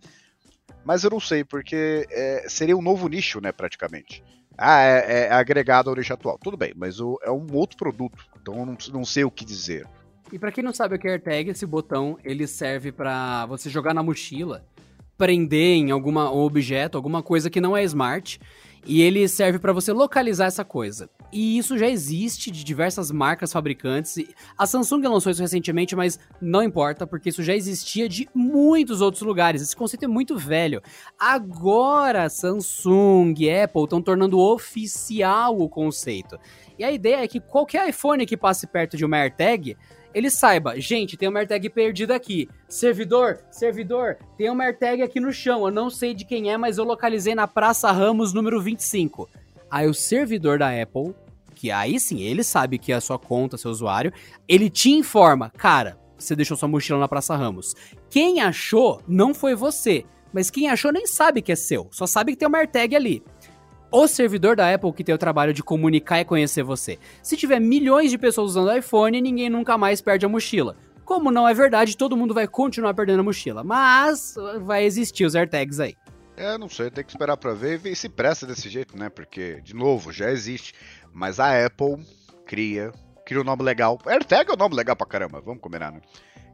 Mas 0.83 1.03
eu 1.03 1.09
não 1.09 1.19
sei, 1.19 1.43
porque 1.43 2.07
é, 2.09 2.45
seria 2.47 2.77
um 2.77 2.81
novo 2.81 3.07
nicho, 3.07 3.39
né, 3.41 3.51
praticamente. 3.51 4.23
Ah, 4.57 4.81
é, 4.81 5.27
é 5.27 5.31
agregado 5.31 5.89
ao 5.89 5.95
nicho 5.95 6.13
atual. 6.13 6.37
Tudo 6.37 6.57
bem, 6.57 6.73
mas 6.75 6.99
o, 6.99 7.17
é 7.23 7.31
um 7.31 7.47
outro 7.53 7.77
produto, 7.77 8.25
então 8.41 8.57
eu 8.57 8.65
não, 8.65 8.77
não 8.91 9.05
sei 9.05 9.23
o 9.23 9.31
que 9.31 9.45
dizer. 9.45 9.87
E 10.31 10.37
para 10.37 10.51
quem 10.51 10.63
não 10.63 10.73
sabe 10.73 10.95
o 10.95 10.99
que 10.99 11.07
é 11.07 11.11
AirTag, 11.11 11.49
esse 11.49 11.65
botão 11.65 12.17
ele 12.23 12.45
serve 12.45 12.91
para 12.91 13.45
você 13.45 13.69
jogar 13.69 13.93
na 13.93 14.03
mochila, 14.03 14.63
prender 15.17 15.77
em 15.77 15.91
alguma 15.91 16.31
um 16.31 16.39
objeto, 16.39 16.97
alguma 16.97 17.23
coisa 17.23 17.49
que 17.49 17.59
não 17.59 17.75
é 17.75 17.83
smart, 17.83 18.39
e 18.85 19.01
ele 19.01 19.27
serve 19.27 19.59
para 19.59 19.73
você 19.73 19.91
localizar 19.91 20.45
essa 20.45 20.63
coisa. 20.63 21.09
E 21.31 21.57
isso 21.57 21.77
já 21.77 21.87
existe 21.87 22.49
de 22.49 22.63
diversas 22.63 23.11
marcas 23.11 23.53
fabricantes. 23.53 24.17
A 24.57 24.65
Samsung 24.65 25.07
lançou 25.07 25.31
isso 25.31 25.41
recentemente, 25.41 25.95
mas 25.95 26.19
não 26.41 26.63
importa, 26.63 27.05
porque 27.05 27.29
isso 27.29 27.43
já 27.43 27.55
existia 27.55 28.09
de 28.09 28.27
muitos 28.33 28.99
outros 29.01 29.21
lugares. 29.21 29.61
Esse 29.61 29.75
conceito 29.75 30.05
é 30.05 30.07
muito 30.07 30.37
velho. 30.37 30.81
Agora, 31.19 32.29
Samsung 32.29 33.35
e 33.37 33.49
Apple 33.49 33.83
estão 33.83 34.01
tornando 34.01 34.39
oficial 34.39 35.59
o 35.59 35.69
conceito. 35.69 36.39
E 36.77 36.83
a 36.83 36.91
ideia 36.91 37.23
é 37.23 37.27
que 37.27 37.39
qualquer 37.39 37.87
iPhone 37.89 38.25
que 38.25 38.37
passe 38.37 38.65
perto 38.65 38.97
de 38.97 39.05
uma 39.05 39.17
AirTag 39.17 39.77
ele 40.13 40.29
saiba, 40.29 40.79
gente, 40.79 41.15
tem 41.15 41.29
uma 41.29 41.39
AirTag 41.39 41.69
perdida 41.69 42.15
aqui. 42.15 42.49
Servidor, 42.67 43.39
servidor, 43.51 44.17
tem 44.37 44.49
uma 44.49 44.63
AirTag 44.65 45.01
aqui 45.01 45.19
no 45.19 45.31
chão. 45.31 45.65
Eu 45.65 45.71
não 45.71 45.89
sei 45.89 46.13
de 46.13 46.25
quem 46.25 46.51
é, 46.51 46.57
mas 46.57 46.77
eu 46.77 46.83
localizei 46.83 47.35
na 47.35 47.47
Praça 47.47 47.91
Ramos 47.91 48.33
número 48.33 48.61
25. 48.61 49.29
Aí 49.69 49.87
o 49.87 49.93
servidor 49.93 50.57
da 50.57 50.69
Apple, 50.69 51.13
que 51.53 51.69
aí 51.69 51.99
sim, 51.99 52.21
ele 52.21 52.43
sabe 52.43 52.79
que 52.79 52.91
é 52.91 52.95
a 52.95 53.01
sua 53.01 53.19
conta, 53.19 53.57
seu 53.57 53.69
usuário, 53.69 54.11
ele 54.47 54.69
te 54.69 54.89
informa, 54.89 55.51
cara, 55.51 55.99
você 56.17 56.35
deixou 56.35 56.57
sua 56.57 56.67
mochila 56.67 56.99
na 56.99 57.07
Praça 57.07 57.35
Ramos. 57.35 57.75
Quem 58.09 58.41
achou 58.41 59.01
não 59.07 59.33
foi 59.33 59.55
você, 59.55 60.05
mas 60.33 60.49
quem 60.49 60.69
achou 60.69 60.91
nem 60.91 61.05
sabe 61.05 61.41
que 61.41 61.51
é 61.51 61.55
seu, 61.55 61.87
só 61.91 62.07
sabe 62.07 62.31
que 62.31 62.37
tem 62.37 62.47
uma 62.47 62.57
AirTag 62.57 62.95
ali 62.95 63.23
o 63.91 64.07
servidor 64.07 64.55
da 64.55 64.73
Apple 64.73 64.93
que 64.93 65.03
tem 65.03 65.13
o 65.13 65.17
trabalho 65.17 65.53
de 65.53 65.63
comunicar 65.63 66.19
e 66.19 66.25
conhecer 66.25 66.63
você. 66.63 66.99
Se 67.21 67.35
tiver 67.35 67.59
milhões 67.59 68.11
de 68.11 68.17
pessoas 68.17 68.51
usando 68.51 68.75
iPhone, 68.75 69.21
ninguém 69.21 69.49
nunca 69.49 69.77
mais 69.77 70.01
perde 70.01 70.25
a 70.25 70.29
mochila. 70.29 70.75
Como 71.05 71.31
não 71.31 71.47
é 71.47 71.53
verdade, 71.53 71.97
todo 71.97 72.15
mundo 72.15 72.33
vai 72.33 72.47
continuar 72.47 72.93
perdendo 72.93 73.21
a 73.21 73.23
mochila, 73.23 73.63
mas 73.63 74.35
vai 74.61 74.83
existir 74.83 75.25
os 75.25 75.35
AirTags 75.35 75.79
aí. 75.79 75.95
É, 76.37 76.57
não 76.57 76.69
sei, 76.69 76.89
tem 76.89 77.03
que 77.03 77.11
esperar 77.11 77.35
para 77.35 77.53
ver 77.53 77.85
e 77.85 77.95
se 77.95 78.07
presta 78.07 78.45
desse 78.45 78.69
jeito, 78.69 78.97
né? 78.97 79.09
Porque, 79.09 79.59
de 79.61 79.75
novo, 79.75 80.13
já 80.13 80.31
existe. 80.31 80.73
Mas 81.11 81.39
a 81.39 81.65
Apple 81.65 81.97
cria, 82.45 82.93
cria 83.25 83.41
um 83.41 83.43
nome 83.43 83.63
legal. 83.63 83.99
AirTag 84.05 84.49
é 84.49 84.53
um 84.53 84.57
nome 84.57 84.75
legal 84.75 84.95
pra 84.95 85.05
caramba, 85.05 85.41
vamos 85.41 85.61
combinar, 85.61 85.91
né? 85.91 85.99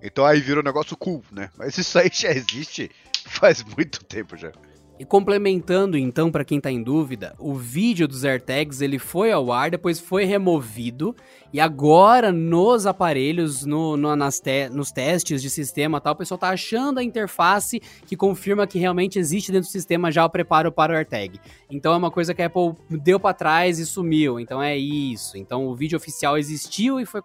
Então 0.02 0.26
aí 0.26 0.40
vira 0.40 0.60
um 0.60 0.64
negócio 0.64 0.96
cool, 0.98 1.24
né? 1.32 1.50
Mas 1.58 1.78
isso 1.78 2.00
aí 2.00 2.10
já 2.12 2.32
existe 2.32 2.90
faz 3.26 3.64
muito 3.64 4.04
tempo 4.06 4.38
já. 4.38 4.52
E 4.98 5.04
complementando 5.04 5.98
então 5.98 6.32
para 6.32 6.46
quem 6.46 6.60
tá 6.60 6.72
em 6.72 6.82
dúvida, 6.82 7.36
o 7.38 7.54
vídeo 7.54 8.08
dos 8.08 8.24
AirTags 8.24 8.80
ele 8.80 8.98
foi 8.98 9.32
ao 9.32 9.52
ar, 9.52 9.70
depois 9.70 10.00
foi 10.00 10.24
removido 10.24 11.14
e 11.56 11.60
agora 11.62 12.34
nos 12.34 12.86
aparelhos, 12.86 13.66
no, 13.66 13.96
no 13.96 14.14
nas 14.14 14.42
te, 14.42 14.68
nos 14.68 14.92
testes 14.92 15.42
de 15.42 15.50
sistema 15.50 16.02
tal, 16.02 16.12
o 16.12 16.18
pessoal 16.18 16.38
tá 16.38 16.50
achando 16.50 17.00
a 17.00 17.04
interface 17.04 17.82
que 18.06 18.18
confirma 18.18 18.68
que 18.68 18.78
realmente 18.78 19.18
existe 19.18 19.54
dentro 19.54 19.70
do 19.70 19.72
sistema 19.72 20.12
já 20.12 20.26
o 20.26 20.30
preparo 20.30 20.70
para 20.70 20.92
o 20.92 20.98
AirTag. 20.98 21.40
Então 21.70 21.94
é 21.94 21.96
uma 21.96 22.12
coisa 22.12 22.34
que 22.34 22.42
a 22.42 22.48
Apple 22.48 22.74
deu 22.90 23.18
para 23.18 23.34
trás 23.34 23.80
e 23.80 23.86
sumiu. 23.86 24.38
Então 24.38 24.62
é 24.62 24.76
isso. 24.76 25.38
Então 25.38 25.66
o 25.66 25.74
vídeo 25.74 25.96
oficial 25.96 26.38
existiu 26.38 27.00
e 27.00 27.06
foi, 27.06 27.22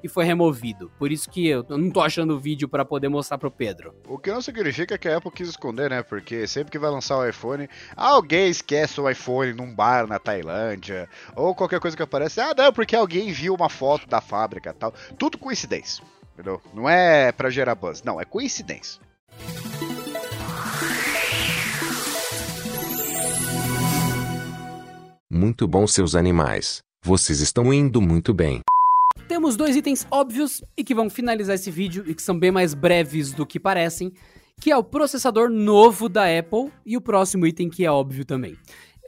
e 0.00 0.08
foi 0.08 0.24
removido. 0.24 0.88
Por 0.96 1.10
isso 1.10 1.28
que 1.28 1.48
eu 1.48 1.66
não 1.68 1.90
tô 1.90 2.02
achando 2.02 2.34
o 2.36 2.38
vídeo 2.38 2.68
para 2.68 2.84
poder 2.84 3.08
mostrar 3.08 3.36
pro 3.36 3.50
Pedro. 3.50 3.96
O 4.06 4.16
que 4.16 4.30
não 4.30 4.40
significa 4.40 4.96
que 4.96 5.08
a 5.08 5.16
Apple 5.16 5.32
quis 5.32 5.48
esconder, 5.48 5.90
né? 5.90 6.04
Porque 6.04 6.46
sempre 6.46 6.70
que 6.70 6.78
vai 6.78 6.88
lançar 6.88 7.18
o 7.18 7.28
iPhone, 7.28 7.68
alguém 7.96 8.48
esquece 8.48 9.00
o 9.00 9.10
iPhone 9.10 9.54
num 9.54 9.74
bar 9.74 10.06
na 10.06 10.20
Tailândia, 10.20 11.08
ou 11.34 11.52
qualquer 11.52 11.80
coisa 11.80 11.96
que 11.96 12.02
aparece, 12.04 12.40
ah, 12.40 12.54
não, 12.56 12.72
porque 12.72 12.94
alguém 12.94 13.32
viu 13.32 13.56
uma 13.56 13.71
foto 13.72 14.06
da 14.06 14.20
fábrica 14.20 14.72
tal. 14.72 14.94
Tudo 15.18 15.38
coincidência, 15.38 16.04
entendeu? 16.34 16.60
Não 16.72 16.88
é 16.88 17.32
para 17.32 17.50
gerar 17.50 17.74
buzz, 17.74 18.02
não, 18.02 18.20
é 18.20 18.24
coincidência. 18.24 19.00
Muito 25.30 25.66
bom, 25.66 25.86
seus 25.86 26.14
animais. 26.14 26.82
Vocês 27.02 27.40
estão 27.40 27.72
indo 27.72 28.00
muito 28.00 28.32
bem. 28.34 28.60
Temos 29.26 29.56
dois 29.56 29.74
itens 29.74 30.06
óbvios 30.10 30.62
e 30.76 30.84
que 30.84 30.94
vão 30.94 31.08
finalizar 31.08 31.54
esse 31.54 31.70
vídeo 31.70 32.04
e 32.06 32.14
que 32.14 32.22
são 32.22 32.38
bem 32.38 32.50
mais 32.50 32.74
breves 32.74 33.32
do 33.32 33.46
que 33.46 33.58
parecem, 33.58 34.12
que 34.60 34.70
é 34.70 34.76
o 34.76 34.84
processador 34.84 35.48
novo 35.48 36.08
da 36.08 36.24
Apple 36.38 36.70
e 36.84 36.96
o 36.96 37.00
próximo 37.00 37.46
item 37.46 37.70
que 37.70 37.84
é 37.84 37.90
óbvio 37.90 38.24
também. 38.24 38.56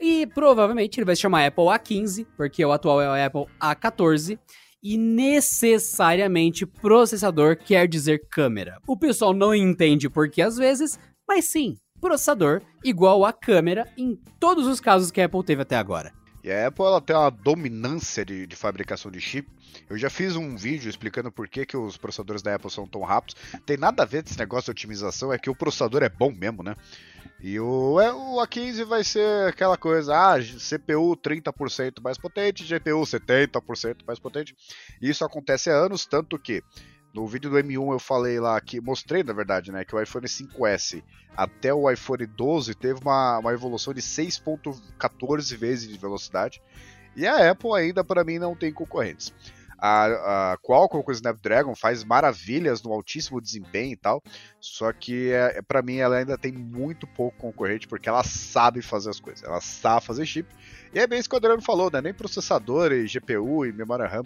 E 0.01 0.27
provavelmente 0.27 0.99
ele 0.99 1.05
vai 1.05 1.15
se 1.15 1.21
chamar 1.21 1.45
Apple 1.45 1.65
A15, 1.65 2.27
porque 2.35 2.63
o 2.65 2.71
atual 2.71 3.01
é 3.01 3.09
o 3.09 3.25
Apple 3.25 3.53
A14. 3.59 4.39
E 4.83 4.97
necessariamente 4.97 6.65
processador 6.65 7.57
quer 7.57 7.87
dizer 7.87 8.27
câmera. 8.29 8.79
O 8.87 8.95
pessoal 8.95 9.33
não 9.33 9.55
entende 9.55 10.09
porque 10.09 10.41
às 10.41 10.57
vezes, 10.57 10.99
mas 11.27 11.45
sim, 11.45 11.75
processador 11.99 12.61
igual 12.83 13.25
a 13.25 13.33
câmera 13.33 13.91
em 13.97 14.15
todos 14.39 14.67
os 14.67 14.79
casos 14.79 15.09
que 15.09 15.19
a 15.19 15.25
Apple 15.25 15.43
teve 15.43 15.63
até 15.63 15.75
agora. 15.75 16.13
E 16.45 16.51
a 16.51 16.67
Apple 16.67 16.85
ela 16.85 17.01
tem 17.01 17.15
uma 17.15 17.31
dominância 17.31 18.23
de, 18.23 18.45
de, 18.45 18.55
fabricação 18.55 19.09
de 19.09 19.19
chip. 19.19 19.49
Eu 19.89 19.97
já 19.97 20.11
fiz 20.11 20.35
um 20.35 20.55
vídeo 20.55 20.87
explicando 20.87 21.31
por 21.31 21.47
que, 21.47 21.65
que 21.65 21.75
os 21.75 21.97
processadores 21.97 22.43
da 22.43 22.53
Apple 22.53 22.69
são 22.69 22.85
tão 22.85 23.01
rápidos. 23.01 23.35
Tem 23.65 23.77
nada 23.77 24.03
a 24.03 24.05
ver 24.05 24.21
com 24.21 24.29
esse 24.29 24.37
negócio 24.37 24.65
de 24.65 24.71
otimização, 24.77 25.33
é 25.33 25.39
que 25.39 25.49
o 25.49 25.55
processador 25.55 26.03
é 26.03 26.09
bom 26.09 26.31
mesmo, 26.31 26.61
né? 26.61 26.75
E 27.41 27.59
o, 27.59 27.99
é, 27.99 28.13
o 28.13 28.35
A15 28.35 28.85
vai 28.85 29.03
ser 29.03 29.47
aquela 29.47 29.75
coisa, 29.75 30.15
ah, 30.15 30.37
CPU 30.39 31.17
30% 31.17 31.99
mais 31.99 32.19
potente, 32.19 32.63
GPU 32.63 33.01
70% 33.01 34.05
mais 34.05 34.19
potente. 34.19 34.55
Isso 35.01 35.25
acontece 35.25 35.71
há 35.71 35.73
anos, 35.73 36.05
tanto 36.05 36.37
que 36.37 36.63
no 37.15 37.25
vídeo 37.25 37.49
do 37.49 37.55
M1 37.55 37.93
eu 37.93 37.99
falei 37.99 38.41
lá 38.41 38.59
que 38.59 38.81
mostrei, 38.81 39.23
na 39.23 39.31
verdade, 39.31 39.71
né, 39.71 39.85
que 39.85 39.95
o 39.95 40.01
iPhone 40.01 40.27
5S 40.27 41.01
até 41.35 41.73
o 41.73 41.89
iPhone 41.89 42.25
12 42.25 42.75
teve 42.75 42.99
uma, 42.99 43.39
uma 43.39 43.53
evolução 43.53 43.93
de 43.93 44.01
6.14 44.01 45.55
vezes 45.55 45.87
de 45.87 45.97
velocidade. 45.97 46.61
E 47.15 47.25
a 47.25 47.51
Apple 47.51 47.71
ainda 47.73 48.03
para 48.03 48.25
mim 48.25 48.37
não 48.37 48.53
tem 48.53 48.73
concorrentes. 48.73 49.33
A, 49.77 50.51
a 50.51 50.57
Qualcomm 50.57 51.01
com 51.03 51.11
o 51.11 51.13
Snapdragon 51.13 51.73
faz 51.73 52.03
maravilhas 52.03 52.83
no 52.83 52.91
altíssimo 52.91 53.41
desempenho 53.41 53.93
e 53.93 53.97
tal, 53.97 54.21
só 54.59 54.91
que 54.91 55.31
é, 55.31 55.61
para 55.61 55.81
mim 55.81 55.97
ela 55.97 56.17
ainda 56.17 56.37
tem 56.37 56.51
muito 56.51 57.05
pouco 57.07 57.37
concorrente 57.37 57.87
porque 57.87 58.09
ela 58.09 58.23
sabe 58.23 58.81
fazer 58.81 59.09
as 59.09 59.19
coisas, 59.19 59.43
ela 59.43 59.61
sabe 59.61 60.05
fazer 60.05 60.25
chip. 60.25 60.53
E 60.93 60.99
é 60.99 61.07
bem 61.07 61.19
isso 61.19 61.29
que 61.29 61.35
o 61.35 61.37
Adriano 61.37 61.61
falou, 61.61 61.89
né? 61.91 62.01
Nem 62.01 62.13
processador 62.13 62.91
e 62.91 63.05
GPU 63.05 63.65
e 63.65 63.71
memória 63.71 64.07
RAM 64.07 64.23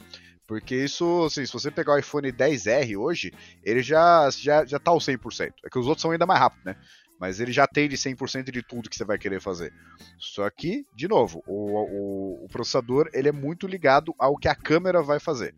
porque 0.49 0.75
isso, 0.75 1.25
assim, 1.25 1.45
se 1.45 1.53
você 1.53 1.69
pegar 1.69 1.93
o 1.93 1.97
iPhone 1.99 2.31
10R 2.31 2.97
hoje, 2.97 3.31
ele 3.63 3.83
já, 3.83 4.27
já, 4.31 4.65
já 4.65 4.79
tá 4.79 4.89
ao 4.89 4.97
100%. 4.97 5.53
É 5.63 5.69
que 5.69 5.77
os 5.77 5.85
outros 5.85 6.01
são 6.01 6.09
ainda 6.09 6.25
mais 6.25 6.39
rápidos, 6.39 6.65
né? 6.65 6.75
Mas 7.19 7.39
ele 7.39 7.51
já 7.51 7.67
tem 7.67 7.87
de 7.87 7.95
100% 7.95 8.49
de 8.49 8.63
tudo 8.63 8.89
que 8.89 8.95
você 8.95 9.05
vai 9.05 9.19
querer 9.19 9.39
fazer. 9.39 9.71
Só 10.17 10.49
que, 10.49 10.87
de 10.95 11.07
novo, 11.07 11.43
o, 11.45 11.53
o, 11.53 12.45
o, 12.45 12.47
processador 12.47 13.07
ele 13.13 13.29
é 13.29 13.31
muito 13.31 13.67
ligado 13.67 14.11
ao 14.17 14.35
que 14.37 14.47
a 14.47 14.55
câmera 14.55 15.03
vai 15.03 15.19
fazer. 15.19 15.53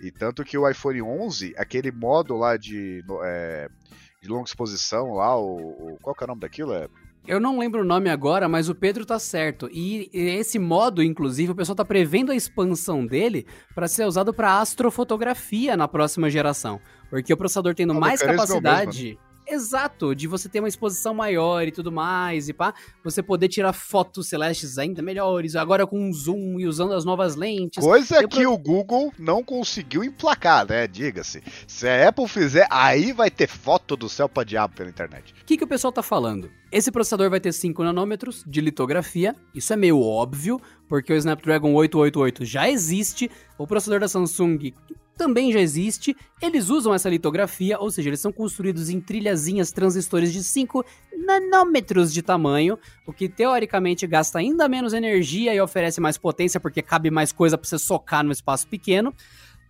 E 0.00 0.10
tanto 0.10 0.42
que 0.42 0.56
o 0.56 0.66
iPhone 0.66 1.02
11, 1.02 1.52
aquele 1.58 1.92
modo 1.92 2.34
lá 2.34 2.56
de, 2.56 3.04
é, 3.22 3.68
de 4.22 4.28
longa 4.30 4.48
exposição 4.48 5.12
lá, 5.12 5.38
o, 5.38 5.58
o, 5.58 5.98
qual 6.00 6.16
que 6.16 6.24
é 6.24 6.26
o 6.26 6.28
nome 6.28 6.40
daquilo? 6.40 6.72
É 6.72 6.88
eu 7.26 7.38
não 7.38 7.58
lembro 7.58 7.82
o 7.82 7.84
nome 7.84 8.08
agora, 8.08 8.48
mas 8.48 8.68
o 8.68 8.74
Pedro 8.74 9.04
tá 9.04 9.18
certo. 9.18 9.68
E 9.72 10.10
esse 10.12 10.58
modo, 10.58 11.02
inclusive, 11.02 11.52
o 11.52 11.54
pessoal 11.54 11.76
tá 11.76 11.84
prevendo 11.84 12.32
a 12.32 12.36
expansão 12.36 13.06
dele 13.06 13.46
para 13.74 13.86
ser 13.86 14.04
usado 14.04 14.32
para 14.32 14.58
astrofotografia 14.58 15.76
na 15.76 15.86
próxima 15.86 16.30
geração. 16.30 16.80
Porque 17.08 17.32
o 17.32 17.36
processador 17.36 17.74
tendo 17.74 17.92
ah, 17.92 18.00
mais 18.00 18.22
capacidade. 18.22 19.18
Exato, 19.50 20.14
de 20.14 20.28
você 20.28 20.48
ter 20.48 20.60
uma 20.60 20.68
exposição 20.68 21.12
maior 21.12 21.66
e 21.66 21.72
tudo 21.72 21.90
mais, 21.90 22.48
e 22.48 22.52
pá, 22.52 22.72
você 23.02 23.20
poder 23.20 23.48
tirar 23.48 23.72
fotos 23.72 24.28
celestes 24.28 24.78
ainda 24.78 25.02
melhores, 25.02 25.56
agora 25.56 25.84
com 25.84 26.12
zoom 26.12 26.60
e 26.60 26.68
usando 26.68 26.92
as 26.92 27.04
novas 27.04 27.34
lentes. 27.34 27.82
Coisa 27.82 28.20
que 28.28 28.42
pro... 28.42 28.52
o 28.52 28.56
Google 28.56 29.12
não 29.18 29.42
conseguiu 29.42 30.04
emplacar, 30.04 30.68
né? 30.68 30.86
Diga-se. 30.86 31.42
Se 31.66 31.88
a 31.88 32.08
Apple 32.08 32.28
fizer, 32.28 32.68
aí 32.70 33.12
vai 33.12 33.28
ter 33.28 33.48
foto 33.48 33.96
do 33.96 34.08
céu 34.08 34.28
pra 34.28 34.44
diabo 34.44 34.76
pela 34.76 34.88
internet. 34.88 35.34
O 35.42 35.44
que, 35.44 35.56
que 35.56 35.64
o 35.64 35.68
pessoal 35.68 35.92
tá 35.92 36.02
falando? 36.02 36.48
Esse 36.70 36.92
processador 36.92 37.28
vai 37.28 37.40
ter 37.40 37.52
5 37.52 37.82
nanômetros 37.82 38.44
de 38.46 38.60
litografia, 38.60 39.34
isso 39.52 39.72
é 39.72 39.76
meio 39.76 40.00
óbvio, 40.00 40.60
porque 40.88 41.12
o 41.12 41.16
Snapdragon 41.16 41.74
888 41.74 42.44
já 42.44 42.70
existe, 42.70 43.28
o 43.58 43.66
processador 43.66 43.98
da 43.98 44.06
Samsung 44.06 44.72
também 45.20 45.52
já 45.52 45.60
existe. 45.60 46.16
Eles 46.40 46.70
usam 46.70 46.94
essa 46.94 47.10
litografia, 47.10 47.78
ou 47.78 47.90
seja, 47.90 48.08
eles 48.08 48.20
são 48.20 48.32
construídos 48.32 48.88
em 48.88 48.98
trilhazinhas 48.98 49.70
transistores 49.70 50.32
de 50.32 50.42
5 50.42 50.82
nanômetros 51.26 52.10
de 52.10 52.22
tamanho, 52.22 52.78
o 53.06 53.12
que 53.12 53.28
teoricamente 53.28 54.06
gasta 54.06 54.38
ainda 54.38 54.66
menos 54.66 54.94
energia 54.94 55.54
e 55.54 55.60
oferece 55.60 56.00
mais 56.00 56.16
potência 56.16 56.58
porque 56.58 56.80
cabe 56.80 57.10
mais 57.10 57.32
coisa 57.32 57.58
para 57.58 57.68
você 57.68 57.78
socar 57.78 58.24
no 58.24 58.32
espaço 58.32 58.66
pequeno. 58.66 59.14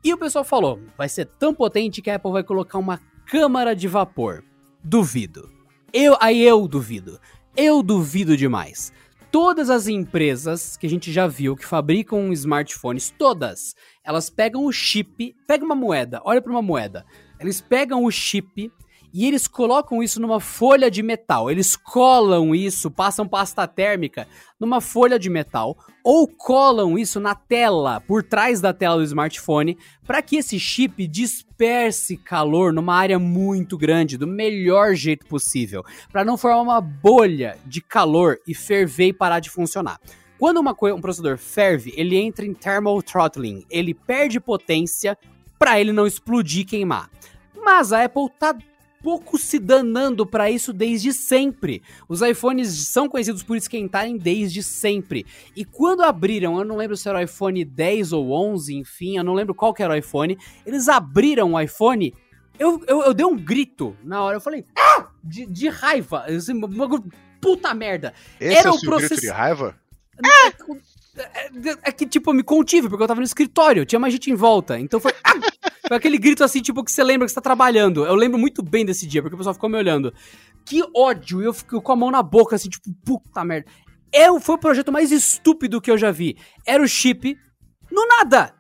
E 0.05 0.15
o 0.15 0.19
pessoal 0.19 0.45
falou, 0.45 0.79
vai 0.97 1.09
ser 1.09 1.25
tão 1.25 1.53
potente 1.53 2.01
que 2.01 2.11
a 2.11 2.15
Apple 2.15 2.31
vai 2.31 2.45
colocar 2.45 2.79
uma 2.79 3.01
câmara 3.27 3.75
de 3.75 3.89
vapor. 3.89 4.45
Duvido. 4.85 5.51
Eu, 5.93 6.17
aí 6.21 6.41
eu 6.43 6.69
duvido. 6.69 7.19
Eu 7.57 7.83
duvido 7.83 8.37
demais 8.37 8.93
todas 9.31 9.71
as 9.71 9.87
empresas 9.87 10.77
que 10.77 10.87
a 10.87 10.91
gente 10.91 11.13
já 11.13 11.27
viu 11.27 11.57
que 11.57 11.65
fabricam 11.65 12.33
smartphones, 12.33 13.11
todas, 13.17 13.75
elas 14.05 14.29
pegam 14.29 14.65
o 14.65 14.73
chip, 14.73 15.35
pega 15.47 15.65
uma 15.65 15.75
moeda, 15.75 16.21
olha 16.25 16.43
para 16.43 16.51
uma 16.51 16.63
moeda. 16.63 17.05
Eles 17.39 17.61
pegam 17.61 18.05
o 18.05 18.11
chip 18.11 18.71
e 19.13 19.27
eles 19.27 19.47
colocam 19.49 20.03
isso 20.03 20.21
numa 20.21 20.41
folha 20.41 20.91
de 20.91 21.03
metal. 21.03 21.51
Eles 21.51 21.77
colam 21.77 22.55
isso, 22.55 22.91
passam 22.91 23.27
pasta 23.27 23.67
térmica 23.67 24.27
numa 24.59 24.81
folha 24.81 25.19
de 25.19 25.29
metal 25.29 25.77
ou 26.05 26.27
colam 26.27 26.99
isso 26.99 27.21
na 27.21 27.35
tela, 27.35 28.01
por 28.01 28.23
trás 28.23 28.61
da 28.61 28.73
tela 28.73 28.97
do 28.97 29.05
smartphone, 29.05 29.77
para 30.07 30.23
que 30.23 30.37
esse 30.37 30.59
chip 30.59 31.07
disperse 31.07 32.17
calor 32.17 32.73
numa 32.73 32.95
área 32.95 33.19
muito 33.19 33.77
grande, 33.77 34.17
do 34.17 34.27
melhor 34.27 34.95
jeito 34.95 35.27
possível, 35.27 35.85
para 36.11 36.25
não 36.25 36.39
formar 36.39 36.63
uma 36.63 36.81
bolha 36.81 37.59
de 37.67 37.81
calor 37.81 38.39
e 38.47 38.55
ferver 38.55 39.09
e 39.09 39.13
parar 39.13 39.41
de 39.41 39.51
funcionar. 39.51 40.01
Quando 40.39 40.59
uma 40.59 40.71
um 40.73 41.01
processador 41.03 41.37
ferve, 41.37 41.93
ele 41.97 42.17
entra 42.17 42.47
em 42.47 42.55
thermal 42.55 43.03
throttling, 43.03 43.67
ele 43.69 43.93
perde 43.93 44.41
potência 44.41 45.19
para 45.59 45.79
ele 45.79 45.93
não 45.93 46.07
explodir 46.07 46.63
e 46.63 46.65
queimar. 46.65 47.11
Mas 47.63 47.93
a 47.93 48.05
Apple 48.05 48.31
tá 48.39 48.57
pouco 49.03 49.39
se 49.39 49.59
danando 49.59 50.27
para 50.27 50.51
isso 50.51 50.73
desde 50.73 51.13
sempre. 51.13 51.83
Os 52.09 52.23
iPhones 52.23 52.89
são 52.89 53.09
conhecidos 53.09 53.43
por 53.43 53.57
esquentarem 53.57 54.17
desde 54.17 54.63
sempre. 54.63 55.27
E 55.57 55.65
quando 55.65 56.03
abriram, 56.03 56.59
eu 56.59 56.65
não 56.65 56.77
lembro 56.77 56.97
se 56.97 57.09
era 57.09 57.19
o 57.19 57.23
iPhone 57.23 57.65
10 57.65 58.13
ou 58.13 58.31
11, 58.33 58.77
enfim, 58.77 59.17
eu 59.17 59.25
não 59.25 59.35
lembro 59.35 59.55
qual 59.55 59.75
que 59.75 59.83
era 59.83 59.95
o 59.95 59.97
iPhone, 59.97 60.39
eles 60.65 60.89
abriram 60.89 61.53
o 61.53 61.61
iPhone, 61.61 62.15
eu, 62.59 62.83
eu, 62.87 63.03
eu 63.03 63.15
dei 63.15 63.27
um 63.27 63.37
grito 63.37 63.97
na 64.05 64.23
hora, 64.23 64.37
eu 64.37 64.41
falei, 64.41 64.65
ah! 64.77 65.09
De, 65.23 65.47
de 65.47 65.69
raiva, 65.69 66.25
assim, 66.25 66.59
puta 67.41 67.75
merda. 67.75 68.15
Esse 68.39 68.59
era 68.59 68.69
é 68.69 68.73
o, 68.73 68.75
o 68.75 68.81
process... 68.81 69.21
de 69.21 69.29
raiva? 69.29 69.77
É, 70.23 70.49
é, 71.19 71.79
é, 71.85 71.93
que, 71.93 72.07
tipo, 72.07 72.31
eu 72.31 72.35
me 72.35 72.43
contive, 72.43 72.89
porque 72.89 73.03
eu 73.03 73.09
tava 73.09 73.21
no 73.21 73.27
escritório, 73.27 73.85
tinha 73.85 73.99
mais 73.99 74.13
gente 74.13 74.31
em 74.31 74.35
volta. 74.35 74.79
Então 74.79 75.01
foi. 75.01 75.13
Foi 75.91 75.97
aquele 75.97 76.19
grito 76.19 76.45
assim, 76.45 76.63
tipo, 76.63 76.85
que 76.85 76.93
você 76.93 77.03
lembra 77.03 77.27
que 77.27 77.33
você 77.33 77.35
tá 77.35 77.41
trabalhando. 77.41 78.07
Eu 78.07 78.15
lembro 78.15 78.39
muito 78.39 78.63
bem 78.63 78.87
desse 78.87 79.09
dia, 79.09 79.21
porque 79.21 79.35
o 79.35 79.37
pessoal 79.37 79.55
ficou 79.55 79.69
me 79.69 79.77
olhando. 79.77 80.15
Que 80.65 80.85
ódio! 80.95 81.43
Eu 81.43 81.53
fico 81.53 81.83
com 81.83 81.91
a 81.91 81.97
mão 81.97 82.13
na 82.13 82.23
boca, 82.23 82.55
assim, 82.55 82.69
tipo, 82.69 82.89
puta 83.05 83.45
merda. 83.45 83.69
É, 84.13 84.29
foi 84.39 84.55
o 84.55 84.59
projeto 84.59 84.93
mais 84.93 85.11
estúpido 85.11 85.81
que 85.81 85.91
eu 85.91 85.99
já 85.99 86.13
vi. 86.13 86.37
Era 86.65 86.81
o 86.81 86.87
chip 86.87 87.37
no 87.91 88.07
nada! 88.07 88.55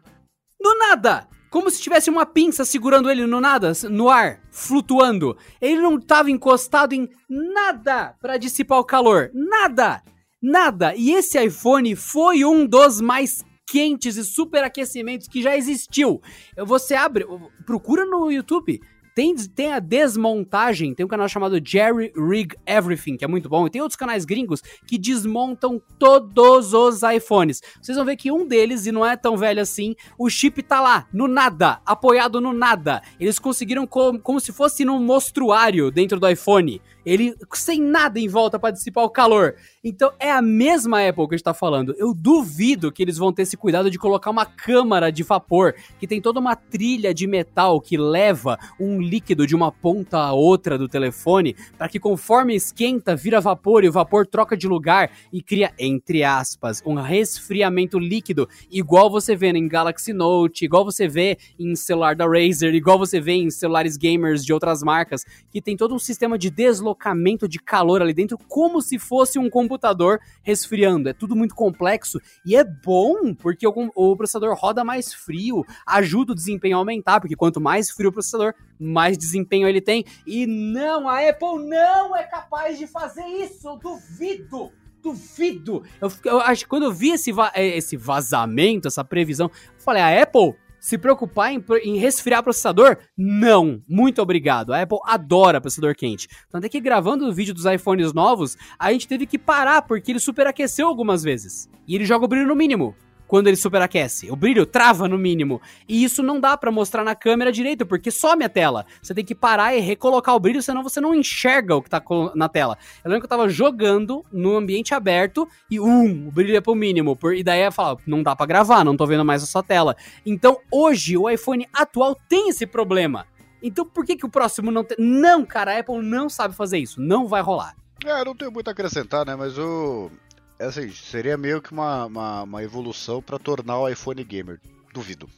No 0.60 0.76
nada! 0.76 1.28
Como 1.52 1.70
se 1.70 1.80
tivesse 1.80 2.10
uma 2.10 2.26
pinça 2.26 2.64
segurando 2.64 3.08
ele 3.08 3.24
no 3.24 3.40
nada, 3.40 3.70
no 3.88 4.10
ar, 4.10 4.40
flutuando. 4.50 5.36
Ele 5.60 5.80
não 5.80 6.00
tava 6.00 6.32
encostado 6.32 6.94
em 6.94 7.08
nada 7.28 8.12
para 8.20 8.38
dissipar 8.38 8.80
o 8.80 8.84
calor. 8.84 9.30
Nada! 9.32 10.02
Nada! 10.42 10.96
E 10.96 11.12
esse 11.12 11.40
iPhone 11.40 11.94
foi 11.94 12.44
um 12.44 12.66
dos 12.66 13.00
mais 13.00 13.44
quentes 13.70 14.16
e 14.16 14.24
superaquecimentos 14.24 15.28
que 15.28 15.42
já 15.42 15.56
existiu. 15.56 16.20
Você 16.56 16.94
abre, 16.94 17.24
procura 17.64 18.04
no 18.04 18.30
YouTube. 18.30 18.80
Tem, 19.14 19.34
tem 19.34 19.72
a 19.72 19.80
desmontagem, 19.80 20.94
tem 20.94 21.04
um 21.04 21.08
canal 21.08 21.28
chamado 21.28 21.60
Jerry 21.62 22.12
Rig 22.16 22.54
Everything, 22.64 23.16
que 23.16 23.24
é 23.24 23.28
muito 23.28 23.48
bom, 23.48 23.66
e 23.66 23.70
tem 23.70 23.82
outros 23.82 23.96
canais 23.96 24.24
gringos 24.24 24.62
que 24.86 24.96
desmontam 24.96 25.82
todos 25.98 26.72
os 26.72 27.02
iPhones. 27.02 27.60
Vocês 27.82 27.96
vão 27.96 28.06
ver 28.06 28.16
que 28.16 28.30
um 28.30 28.46
deles, 28.46 28.86
e 28.86 28.92
não 28.92 29.04
é 29.04 29.16
tão 29.16 29.36
velho 29.36 29.60
assim, 29.60 29.94
o 30.16 30.30
chip 30.30 30.62
tá 30.62 30.80
lá, 30.80 31.08
no 31.12 31.26
nada, 31.26 31.80
apoiado 31.84 32.40
no 32.40 32.52
nada. 32.52 33.02
Eles 33.18 33.38
conseguiram 33.38 33.86
como, 33.86 34.18
como 34.20 34.40
se 34.40 34.52
fosse 34.52 34.84
num 34.84 35.02
mostruário 35.02 35.90
dentro 35.90 36.18
do 36.18 36.28
iPhone. 36.28 36.80
Ele 37.04 37.34
sem 37.54 37.80
nada 37.80 38.18
em 38.18 38.28
volta 38.28 38.58
para 38.58 38.72
dissipar 38.72 39.04
o 39.04 39.10
calor. 39.10 39.54
Então 39.82 40.12
é 40.18 40.30
a 40.30 40.42
mesma 40.42 41.06
Apple 41.06 41.26
que 41.28 41.34
a 41.34 41.36
gente 41.38 41.44
tá 41.44 41.54
falando. 41.54 41.94
Eu 41.98 42.12
duvido 42.14 42.92
que 42.92 43.02
eles 43.02 43.16
vão 43.16 43.32
ter 43.32 43.42
esse 43.42 43.56
cuidado 43.56 43.90
de 43.90 43.98
colocar 43.98 44.30
uma 44.30 44.46
câmara 44.46 45.10
de 45.10 45.22
vapor 45.22 45.74
que 45.98 46.06
tem 46.06 46.20
toda 46.20 46.40
uma 46.40 46.54
trilha 46.54 47.14
de 47.14 47.26
metal 47.26 47.80
que 47.80 47.96
leva 47.96 48.58
um 48.78 49.00
líquido 49.00 49.46
de 49.46 49.54
uma 49.54 49.72
ponta 49.72 50.18
a 50.18 50.32
outra 50.32 50.76
do 50.76 50.88
telefone 50.88 51.54
para 51.76 51.88
que 51.88 51.98
conforme 51.98 52.54
esquenta, 52.54 53.16
vira 53.16 53.40
vapor 53.40 53.84
e 53.84 53.88
o 53.88 53.92
vapor 53.92 54.26
troca 54.26 54.56
de 54.56 54.68
lugar 54.68 55.10
e 55.32 55.42
cria, 55.42 55.72
entre 55.78 56.22
aspas, 56.22 56.82
um 56.84 56.94
resfriamento 56.94 57.98
líquido, 57.98 58.48
igual 58.70 59.10
você 59.10 59.34
vê 59.34 59.48
em 59.48 59.68
Galaxy 59.68 60.12
Note, 60.12 60.64
igual 60.64 60.84
você 60.84 61.08
vê 61.08 61.38
em 61.58 61.74
celular 61.74 62.14
da 62.14 62.26
Razer, 62.26 62.74
igual 62.74 62.98
você 62.98 63.20
vê 63.20 63.32
em 63.32 63.50
celulares 63.50 63.96
gamers 63.96 64.44
de 64.44 64.52
outras 64.52 64.82
marcas, 64.82 65.24
que 65.50 65.60
tem 65.60 65.76
todo 65.76 65.94
um 65.94 65.98
sistema 65.98 66.38
de 66.38 66.50
deslocamento 66.90 67.48
de 67.48 67.58
calor 67.58 68.02
ali 68.02 68.12
dentro, 68.12 68.36
como 68.48 68.80
se 68.82 68.98
fosse 68.98 69.38
um 69.38 69.48
computador 69.48 70.20
resfriando. 70.42 71.08
É 71.08 71.12
tudo 71.12 71.36
muito 71.36 71.54
complexo 71.54 72.20
e 72.44 72.56
é 72.56 72.64
bom 72.64 73.34
porque 73.34 73.66
o, 73.66 73.72
o 73.94 74.16
processador 74.16 74.54
roda 74.54 74.84
mais 74.84 75.14
frio, 75.14 75.64
ajuda 75.86 76.32
o 76.32 76.34
desempenho 76.34 76.76
a 76.76 76.78
aumentar, 76.78 77.20
porque 77.20 77.36
quanto 77.36 77.60
mais 77.60 77.90
frio 77.90 78.10
o 78.10 78.12
processador, 78.12 78.54
mais 78.78 79.16
desempenho 79.16 79.68
ele 79.68 79.80
tem. 79.80 80.04
E 80.26 80.46
não, 80.46 81.08
a 81.08 81.28
Apple 81.28 81.66
não 81.66 82.16
é 82.16 82.24
capaz 82.24 82.78
de 82.78 82.86
fazer 82.86 83.24
isso, 83.24 83.68
eu 83.68 83.76
duvido. 83.76 84.72
Duvido! 85.02 85.82
Eu, 85.98 86.12
eu 86.26 86.40
acho 86.40 86.64
que 86.64 86.68
quando 86.68 86.82
eu 86.82 86.92
vi 86.92 87.12
esse, 87.12 87.32
va 87.32 87.50
esse 87.56 87.96
vazamento, 87.96 88.86
essa 88.86 89.02
previsão, 89.02 89.46
eu 89.46 89.82
falei, 89.82 90.02
a 90.02 90.22
Apple 90.22 90.54
se 90.80 90.96
preocupar 90.96 91.52
em, 91.52 91.62
em, 91.82 91.98
resfriar 91.98 92.42
processador? 92.42 92.96
Não, 93.16 93.82
muito 93.88 94.22
obrigado. 94.22 94.72
A 94.72 94.82
Apple 94.82 94.98
adora 95.04 95.60
processador 95.60 95.94
quente. 95.94 96.28
Tanto 96.50 96.64
é 96.64 96.68
que 96.68 96.80
gravando 96.80 97.26
o 97.26 97.32
vídeo 97.32 97.54
dos 97.54 97.66
iPhones 97.66 98.12
novos, 98.12 98.56
a 98.78 98.92
gente 98.92 99.06
teve 99.06 99.26
que 99.26 99.38
parar 99.38 99.82
porque 99.82 100.12
ele 100.12 100.18
superaqueceu 100.18 100.88
algumas 100.88 101.22
vezes. 101.22 101.68
E 101.86 101.94
ele 101.94 102.04
joga 102.04 102.24
o 102.24 102.28
brilho 102.28 102.46
no 102.46 102.56
mínimo 102.56 102.94
quando 103.30 103.46
ele 103.46 103.56
superaquece. 103.56 104.28
O 104.28 104.34
brilho 104.34 104.66
trava 104.66 105.06
no 105.06 105.16
mínimo. 105.16 105.62
E 105.88 106.02
isso 106.02 106.20
não 106.20 106.40
dá 106.40 106.56
para 106.56 106.72
mostrar 106.72 107.04
na 107.04 107.14
câmera 107.14 107.52
direito, 107.52 107.86
porque 107.86 108.10
some 108.10 108.42
a 108.42 108.48
tela. 108.48 108.84
Você 109.00 109.14
tem 109.14 109.24
que 109.24 109.36
parar 109.36 109.72
e 109.72 109.78
recolocar 109.78 110.34
o 110.34 110.40
brilho, 110.40 110.60
senão 110.60 110.82
você 110.82 111.00
não 111.00 111.14
enxerga 111.14 111.76
o 111.76 111.80
que 111.80 111.88
tá 111.88 112.02
na 112.34 112.48
tela. 112.48 112.76
Eu 113.04 113.08
lembro 113.08 113.20
que 113.20 113.26
eu 113.26 113.38
tava 113.38 113.48
jogando 113.48 114.24
no 114.32 114.56
ambiente 114.56 114.94
aberto 114.94 115.48
e 115.70 115.78
um, 115.78 116.26
o 116.26 116.32
brilho 116.32 116.54
ia 116.54 116.60
pro 116.60 116.74
mínimo. 116.74 117.14
Por, 117.14 117.36
e 117.36 117.44
daí 117.44 117.62
eu 117.62 117.70
falo, 117.70 118.00
não 118.04 118.20
dá 118.20 118.34
para 118.34 118.46
gravar, 118.46 118.84
não 118.84 118.96
tô 118.96 119.06
vendo 119.06 119.24
mais 119.24 119.44
a 119.44 119.46
sua 119.46 119.62
tela. 119.62 119.96
Então 120.26 120.58
hoje 120.68 121.16
o 121.16 121.30
iPhone 121.30 121.68
atual 121.72 122.16
tem 122.28 122.48
esse 122.48 122.66
problema. 122.66 123.28
Então 123.62 123.86
por 123.86 124.04
que, 124.04 124.16
que 124.16 124.26
o 124.26 124.28
próximo 124.28 124.72
não 124.72 124.82
tem. 124.82 124.96
Não, 124.98 125.46
cara, 125.46 125.76
a 125.76 125.78
Apple 125.78 126.02
não 126.02 126.28
sabe 126.28 126.56
fazer 126.56 126.78
isso. 126.78 127.00
Não 127.00 127.28
vai 127.28 127.42
rolar. 127.42 127.76
É, 128.04 128.24
não 128.24 128.34
tenho 128.34 128.50
muito 128.50 128.66
a 128.66 128.72
acrescentar, 128.72 129.24
né? 129.24 129.36
Mas 129.36 129.56
o. 129.56 130.10
É 130.10 130.20
assim, 130.64 130.90
seria 130.90 131.36
meio 131.36 131.62
que 131.62 131.72
uma, 131.72 132.06
uma, 132.06 132.42
uma 132.42 132.62
evolução 132.62 133.22
para 133.22 133.38
tornar 133.38 133.78
o 133.78 133.88
iPhone 133.88 134.22
gamer. 134.22 134.60
Duvido. 134.92 135.28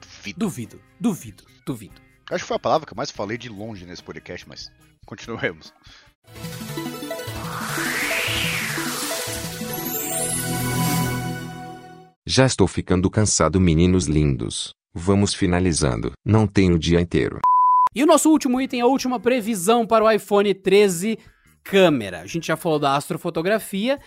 Duvido. 0.00 0.38
Duvido, 0.38 0.80
duvido, 1.00 1.44
duvido. 1.64 2.00
Acho 2.30 2.44
que 2.44 2.48
foi 2.48 2.56
a 2.56 2.60
palavra 2.60 2.86
que 2.86 2.92
eu 2.92 2.96
mais 2.96 3.10
falei 3.10 3.36
de 3.38 3.48
longe 3.48 3.84
nesse 3.84 4.02
podcast, 4.02 4.48
mas 4.48 4.70
continuemos. 5.06 5.72
Já 12.26 12.46
estou 12.46 12.68
ficando 12.68 13.10
cansado, 13.10 13.60
meninos 13.60 14.06
lindos. 14.06 14.74
Vamos 14.94 15.34
finalizando. 15.34 16.12
Não 16.24 16.46
tenho 16.46 16.76
o 16.76 16.78
dia 16.78 17.00
inteiro. 17.00 17.40
E 17.94 18.02
o 18.02 18.06
nosso 18.06 18.30
último 18.30 18.60
item, 18.60 18.80
a 18.80 18.86
última 18.86 19.18
previsão 19.18 19.86
para 19.86 20.04
o 20.04 20.10
iPhone 20.10 20.54
13 20.54 21.18
câmera. 21.62 22.20
A 22.20 22.26
gente 22.26 22.46
já 22.46 22.56
falou 22.56 22.78
da 22.78 22.96
astrofotografia, 22.96 23.98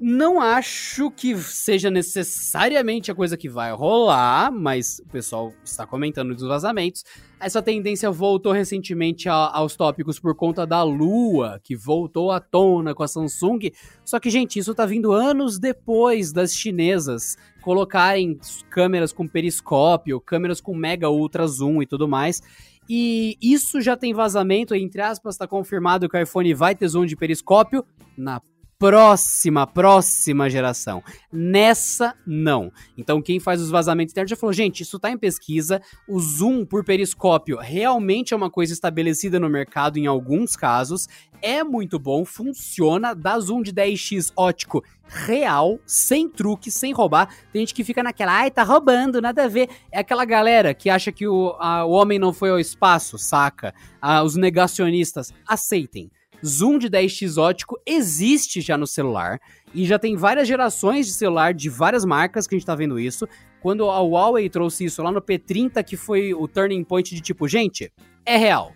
não 0.00 0.40
acho 0.40 1.10
que 1.10 1.36
seja 1.36 1.90
necessariamente 1.90 3.10
a 3.10 3.14
coisa 3.14 3.36
que 3.36 3.50
vai 3.50 3.70
rolar, 3.70 4.50
mas 4.50 4.98
o 5.00 5.08
pessoal 5.08 5.52
está 5.62 5.86
comentando 5.86 6.34
dos 6.34 6.48
vazamentos. 6.48 7.04
Essa 7.38 7.60
tendência 7.60 8.10
voltou 8.10 8.50
recentemente 8.50 9.28
a, 9.28 9.34
aos 9.34 9.76
tópicos 9.76 10.18
por 10.18 10.34
conta 10.34 10.66
da 10.66 10.82
Lua, 10.82 11.60
que 11.62 11.76
voltou 11.76 12.30
à 12.30 12.40
tona 12.40 12.94
com 12.94 13.02
a 13.02 13.08
Samsung. 13.08 13.70
Só 14.02 14.18
que, 14.18 14.30
gente, 14.30 14.58
isso 14.58 14.74
tá 14.74 14.86
vindo 14.86 15.12
anos 15.12 15.58
depois 15.58 16.32
das 16.32 16.54
chinesas 16.54 17.36
colocarem 17.60 18.38
câmeras 18.70 19.12
com 19.12 19.28
periscópio, 19.28 20.18
câmeras 20.18 20.62
com 20.62 20.74
mega 20.74 21.10
ultra 21.10 21.46
zoom 21.46 21.82
e 21.82 21.86
tudo 21.86 22.08
mais. 22.08 22.40
E 22.88 23.36
isso 23.40 23.82
já 23.82 23.96
tem 23.96 24.14
vazamento, 24.14 24.74
entre 24.74 25.02
aspas, 25.02 25.34
está 25.34 25.46
confirmado 25.46 26.08
que 26.08 26.16
o 26.16 26.20
iPhone 26.20 26.54
vai 26.54 26.74
ter 26.74 26.88
zoom 26.88 27.04
de 27.04 27.16
periscópio 27.16 27.84
na 28.16 28.40
próxima, 28.80 29.66
próxima 29.66 30.48
geração. 30.48 31.04
Nessa, 31.30 32.14
não. 32.26 32.72
Então, 32.96 33.20
quem 33.20 33.38
faz 33.38 33.60
os 33.60 33.68
vazamentos 33.70 34.12
internos 34.12 34.30
já 34.30 34.36
falou: 34.36 34.54
gente, 34.54 34.82
isso 34.82 34.96
está 34.96 35.10
em 35.10 35.18
pesquisa. 35.18 35.82
O 36.08 36.18
zoom 36.18 36.64
por 36.64 36.82
periscópio 36.82 37.58
realmente 37.58 38.32
é 38.32 38.36
uma 38.36 38.50
coisa 38.50 38.72
estabelecida 38.72 39.38
no 39.38 39.50
mercado 39.50 39.98
em 39.98 40.06
alguns 40.06 40.56
casos. 40.56 41.06
É 41.42 41.62
muito 41.62 41.98
bom, 41.98 42.24
funciona, 42.24 43.14
dá 43.14 43.38
zoom 43.38 43.62
de 43.62 43.72
10x 43.72 44.32
ótico 44.34 44.82
real, 45.06 45.78
sem 45.86 46.28
truque, 46.28 46.70
sem 46.70 46.92
roubar. 46.92 47.34
Tem 47.52 47.60
gente 47.60 47.74
que 47.74 47.84
fica 47.84 48.02
naquela, 48.02 48.32
ai, 48.32 48.50
tá 48.50 48.62
roubando, 48.62 49.20
nada 49.20 49.44
a 49.44 49.48
ver. 49.48 49.68
É 49.92 50.00
aquela 50.00 50.24
galera 50.24 50.72
que 50.72 50.88
acha 50.88 51.12
que 51.12 51.26
o, 51.26 51.54
a, 51.58 51.84
o 51.84 51.90
homem 51.90 52.18
não 52.18 52.32
foi 52.32 52.50
ao 52.50 52.58
espaço, 52.58 53.18
saca? 53.18 53.74
Ah, 54.00 54.22
os 54.22 54.36
negacionistas, 54.36 55.32
aceitem 55.46 56.10
zoom 56.44 56.78
de 56.78 56.88
10x 56.88 57.40
ótico 57.40 57.80
existe 57.86 58.60
já 58.60 58.76
no 58.76 58.86
celular 58.86 59.40
e 59.74 59.84
já 59.84 59.98
tem 59.98 60.16
várias 60.16 60.48
gerações 60.48 61.06
de 61.06 61.12
celular 61.12 61.54
de 61.54 61.68
várias 61.68 62.04
marcas 62.04 62.46
que 62.46 62.54
a 62.54 62.58
gente 62.58 62.66
tá 62.66 62.74
vendo 62.74 62.98
isso. 62.98 63.28
Quando 63.60 63.88
a 63.90 64.00
Huawei 64.00 64.48
trouxe 64.48 64.84
isso 64.84 65.02
lá 65.02 65.12
no 65.12 65.20
P30, 65.20 65.84
que 65.84 65.96
foi 65.96 66.32
o 66.34 66.48
turning 66.48 66.82
point 66.82 67.14
de 67.14 67.20
tipo, 67.20 67.46
gente, 67.46 67.92
é 68.24 68.36
real. 68.36 68.72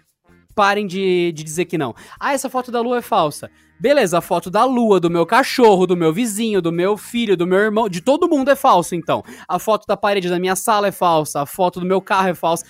Parem 0.54 0.86
de, 0.86 1.32
de 1.32 1.42
dizer 1.42 1.64
que 1.64 1.76
não. 1.76 1.94
Ah, 2.20 2.32
essa 2.32 2.48
foto 2.48 2.70
da 2.70 2.80
lua 2.80 2.98
é 2.98 3.02
falsa. 3.02 3.50
Beleza, 3.80 4.18
a 4.18 4.20
foto 4.20 4.50
da 4.50 4.64
lua, 4.64 5.00
do 5.00 5.10
meu 5.10 5.26
cachorro, 5.26 5.86
do 5.86 5.96
meu 5.96 6.12
vizinho, 6.12 6.62
do 6.62 6.70
meu 6.70 6.96
filho, 6.96 7.36
do 7.36 7.46
meu 7.46 7.58
irmão, 7.58 7.88
de 7.88 8.00
todo 8.00 8.28
mundo 8.28 8.50
é 8.50 8.54
falso, 8.54 8.94
então. 8.94 9.22
A 9.48 9.58
foto 9.58 9.84
da 9.86 9.96
parede 9.96 10.28
da 10.28 10.38
minha 10.38 10.54
sala 10.54 10.86
é 10.86 10.92
falsa, 10.92 11.42
a 11.42 11.46
foto 11.46 11.80
do 11.80 11.86
meu 11.86 12.00
carro 12.00 12.28
é 12.28 12.34
falsa. 12.34 12.64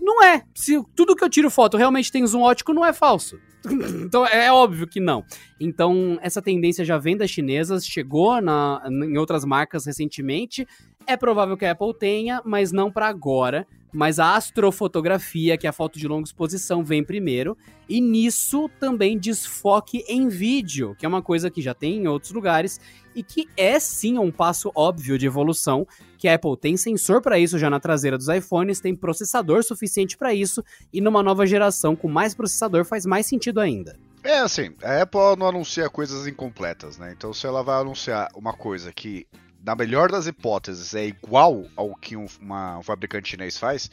Não 0.00 0.22
é. 0.22 0.42
Se 0.54 0.82
tudo 0.94 1.14
que 1.14 1.22
eu 1.22 1.28
tiro 1.28 1.50
foto 1.50 1.76
realmente 1.76 2.10
tem 2.10 2.26
zoom 2.26 2.42
ótico, 2.42 2.72
não 2.72 2.84
é 2.84 2.92
falso. 2.92 3.38
então 4.04 4.26
é 4.26 4.50
óbvio 4.50 4.86
que 4.86 5.00
não. 5.00 5.24
Então 5.60 6.18
essa 6.22 6.40
tendência 6.40 6.84
já 6.84 6.98
vem 6.98 7.16
das 7.16 7.30
chinesas, 7.30 7.84
chegou 7.84 8.40
na, 8.40 8.82
em 8.88 9.18
outras 9.18 9.44
marcas 9.44 9.84
recentemente. 9.84 10.66
É 11.06 11.16
provável 11.16 11.56
que 11.56 11.64
a 11.64 11.72
Apple 11.72 11.94
tenha, 11.98 12.40
mas 12.44 12.72
não 12.72 12.90
para 12.90 13.08
agora. 13.08 13.66
Mas 13.92 14.18
a 14.18 14.36
astrofotografia, 14.36 15.56
que 15.56 15.66
é 15.66 15.70
a 15.70 15.72
foto 15.72 15.98
de 15.98 16.06
longa 16.06 16.26
exposição, 16.26 16.84
vem 16.84 17.02
primeiro. 17.02 17.56
E 17.88 18.00
nisso 18.00 18.70
também 18.78 19.18
desfoque 19.18 20.04
em 20.08 20.28
vídeo, 20.28 20.94
que 20.96 21.04
é 21.04 21.08
uma 21.08 21.22
coisa 21.22 21.50
que 21.50 21.60
já 21.60 21.74
tem 21.74 21.96
em 21.96 22.06
outros 22.06 22.32
lugares 22.32 22.80
e 23.14 23.22
que 23.22 23.48
é 23.56 23.80
sim 23.80 24.16
um 24.16 24.30
passo 24.30 24.70
óbvio 24.74 25.18
de 25.18 25.26
evolução, 25.26 25.86
que 26.16 26.28
a 26.28 26.34
Apple 26.34 26.56
tem 26.56 26.76
sensor 26.76 27.20
para 27.20 27.38
isso 27.38 27.58
já 27.58 27.68
na 27.68 27.80
traseira 27.80 28.16
dos 28.16 28.28
iPhones, 28.28 28.80
tem 28.80 28.94
processador 28.94 29.64
suficiente 29.64 30.16
para 30.16 30.32
isso 30.32 30.62
e 30.92 31.00
numa 31.00 31.22
nova 31.22 31.44
geração 31.46 31.96
com 31.96 32.08
mais 32.08 32.34
processador 32.34 32.84
faz 32.84 33.04
mais 33.04 33.26
sentido 33.26 33.58
ainda. 33.58 33.98
É 34.22 34.38
assim, 34.38 34.74
a 34.82 35.02
Apple 35.02 35.36
não 35.38 35.48
anuncia 35.48 35.88
coisas 35.88 36.26
incompletas, 36.26 36.98
né? 36.98 37.12
Então 37.16 37.32
se 37.32 37.46
ela 37.46 37.62
vai 37.62 37.80
anunciar 37.80 38.28
uma 38.36 38.52
coisa 38.52 38.92
que 38.92 39.26
na 39.64 39.74
melhor 39.74 40.10
das 40.10 40.26
hipóteses, 40.26 40.94
é 40.94 41.06
igual 41.06 41.66
ao 41.76 41.94
que 41.94 42.16
um, 42.16 42.26
uma, 42.40 42.78
um 42.78 42.82
fabricante 42.82 43.30
chinês 43.30 43.58
faz, 43.58 43.90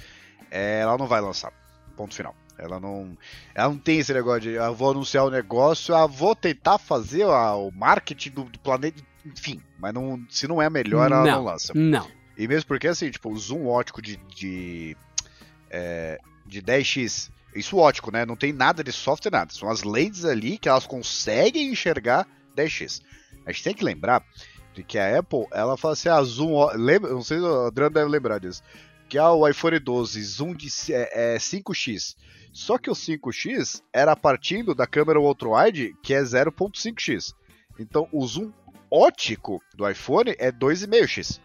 é, 0.50 0.80
ela 0.80 0.98
não 0.98 1.08
vai 1.08 1.22
lançar. 1.22 1.52
Ponto 1.96 2.16
final. 2.16 2.36
Ela 2.58 2.80
não, 2.80 3.16
ela 3.54 3.70
não 3.70 3.78
tem 3.78 4.00
esse 4.00 4.14
negócio 4.14 4.42
de 4.42 4.58
ah, 4.58 4.72
vou 4.72 4.92
anunciar 4.92 5.26
o 5.26 5.28
um 5.28 5.32
negócio, 5.32 5.94
ah, 5.94 6.08
vou 6.08 6.36
tentar 6.36 6.80
fazer 6.80 7.24
ah, 7.24 7.56
o 7.56 7.72
marketing 7.72 8.32
do, 8.32 8.44
do, 8.46 8.60
planeta, 8.60 9.02
enfim, 9.24 9.62
mas 9.78 9.94
não, 9.94 10.26
se 10.30 10.48
não 10.48 10.60
é 10.60 10.70
melhor, 10.70 11.12
ela 11.12 11.24
não, 11.24 11.32
não 11.34 11.44
lança. 11.44 11.72
Não. 11.76 12.08
E 12.36 12.48
mesmo 12.48 12.68
porque 12.68 12.88
assim, 12.88 13.12
tipo, 13.12 13.32
o 13.32 13.38
zoom 13.38 13.68
ótico 13.68 14.02
de, 14.02 14.18
de, 14.36 14.98
é, 15.70 16.20
de 16.46 16.62
10x, 16.62 17.30
isso 17.54 17.78
ótico, 17.78 18.12
né? 18.12 18.26
Não 18.26 18.36
tem 18.36 18.52
nada 18.52 18.84
de 18.84 18.92
software, 18.92 19.32
nada. 19.32 19.54
São 19.54 19.70
as 19.70 19.84
lentes 19.84 20.26
ali 20.26 20.58
que 20.58 20.70
elas 20.70 20.88
conseguem 20.88 21.72
enxergar 21.72 22.28
10x. 22.56 23.02
A 23.46 23.52
gente 23.52 23.64
tem 23.64 23.74
que 23.74 23.84
lembrar 23.84 24.24
de 24.78 24.84
que 24.84 25.00
a 25.00 25.18
Apple, 25.18 25.48
ela 25.52 25.76
fala 25.76 25.94
assim, 25.94 26.08
ah, 26.08 26.22
zoom, 26.22 26.70
lembra, 26.76 27.12
não 27.12 27.24
sei 27.24 27.40
se 27.40 27.44
o 27.44 27.66
Adriano 27.66 27.94
deve 27.94 28.10
lembrar 28.10 28.40
disso, 28.40 28.62
que 29.10 29.18
ah, 29.18 29.32
o 29.32 29.48
iPhone 29.48 29.80
12, 29.80 30.22
zoom 30.24 30.54
de 30.54 30.68
é, 30.94 31.36
é 31.36 31.38
5x. 31.38 32.16
Só 32.54 32.78
que 32.78 32.90
o 32.90 32.94
5x 32.94 33.82
era 33.92 34.16
partindo 34.16 34.76
da 34.76 34.86
câmera 34.86 35.20
ultra-wide, 35.20 35.96
que 36.04 36.14
é 36.14 36.22
0.5x. 36.22 37.34
Então, 37.80 38.08
o 38.12 38.26
zoom 38.26 38.52
ótico 38.92 39.62
do 39.76 39.90
iPhone 39.90 40.36
é 40.38 40.52
2,5x. 40.52 41.40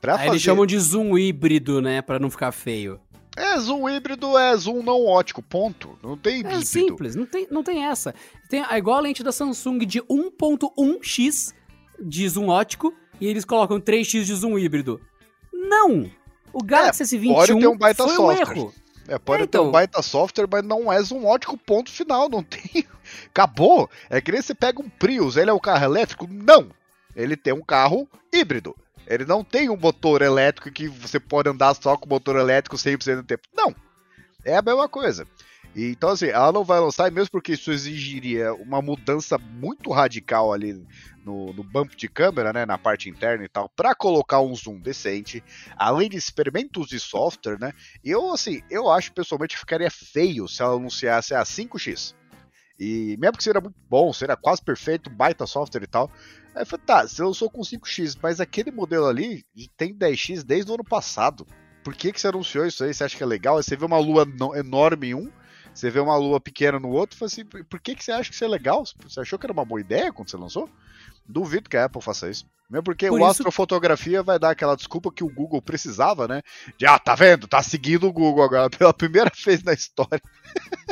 Pra 0.00 0.16
fazer... 0.16 0.30
Eles 0.30 0.42
chamam 0.42 0.66
de 0.66 0.78
zoom 0.78 1.16
híbrido, 1.16 1.80
né, 1.80 2.02
para 2.02 2.18
não 2.18 2.30
ficar 2.30 2.50
feio. 2.50 3.00
É, 3.36 3.56
zoom 3.58 3.88
híbrido 3.88 4.36
é 4.36 4.56
zoom 4.56 4.82
não 4.82 5.06
ótico, 5.06 5.40
ponto. 5.40 5.96
Não 6.02 6.16
tem 6.16 6.34
é 6.34 6.38
híbrido. 6.38 6.58
É 6.58 6.64
simples, 6.64 7.14
não 7.14 7.26
tem, 7.26 7.46
não 7.48 7.62
tem 7.62 7.84
essa. 7.84 8.12
Tem, 8.48 8.64
é 8.68 8.76
igual 8.76 8.98
a 8.98 9.00
lente 9.00 9.22
da 9.22 9.30
Samsung 9.30 9.78
de 9.86 10.00
1.1x, 10.02 11.54
de 12.00 12.28
zoom 12.28 12.48
ótico 12.48 12.94
e 13.20 13.26
eles 13.26 13.44
colocam 13.44 13.80
3x 13.80 14.24
de 14.24 14.34
zoom 14.34 14.58
híbrido. 14.58 15.00
Não! 15.52 16.10
O 16.52 16.62
Galaxy 16.62 17.02
é, 17.02 17.06
S21 17.06 17.70
um 17.70 17.76
baita 17.76 18.04
foi 18.04 18.16
software. 18.16 18.48
um 18.48 18.58
erro. 18.58 18.74
É, 19.08 19.18
pode 19.18 19.42
é, 19.42 19.44
então... 19.44 19.64
ter 19.64 19.68
um 19.68 19.72
baita 19.72 20.02
software, 20.02 20.48
mas 20.50 20.64
não 20.64 20.92
é 20.92 21.00
zoomótico, 21.02 21.56
ponto 21.56 21.90
final. 21.90 22.28
Não 22.28 22.42
tem. 22.42 22.86
Acabou. 23.26 23.90
É 24.08 24.20
que 24.20 24.32
nem 24.32 24.40
você 24.40 24.54
pega 24.54 24.80
um 24.80 24.88
Prius, 24.88 25.36
ele 25.36 25.50
é 25.50 25.52
um 25.52 25.58
carro 25.58 25.84
elétrico? 25.84 26.28
Não! 26.30 26.70
Ele 27.14 27.36
tem 27.36 27.52
um 27.52 27.62
carro 27.62 28.08
híbrido. 28.32 28.74
Ele 29.06 29.24
não 29.24 29.42
tem 29.42 29.68
um 29.68 29.76
motor 29.76 30.22
elétrico 30.22 30.70
que 30.70 30.86
você 30.86 31.18
pode 31.18 31.48
andar 31.48 31.74
só 31.74 31.96
com 31.96 32.08
motor 32.08 32.36
elétrico 32.36 32.76
100% 32.76 33.16
do 33.16 33.22
tempo. 33.24 33.42
Não! 33.54 33.74
É 34.44 34.56
a 34.56 34.62
mesma 34.62 34.88
coisa. 34.88 35.26
E, 35.74 35.90
então, 35.90 36.10
assim, 36.10 36.26
ela 36.26 36.50
não 36.50 36.64
vai 36.64 36.80
lançar, 36.80 37.10
mesmo 37.12 37.30
porque 37.30 37.52
isso 37.52 37.70
exigiria 37.70 38.52
uma 38.54 38.82
mudança 38.82 39.38
muito 39.38 39.90
radical 39.90 40.52
ali 40.52 40.84
no, 41.24 41.52
no 41.52 41.62
bump 41.62 41.94
de 41.94 42.08
câmera, 42.08 42.52
né, 42.52 42.66
na 42.66 42.76
parte 42.76 43.08
interna 43.08 43.44
e 43.44 43.48
tal, 43.48 43.68
para 43.68 43.94
colocar 43.94 44.40
um 44.40 44.54
zoom 44.54 44.80
decente, 44.80 45.44
além 45.76 46.08
de 46.08 46.16
experimentos 46.16 46.88
de 46.88 46.98
software, 46.98 47.58
né? 47.58 47.72
E 48.04 48.10
eu, 48.10 48.32
assim, 48.32 48.62
eu 48.68 48.90
acho 48.90 49.12
pessoalmente 49.12 49.54
que 49.54 49.60
ficaria 49.60 49.90
feio 49.90 50.48
se 50.48 50.62
ela 50.62 50.74
anunciasse 50.74 51.34
a 51.34 51.42
5x. 51.42 52.14
E 52.78 53.16
mesmo 53.20 53.36
que 53.36 53.44
seria 53.44 53.60
muito 53.60 53.76
bom, 53.88 54.12
seria 54.12 54.36
quase 54.36 54.62
perfeito, 54.62 55.10
baita 55.10 55.46
software 55.46 55.82
e 55.82 55.86
tal. 55.86 56.10
Aí 56.54 56.62
eu 56.62 56.66
falei, 56.66 56.84
tá, 56.84 57.06
você 57.06 57.22
lançou 57.22 57.50
com 57.50 57.60
5x, 57.60 58.18
mas 58.20 58.40
aquele 58.40 58.70
modelo 58.70 59.06
ali 59.06 59.44
tem 59.76 59.94
10x 59.94 60.42
desde 60.42 60.70
o 60.70 60.74
ano 60.74 60.84
passado. 60.84 61.46
Por 61.84 61.94
que, 61.94 62.12
que 62.12 62.20
você 62.20 62.28
anunciou 62.28 62.66
isso 62.66 62.82
aí? 62.82 62.92
Você 62.92 63.04
acha 63.04 63.16
que 63.16 63.22
é 63.22 63.26
legal? 63.26 63.56
Aí 63.56 63.62
você 63.62 63.76
vê 63.76 63.84
uma 63.84 63.98
lua 63.98 64.26
enorme 64.56 65.08
em 65.08 65.14
um, 65.14 65.30
você 65.80 65.90
vê 65.90 66.00
uma 66.00 66.16
lua 66.16 66.40
pequena 66.40 66.78
no 66.78 66.90
outro, 66.90 67.16
fala 67.16 67.26
assim, 67.26 67.44
por 67.44 67.80
que, 67.80 67.94
que 67.94 68.04
você 68.04 68.12
acha 68.12 68.28
que 68.28 68.34
isso 68.34 68.44
é 68.44 68.48
legal? 68.48 68.84
Você 69.02 69.20
achou 69.20 69.38
que 69.38 69.46
era 69.46 69.52
uma 69.52 69.64
boa 69.64 69.80
ideia 69.80 70.12
quando 70.12 70.30
você 70.30 70.36
lançou? 70.36 70.68
Duvido 71.26 71.70
que 71.70 71.76
a 71.76 71.86
Apple 71.86 72.02
faça 72.02 72.28
isso. 72.28 72.44
Mesmo 72.68 72.84
porque 72.84 73.08
Por 73.08 73.14
o 73.14 73.18
isso... 73.18 73.30
astrofotografia 73.30 74.22
vai 74.22 74.38
dar 74.38 74.50
aquela 74.50 74.76
desculpa 74.76 75.10
que 75.10 75.24
o 75.24 75.28
Google 75.28 75.60
precisava, 75.60 76.28
né? 76.28 76.42
De, 76.78 76.86
ah, 76.86 76.98
tá 76.98 77.14
vendo? 77.14 77.48
Tá 77.48 77.62
seguindo 77.62 78.06
o 78.06 78.12
Google 78.12 78.44
agora 78.44 78.70
pela 78.70 78.92
primeira 78.92 79.30
vez 79.44 79.62
na 79.62 79.72
história. 79.72 80.22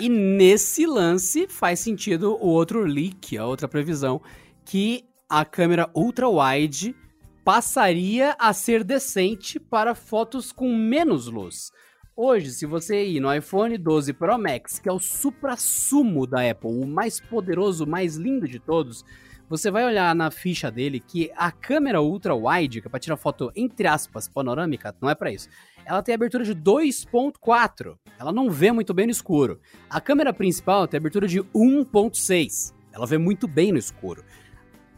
E 0.01 0.09
nesse 0.09 0.87
lance 0.87 1.47
faz 1.49 1.81
sentido 1.81 2.37
o 2.41 2.49
outro 2.49 2.83
leak, 2.85 3.37
a 3.37 3.47
outra 3.47 3.69
previsão, 3.69 4.21
que 4.65 5.05
a 5.29 5.45
câmera 5.45 5.91
ultra-wide 5.95 6.97
passaria 7.45 8.35
a 8.39 8.53
ser 8.53 8.83
decente 8.83 9.61
para 9.61 9.95
fotos 9.95 10.51
com 10.51 10.75
menos 10.75 11.27
luz. 11.27 11.71
Hoje, 12.21 12.51
se 12.51 12.67
você 12.67 13.07
ir 13.07 13.21
no 13.21 13.33
iPhone 13.33 13.79
12 13.79 14.13
Pro 14.13 14.37
Max, 14.37 14.81
que 14.81 14.89
é 14.89 14.93
o 14.93 14.99
supra-sumo 14.99 16.27
da 16.27 16.51
Apple, 16.51 16.69
o 16.69 16.85
mais 16.85 17.21
poderoso, 17.21 17.85
o 17.85 17.89
mais 17.89 18.17
lindo 18.17 18.49
de 18.49 18.59
todos, 18.59 19.05
você 19.49 19.71
vai 19.71 19.85
olhar 19.85 20.13
na 20.17 20.29
ficha 20.29 20.69
dele 20.69 20.99
que 20.99 21.31
a 21.37 21.53
câmera 21.53 22.03
ultra 22.03 22.35
wide, 22.35 22.81
que 22.81 22.89
é 22.89 22.91
para 22.91 22.99
tirar 22.99 23.17
foto 23.17 23.53
entre 23.55 23.87
aspas 23.87 24.27
panorâmica, 24.27 24.93
não 25.01 25.09
é 25.09 25.15
para 25.15 25.31
isso. 25.31 25.49
Ela 25.87 26.03
tem 26.03 26.13
abertura 26.13 26.43
de 26.43 26.57
2.4. 26.57 27.97
Ela 28.19 28.33
não 28.33 28.51
vê 28.51 28.73
muito 28.73 28.93
bem 28.93 29.07
no 29.07 29.13
escuro. 29.13 29.61
A 29.89 30.01
câmera 30.01 30.33
principal 30.33 30.89
tem 30.89 30.99
abertura 30.99 31.29
de 31.29 31.39
1.6. 31.55 32.75
Ela 32.93 33.07
vê 33.07 33.17
muito 33.17 33.47
bem 33.47 33.71
no 33.71 33.79
escuro. 33.79 34.25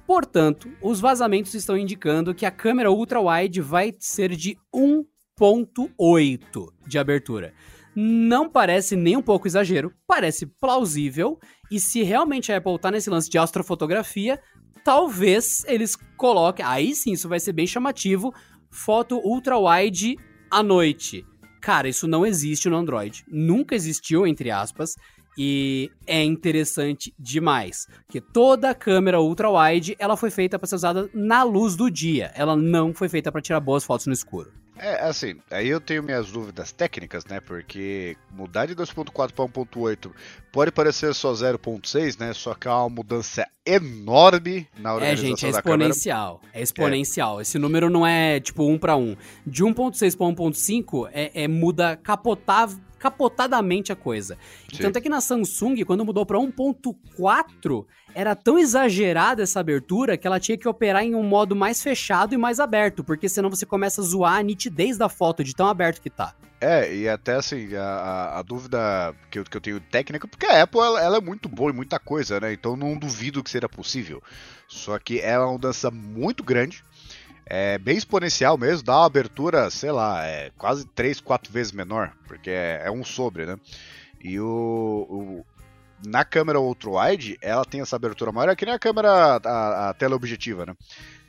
Portanto, 0.06 0.70
os 0.80 1.00
vazamentos 1.00 1.52
estão 1.52 1.76
indicando 1.76 2.34
que 2.34 2.46
a 2.46 2.50
câmera 2.50 2.90
ultra 2.90 3.20
wide 3.20 3.60
vai 3.60 3.94
ser 3.98 4.34
de 4.34 4.56
1 4.74 5.04
1.8 5.40 6.68
de 6.86 6.98
abertura. 6.98 7.54
Não 7.94 8.48
parece 8.48 8.94
nem 8.94 9.16
um 9.16 9.22
pouco 9.22 9.48
exagero, 9.48 9.92
parece 10.06 10.46
plausível, 10.46 11.38
e 11.70 11.80
se 11.80 12.02
realmente 12.02 12.52
a 12.52 12.56
Apple 12.56 12.78
tá 12.78 12.90
nesse 12.90 13.10
lance 13.10 13.28
de 13.28 13.38
astrofotografia, 13.38 14.40
talvez 14.84 15.64
eles 15.66 15.96
coloquem, 16.16 16.64
aí 16.64 16.94
sim 16.94 17.12
isso 17.12 17.28
vai 17.28 17.40
ser 17.40 17.52
bem 17.52 17.66
chamativo, 17.66 18.32
foto 18.70 19.16
ultra 19.18 19.58
wide 19.58 20.16
à 20.50 20.62
noite. 20.62 21.24
Cara, 21.60 21.88
isso 21.88 22.08
não 22.08 22.24
existe 22.24 22.70
no 22.70 22.76
Android. 22.76 23.22
Nunca 23.28 23.74
existiu, 23.74 24.26
entre 24.26 24.50
aspas. 24.50 24.94
E 25.38 25.90
é 26.06 26.22
interessante 26.22 27.14
demais, 27.18 27.86
que 28.08 28.20
toda 28.20 28.70
a 28.70 28.74
câmera 28.74 29.20
ultra 29.20 29.50
wide, 29.50 29.96
ela 29.98 30.16
foi 30.16 30.30
feita 30.30 30.58
para 30.58 30.66
ser 30.66 30.74
usada 30.74 31.08
na 31.14 31.42
luz 31.42 31.76
do 31.76 31.90
dia. 31.90 32.32
Ela 32.34 32.56
não 32.56 32.92
foi 32.92 33.08
feita 33.08 33.30
para 33.30 33.40
tirar 33.40 33.60
boas 33.60 33.84
fotos 33.84 34.06
no 34.06 34.12
escuro. 34.12 34.52
É, 34.82 34.94
assim, 35.02 35.36
aí 35.50 35.68
eu 35.68 35.78
tenho 35.78 36.02
minhas 36.02 36.32
dúvidas 36.32 36.72
técnicas, 36.72 37.26
né? 37.26 37.38
Porque 37.38 38.16
mudar 38.30 38.64
de 38.64 38.74
2.4 38.74 39.32
para 39.32 39.44
1.8 39.44 40.10
pode 40.50 40.72
parecer 40.72 41.14
só 41.14 41.32
0.6, 41.32 42.18
né? 42.18 42.32
Só 42.32 42.54
que 42.54 42.66
é 42.66 42.70
uma 42.70 42.88
mudança 42.88 43.46
enorme 43.64 44.66
na 44.78 44.94
organização 44.94 45.26
É, 45.26 45.28
gente, 45.28 45.46
é 45.46 45.48
exponencial. 45.50 46.40
É 46.54 46.62
exponencial. 46.62 47.38
É. 47.38 47.42
Esse 47.42 47.58
número 47.58 47.90
não 47.90 48.06
é 48.06 48.40
tipo 48.40 48.64
1 48.64 48.78
para 48.78 48.96
1. 48.96 49.16
De 49.46 49.62
1.6 49.62 50.16
para 50.16 50.26
1.5 50.26 51.10
é, 51.12 51.42
é 51.42 51.46
muda 51.46 51.94
capotável 51.96 52.80
capotadamente 53.00 53.90
a 53.90 53.96
coisa. 53.96 54.36
E 54.70 54.76
tanto 54.76 54.98
é 54.98 55.00
que 55.00 55.08
na 55.08 55.22
Samsung, 55.22 55.82
quando 55.84 56.04
mudou 56.04 56.26
para 56.26 56.38
1.4, 56.38 57.86
era 58.14 58.36
tão 58.36 58.58
exagerada 58.58 59.42
essa 59.42 59.58
abertura 59.58 60.18
que 60.18 60.26
ela 60.26 60.38
tinha 60.38 60.58
que 60.58 60.68
operar 60.68 61.02
em 61.02 61.14
um 61.14 61.22
modo 61.22 61.56
mais 61.56 61.82
fechado 61.82 62.34
e 62.34 62.38
mais 62.38 62.60
aberto, 62.60 63.02
porque 63.02 63.28
senão 63.28 63.48
você 63.48 63.64
começa 63.64 64.02
a 64.02 64.04
zoar 64.04 64.36
a 64.36 64.42
nitidez 64.42 64.98
da 64.98 65.08
foto 65.08 65.42
de 65.42 65.54
tão 65.54 65.66
aberto 65.66 66.00
que 66.00 66.10
tá. 66.10 66.34
É, 66.60 66.94
e 66.94 67.08
até 67.08 67.36
assim, 67.36 67.74
a, 67.74 68.38
a 68.38 68.42
dúvida 68.42 69.14
que 69.30 69.38
eu, 69.38 69.44
que 69.44 69.56
eu 69.56 69.60
tenho 69.62 69.80
técnica, 69.80 70.28
porque 70.28 70.44
a 70.44 70.62
Apple 70.62 70.78
ela, 70.78 71.00
ela, 71.00 71.16
é 71.16 71.20
muito 71.20 71.48
boa 71.48 71.70
em 71.70 71.74
muita 71.74 71.98
coisa, 71.98 72.38
né? 72.38 72.52
Então 72.52 72.76
não 72.76 72.98
duvido 72.98 73.42
que 73.42 73.48
seja 73.48 73.66
possível. 73.66 74.22
Só 74.68 74.98
que 74.98 75.20
é 75.20 75.38
uma 75.38 75.52
mudança 75.52 75.90
muito 75.90 76.44
grande 76.44 76.84
é 77.52 77.78
bem 77.78 77.96
exponencial 77.96 78.56
mesmo, 78.56 78.84
dá 78.84 78.98
uma 78.98 79.06
abertura, 79.06 79.68
sei 79.70 79.90
lá, 79.90 80.24
é 80.24 80.52
quase 80.56 80.86
3, 80.86 81.20
4 81.20 81.52
vezes 81.52 81.72
menor, 81.72 82.12
porque 82.28 82.48
é, 82.48 82.82
é 82.84 82.90
um 82.92 83.04
sobre, 83.04 83.44
né? 83.44 83.56
E 84.22 84.38
o, 84.38 84.44
o, 84.46 85.46
na 86.06 86.24
câmera 86.24 86.60
ultra-wide, 86.60 87.36
ela 87.42 87.64
tem 87.64 87.80
essa 87.80 87.96
abertura 87.96 88.30
maior, 88.30 88.50
é 88.50 88.56
que 88.56 88.64
nem 88.64 88.72
a 88.72 88.78
câmera, 88.78 89.40
a, 89.44 89.88
a 89.90 89.94
teleobjetiva, 89.94 90.64
né? 90.64 90.76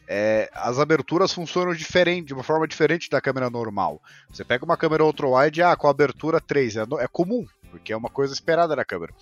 É, 0.07 0.47
as 0.53 0.77
aberturas 0.77 1.33
funcionam 1.33 1.73
diferente, 1.73 2.27
de 2.27 2.33
uma 2.35 2.43
forma 2.43 2.67
diferente 2.67 3.09
da 3.09 3.19
câmera 3.19 3.49
normal. 3.49 3.99
Você 4.29 4.43
pega 4.43 4.63
uma 4.63 4.77
câmera 4.77 5.03
ultra-wide, 5.03 5.63
ah, 5.63 5.75
com 5.75 5.87
abertura 5.87 6.39
3, 6.39 6.75
é, 6.75 6.83
é 6.99 7.07
comum, 7.07 7.47
porque 7.71 7.93
é 7.93 7.97
uma 7.97 8.09
coisa 8.09 8.33
esperada 8.33 8.75
da 8.75 8.85
câmera. 8.85 9.13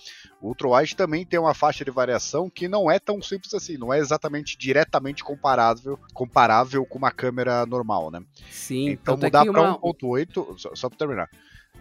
O 0.41 0.47
ultrawide 0.47 0.95
também 0.95 1.25
tem 1.25 1.39
uma 1.39 1.53
faixa 1.53 1.85
de 1.85 1.91
variação 1.91 2.49
que 2.49 2.67
não 2.67 2.89
é 2.89 2.99
tão 2.99 3.21
simples 3.21 3.53
assim, 3.53 3.77
não 3.77 3.93
é 3.93 3.99
exatamente 3.99 4.57
diretamente 4.57 5.23
comparável, 5.23 5.97
comparável 6.13 6.85
com 6.85 6.97
uma 6.97 7.11
câmera 7.11 7.65
normal, 7.65 8.11
né? 8.11 8.21
Sim, 8.49 8.89
então 8.89 9.15
mudar 9.15 9.45
para 9.45 9.61
uma... 9.61 9.79
1.8, 9.79 10.57
só, 10.57 10.75
só 10.75 10.89
para 10.89 10.97
terminar. 10.97 11.29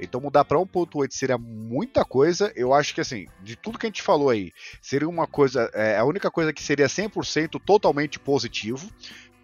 Então 0.00 0.20
mudar 0.20 0.44
para 0.44 0.58
1.8 0.58 1.08
seria 1.10 1.38
muita 1.38 2.04
coisa. 2.04 2.52
Eu 2.54 2.72
acho 2.72 2.94
que 2.94 3.00
assim, 3.00 3.26
de 3.42 3.56
tudo 3.56 3.78
que 3.78 3.86
a 3.86 3.88
gente 3.88 4.02
falou 4.02 4.30
aí, 4.30 4.52
seria 4.80 5.08
uma 5.08 5.26
coisa, 5.26 5.70
é, 5.74 5.96
a 5.96 6.04
única 6.04 6.30
coisa 6.30 6.52
que 6.52 6.62
seria 6.62 6.86
100% 6.86 7.60
totalmente 7.64 8.18
positivo, 8.18 8.88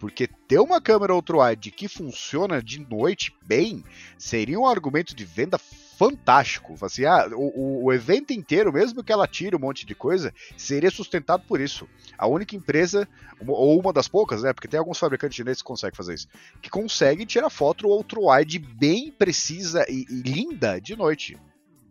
porque 0.05 0.27
ter 0.27 0.59
uma 0.59 0.79
câmera 0.79 1.15
ultra-wide 1.15 1.71
que 1.71 1.87
funciona 1.87 2.61
de 2.61 2.79
noite 2.79 3.35
bem 3.43 3.83
seria 4.19 4.59
um 4.59 4.67
argumento 4.67 5.15
de 5.15 5.25
venda 5.25 5.57
fantástico. 5.57 6.75
Assim, 6.79 7.05
ah, 7.05 7.27
o, 7.33 7.85
o, 7.85 7.91
evento 7.91 8.31
inteiro, 8.31 8.71
mesmo 8.71 9.03
que 9.03 9.11
ela 9.11 9.27
tire 9.27 9.55
um 9.55 9.59
monte 9.59 9.83
de 9.83 9.95
coisa, 9.95 10.31
seria 10.55 10.91
sustentado 10.91 11.43
por 11.47 11.59
isso. 11.59 11.89
A 12.15 12.27
única 12.27 12.55
empresa, 12.55 13.07
ou 13.47 13.79
uma 13.79 13.91
das 13.91 14.07
poucas, 14.07 14.43
né? 14.43 14.53
Porque 14.53 14.67
tem 14.67 14.77
alguns 14.77 14.99
fabricantes 14.99 15.37
chineses 15.37 15.63
que 15.63 15.67
conseguem 15.67 15.97
fazer 15.97 16.13
isso, 16.13 16.27
que 16.61 16.69
conseguem 16.69 17.25
tirar 17.25 17.49
foto 17.49 17.87
ultra-wide 17.87 18.59
bem 18.59 19.11
precisa 19.11 19.87
e, 19.89 20.05
e 20.07 20.21
linda 20.21 20.79
de 20.79 20.95
noite 20.95 21.35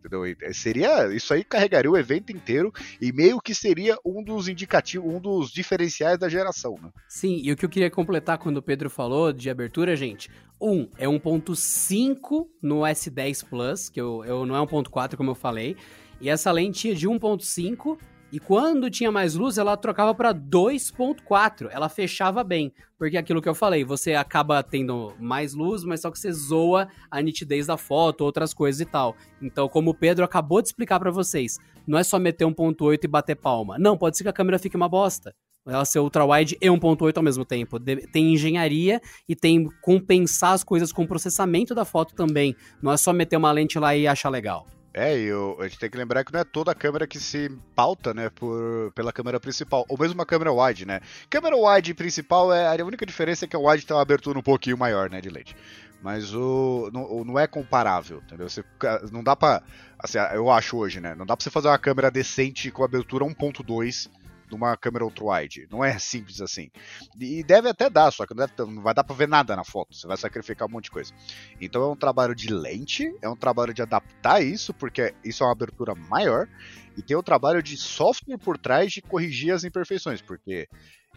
entendeu? 0.05 0.25
Eh, 0.25 0.53
seria 0.53 1.13
isso 1.13 1.33
aí 1.33 1.43
carregaria 1.43 1.89
o 1.89 1.97
evento 1.97 2.31
inteiro 2.31 2.71
e 3.01 3.11
meio 3.11 3.41
que 3.41 3.55
seria 3.55 3.97
um 4.05 4.23
dos 4.23 4.47
indicativos, 4.47 5.11
um 5.11 5.19
dos 5.19 5.51
diferenciais 5.51 6.19
da 6.19 6.29
geração, 6.29 6.75
né? 6.81 6.89
Sim, 7.07 7.41
e 7.43 7.51
o 7.51 7.57
que 7.57 7.65
eu 7.65 7.69
queria 7.69 7.89
completar 7.89 8.37
quando 8.37 8.57
o 8.57 8.61
Pedro 8.61 8.89
falou 8.89 9.33
de 9.33 9.49
abertura, 9.49 9.95
gente, 9.95 10.29
um 10.61 10.87
é 10.97 11.05
1.5 11.05 12.47
no 12.61 12.81
S10 12.81 13.45
Plus, 13.49 13.89
que 13.89 13.99
eu, 13.99 14.23
eu 14.25 14.45
não 14.45 14.55
é 14.55 14.59
1.4 14.65 15.15
como 15.15 15.31
eu 15.31 15.35
falei, 15.35 15.75
e 16.21 16.29
essa 16.29 16.51
lente 16.51 16.91
é 16.91 16.93
de 16.93 17.07
1.5 17.07 17.97
e 18.31 18.39
quando 18.39 18.89
tinha 18.89 19.11
mais 19.11 19.35
luz, 19.35 19.57
ela 19.57 19.77
trocava 19.77 20.13
para 20.13 20.33
2.4. 20.33 21.69
Ela 21.71 21.87
fechava 21.87 22.43
bem, 22.43 22.73
porque 22.97 23.17
é 23.17 23.19
aquilo 23.19 23.41
que 23.41 23.47
eu 23.47 23.55
falei, 23.55 23.83
você 23.83 24.13
acaba 24.13 24.61
tendo 24.63 25.13
mais 25.19 25.53
luz, 25.53 25.83
mas 25.83 26.01
só 26.01 26.11
que 26.11 26.19
você 26.19 26.31
zoa 26.31 26.87
a 27.09 27.21
nitidez 27.21 27.67
da 27.67 27.77
foto, 27.77 28.21
outras 28.21 28.53
coisas 28.53 28.81
e 28.81 28.85
tal. 28.85 29.15
Então, 29.41 29.69
como 29.69 29.91
o 29.91 29.93
Pedro 29.93 30.25
acabou 30.25 30.61
de 30.61 30.67
explicar 30.67 30.99
para 30.99 31.11
vocês, 31.11 31.57
não 31.87 31.97
é 31.97 32.03
só 32.03 32.19
meter 32.19 32.45
1.8 32.45 33.03
e 33.03 33.07
bater 33.07 33.35
palma. 33.35 33.77
Não, 33.79 33.97
pode 33.97 34.17
ser 34.17 34.23
que 34.23 34.29
a 34.29 34.33
câmera 34.33 34.59
fique 34.59 34.75
uma 34.75 34.89
bosta. 34.89 35.33
Ela 35.67 35.83
ser 35.83 35.99
ultra-wide 35.99 36.57
e 36.61 36.67
1.8 36.67 37.17
ao 37.17 37.23
mesmo 37.23 37.43
tempo. 37.43 37.79
Tem 37.79 38.33
engenharia 38.33 39.01
e 39.27 39.35
tem 39.35 39.67
compensar 39.81 40.53
as 40.53 40.63
coisas 40.63 40.91
com 40.91 41.03
o 41.03 41.07
processamento 41.07 41.73
da 41.73 41.83
foto 41.83 42.13
também. 42.13 42.55
Não 42.81 42.91
é 42.91 42.97
só 42.97 43.11
meter 43.11 43.37
uma 43.37 43.51
lente 43.51 43.79
lá 43.79 43.95
e 43.95 44.07
achar 44.07 44.29
legal. 44.29 44.67
É, 44.97 45.19
e 45.19 45.25
eu, 45.25 45.57
a 45.59 45.67
gente 45.67 45.77
tem 45.77 45.89
que 45.89 45.97
lembrar 45.97 46.23
que 46.23 46.31
não 46.31 46.39
é 46.39 46.45
toda 46.45 46.71
a 46.71 46.75
câmera 46.75 47.05
que 47.05 47.19
se 47.19 47.49
pauta, 47.75 48.13
né, 48.13 48.29
por, 48.29 48.93
pela 48.95 49.11
câmera 49.11 49.41
principal, 49.41 49.85
ou 49.89 49.99
mesmo 49.99 50.13
uma 50.13 50.25
câmera 50.25 50.53
wide, 50.53 50.85
né. 50.85 51.01
Câmera 51.29 51.57
wide 51.57 51.93
principal, 51.93 52.53
é 52.53 52.81
a 52.81 52.85
única 52.85 53.05
diferença 53.05 53.43
é 53.43 53.47
que 53.47 53.57
a 53.57 53.59
wide 53.59 53.85
tem 53.85 53.93
uma 53.93 54.01
abertura 54.01 54.39
um 54.39 54.41
pouquinho 54.41 54.77
maior, 54.77 55.09
né, 55.09 55.19
de 55.19 55.29
lente. 55.29 55.53
Mas 56.01 56.33
o 56.33 56.89
não, 56.93 57.25
não 57.25 57.37
é 57.37 57.45
comparável, 57.45 58.21
entendeu? 58.25 58.47
Você, 58.47 58.63
não 59.11 59.21
dá 59.21 59.35
pra. 59.35 59.61
Assim, 59.99 60.17
eu 60.33 60.49
acho 60.49 60.77
hoje, 60.77 61.01
né? 61.01 61.13
Não 61.13 61.25
dá 61.25 61.35
pra 61.35 61.43
você 61.43 61.49
fazer 61.49 61.67
uma 61.67 61.79
câmera 61.79 62.09
decente 62.11 62.71
com 62.71 62.83
abertura 62.83 63.25
1.2 63.25 64.09
numa 64.55 64.75
câmera 64.77 65.05
ultra-wide. 65.05 65.67
Não 65.69 65.83
é 65.83 65.99
simples 65.99 66.41
assim. 66.41 66.69
E 67.19 67.43
deve 67.43 67.69
até 67.69 67.89
dar, 67.89 68.11
só 68.11 68.25
que 68.25 68.33
não, 68.33 68.45
deve, 68.45 68.53
não, 68.71 68.81
vai 68.81 68.93
dar 68.93 69.03
pra 69.03 69.15
ver 69.15 69.27
nada 69.27 69.55
na 69.55 69.63
foto. 69.63 69.95
Você 69.95 70.07
vai 70.07 70.17
sacrificar 70.17 70.67
um 70.67 70.71
monte 70.71 70.85
de 70.85 70.91
coisa. 70.91 71.13
Então 71.59 71.83
é 71.83 71.87
um 71.87 71.95
trabalho 71.95 72.33
de 72.33 72.51
lente, 72.51 73.13
é 73.21 73.29
um 73.29 73.35
trabalho 73.35 73.73
de 73.73 73.81
adaptar 73.81 74.41
isso, 74.41 74.73
porque 74.73 75.13
isso 75.23 75.43
é 75.43 75.45
uma 75.45 75.51
abertura 75.51 75.93
maior. 75.93 76.47
E 76.97 77.01
tem 77.01 77.15
o 77.15 77.23
trabalho 77.23 77.61
de 77.61 77.75
software 77.75 78.37
por 78.37 78.57
trás 78.57 78.91
de 78.91 79.01
corrigir 79.01 79.53
as 79.53 79.63
imperfeições, 79.63 80.21
porque 80.21 80.67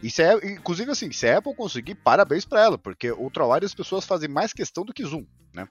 isso 0.03 0.23
é, 0.23 0.35
inclusive 0.53 0.91
assim, 0.91 1.11
se 1.11 1.27
a 1.29 1.39
Apple 1.39 1.55
conseguir, 1.55 1.95
parabéns 1.97 2.45
para 2.45 2.63
ela, 2.63 2.79
porque 2.79 3.11
ultrawide 3.11 3.67
as 3.67 3.75
pessoas 3.75 4.05
fazem 4.05 4.29
mais 4.29 4.53
questão 4.53 4.85
do 4.85 4.93
que 4.93 5.05
zoom, 5.05 5.25
né? 5.59 5.69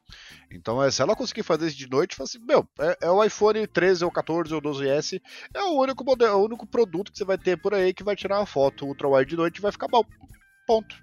Então, 0.51 0.83
é, 0.83 0.91
se 0.91 1.01
ela 1.01 1.15
conseguir 1.15 1.43
fazer 1.43 1.67
isso 1.67 1.77
de 1.77 1.89
noite, 1.89 2.15
fala 2.15 2.27
assim, 2.27 2.39
meu, 2.45 2.67
é, 2.79 2.97
é, 3.03 3.09
o 3.09 3.23
iPhone 3.23 3.65
13 3.65 4.03
ou 4.03 4.11
14 4.11 4.53
ou 4.53 4.61
12S, 4.61 5.21
é 5.53 5.61
o 5.63 5.79
único 5.79 6.03
modelo, 6.03 6.31
é 6.31 6.35
o 6.35 6.43
único 6.43 6.67
produto 6.67 7.11
que 7.11 7.17
você 7.17 7.25
vai 7.25 7.37
ter 7.37 7.57
por 7.57 7.73
aí 7.73 7.93
que 7.93 8.03
vai 8.03 8.15
tirar 8.15 8.39
uma 8.39 8.45
foto 8.45 8.85
ultrawide 8.85 9.29
de 9.29 9.37
noite 9.37 9.57
e 9.57 9.61
vai 9.61 9.71
ficar 9.71 9.87
bom. 9.87 10.03
Ponto. 10.65 10.95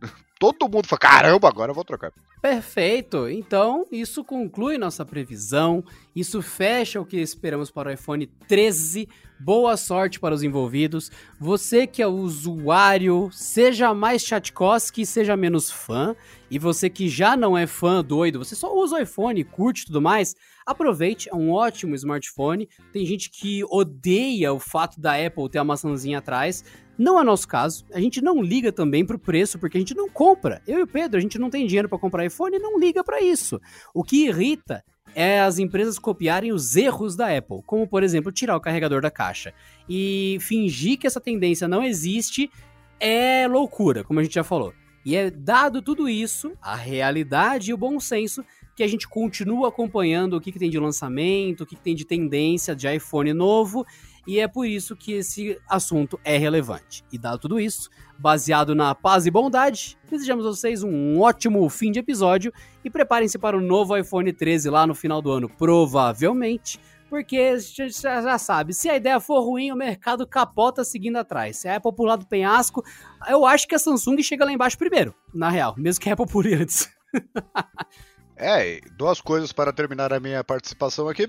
Todo 0.40 0.68
mundo 0.70 0.86
fala, 0.86 0.98
caramba, 0.98 1.48
agora 1.48 1.70
eu 1.70 1.74
vou 1.74 1.84
trocar. 1.84 2.12
Perfeito! 2.40 3.28
Então, 3.28 3.86
isso 3.92 4.24
conclui 4.24 4.78
nossa 4.78 5.04
previsão, 5.04 5.84
isso 6.16 6.40
fecha 6.40 6.98
o 6.98 7.04
que 7.04 7.18
esperamos 7.18 7.70
para 7.70 7.90
o 7.90 7.92
iPhone 7.92 8.26
13. 8.48 9.06
Boa 9.42 9.74
sorte 9.74 10.20
para 10.20 10.34
os 10.34 10.42
envolvidos. 10.42 11.10
Você 11.38 11.86
que 11.86 12.02
é 12.02 12.06
usuário, 12.06 13.30
seja 13.32 13.94
mais 13.94 14.20
chatkoski, 14.20 15.06
seja 15.06 15.34
menos 15.34 15.70
fã. 15.70 16.14
E 16.50 16.58
você 16.58 16.90
que 16.90 17.08
já 17.08 17.34
não 17.38 17.56
é 17.56 17.66
fã 17.66 18.04
doido, 18.04 18.38
você 18.38 18.54
só 18.54 18.70
usa 18.76 18.96
o 18.96 18.98
iPhone, 19.00 19.42
curte 19.44 19.86
tudo 19.86 20.02
mais, 20.02 20.36
aproveite, 20.66 21.30
é 21.30 21.34
um 21.34 21.52
ótimo 21.52 21.94
smartphone. 21.94 22.68
Tem 22.92 23.06
gente 23.06 23.30
que 23.30 23.64
odeia 23.70 24.52
o 24.52 24.60
fato 24.60 25.00
da 25.00 25.14
Apple 25.14 25.48
ter 25.48 25.58
a 25.58 25.64
maçãzinha 25.64 26.18
atrás. 26.18 26.62
Não 26.98 27.18
é 27.18 27.24
nosso 27.24 27.48
caso. 27.48 27.86
A 27.94 28.00
gente 28.00 28.20
não 28.20 28.42
liga 28.42 28.70
também 28.70 29.06
pro 29.06 29.18
preço, 29.18 29.58
porque 29.58 29.78
a 29.78 29.80
gente 29.80 29.94
não 29.94 30.06
compra. 30.06 30.60
Eu 30.66 30.80
e 30.80 30.82
o 30.82 30.86
Pedro, 30.86 31.16
a 31.16 31.22
gente 31.22 31.38
não 31.38 31.48
tem 31.48 31.66
dinheiro 31.66 31.88
para 31.88 31.98
comprar 31.98 32.26
iPhone 32.26 32.54
e 32.54 32.60
não 32.60 32.78
liga 32.78 33.02
para 33.02 33.22
isso. 33.22 33.58
O 33.94 34.04
que 34.04 34.26
irrita 34.26 34.84
é 35.14 35.40
as 35.40 35.58
empresas 35.58 35.98
copiarem 35.98 36.52
os 36.52 36.76
erros 36.76 37.16
da 37.16 37.36
Apple, 37.36 37.62
como 37.66 37.86
por 37.86 38.02
exemplo 38.02 38.32
tirar 38.32 38.56
o 38.56 38.60
carregador 38.60 39.00
da 39.00 39.10
caixa. 39.10 39.52
E 39.88 40.38
fingir 40.40 40.98
que 40.98 41.06
essa 41.06 41.20
tendência 41.20 41.66
não 41.66 41.82
existe 41.82 42.50
é 42.98 43.46
loucura, 43.48 44.04
como 44.04 44.20
a 44.20 44.22
gente 44.22 44.34
já 44.34 44.44
falou. 44.44 44.74
E 45.04 45.16
é 45.16 45.30
dado 45.30 45.80
tudo 45.80 46.08
isso, 46.08 46.52
a 46.60 46.76
realidade 46.76 47.70
e 47.70 47.74
o 47.74 47.76
bom 47.76 47.98
senso, 47.98 48.44
que 48.76 48.82
a 48.82 48.86
gente 48.86 49.08
continua 49.08 49.68
acompanhando 49.68 50.36
o 50.36 50.40
que, 50.40 50.52
que 50.52 50.58
tem 50.58 50.70
de 50.70 50.78
lançamento, 50.78 51.62
o 51.62 51.66
que, 51.66 51.76
que 51.76 51.82
tem 51.82 51.94
de 51.94 52.04
tendência 52.04 52.74
de 52.74 52.86
iPhone 52.94 53.32
novo 53.32 53.86
e 54.26 54.38
é 54.38 54.46
por 54.46 54.66
isso 54.66 54.96
que 54.96 55.12
esse 55.12 55.58
assunto 55.68 56.18
é 56.24 56.36
relevante. 56.36 57.04
E 57.12 57.18
dado 57.18 57.38
tudo 57.38 57.60
isso, 57.60 57.90
baseado 58.18 58.74
na 58.74 58.94
paz 58.94 59.26
e 59.26 59.30
bondade, 59.30 59.98
desejamos 60.10 60.44
a 60.46 60.50
vocês 60.50 60.82
um 60.82 61.20
ótimo 61.20 61.68
fim 61.68 61.90
de 61.90 61.98
episódio 61.98 62.52
e 62.84 62.90
preparem-se 62.90 63.38
para 63.38 63.56
o 63.56 63.60
novo 63.60 63.96
iPhone 63.96 64.32
13 64.32 64.70
lá 64.70 64.86
no 64.86 64.94
final 64.94 65.22
do 65.22 65.30
ano, 65.30 65.48
provavelmente. 65.48 66.78
Porque 67.08 67.58
já, 67.58 68.22
já 68.22 68.38
sabe, 68.38 68.72
se 68.72 68.88
a 68.88 68.96
ideia 68.96 69.18
for 69.18 69.40
ruim, 69.40 69.72
o 69.72 69.76
mercado 69.76 70.24
capota 70.24 70.84
seguindo 70.84 71.16
atrás. 71.16 71.56
Se 71.56 71.66
a 71.66 71.76
Apple 71.76 71.92
pular 71.92 72.14
do 72.14 72.24
penhasco, 72.24 72.84
eu 73.28 73.44
acho 73.44 73.66
que 73.66 73.74
a 73.74 73.80
Samsung 73.80 74.22
chega 74.22 74.44
lá 74.44 74.52
embaixo 74.52 74.78
primeiro, 74.78 75.12
na 75.34 75.50
real, 75.50 75.74
mesmo 75.76 76.00
que 76.00 76.08
a 76.08 76.12
Apple 76.12 76.26
pule 76.26 76.54
antes. 76.54 76.88
é, 78.36 78.80
duas 78.96 79.20
coisas 79.20 79.52
para 79.52 79.72
terminar 79.72 80.12
a 80.12 80.20
minha 80.20 80.44
participação 80.44 81.08
aqui. 81.08 81.28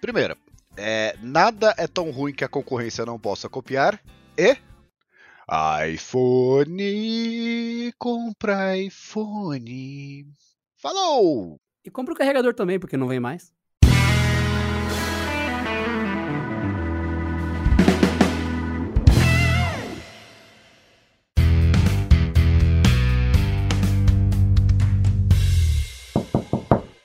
Primeira, 0.00 0.36
é, 0.76 1.16
nada 1.22 1.74
é 1.78 1.86
tão 1.86 2.10
ruim 2.10 2.32
que 2.32 2.44
a 2.44 2.48
concorrência 2.48 3.06
não 3.06 3.18
possa 3.18 3.48
copiar. 3.48 4.00
E 4.36 4.56
iPhone, 5.92 7.92
compra 7.98 8.76
iPhone. 8.76 10.26
Falou! 10.76 11.60
E 11.84 11.90
compra 11.90 12.14
o 12.14 12.16
carregador 12.16 12.54
também, 12.54 12.80
porque 12.80 12.96
não 12.96 13.06
vem 13.06 13.20
mais. 13.20 13.52